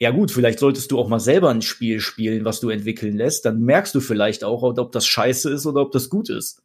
ja 0.00 0.10
gut, 0.10 0.30
vielleicht 0.30 0.58
solltest 0.58 0.90
du 0.90 0.98
auch 0.98 1.08
mal 1.08 1.20
selber 1.20 1.50
ein 1.50 1.62
Spiel 1.62 2.00
spielen, 2.00 2.44
was 2.44 2.60
du 2.60 2.68
entwickeln 2.70 3.16
lässt. 3.16 3.44
Dann 3.44 3.60
merkst 3.60 3.94
du 3.94 4.00
vielleicht 4.00 4.44
auch, 4.44 4.62
ob 4.62 4.92
das 4.92 5.06
scheiße 5.06 5.50
ist 5.50 5.66
oder 5.66 5.80
ob 5.82 5.92
das 5.92 6.08
gut 6.10 6.28
ist. 6.30 6.62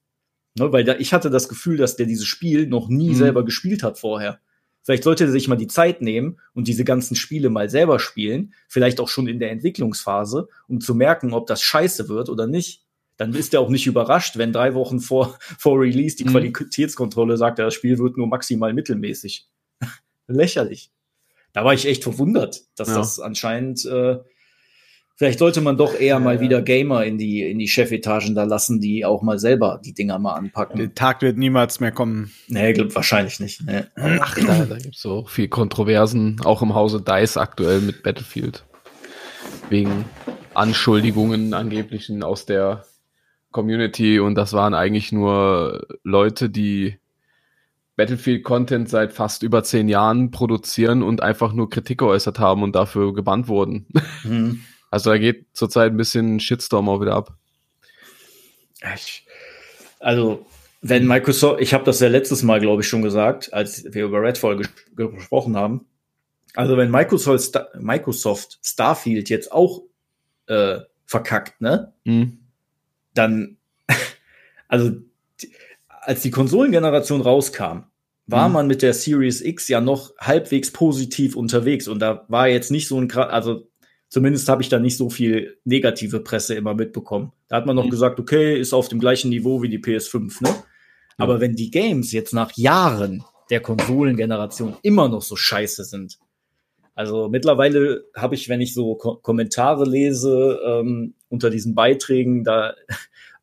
Ne, 0.57 0.71
weil 0.73 0.83
da, 0.83 0.95
ich 0.97 1.13
hatte 1.13 1.29
das 1.29 1.47
Gefühl, 1.47 1.77
dass 1.77 1.95
der 1.95 2.07
dieses 2.07 2.25
Spiel 2.25 2.67
noch 2.67 2.89
nie 2.89 3.09
Mhm. 3.11 3.15
selber 3.15 3.45
gespielt 3.45 3.83
hat 3.83 3.99
vorher. 3.99 4.39
Vielleicht 4.83 5.03
sollte 5.03 5.25
er 5.25 5.31
sich 5.31 5.47
mal 5.47 5.57
die 5.57 5.67
Zeit 5.67 6.01
nehmen 6.01 6.39
und 6.53 6.67
diese 6.67 6.83
ganzen 6.83 7.15
Spiele 7.15 7.49
mal 7.49 7.69
selber 7.69 7.99
spielen, 7.99 8.53
vielleicht 8.67 8.99
auch 8.99 9.09
schon 9.09 9.27
in 9.27 9.39
der 9.39 9.51
Entwicklungsphase, 9.51 10.47
um 10.67 10.81
zu 10.81 10.95
merken, 10.95 11.33
ob 11.33 11.45
das 11.47 11.61
scheiße 11.61 12.09
wird 12.09 12.29
oder 12.29 12.47
nicht. 12.47 12.83
Dann 13.17 13.33
ist 13.35 13.53
er 13.53 13.59
auch 13.59 13.69
nicht 13.69 13.85
überrascht, 13.85 14.37
wenn 14.37 14.51
drei 14.53 14.73
Wochen 14.73 14.99
vor, 15.01 15.37
vor 15.59 15.79
Release 15.79 16.15
die 16.15 16.23
Mhm. 16.23 16.29
Qualitätskontrolle 16.29 17.37
sagt, 17.37 17.59
das 17.59 17.75
Spiel 17.75 17.99
wird 17.99 18.17
nur 18.17 18.25
maximal 18.27 18.73
mittelmäßig. 18.73 19.47
Lächerlich. 20.27 20.91
Da 21.53 21.65
war 21.65 21.73
ich 21.73 21.85
echt 21.87 22.03
verwundert, 22.03 22.61
dass 22.75 22.89
Ja. 22.89 22.95
das 22.95 23.19
anscheinend, 23.19 23.85
äh, 23.85 24.17
vielleicht 25.15 25.39
sollte 25.39 25.61
man 25.61 25.77
doch 25.77 25.99
eher 25.99 26.19
mal 26.19 26.39
wieder 26.39 26.61
Gamer 26.61 27.03
in 27.05 27.17
die, 27.17 27.41
in 27.41 27.59
die 27.59 27.67
Chefetagen 27.67 28.35
da 28.35 28.43
lassen, 28.43 28.79
die 28.79 29.03
auch 29.05 29.21
mal 29.21 29.39
selber 29.39 29.81
die 29.83 29.93
Dinger 29.93 30.19
mal 30.19 30.33
anpacken. 30.35 30.77
Der 30.77 30.93
Tag 30.93 31.21
wird 31.21 31.37
niemals 31.37 31.79
mehr 31.79 31.91
kommen. 31.91 32.31
Nee, 32.47 32.73
glaub, 32.73 32.93
wahrscheinlich 32.95 33.39
nicht. 33.39 33.61
Nee. 33.65 33.81
Ach, 33.95 34.37
da, 34.39 34.65
da 34.65 34.77
gibt 34.77 34.95
es 34.95 35.01
so 35.01 35.25
viel 35.25 35.47
Kontroversen, 35.47 36.39
auch 36.45 36.61
im 36.61 36.73
Hause 36.75 37.01
DICE 37.01 37.37
aktuell 37.37 37.81
mit 37.81 38.03
Battlefield. 38.03 38.65
Wegen 39.69 40.05
Anschuldigungen 40.53 41.53
angeblichen 41.53 42.23
aus 42.23 42.45
der 42.45 42.85
Community 43.51 44.19
und 44.19 44.35
das 44.35 44.53
waren 44.53 44.73
eigentlich 44.73 45.11
nur 45.11 45.85
Leute, 46.03 46.49
die 46.49 46.99
Battlefield-Content 47.99 48.87
seit 48.87 49.11
fast 49.11 49.43
über 49.43 49.61
zehn 49.61 49.89
Jahren 49.89 50.31
produzieren 50.31 51.03
und 51.03 51.21
einfach 51.21 51.51
nur 51.51 51.69
Kritik 51.69 51.97
geäußert 51.99 52.39
haben 52.39 52.63
und 52.63 52.73
dafür 52.73 53.13
gebannt 53.13 53.47
wurden. 53.47 53.87
Hm. 54.23 54.61
Also 54.91 55.11
da 55.11 55.19
geht 55.19 55.45
zurzeit 55.53 55.91
ein 55.91 55.97
bisschen 55.97 56.39
Shitstorm 56.39 56.89
auch 56.89 56.99
wieder 56.99 57.13
ab. 57.13 57.37
Ich, 58.95 59.23
also, 59.99 60.47
wenn 60.81 61.05
Microsoft, 61.05 61.61
ich 61.61 61.75
habe 61.75 61.83
das 61.83 61.99
ja 61.99 62.07
letztes 62.07 62.41
Mal, 62.41 62.59
glaube 62.59 62.81
ich, 62.81 62.87
schon 62.87 63.03
gesagt, 63.03 63.53
als 63.53 63.83
wir 63.93 64.05
über 64.05 64.19
Redfall 64.19 64.57
ges 64.57 64.71
gesprochen 64.95 65.55
haben. 65.55 65.85
Also, 66.55 66.75
wenn 66.75 66.89
Microsoft, 66.89 67.43
Sta 67.43 67.67
Microsoft 67.79 68.57
Starfield 68.63 69.29
jetzt 69.29 69.51
auch 69.51 69.83
äh, 70.47 70.79
verkackt, 71.05 71.61
ne? 71.61 71.93
Hm. 72.05 72.39
Dann, 73.13 73.57
also, 74.67 74.89
als 76.01 76.21
die 76.21 76.31
Konsolengeneration 76.31 77.21
rauskam, 77.21 77.83
war 78.27 78.47
Mhm. 78.47 78.53
man 78.53 78.67
mit 78.67 78.81
der 78.81 78.93
Series 78.93 79.41
X 79.41 79.67
ja 79.67 79.81
noch 79.81 80.13
halbwegs 80.19 80.71
positiv 80.71 81.35
unterwegs 81.35 81.87
und 81.87 81.99
da 81.99 82.25
war 82.27 82.47
jetzt 82.47 82.71
nicht 82.71 82.87
so 82.87 82.99
ein, 82.99 83.11
also 83.11 83.67
zumindest 84.07 84.47
habe 84.49 84.61
ich 84.61 84.69
da 84.69 84.79
nicht 84.79 84.97
so 84.97 85.09
viel 85.09 85.57
negative 85.65 86.19
Presse 86.19 86.55
immer 86.55 86.73
mitbekommen. 86.75 87.31
Da 87.47 87.57
hat 87.57 87.65
man 87.65 87.75
noch 87.75 87.85
Mhm. 87.85 87.89
gesagt, 87.91 88.19
okay, 88.19 88.59
ist 88.59 88.73
auf 88.73 88.87
dem 88.87 88.99
gleichen 88.99 89.29
Niveau 89.29 89.61
wie 89.61 89.69
die 89.69 89.79
PS5, 89.79 90.41
ne? 90.43 90.53
Aber 91.17 91.41
wenn 91.41 91.55
die 91.55 91.69
Games 91.71 92.11
jetzt 92.13 92.33
nach 92.33 92.51
Jahren 92.55 93.23
der 93.49 93.59
Konsolengeneration 93.61 94.77
immer 94.83 95.09
noch 95.09 95.21
so 95.21 95.35
scheiße 95.35 95.83
sind, 95.83 96.17
also 96.95 97.29
mittlerweile 97.29 98.05
habe 98.15 98.35
ich, 98.35 98.47
wenn 98.47 98.61
ich 98.61 98.73
so 98.73 98.95
Ko 98.95 99.15
Kommentare 99.17 99.85
lese 99.85 100.59
ähm, 100.65 101.13
unter 101.29 101.49
diesen 101.49 101.73
Beiträgen, 101.75 102.43
da 102.43 102.73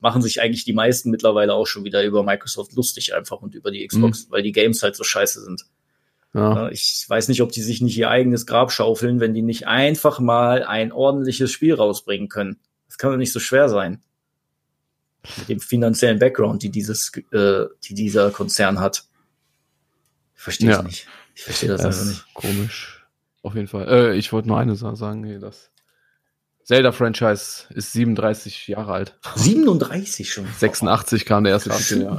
machen 0.06 0.22
sich 0.22 0.40
eigentlich 0.40 0.64
die 0.64 0.72
meisten 0.72 1.10
mittlerweile 1.10 1.52
auch 1.54 1.66
schon 1.66 1.82
wieder 1.84 2.04
über 2.04 2.22
Microsoft 2.22 2.72
lustig 2.74 3.12
einfach 3.14 3.42
und 3.42 3.54
über 3.56 3.72
die 3.72 3.84
Xbox, 3.86 4.30
weil 4.30 4.42
die 4.42 4.52
Games 4.52 4.80
halt 4.84 4.94
so 4.94 5.02
scheiße 5.02 5.42
sind. 5.42 5.66
Ja. 6.32 6.68
Ich 6.70 7.04
weiß 7.08 7.26
nicht, 7.28 7.42
ob 7.42 7.50
die 7.50 7.62
sich 7.62 7.80
nicht 7.80 7.96
ihr 7.98 8.08
eigenes 8.08 8.46
Grab 8.46 8.70
schaufeln, 8.70 9.18
wenn 9.18 9.34
die 9.34 9.42
nicht 9.42 9.66
einfach 9.66 10.20
mal 10.20 10.62
ein 10.64 10.92
ordentliches 10.92 11.50
Spiel 11.50 11.74
rausbringen 11.74 12.28
können. 12.28 12.58
Das 12.86 12.98
kann 12.98 13.10
doch 13.10 13.16
nicht 13.16 13.32
so 13.32 13.40
schwer 13.40 13.68
sein. 13.68 14.00
Mit 15.38 15.48
dem 15.48 15.58
finanziellen 15.60 16.20
Background, 16.20 16.62
die 16.62 16.70
dieses, 16.70 17.10
äh, 17.32 17.64
die 17.82 17.94
dieser 17.94 18.30
Konzern 18.30 18.78
hat. 18.78 19.04
Ich 20.36 20.42
verstehe 20.42 20.70
Ja. 20.70 20.78
es 20.80 20.84
nicht. 20.84 21.08
Ich 21.34 21.42
verstehe 21.42 21.68
das, 21.70 21.82
Das 21.82 21.98
einfach 22.00 22.12
nicht. 22.12 22.34
komisch. 22.34 23.06
Auf 23.42 23.54
jeden 23.56 23.66
Fall. 23.66 23.88
Äh, 23.88 24.16
ich 24.16 24.32
wollte 24.32 24.46
nur 24.48 24.58
eine 24.58 24.76
Sache 24.76 24.94
sagen, 24.96 25.22
nee, 25.22 25.38
das 25.38 25.70
Zelda-Franchise 26.66 27.66
ist 27.70 27.92
37 27.92 28.66
Jahre 28.66 28.92
alt. 28.92 29.16
37 29.36 30.32
schon. 30.32 30.46
86 30.58 31.24
kam 31.24 31.44
der 31.44 31.52
erste 31.52 31.70
Krass. 31.70 31.86
Titel, 31.88 32.02
ja. 32.02 32.18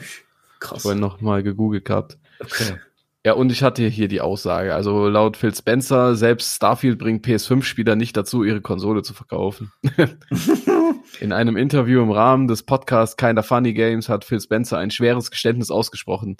Krass. 0.60 0.84
Vorhin 0.84 1.02
noch 1.02 1.20
mal 1.20 1.43
gegoogelt 1.43 1.84
gehabt. 1.84 2.18
Okay. 2.39 2.80
Ja, 3.28 3.34
und 3.34 3.51
ich 3.51 3.61
hatte 3.61 3.86
hier 3.86 4.07
die 4.07 4.21
Aussage. 4.21 4.73
Also 4.73 5.09
laut 5.09 5.36
Phil 5.36 5.53
Spencer, 5.53 6.15
selbst 6.15 6.55
Starfield 6.55 6.97
bringt 6.97 7.28
PS5-Spieler 7.28 7.97
nicht 7.97 8.15
dazu, 8.15 8.45
ihre 8.45 8.61
Konsole 8.61 9.03
zu 9.03 9.13
verkaufen. 9.13 9.73
In 11.19 11.34
einem 11.34 11.57
Interview 11.57 12.01
im 12.01 12.09
Rahmen 12.09 12.47
des 12.47 12.63
Podcasts 12.63 13.17
Kinda 13.17 13.41
Funny 13.41 13.73
Games 13.73 14.07
hat 14.07 14.23
Phil 14.23 14.39
Spencer 14.39 14.78
ein 14.78 14.91
schweres 14.91 15.30
Geständnis 15.30 15.71
ausgesprochen. 15.71 16.38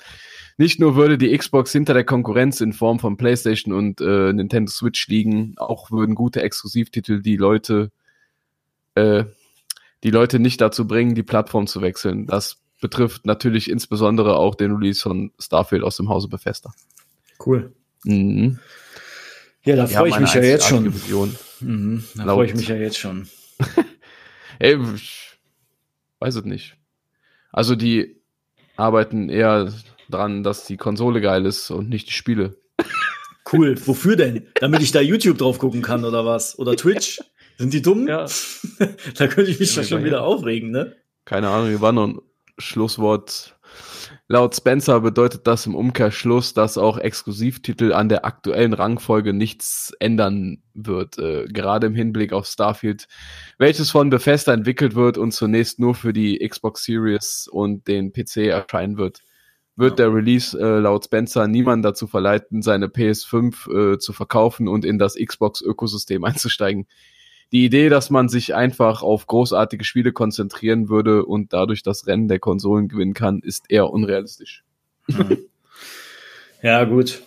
Nicht 0.58 0.80
nur 0.80 0.96
würde 0.96 1.18
die 1.18 1.38
Xbox 1.38 1.74
hinter 1.74 1.94
der 1.94 2.06
Konkurrenz 2.06 2.62
in 2.62 2.72
Form 2.72 3.00
von 3.00 3.18
PlayStation 3.18 3.74
und 3.74 4.00
äh, 4.00 4.32
Nintendo 4.32 4.72
Switch 4.72 5.10
liegen, 5.10 5.56
auch 5.58 5.92
würden 5.92 6.16
gute 6.16 6.42
Exklusivtitel 6.42 7.22
die 7.22 7.36
Leute, 7.36 7.92
äh, 8.96 9.26
die 10.06 10.12
Leute 10.12 10.40
nicht 10.40 10.62
dazu 10.62 10.88
bringen, 10.88 11.16
die 11.16 11.24
Plattform 11.24 11.68
zu 11.68 11.82
wechseln. 11.82 12.28
Das 12.28 12.62
betrifft 12.82 13.26
natürlich 13.26 13.70
insbesondere 13.70 14.38
auch 14.38 14.56
den 14.56 14.76
Release 14.76 15.02
von 15.02 15.32
Starfield 15.40 15.84
aus 15.84 15.98
dem 15.98 16.10
Hause 16.10 16.28
Bethesda. 16.28 16.72
Cool. 17.44 17.74
Mhm. 18.04 18.60
Ja, 19.64 19.76
da 19.76 19.90
Wir 19.90 19.98
freue 19.98 20.10
ich 20.10 20.16
haben 20.16 20.24
mich 20.24 20.34
ja 20.34 20.42
jetzt 20.42 20.68
schon. 20.68 20.94
Mhm, 21.60 22.04
da 22.16 22.24
freue 22.24 22.46
ich 22.46 22.56
mich 22.56 22.68
ja 22.68 22.76
jetzt 22.76 22.98
schon. 22.98 23.28
Ey, 24.60 24.78
ich 24.96 25.38
weiß 26.20 26.36
es 26.36 26.46
nicht. 26.46 26.78
Also 27.52 27.76
die 27.76 28.22
arbeiten 28.76 29.30
eher 29.30 29.74
dran, 30.10 30.44
dass 30.44 30.66
die 30.66 30.78
Konsole 30.78 31.22
geil 31.22 31.46
ist 31.46 31.70
und 31.70 31.90
nicht 31.90 32.08
die 32.10 32.14
Spiele. 32.14 32.58
Cool. 33.50 33.78
Wofür 33.88 34.18
denn? 34.18 34.46
Damit 34.56 34.82
ich 34.82 34.92
da 34.92 35.00
YouTube 35.00 35.38
drauf 35.38 35.58
gucken 35.58 35.82
kann 35.82 36.04
oder 36.04 36.26
was? 36.26 36.60
Oder 36.60 36.76
Twitch? 36.76 37.22
Sind 37.58 37.74
die 37.74 37.82
dumm? 37.82 38.06
Ja. 38.06 38.26
da 39.18 39.28
könnte 39.28 39.50
ich 39.50 39.58
mich 39.58 39.74
Ja, 39.74 39.84
schon 39.84 40.04
wieder 40.04 40.24
aufregen, 40.24 40.70
ne? 40.70 40.98
Keine 41.24 41.48
Ahnung, 41.48 41.70
hier 41.70 41.80
war 41.80 41.94
noch 41.94 42.22
Schlusswort. 42.58 43.58
Laut 44.28 44.56
Spencer 44.56 45.00
bedeutet 45.00 45.48
das 45.48 45.66
im 45.66 45.76
Umkehrschluss, 45.76 46.54
dass 46.54 46.78
auch 46.78 46.98
Exklusivtitel 46.98 47.94
an 47.94 48.10
der 48.10 48.26
aktuellen 48.26 48.74
Rangfolge 48.74 49.34
nichts 49.34 49.94
ändern 50.00 50.62
wird, 50.74 51.18
äh, 51.18 51.46
gerade 51.46 51.88
im 51.88 51.96
Hinblick 51.96 52.34
auf 52.34 52.46
Starfield, 52.46 53.08
welches 53.58 53.92
von 53.92 54.10
Bethesda 54.10 54.54
entwickelt 54.54 54.96
wird 54.96 55.18
und 55.18 55.32
zunächst 55.32 55.80
nur 55.80 55.96
für 55.96 56.14
die 56.14 56.40
Xbox 56.46 56.84
Series 56.84 57.48
und 57.50 57.88
den 57.88 58.12
PC 58.12 58.48
erscheinen 58.48 58.98
wird. 58.98 59.22
Wird 59.76 60.00
der 60.00 60.14
Release 60.14 60.58
äh, 60.60 60.80
laut 60.80 61.06
Spencer 61.06 61.48
niemanden 61.48 61.84
dazu 61.84 62.08
verleiten, 62.08 62.62
seine 62.62 62.88
PS5 62.88 63.94
äh, 63.94 64.00
zu 64.00 64.12
verkaufen 64.12 64.68
und 64.68 64.84
in 64.84 64.98
das 64.98 65.16
Xbox-Ökosystem 65.16 66.24
einzusteigen. 66.24 66.88
Die 67.52 67.64
Idee, 67.64 67.90
dass 67.90 68.10
man 68.10 68.28
sich 68.28 68.56
einfach 68.56 69.04
auf 69.04 69.26
großartige 69.28 69.86
Spiele 69.86 70.12
konzentrieren 70.12 70.90
würde 70.90 71.26
und 71.26 71.54
dadurch 71.54 71.82
das 71.82 72.06
Rennen 72.08 72.28
der 72.28 72.40
Konsolen 72.40 72.90
gewinnen 72.90 73.14
kann, 73.14 73.40
ist 73.40 73.66
eher 73.70 73.90
unrealistisch. 73.90 74.64
Ja, 76.62 76.84
gut. 76.84 77.22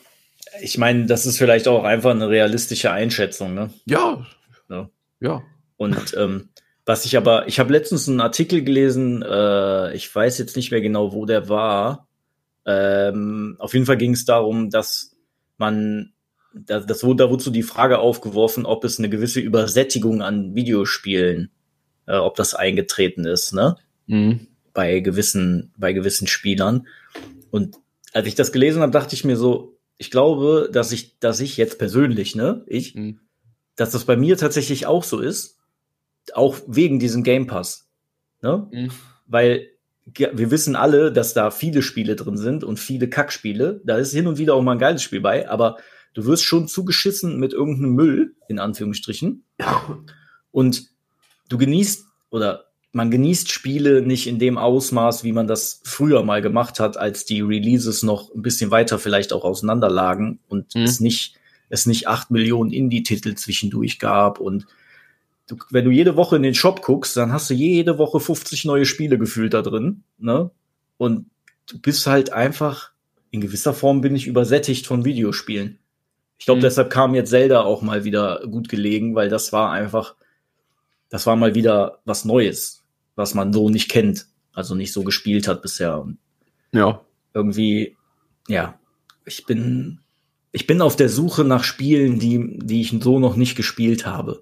Ich 0.60 0.76
meine, 0.76 1.06
das 1.06 1.24
ist 1.24 1.38
vielleicht 1.38 1.68
auch 1.68 1.84
einfach 1.84 2.10
eine 2.10 2.28
realistische 2.28 2.90
Einschätzung, 2.90 3.54
ne? 3.54 3.70
Ja. 3.86 4.26
Ja. 4.68 4.90
Ja. 5.20 5.42
Und 5.76 6.14
ähm, 6.18 6.50
was 6.84 7.04
ich 7.04 7.16
aber, 7.16 7.46
ich 7.46 7.60
habe 7.60 7.72
letztens 7.72 8.08
einen 8.08 8.20
Artikel 8.20 8.62
gelesen, 8.62 9.22
äh, 9.22 9.94
ich 9.94 10.14
weiß 10.14 10.38
jetzt 10.38 10.56
nicht 10.56 10.70
mehr 10.70 10.80
genau, 10.80 11.12
wo 11.12 11.24
der 11.24 11.48
war. 11.48 12.08
Ähm, 12.66 13.56
auf 13.58 13.72
jeden 13.72 13.86
Fall 13.86 13.96
ging 13.96 14.12
es 14.12 14.24
darum, 14.24 14.70
dass 14.70 15.16
man, 15.56 16.12
da, 16.54 16.80
das 16.80 17.04
wurde, 17.04 17.24
da 17.24 17.30
wurde 17.30 17.42
so 17.42 17.50
die 17.50 17.62
Frage 17.62 17.98
aufgeworfen, 17.98 18.66
ob 18.66 18.84
es 18.84 18.98
eine 18.98 19.08
gewisse 19.08 19.40
Übersättigung 19.40 20.22
an 20.22 20.54
Videospielen, 20.54 21.50
äh, 22.06 22.16
ob 22.16 22.36
das 22.36 22.54
eingetreten 22.54 23.24
ist, 23.24 23.52
ne? 23.52 23.76
Mhm. 24.06 24.46
bei 24.72 25.00
gewissen, 25.00 25.72
bei 25.76 25.92
gewissen 25.92 26.26
Spielern. 26.26 26.86
Und 27.50 27.76
als 28.12 28.26
ich 28.26 28.34
das 28.34 28.52
gelesen 28.52 28.82
habe, 28.82 28.92
dachte 28.92 29.14
ich 29.14 29.24
mir 29.24 29.36
so, 29.36 29.76
ich 29.98 30.10
glaube, 30.10 30.68
dass 30.72 30.92
ich, 30.92 31.18
dass 31.18 31.40
ich 31.40 31.56
jetzt 31.56 31.78
persönlich, 31.78 32.34
ne, 32.34 32.64
ich, 32.66 32.94
Mhm. 32.94 33.20
dass 33.76 33.90
das 33.90 34.04
bei 34.04 34.16
mir 34.16 34.36
tatsächlich 34.36 34.86
auch 34.86 35.04
so 35.04 35.20
ist, 35.20 35.58
auch 36.34 36.58
wegen 36.66 36.98
diesem 36.98 37.22
Game 37.22 37.46
Pass, 37.46 37.88
ne? 38.42 38.68
Mhm. 38.72 38.90
Weil 39.26 39.68
wir 40.06 40.50
wissen 40.50 40.74
alle, 40.74 41.12
dass 41.12 41.34
da 41.34 41.50
viele 41.52 41.82
Spiele 41.82 42.16
drin 42.16 42.36
sind 42.36 42.64
und 42.64 42.80
viele 42.80 43.08
Kackspiele. 43.08 43.80
Da 43.84 43.96
ist 43.96 44.12
hin 44.12 44.26
und 44.26 44.38
wieder 44.38 44.54
auch 44.54 44.62
mal 44.62 44.72
ein 44.72 44.78
geiles 44.78 45.02
Spiel 45.02 45.20
bei, 45.20 45.48
aber 45.48 45.76
du 46.14 46.24
wirst 46.24 46.44
schon 46.44 46.68
zugeschissen 46.68 47.38
mit 47.38 47.52
irgendeinem 47.52 47.94
Müll, 47.94 48.34
in 48.48 48.58
Anführungsstrichen. 48.58 49.44
Und 50.50 50.86
du 51.48 51.58
genießt 51.58 52.04
oder 52.30 52.66
man 52.92 53.10
genießt 53.10 53.50
Spiele 53.52 54.02
nicht 54.02 54.26
in 54.26 54.40
dem 54.40 54.58
Ausmaß, 54.58 55.22
wie 55.22 55.32
man 55.32 55.46
das 55.46 55.80
früher 55.84 56.24
mal 56.24 56.42
gemacht 56.42 56.80
hat, 56.80 56.96
als 56.96 57.24
die 57.24 57.40
Releases 57.40 58.02
noch 58.02 58.34
ein 58.34 58.42
bisschen 58.42 58.72
weiter 58.72 58.98
vielleicht 58.98 59.32
auch 59.32 59.44
auseinanderlagen 59.44 60.40
und 60.48 60.74
Mhm. 60.74 60.82
es 60.82 61.00
nicht 61.00 61.36
es 61.72 61.86
nicht 61.86 62.08
acht 62.08 62.32
Millionen 62.32 62.72
Indie-Titel 62.72 63.36
zwischendurch 63.36 64.00
gab 64.00 64.40
und 64.40 64.66
du, 65.46 65.56
wenn 65.70 65.84
du 65.84 65.92
jede 65.92 66.16
Woche 66.16 66.34
in 66.34 66.42
den 66.42 66.54
Shop 66.54 66.82
guckst, 66.82 67.16
dann 67.16 67.32
hast 67.32 67.48
du 67.48 67.54
jede 67.54 67.96
Woche 67.96 68.18
50 68.18 68.64
neue 68.64 68.86
Spiele 68.86 69.18
gefühlt 69.18 69.54
da 69.54 69.62
drin, 69.62 70.02
ne? 70.18 70.50
Und 70.96 71.26
du 71.68 71.78
bist 71.78 72.08
halt 72.08 72.32
einfach, 72.32 72.90
in 73.30 73.40
gewisser 73.40 73.72
Form 73.72 74.00
bin 74.00 74.16
ich 74.16 74.26
übersättigt 74.26 74.84
von 74.88 75.04
Videospielen. 75.04 75.78
Ich 76.40 76.46
glaube, 76.46 76.58
Mhm. 76.58 76.62
deshalb 76.62 76.90
kam 76.90 77.14
jetzt 77.14 77.30
Zelda 77.30 77.60
auch 77.60 77.82
mal 77.82 78.02
wieder 78.04 78.40
gut 78.50 78.68
gelegen, 78.68 79.14
weil 79.14 79.28
das 79.28 79.52
war 79.52 79.70
einfach, 79.70 80.16
das 81.10 81.26
war 81.26 81.36
mal 81.36 81.54
wieder 81.54 81.98
was 82.06 82.24
Neues, 82.24 82.82
was 83.14 83.34
man 83.34 83.52
so 83.52 83.68
nicht 83.68 83.90
kennt, 83.90 84.26
also 84.54 84.74
nicht 84.74 84.92
so 84.92 85.04
gespielt 85.04 85.46
hat 85.46 85.60
bisher. 85.62 86.00
Und 86.00 86.16
Ja. 86.72 87.02
irgendwie, 87.34 87.96
ja, 88.48 88.78
ich 89.26 89.44
bin, 89.44 90.00
ich 90.50 90.66
bin 90.66 90.80
auf 90.80 90.96
der 90.96 91.10
Suche 91.10 91.44
nach 91.44 91.62
Spielen, 91.62 92.18
die, 92.18 92.58
die 92.58 92.80
ich 92.80 92.96
so 93.00 93.18
noch 93.18 93.36
nicht 93.36 93.54
gespielt 93.54 94.06
habe. 94.06 94.40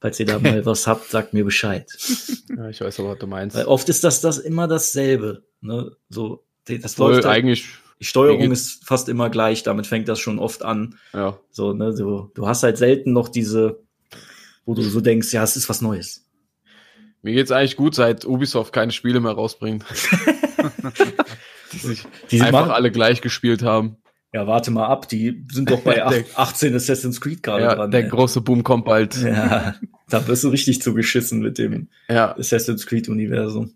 Falls 0.00 0.18
ihr 0.18 0.26
da 0.26 0.38
mal 0.40 0.64
was 0.64 0.86
habt, 0.86 1.10
sagt 1.10 1.34
mir 1.34 1.44
Bescheid. 1.44 1.86
ja, 2.56 2.70
ich 2.70 2.80
weiß 2.80 3.00
aber, 3.00 3.10
was 3.10 3.18
du 3.18 3.26
meinst. 3.26 3.54
Weil 3.54 3.66
oft 3.66 3.88
ist 3.90 4.02
das, 4.02 4.22
das 4.22 4.38
immer 4.38 4.66
dasselbe. 4.66 5.42
Ne? 5.60 5.94
So, 6.08 6.42
das 6.66 6.94
Voll 6.94 7.12
läuft 7.12 7.26
halt, 7.26 7.36
eigentlich, 7.36 7.68
die 8.04 8.08
Steuerung 8.08 8.52
ist 8.52 8.84
fast 8.86 9.08
immer 9.08 9.30
gleich, 9.30 9.62
damit 9.62 9.86
fängt 9.86 10.08
das 10.08 10.20
schon 10.20 10.38
oft 10.38 10.62
an. 10.62 10.98
ja. 11.14 11.38
So, 11.50 11.72
ne, 11.72 11.94
du, 11.94 12.30
du 12.34 12.46
hast 12.46 12.62
halt 12.62 12.76
selten 12.76 13.14
noch 13.14 13.30
diese, 13.30 13.80
wo 14.66 14.74
du 14.74 14.82
so 14.82 15.00
denkst, 15.00 15.32
ja, 15.32 15.42
es 15.42 15.56
ist 15.56 15.70
was 15.70 15.80
Neues. 15.80 16.26
Mir 17.22 17.32
geht's 17.32 17.50
eigentlich 17.50 17.76
gut, 17.76 17.94
seit 17.94 18.26
Ubisoft 18.26 18.74
keine 18.74 18.92
Spiele 18.92 19.20
mehr 19.20 19.32
rausbringt. 19.32 19.86
die 21.72 21.78
sich 21.78 22.04
Die 22.30 22.40
einfach 22.42 22.60
machen- 22.66 22.72
alle 22.72 22.90
gleich 22.90 23.20
gespielt 23.22 23.62
haben. 23.62 23.96
Ja, 24.34 24.46
warte 24.46 24.70
mal 24.70 24.86
ab, 24.86 25.08
die 25.08 25.46
sind 25.52 25.70
doch 25.70 25.80
bei 25.80 25.94
Der- 25.94 26.06
acht- 26.08 26.26
18 26.38 26.74
Assassin's 26.74 27.20
Creed 27.22 27.42
gerade 27.42 27.62
Ja, 27.64 27.74
dran. 27.74 27.90
der 27.90 28.02
ey. 28.04 28.08
große 28.10 28.40
Boom 28.42 28.64
kommt 28.64 28.84
bald. 28.84 29.16
ja, 29.22 29.76
da 30.10 30.26
wirst 30.28 30.44
du 30.44 30.48
richtig 30.48 30.82
zugeschissen 30.82 31.40
mit 31.40 31.56
dem 31.56 31.88
Ja, 32.08 32.36
Assassin's 32.36 32.84
Creed 32.86 33.08
Universum. 33.08 33.72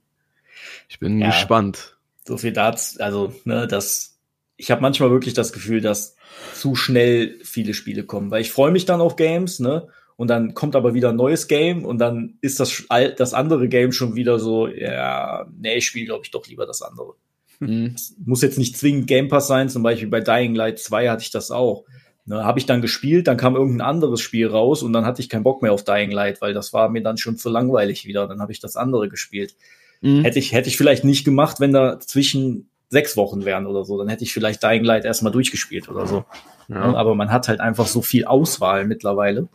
ich 0.89 0.99
bin 0.99 1.19
Ja. 1.19 1.29
gespannt. 1.29 1.97
So 2.27 2.37
viel 2.37 2.53
dazu, 2.53 3.01
also, 3.01 3.33
ne, 3.45 3.67
das, 3.67 4.18
ich 4.59 4.71
habe 4.71 4.83
manchmal 4.83 5.11
wirklich 5.11 5.35
das 5.35 5.53
Gefühl, 5.53 5.81
dass 5.81 6.17
zu 6.53 6.75
schnell 6.75 7.39
viele 7.43 7.73
Spiele 7.73 8.05
kommen, 8.05 8.31
weil 8.31 8.43
ich 8.43 8.53
freue 8.53 8.73
mich 8.73 8.85
dann 8.85 9.01
auf 9.01 9.17
Games, 9.17 9.61
ne, 9.61 9.89
und 10.17 10.29
dann 10.29 10.53
kommt 10.53 10.75
aber 10.75 10.95
wieder 10.95 11.11
ein 11.11 11.17
neues 11.17 11.47
Game 11.47 11.85
und 11.85 11.99
dann 11.99 12.39
ist 12.41 12.59
das, 12.59 12.85
das 13.17 13.35
andere 13.35 13.69
Game 13.69 13.93
schon 13.93 14.17
wieder 14.17 14.41
so, 14.41 14.67
ja, 14.67 15.47
nee, 15.57 15.77
ich 15.77 15.87
spiele, 15.87 16.07
glaube 16.07 16.25
ich, 16.25 16.33
doch 16.33 16.47
lieber 16.49 16.67
das 16.67 16.83
andere. 16.83 17.15
Mhm. 17.61 17.97
muss 18.25 18.43
jetzt 18.43 18.59
nicht 18.59 18.77
zwingend 18.77 19.09
Game 19.09 19.29
Pass 19.29 19.49
sein, 19.49 19.69
zum 19.69 19.83
Beispiel 19.83 20.09
bei 20.09 20.21
Dying 20.21 20.55
Light 20.55 20.79
2 20.79 21.09
hatte 21.09 21.23
ich 21.23 21.31
das 21.31 21.51
auch. 21.51 21.85
Ne, 22.25 22.45
habe 22.45 22.59
ich 22.59 22.67
dann 22.67 22.83
gespielt, 22.83 23.27
dann 23.27 23.37
kam 23.37 23.57
irgendein 23.57 23.89
anderes 23.89 24.21
Spiel 24.21 24.49
raus 24.49 24.83
und 24.83 24.93
dann 24.93 25.07
hatte 25.07 25.23
ich 25.23 25.29
keinen 25.29 25.45
Bock 25.45 25.63
mehr 25.63 25.73
auf 25.73 25.85
Dying 25.85 26.11
Light, 26.11 26.41
weil 26.41 26.53
das 26.53 26.73
war 26.73 26.89
mir 26.89 27.03
dann 27.03 27.17
schon 27.17 27.37
zu 27.37 27.49
langweilig 27.49 28.05
wieder. 28.05 28.27
Dann 28.27 28.41
habe 28.41 28.53
ich 28.53 28.61
das 28.61 28.77
andere 28.77 29.09
gespielt. 29.09 29.55
Mhm. 30.01 30.23
Hätte 30.23 30.39
ich, 30.39 30.53
hätte 30.53 30.69
ich 30.69 30.77
vielleicht 30.77 31.05
nicht 31.05 31.25
gemacht, 31.25 31.59
wenn 31.59 31.73
da 31.73 31.99
zwischen 32.01 32.68
sechs 32.89 33.17
Wochen 33.17 33.45
wären 33.45 33.67
oder 33.67 33.85
so. 33.85 33.99
Dann 33.99 34.09
hätte 34.09 34.25
ich 34.25 34.33
vielleicht 34.33 34.63
Dying 34.63 34.85
Light 34.85 35.05
erstmal 35.05 35.33
durchgespielt 35.33 35.89
oder 35.89 36.07
so. 36.07 36.25
Ne, 36.69 36.77
Ja. 36.77 36.95
Aber 36.95 37.15
man 37.15 37.31
hat 37.31 37.49
halt 37.49 37.61
einfach 37.61 37.87
so 37.87 38.03
viel 38.03 38.25
Auswahl 38.25 38.87
mittlerweile. 38.87 39.49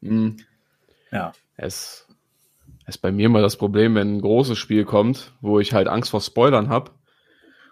Mhm. 0.00 0.36
Ja. 1.10 1.32
Es 1.56 2.06
es 2.90 2.96
ist 2.96 3.02
bei 3.02 3.12
mir 3.12 3.26
immer 3.26 3.40
das 3.40 3.56
Problem, 3.56 3.94
wenn 3.94 4.16
ein 4.16 4.20
großes 4.20 4.58
Spiel 4.58 4.84
kommt, 4.84 5.32
wo 5.40 5.60
ich 5.60 5.72
halt 5.72 5.86
Angst 5.86 6.10
vor 6.10 6.20
Spoilern 6.20 6.68
habe. 6.68 6.90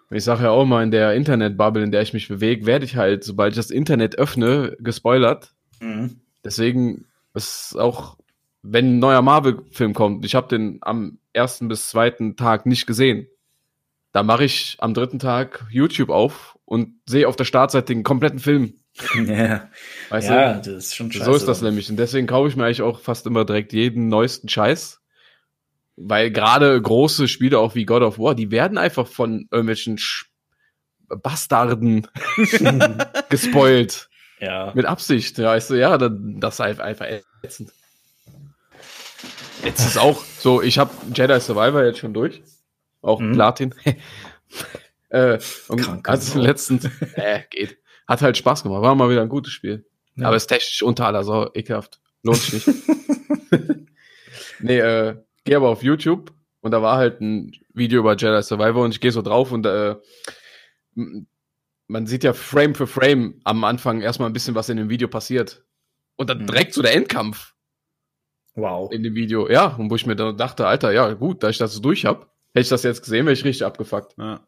Und 0.09 0.15
ich 0.15 0.23
sage 0.23 0.43
ja 0.43 0.51
auch 0.51 0.63
mal, 0.63 0.81
in 0.81 0.91
der 0.91 1.13
Internetbubble, 1.13 1.83
in 1.83 1.91
der 1.91 2.01
ich 2.01 2.13
mich 2.13 2.29
bewege, 2.29 2.65
werde 2.65 2.85
ich 2.85 2.95
halt, 2.95 3.25
sobald 3.25 3.51
ich 3.51 3.57
das 3.57 3.69
Internet 3.69 4.17
öffne, 4.17 4.77
gespoilert. 4.79 5.51
Mhm. 5.81 6.21
Deswegen 6.45 7.05
ist 7.33 7.77
auch, 7.77 8.17
wenn 8.61 8.95
ein 8.95 8.99
neuer 8.99 9.21
Marvel-Film 9.21 9.93
kommt, 9.93 10.23
ich 10.23 10.35
habe 10.35 10.47
den 10.47 10.79
am 10.81 11.19
ersten 11.33 11.67
bis 11.67 11.89
zweiten 11.89 12.37
Tag 12.37 12.65
nicht 12.65 12.87
gesehen, 12.87 13.27
da 14.11 14.23
mache 14.23 14.45
ich 14.45 14.77
am 14.79 14.93
dritten 14.93 15.19
Tag 15.19 15.65
YouTube 15.69 16.09
auf 16.09 16.57
und 16.65 16.95
sehe 17.05 17.27
auf 17.27 17.35
der 17.35 17.45
Startseite 17.45 17.93
den 17.93 18.03
kompletten 18.03 18.39
Film. 18.39 18.75
ja, 19.27 19.69
Weißt 20.09 20.29
ja 20.29 20.53
du? 20.53 20.73
das 20.73 20.85
ist 20.85 20.95
schon 20.95 21.11
scheiße. 21.11 21.25
So 21.25 21.33
ist 21.33 21.47
das 21.47 21.61
nämlich. 21.61 21.89
Und 21.89 21.97
deswegen 21.97 22.27
kaufe 22.27 22.49
ich 22.49 22.55
mir 22.55 22.65
eigentlich 22.65 22.81
auch 22.81 22.99
fast 22.99 23.25
immer 23.27 23.45
direkt 23.45 23.73
jeden 23.73 24.07
neuesten 24.07 24.49
Scheiß. 24.49 24.99
Weil 25.95 26.31
gerade 26.31 26.81
große 26.81 27.27
Spiele 27.27 27.59
auch 27.59 27.75
wie 27.75 27.85
God 27.85 28.03
of 28.03 28.19
War, 28.19 28.33
die 28.33 28.51
werden 28.51 28.77
einfach 28.77 29.07
von 29.07 29.47
irgendwelchen 29.51 29.97
Sch 29.97 30.27
Bastarden 31.09 32.07
gespoilt. 33.29 34.09
Ja. 34.39 34.71
Mit 34.75 34.85
Absicht. 34.85 35.37
Ja, 35.39 35.47
weißt 35.47 35.71
du, 35.71 35.75
ja, 35.75 35.97
das 35.97 36.55
ist 36.55 36.61
einfach 36.61 36.83
einfach 36.83 37.07
ätzend. 37.41 37.71
Jetzt 39.63 39.85
ist 39.85 39.97
auch 39.97 40.23
so, 40.23 40.61
ich 40.61 40.77
habe 40.77 40.91
Jedi 41.13 41.39
Survivor 41.39 41.83
jetzt 41.83 41.99
schon 41.99 42.13
durch. 42.13 42.41
Auch 43.01 43.19
Mhm. 43.19 43.33
Platin. 43.33 43.75
äh, 45.09 45.39
und 45.69 45.81
Kranke 45.81 46.09
also 46.11 46.39
letztens, 46.39 46.85
äh, 47.15 47.41
geht. 47.49 47.77
Hat 48.07 48.21
halt 48.21 48.37
Spaß 48.37 48.63
gemacht. 48.63 48.81
War 48.81 48.95
mal 48.95 49.09
wieder 49.09 49.21
ein 49.21 49.29
gutes 49.29 49.53
Spiel. 49.53 49.85
Ja. 50.15 50.27
Aber 50.27 50.35
ist 50.35 50.47
technisch 50.47 50.81
unter 50.83 51.05
aller 51.05 51.23
Sau, 51.23 51.49
ekelhaft. 51.53 51.99
Lohnt 52.23 52.37
sich 52.37 52.65
nicht. 52.67 52.83
nee, 54.59 54.79
äh, 54.79 55.15
geh 55.45 55.55
aber 55.55 55.69
auf 55.69 55.83
YouTube 55.83 56.33
und 56.61 56.71
da 56.71 56.81
war 56.81 56.97
halt 56.97 57.21
ein 57.21 57.51
Video 57.73 57.99
über 58.01 58.15
Jedi 58.17 58.41
Survivor 58.43 58.83
und 58.83 58.91
ich 58.93 58.99
gehe 58.99 59.11
so 59.11 59.21
drauf 59.21 59.51
und 59.51 59.65
äh, 59.65 59.95
man 61.87 62.05
sieht 62.07 62.23
ja 62.23 62.33
Frame 62.33 62.75
für 62.75 62.87
Frame 62.87 63.39
am 63.45 63.63
Anfang 63.63 64.01
erstmal 64.01 64.29
ein 64.29 64.33
bisschen, 64.33 64.55
was 64.55 64.69
in 64.69 64.77
dem 64.77 64.89
Video 64.89 65.07
passiert. 65.07 65.63
Und 66.17 66.29
dann 66.29 66.39
Mhm. 66.41 66.47
direkt 66.47 66.73
so 66.73 66.81
der 66.81 66.93
Endkampf 66.95 67.53
Wow. 68.55 68.91
in 68.91 69.03
dem 69.03 69.15
Video. 69.15 69.49
Ja, 69.49 69.67
und 69.75 69.89
wo 69.89 69.95
ich 69.95 70.05
mir 70.05 70.15
dann 70.17 70.35
dachte, 70.35 70.67
Alter, 70.67 70.91
ja 70.91 71.13
gut, 71.13 71.41
da 71.43 71.49
ich 71.49 71.57
das 71.57 71.73
so 71.73 71.79
durch 71.79 72.05
hab, 72.05 72.29
hätte 72.53 72.61
ich 72.61 72.69
das 72.69 72.83
jetzt 72.83 73.01
gesehen, 73.01 73.25
wäre 73.25 73.33
ich 73.33 73.45
richtig 73.45 73.65
abgefuckt. 73.65 74.15
Ja. 74.17 74.41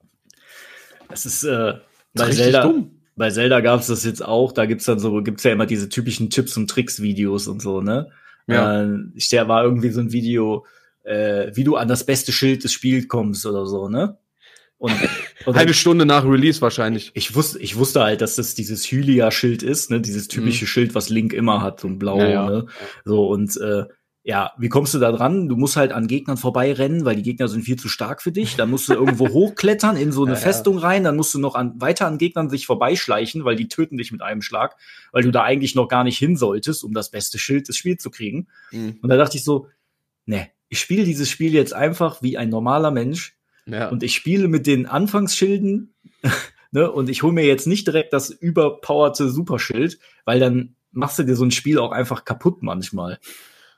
Das 1.09 1.25
ist, 1.25 1.43
äh, 1.43 1.73
bei 2.13 2.23
ist 2.23 2.29
richtig 2.29 2.43
Zelda, 2.45 2.63
dumm. 2.63 3.01
bei 3.15 3.29
Zelda 3.29 3.59
gab's 3.59 3.87
das 3.87 4.03
jetzt 4.03 4.23
auch, 4.23 4.51
da 4.51 4.65
gibt's 4.65 4.85
dann 4.85 4.99
so, 4.99 5.21
gibt's 5.21 5.43
ja 5.43 5.51
immer 5.51 5.65
diese 5.65 5.89
typischen 5.89 6.29
Tipps 6.29 6.57
und 6.57 6.69
Tricks 6.69 7.01
Videos 7.01 7.47
und 7.47 7.61
so, 7.61 7.81
ne? 7.81 8.09
Ja. 8.47 8.83
Äh, 8.83 8.97
ich, 9.15 9.29
der 9.29 9.47
war 9.47 9.63
irgendwie 9.63 9.89
so 9.89 10.01
ein 10.01 10.11
Video, 10.11 10.65
äh, 11.03 11.51
wie 11.53 11.63
du 11.63 11.75
an 11.75 11.87
das 11.87 12.05
beste 12.05 12.31
Schild 12.31 12.63
des 12.63 12.73
Spiels 12.73 13.07
kommst 13.07 13.45
oder 13.45 13.65
so, 13.65 13.87
ne? 13.87 14.17
Und, 14.77 14.93
und 15.45 15.57
Eine 15.57 15.73
Stunde 15.73 16.05
nach 16.05 16.25
Release 16.25 16.59
wahrscheinlich. 16.61 17.11
ich 17.13 17.35
wusste, 17.35 17.59
ich 17.59 17.75
wusste 17.77 18.01
halt, 18.03 18.21
dass 18.21 18.35
das 18.35 18.55
dieses 18.55 18.91
Hylia-Schild 18.91 19.61
ist, 19.63 19.91
ne? 19.91 20.01
Dieses 20.01 20.27
typische 20.27 20.65
Schild, 20.65 20.95
was 20.95 21.09
Link 21.09 21.33
immer 21.33 21.61
hat, 21.61 21.81
so 21.81 21.87
ein 21.87 21.99
blau, 21.99 22.17
Ja, 22.17 22.29
ja. 22.29 22.49
ne? 22.49 22.65
So, 23.05 23.27
und 23.27 23.55
äh, 23.57 23.85
ja, 24.23 24.51
wie 24.59 24.69
kommst 24.69 24.93
du 24.93 24.99
da 24.99 25.11
dran? 25.11 25.49
Du 25.49 25.55
musst 25.55 25.77
halt 25.77 25.91
an 25.91 26.05
Gegnern 26.07 26.37
vorbeirennen, 26.37 27.05
weil 27.05 27.15
die 27.15 27.23
Gegner 27.23 27.47
sind 27.47 27.63
viel 27.63 27.77
zu 27.77 27.89
stark 27.89 28.21
für 28.21 28.31
dich. 28.31 28.55
Dann 28.55 28.69
musst 28.69 28.87
du 28.87 28.93
irgendwo 28.93 29.29
hochklettern 29.33 29.97
in 29.97 30.11
so 30.11 30.23
eine 30.25 30.33
Ja. 30.35 30.39
Festung 30.39 30.77
rein. 30.77 31.03
Dann 31.03 31.15
musst 31.15 31.33
du 31.33 31.39
noch 31.39 31.55
an, 31.55 31.81
weiter 31.81 32.05
an 32.05 32.19
Gegnern 32.19 32.49
sich 32.49 32.67
vorbeischleichen, 32.67 33.45
weil 33.45 33.55
die 33.55 33.67
töten 33.67 33.97
dich 33.97 34.11
mit 34.11 34.21
einem 34.21 34.43
Schlag, 34.43 34.75
weil 35.11 35.23
du 35.23 35.31
da 35.31 35.41
eigentlich 35.43 35.73
noch 35.73 35.87
gar 35.87 36.03
nicht 36.03 36.19
hin 36.19 36.35
solltest, 36.35 36.83
um 36.83 36.93
das 36.93 37.09
beste 37.09 37.39
Schild 37.39 37.67
des 37.67 37.77
Spiels 37.77 38.03
zu 38.03 38.11
kriegen. 38.11 38.47
Mhm. 38.71 38.99
Und 39.01 39.09
da 39.09 39.17
dachte 39.17 39.37
ich 39.37 39.43
so, 39.43 39.67
ne, 40.27 40.49
ich 40.69 40.79
spiele 40.79 41.03
dieses 41.03 41.27
Spiel 41.27 41.53
jetzt 41.53 41.73
einfach 41.73 42.21
wie 42.21 42.37
ein 42.37 42.49
normaler 42.49 42.91
Mensch 42.91 43.35
Ja. 43.65 43.89
und 43.89 44.03
ich 44.03 44.13
spiele 44.13 44.47
mit 44.47 44.67
den 44.67 44.85
Anfangsschilden, 44.85 45.95
ne, 46.71 46.91
und 46.91 47.09
ich 47.09 47.23
hole 47.23 47.33
mir 47.33 47.45
jetzt 47.45 47.65
nicht 47.65 47.87
direkt 47.87 48.13
das 48.13 48.29
überpowerte 48.29 49.29
Superschild, 49.29 49.97
weil 50.25 50.39
dann 50.39 50.75
machst 50.91 51.17
du 51.17 51.23
dir 51.23 51.35
so 51.35 51.43
ein 51.43 51.51
Spiel 51.51 51.79
auch 51.79 51.91
einfach 51.91 52.23
kaputt 52.23 52.61
manchmal. 52.61 53.17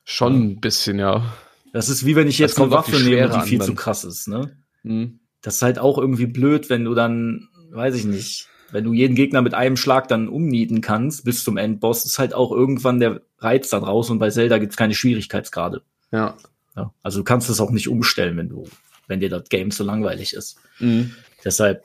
Schon 0.06 0.44
ein 0.44 0.60
bisschen, 0.60 1.00
ja. 1.00 1.34
Das 1.72 1.90
ist 1.90 2.06
wie 2.06 2.16
wenn 2.16 2.28
ich 2.28 2.38
Das 2.38 2.52
jetzt 2.52 2.60
eine 2.62 2.72
Waffe 2.72 2.98
die 2.98 3.04
nehme, 3.04 3.30
die 3.30 3.48
viel 3.48 3.62
an 3.62 3.66
zu 3.68 3.76
krass 3.76 4.04
ist, 4.04 4.28
ne? 4.28 4.58
Mhm. 4.84 5.20
Das 5.42 5.56
ist 5.56 5.62
halt 5.62 5.80
auch 5.80 5.98
irgendwie 5.98 6.28
blöd, 6.28 6.70
wenn 6.70 6.86
du 6.86 6.94
dann, 6.94 7.50
weiß 7.72 7.96
ich 7.96 8.06
nicht, 8.06 8.48
wenn 8.72 8.84
du 8.84 8.94
jeden 8.94 9.16
Gegner 9.16 9.42
mit 9.42 9.54
einem 9.54 9.78
Schlag 9.78 10.08
dann 10.08 10.28
umnieten 10.28 10.82
kannst 10.82 11.26
bis 11.26 11.44
zum 11.44 11.58
Endboss, 11.58 12.06
ist 12.06 12.20
halt 12.20 12.34
auch 12.34 12.52
irgendwann 12.52 13.00
der 13.00 13.22
Reiz 13.40 13.70
da 13.70 13.80
draus 13.80 14.10
und 14.10 14.20
bei 14.20 14.30
Zelda 14.30 14.58
gibt's 14.58 14.78
keine 14.78 14.94
Schwierigkeitsgrade. 14.94 15.84
Ja. 16.12 16.38
Ja? 16.76 16.94
Also 17.04 17.20
du 17.20 17.24
kannst 17.24 17.50
es 17.50 17.60
auch 17.60 17.72
nicht 17.72 17.88
umstellen, 17.88 18.38
wenn 18.38 18.50
du, 18.50 18.68
wenn 19.08 19.20
dir 19.20 19.30
das 19.30 19.50
Game 19.50 19.72
so 19.72 19.84
langweilig 19.84 20.34
ist. 20.34 20.58
Mhm. 20.80 21.14
Deshalb, 21.44 21.84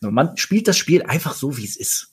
man 0.00 0.36
spielt 0.36 0.68
das 0.68 0.76
Spiel 0.76 1.02
einfach 1.02 1.34
so, 1.34 1.56
wie 1.56 1.64
es 1.64 1.76
ist. 1.76 2.12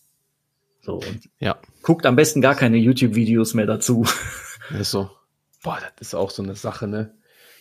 So, 0.81 0.95
und 0.95 1.29
Ja. 1.39 1.59
guckt 1.83 2.05
am 2.05 2.15
besten 2.15 2.41
gar 2.41 2.55
keine 2.55 2.77
YouTube-Videos 2.77 3.53
mehr 3.53 3.67
dazu. 3.67 4.05
Das 4.69 4.81
ist 4.81 4.91
so. 4.91 5.11
Boah, 5.63 5.77
das 5.97 6.07
ist 6.09 6.13
auch 6.15 6.29
so 6.31 6.41
eine 6.43 6.55
Sache, 6.55 6.88
ne? 6.88 7.13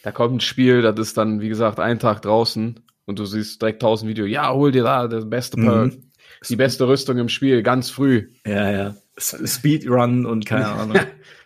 Da 0.02 0.12
kommt 0.12 0.36
ein 0.36 0.40
Spiel, 0.40 0.81
das 0.82 0.98
ist 0.98 1.16
dann, 1.18 1.40
wie 1.40 1.48
gesagt, 1.48 1.78
ein 1.78 1.98
Tag 1.98 2.22
draußen 2.22 2.81
und 3.05 3.18
du 3.18 3.27
siehst 3.27 3.60
direkt 3.60 3.82
tausend 3.82 4.09
Video. 4.09 4.24
Ja, 4.24 4.52
hol 4.52 4.72
dir 4.72 4.85
da 4.85 5.06
das 5.09 5.28
beste 5.28 5.56
Perk, 5.59 5.93
Mhm. 5.93 6.02
die 6.48 6.56
beste 6.56 6.89
Rüstung 6.89 7.18
im 7.18 7.28
Spiel, 7.28 7.62
ganz 7.62 7.90
früh. 7.90 8.28
Ja, 8.47 8.70
ja. 8.70 8.94
Speedrun 9.18 10.24
und 10.27 10.47
keine 10.47 10.68
Ahnung. 10.72 10.98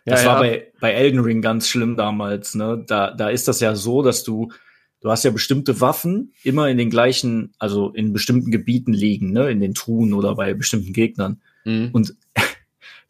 Das 0.05 0.23
Ja, 0.23 0.29
war 0.29 0.45
ja. 0.45 0.51
bei, 0.53 0.73
bei 0.81 0.93
Elden 0.93 1.21
Ring 1.21 1.43
ganz 1.43 1.69
schlimm 1.69 1.97
damals, 1.97 2.55
ne? 2.55 2.85
Da, 2.87 3.11
da 3.13 3.29
ist 3.31 3.49
das 3.49 3.61
ja 3.61 3.75
so, 3.75 4.03
dass 4.03 4.23
du, 4.23 4.53
du 5.01 5.11
hast 5.11 5.25
ja 5.25 5.31
bestimmte 5.31 5.81
Waffen 5.81 6.33
immer 6.45 6.69
in 6.69 6.79
den 6.79 6.91
gleichen, 6.91 7.55
also 7.59 7.91
in 7.93 8.13
bestimmten 8.13 8.51
Gebieten 8.53 8.93
liegen, 8.93 9.33
ne? 9.33 9.51
In 9.51 9.61
den 9.61 9.75
Truhen 9.75 10.13
oder 10.15 10.35
bei 10.37 10.55
bestimmten 10.55 10.93
Gegnern. 10.93 11.41
Mhm. 11.65 11.89
Und 11.93 12.15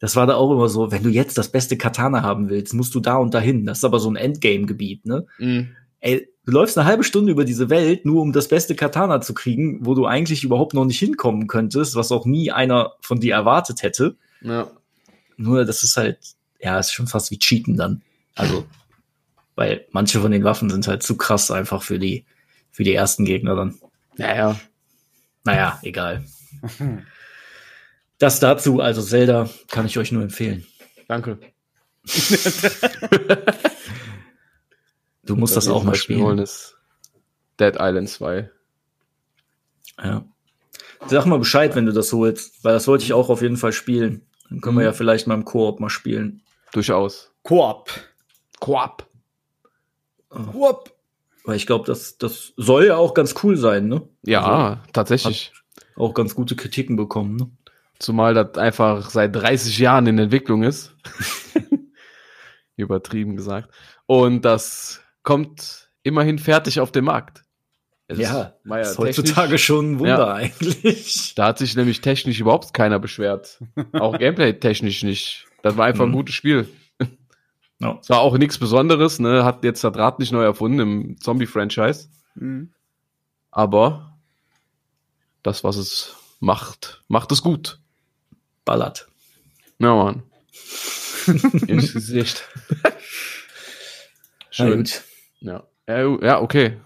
Das 0.05 0.15
war 0.15 0.27
da 0.27 0.35
auch 0.35 0.51
immer 0.51 0.69
so, 0.69 0.91
wenn 0.91 1.01
du 1.01 1.09
jetzt 1.09 1.35
das 1.35 1.49
beste 1.49 1.77
Katana 1.77 2.21
haben 2.21 2.47
willst, 2.47 2.75
musst 2.75 2.93
du 2.93 2.99
da 2.99 3.15
und 3.15 3.33
dahin. 3.33 3.65
Das 3.65 3.79
ist 3.79 3.85
aber 3.85 3.99
so 3.99 4.07
ein 4.07 4.15
Endgame-Gebiet, 4.15 5.03
ne? 5.07 5.25
Mhm. 5.39 5.75
Ey, 5.99 6.29
du 6.45 6.51
läufst 6.51 6.77
eine 6.77 6.85
halbe 6.85 7.03
Stunde 7.03 7.31
über 7.31 7.43
diese 7.43 7.71
Welt, 7.71 8.05
nur 8.05 8.21
um 8.21 8.31
das 8.31 8.47
beste 8.47 8.75
Katana 8.75 9.19
zu 9.21 9.33
kriegen, 9.33 9.83
wo 9.83 9.95
du 9.95 10.05
eigentlich 10.05 10.43
überhaupt 10.43 10.75
noch 10.75 10.85
nicht 10.85 10.99
hinkommen 10.99 11.47
könntest, 11.47 11.95
was 11.95 12.11
auch 12.11 12.27
nie 12.27 12.51
einer 12.51 12.91
von 13.01 13.19
dir 13.19 13.33
erwartet 13.33 13.81
hätte. 13.81 14.15
Ja. 14.41 14.69
Nur 15.37 15.65
das 15.65 15.81
ist 15.81 15.97
halt, 15.97 16.19
ja, 16.59 16.77
ist 16.77 16.93
schon 16.93 17.07
fast 17.07 17.31
wie 17.31 17.39
Cheaten 17.39 17.75
dann. 17.75 18.03
Also, 18.35 18.63
weil 19.55 19.87
manche 19.89 20.19
von 20.19 20.29
den 20.29 20.43
Waffen 20.43 20.69
sind 20.69 20.87
halt 20.87 21.01
zu 21.01 21.17
krass 21.17 21.49
einfach 21.49 21.81
für 21.81 21.97
die, 21.97 22.25
für 22.69 22.83
die 22.83 22.93
ersten 22.93 23.25
Gegner 23.25 23.55
dann. 23.55 23.73
Naja. 24.17 24.55
Naja, 25.45 25.79
egal. 25.81 26.23
Das 28.17 28.39
dazu, 28.39 28.79
also 28.79 29.01
Zelda, 29.01 29.49
kann 29.69 29.85
ich 29.85 29.97
euch 29.97 30.11
nur 30.11 30.23
empfehlen. 30.23 30.65
Danke. 31.07 31.37
Du 35.23 35.35
musst 35.35 35.55
das, 35.57 35.67
wir 35.67 35.73
auch 35.73 35.83
mal 35.83 35.95
spielen. 35.95 36.37
ist 36.39 36.77
Dead 37.59 37.75
Island 37.79 38.09
2. 38.09 38.49
Ja. 40.03 40.25
Sag 41.07 41.25
mal 41.25 41.39
Bescheid, 41.39 41.75
wenn 41.75 41.85
du 41.85 41.91
das 41.93 42.11
holst, 42.13 42.63
weil 42.63 42.73
das 42.73 42.87
wollte 42.87 43.03
ich 43.03 43.13
auch 43.13 43.29
auf 43.29 43.41
jeden 43.41 43.57
Fall 43.57 43.73
spielen. 43.73 44.25
Dann 44.49 44.61
können 44.61 44.77
wir 44.77 44.81
Mhm. 44.81 44.87
ja 44.87 44.93
vielleicht 44.93 45.27
mal 45.27 45.33
im 45.35 45.45
Koop 45.45 45.79
mal 45.79 45.89
spielen. 45.89 46.41
Durchaus. 46.73 47.31
Koop. 47.43 47.89
Koop. 48.59 49.05
Koop. 50.29 50.91
Weil 51.43 51.55
ich 51.57 51.67
glaube, 51.67 51.85
das, 51.85 52.17
das 52.17 52.53
soll 52.57 52.85
ja 52.85 52.97
auch 52.97 53.13
ganz 53.13 53.35
cool 53.43 53.55
sein, 53.57 53.87
ne? 53.87 54.07
Ja, 54.23 54.83
tatsächlich. 54.93 55.53
Auch 55.95 56.13
ganz 56.13 56.33
gute 56.35 56.55
Kritiken 56.55 56.95
bekommen, 56.95 57.35
ne? 57.35 57.49
Zumal 57.99 58.33
das 58.33 58.57
einfach 58.57 59.09
seit 59.09 59.35
30 59.35 59.77
Jahren 59.79 60.07
in 60.07 60.17
Entwicklung 60.19 60.63
ist. 60.63 60.95
Übertrieben 62.75 63.35
gesagt. 63.35 63.69
Und 64.05 64.43
das 64.43 65.01
kommt 65.23 65.89
immerhin 66.03 66.39
fertig 66.39 66.79
auf 66.79 66.91
den 66.91 67.05
Markt. 67.05 67.43
Es 68.07 68.19
Ja, 68.19 68.53
war 68.65 68.81
ist 68.81 68.97
heutzutage 68.99 69.57
schon 69.57 69.93
ein 69.93 69.99
Wunder 69.99 70.33
eigentlich. 70.35 71.33
Da 71.35 71.47
hat 71.47 71.57
sich 71.57 71.75
nämlich 71.75 72.01
technisch 72.01 72.39
überhaupt 72.39 72.73
keiner 72.73 72.99
beschwert. 72.99 73.59
Auch 73.93 74.17
Gameplay-technisch 74.19 75.03
nicht. 75.03 75.47
Das 75.63 75.75
war 75.77 75.85
einfach 75.85 76.03
ein 76.03 76.09
Mhm. 76.09 76.13
gutes 76.15 76.35
Spiel. 76.35 76.67
Ja. 77.79 77.97
Es 78.01 78.09
war 78.09 78.19
auch 78.19 78.37
nichts 78.37 78.57
Besonderes, 78.57 79.19
ne? 79.19 79.43
Hat 79.43 79.63
jetzt 79.63 79.83
das 79.83 79.95
Rad 79.95 80.19
nicht 80.19 80.31
neu 80.31 80.43
erfunden 80.43 80.79
im 80.79 81.17
Zombie-Franchise. 81.19 82.09
Mhm. 82.35 82.73
Aber 83.51 84.17
das, 85.43 85.63
was 85.63 85.75
es 85.77 86.15
macht, 86.39 87.03
macht 87.07 87.31
es 87.31 87.41
gut. 87.41 87.79
Ballert. 88.65 89.07
Ja, 89.79 89.95
Mann. 89.95 90.23
Ins 91.67 91.93
Gesicht. 91.93 92.47
Na 92.83 92.91
Schön. 94.49 94.89
Ja. 95.39 95.63
Ja, 95.87 96.41
okay. 96.41 96.77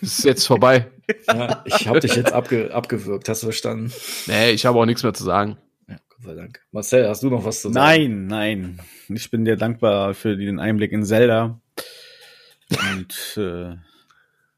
Ist 0.00 0.24
jetzt 0.24 0.46
vorbei. 0.46 0.90
Ja, 1.28 1.62
ich 1.64 1.86
habe 1.88 2.00
dich 2.00 2.14
jetzt 2.14 2.32
abge 2.32 2.72
abgewürgt, 2.74 3.28
hast 3.28 3.42
du 3.42 3.46
verstanden? 3.46 3.92
Nee, 4.26 4.50
ich 4.50 4.66
habe 4.66 4.78
auch 4.78 4.84
nichts 4.84 5.02
mehr 5.02 5.14
zu 5.14 5.24
sagen. 5.24 5.56
Ja, 5.88 5.96
Gott 6.08 6.22
sei 6.24 6.34
Dank. 6.34 6.60
Marcel, 6.72 7.08
hast 7.08 7.22
du 7.22 7.30
noch 7.30 7.44
was 7.44 7.62
zu 7.62 7.68
sagen? 7.68 7.74
Nein, 7.74 8.26
nein. 8.26 8.80
Ich 9.08 9.30
bin 9.30 9.44
dir 9.44 9.56
dankbar 9.56 10.14
für 10.14 10.36
den 10.36 10.58
Einblick 10.58 10.92
in 10.92 11.04
Zelda. 11.04 11.60
Und 12.70 13.36
äh, 13.36 13.76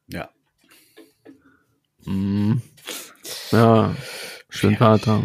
ja. 0.08 0.30
Mhm. 2.04 2.62
Ja. 3.50 3.94
Schönen 4.48 4.76
Vater. 4.76 5.22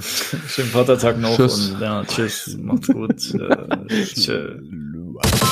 Schönen 0.00 0.70
Vatertag 0.70 1.18
noch 1.18 1.36
Tschüss. 1.36 1.70
und 1.70 1.80
ja, 1.80 2.04
tschüss, 2.04 2.56
macht's 2.60 2.86
gut. 2.88 3.34
äh, 3.34 4.04
tschö. 4.14 4.60
Hallo. 5.22 5.50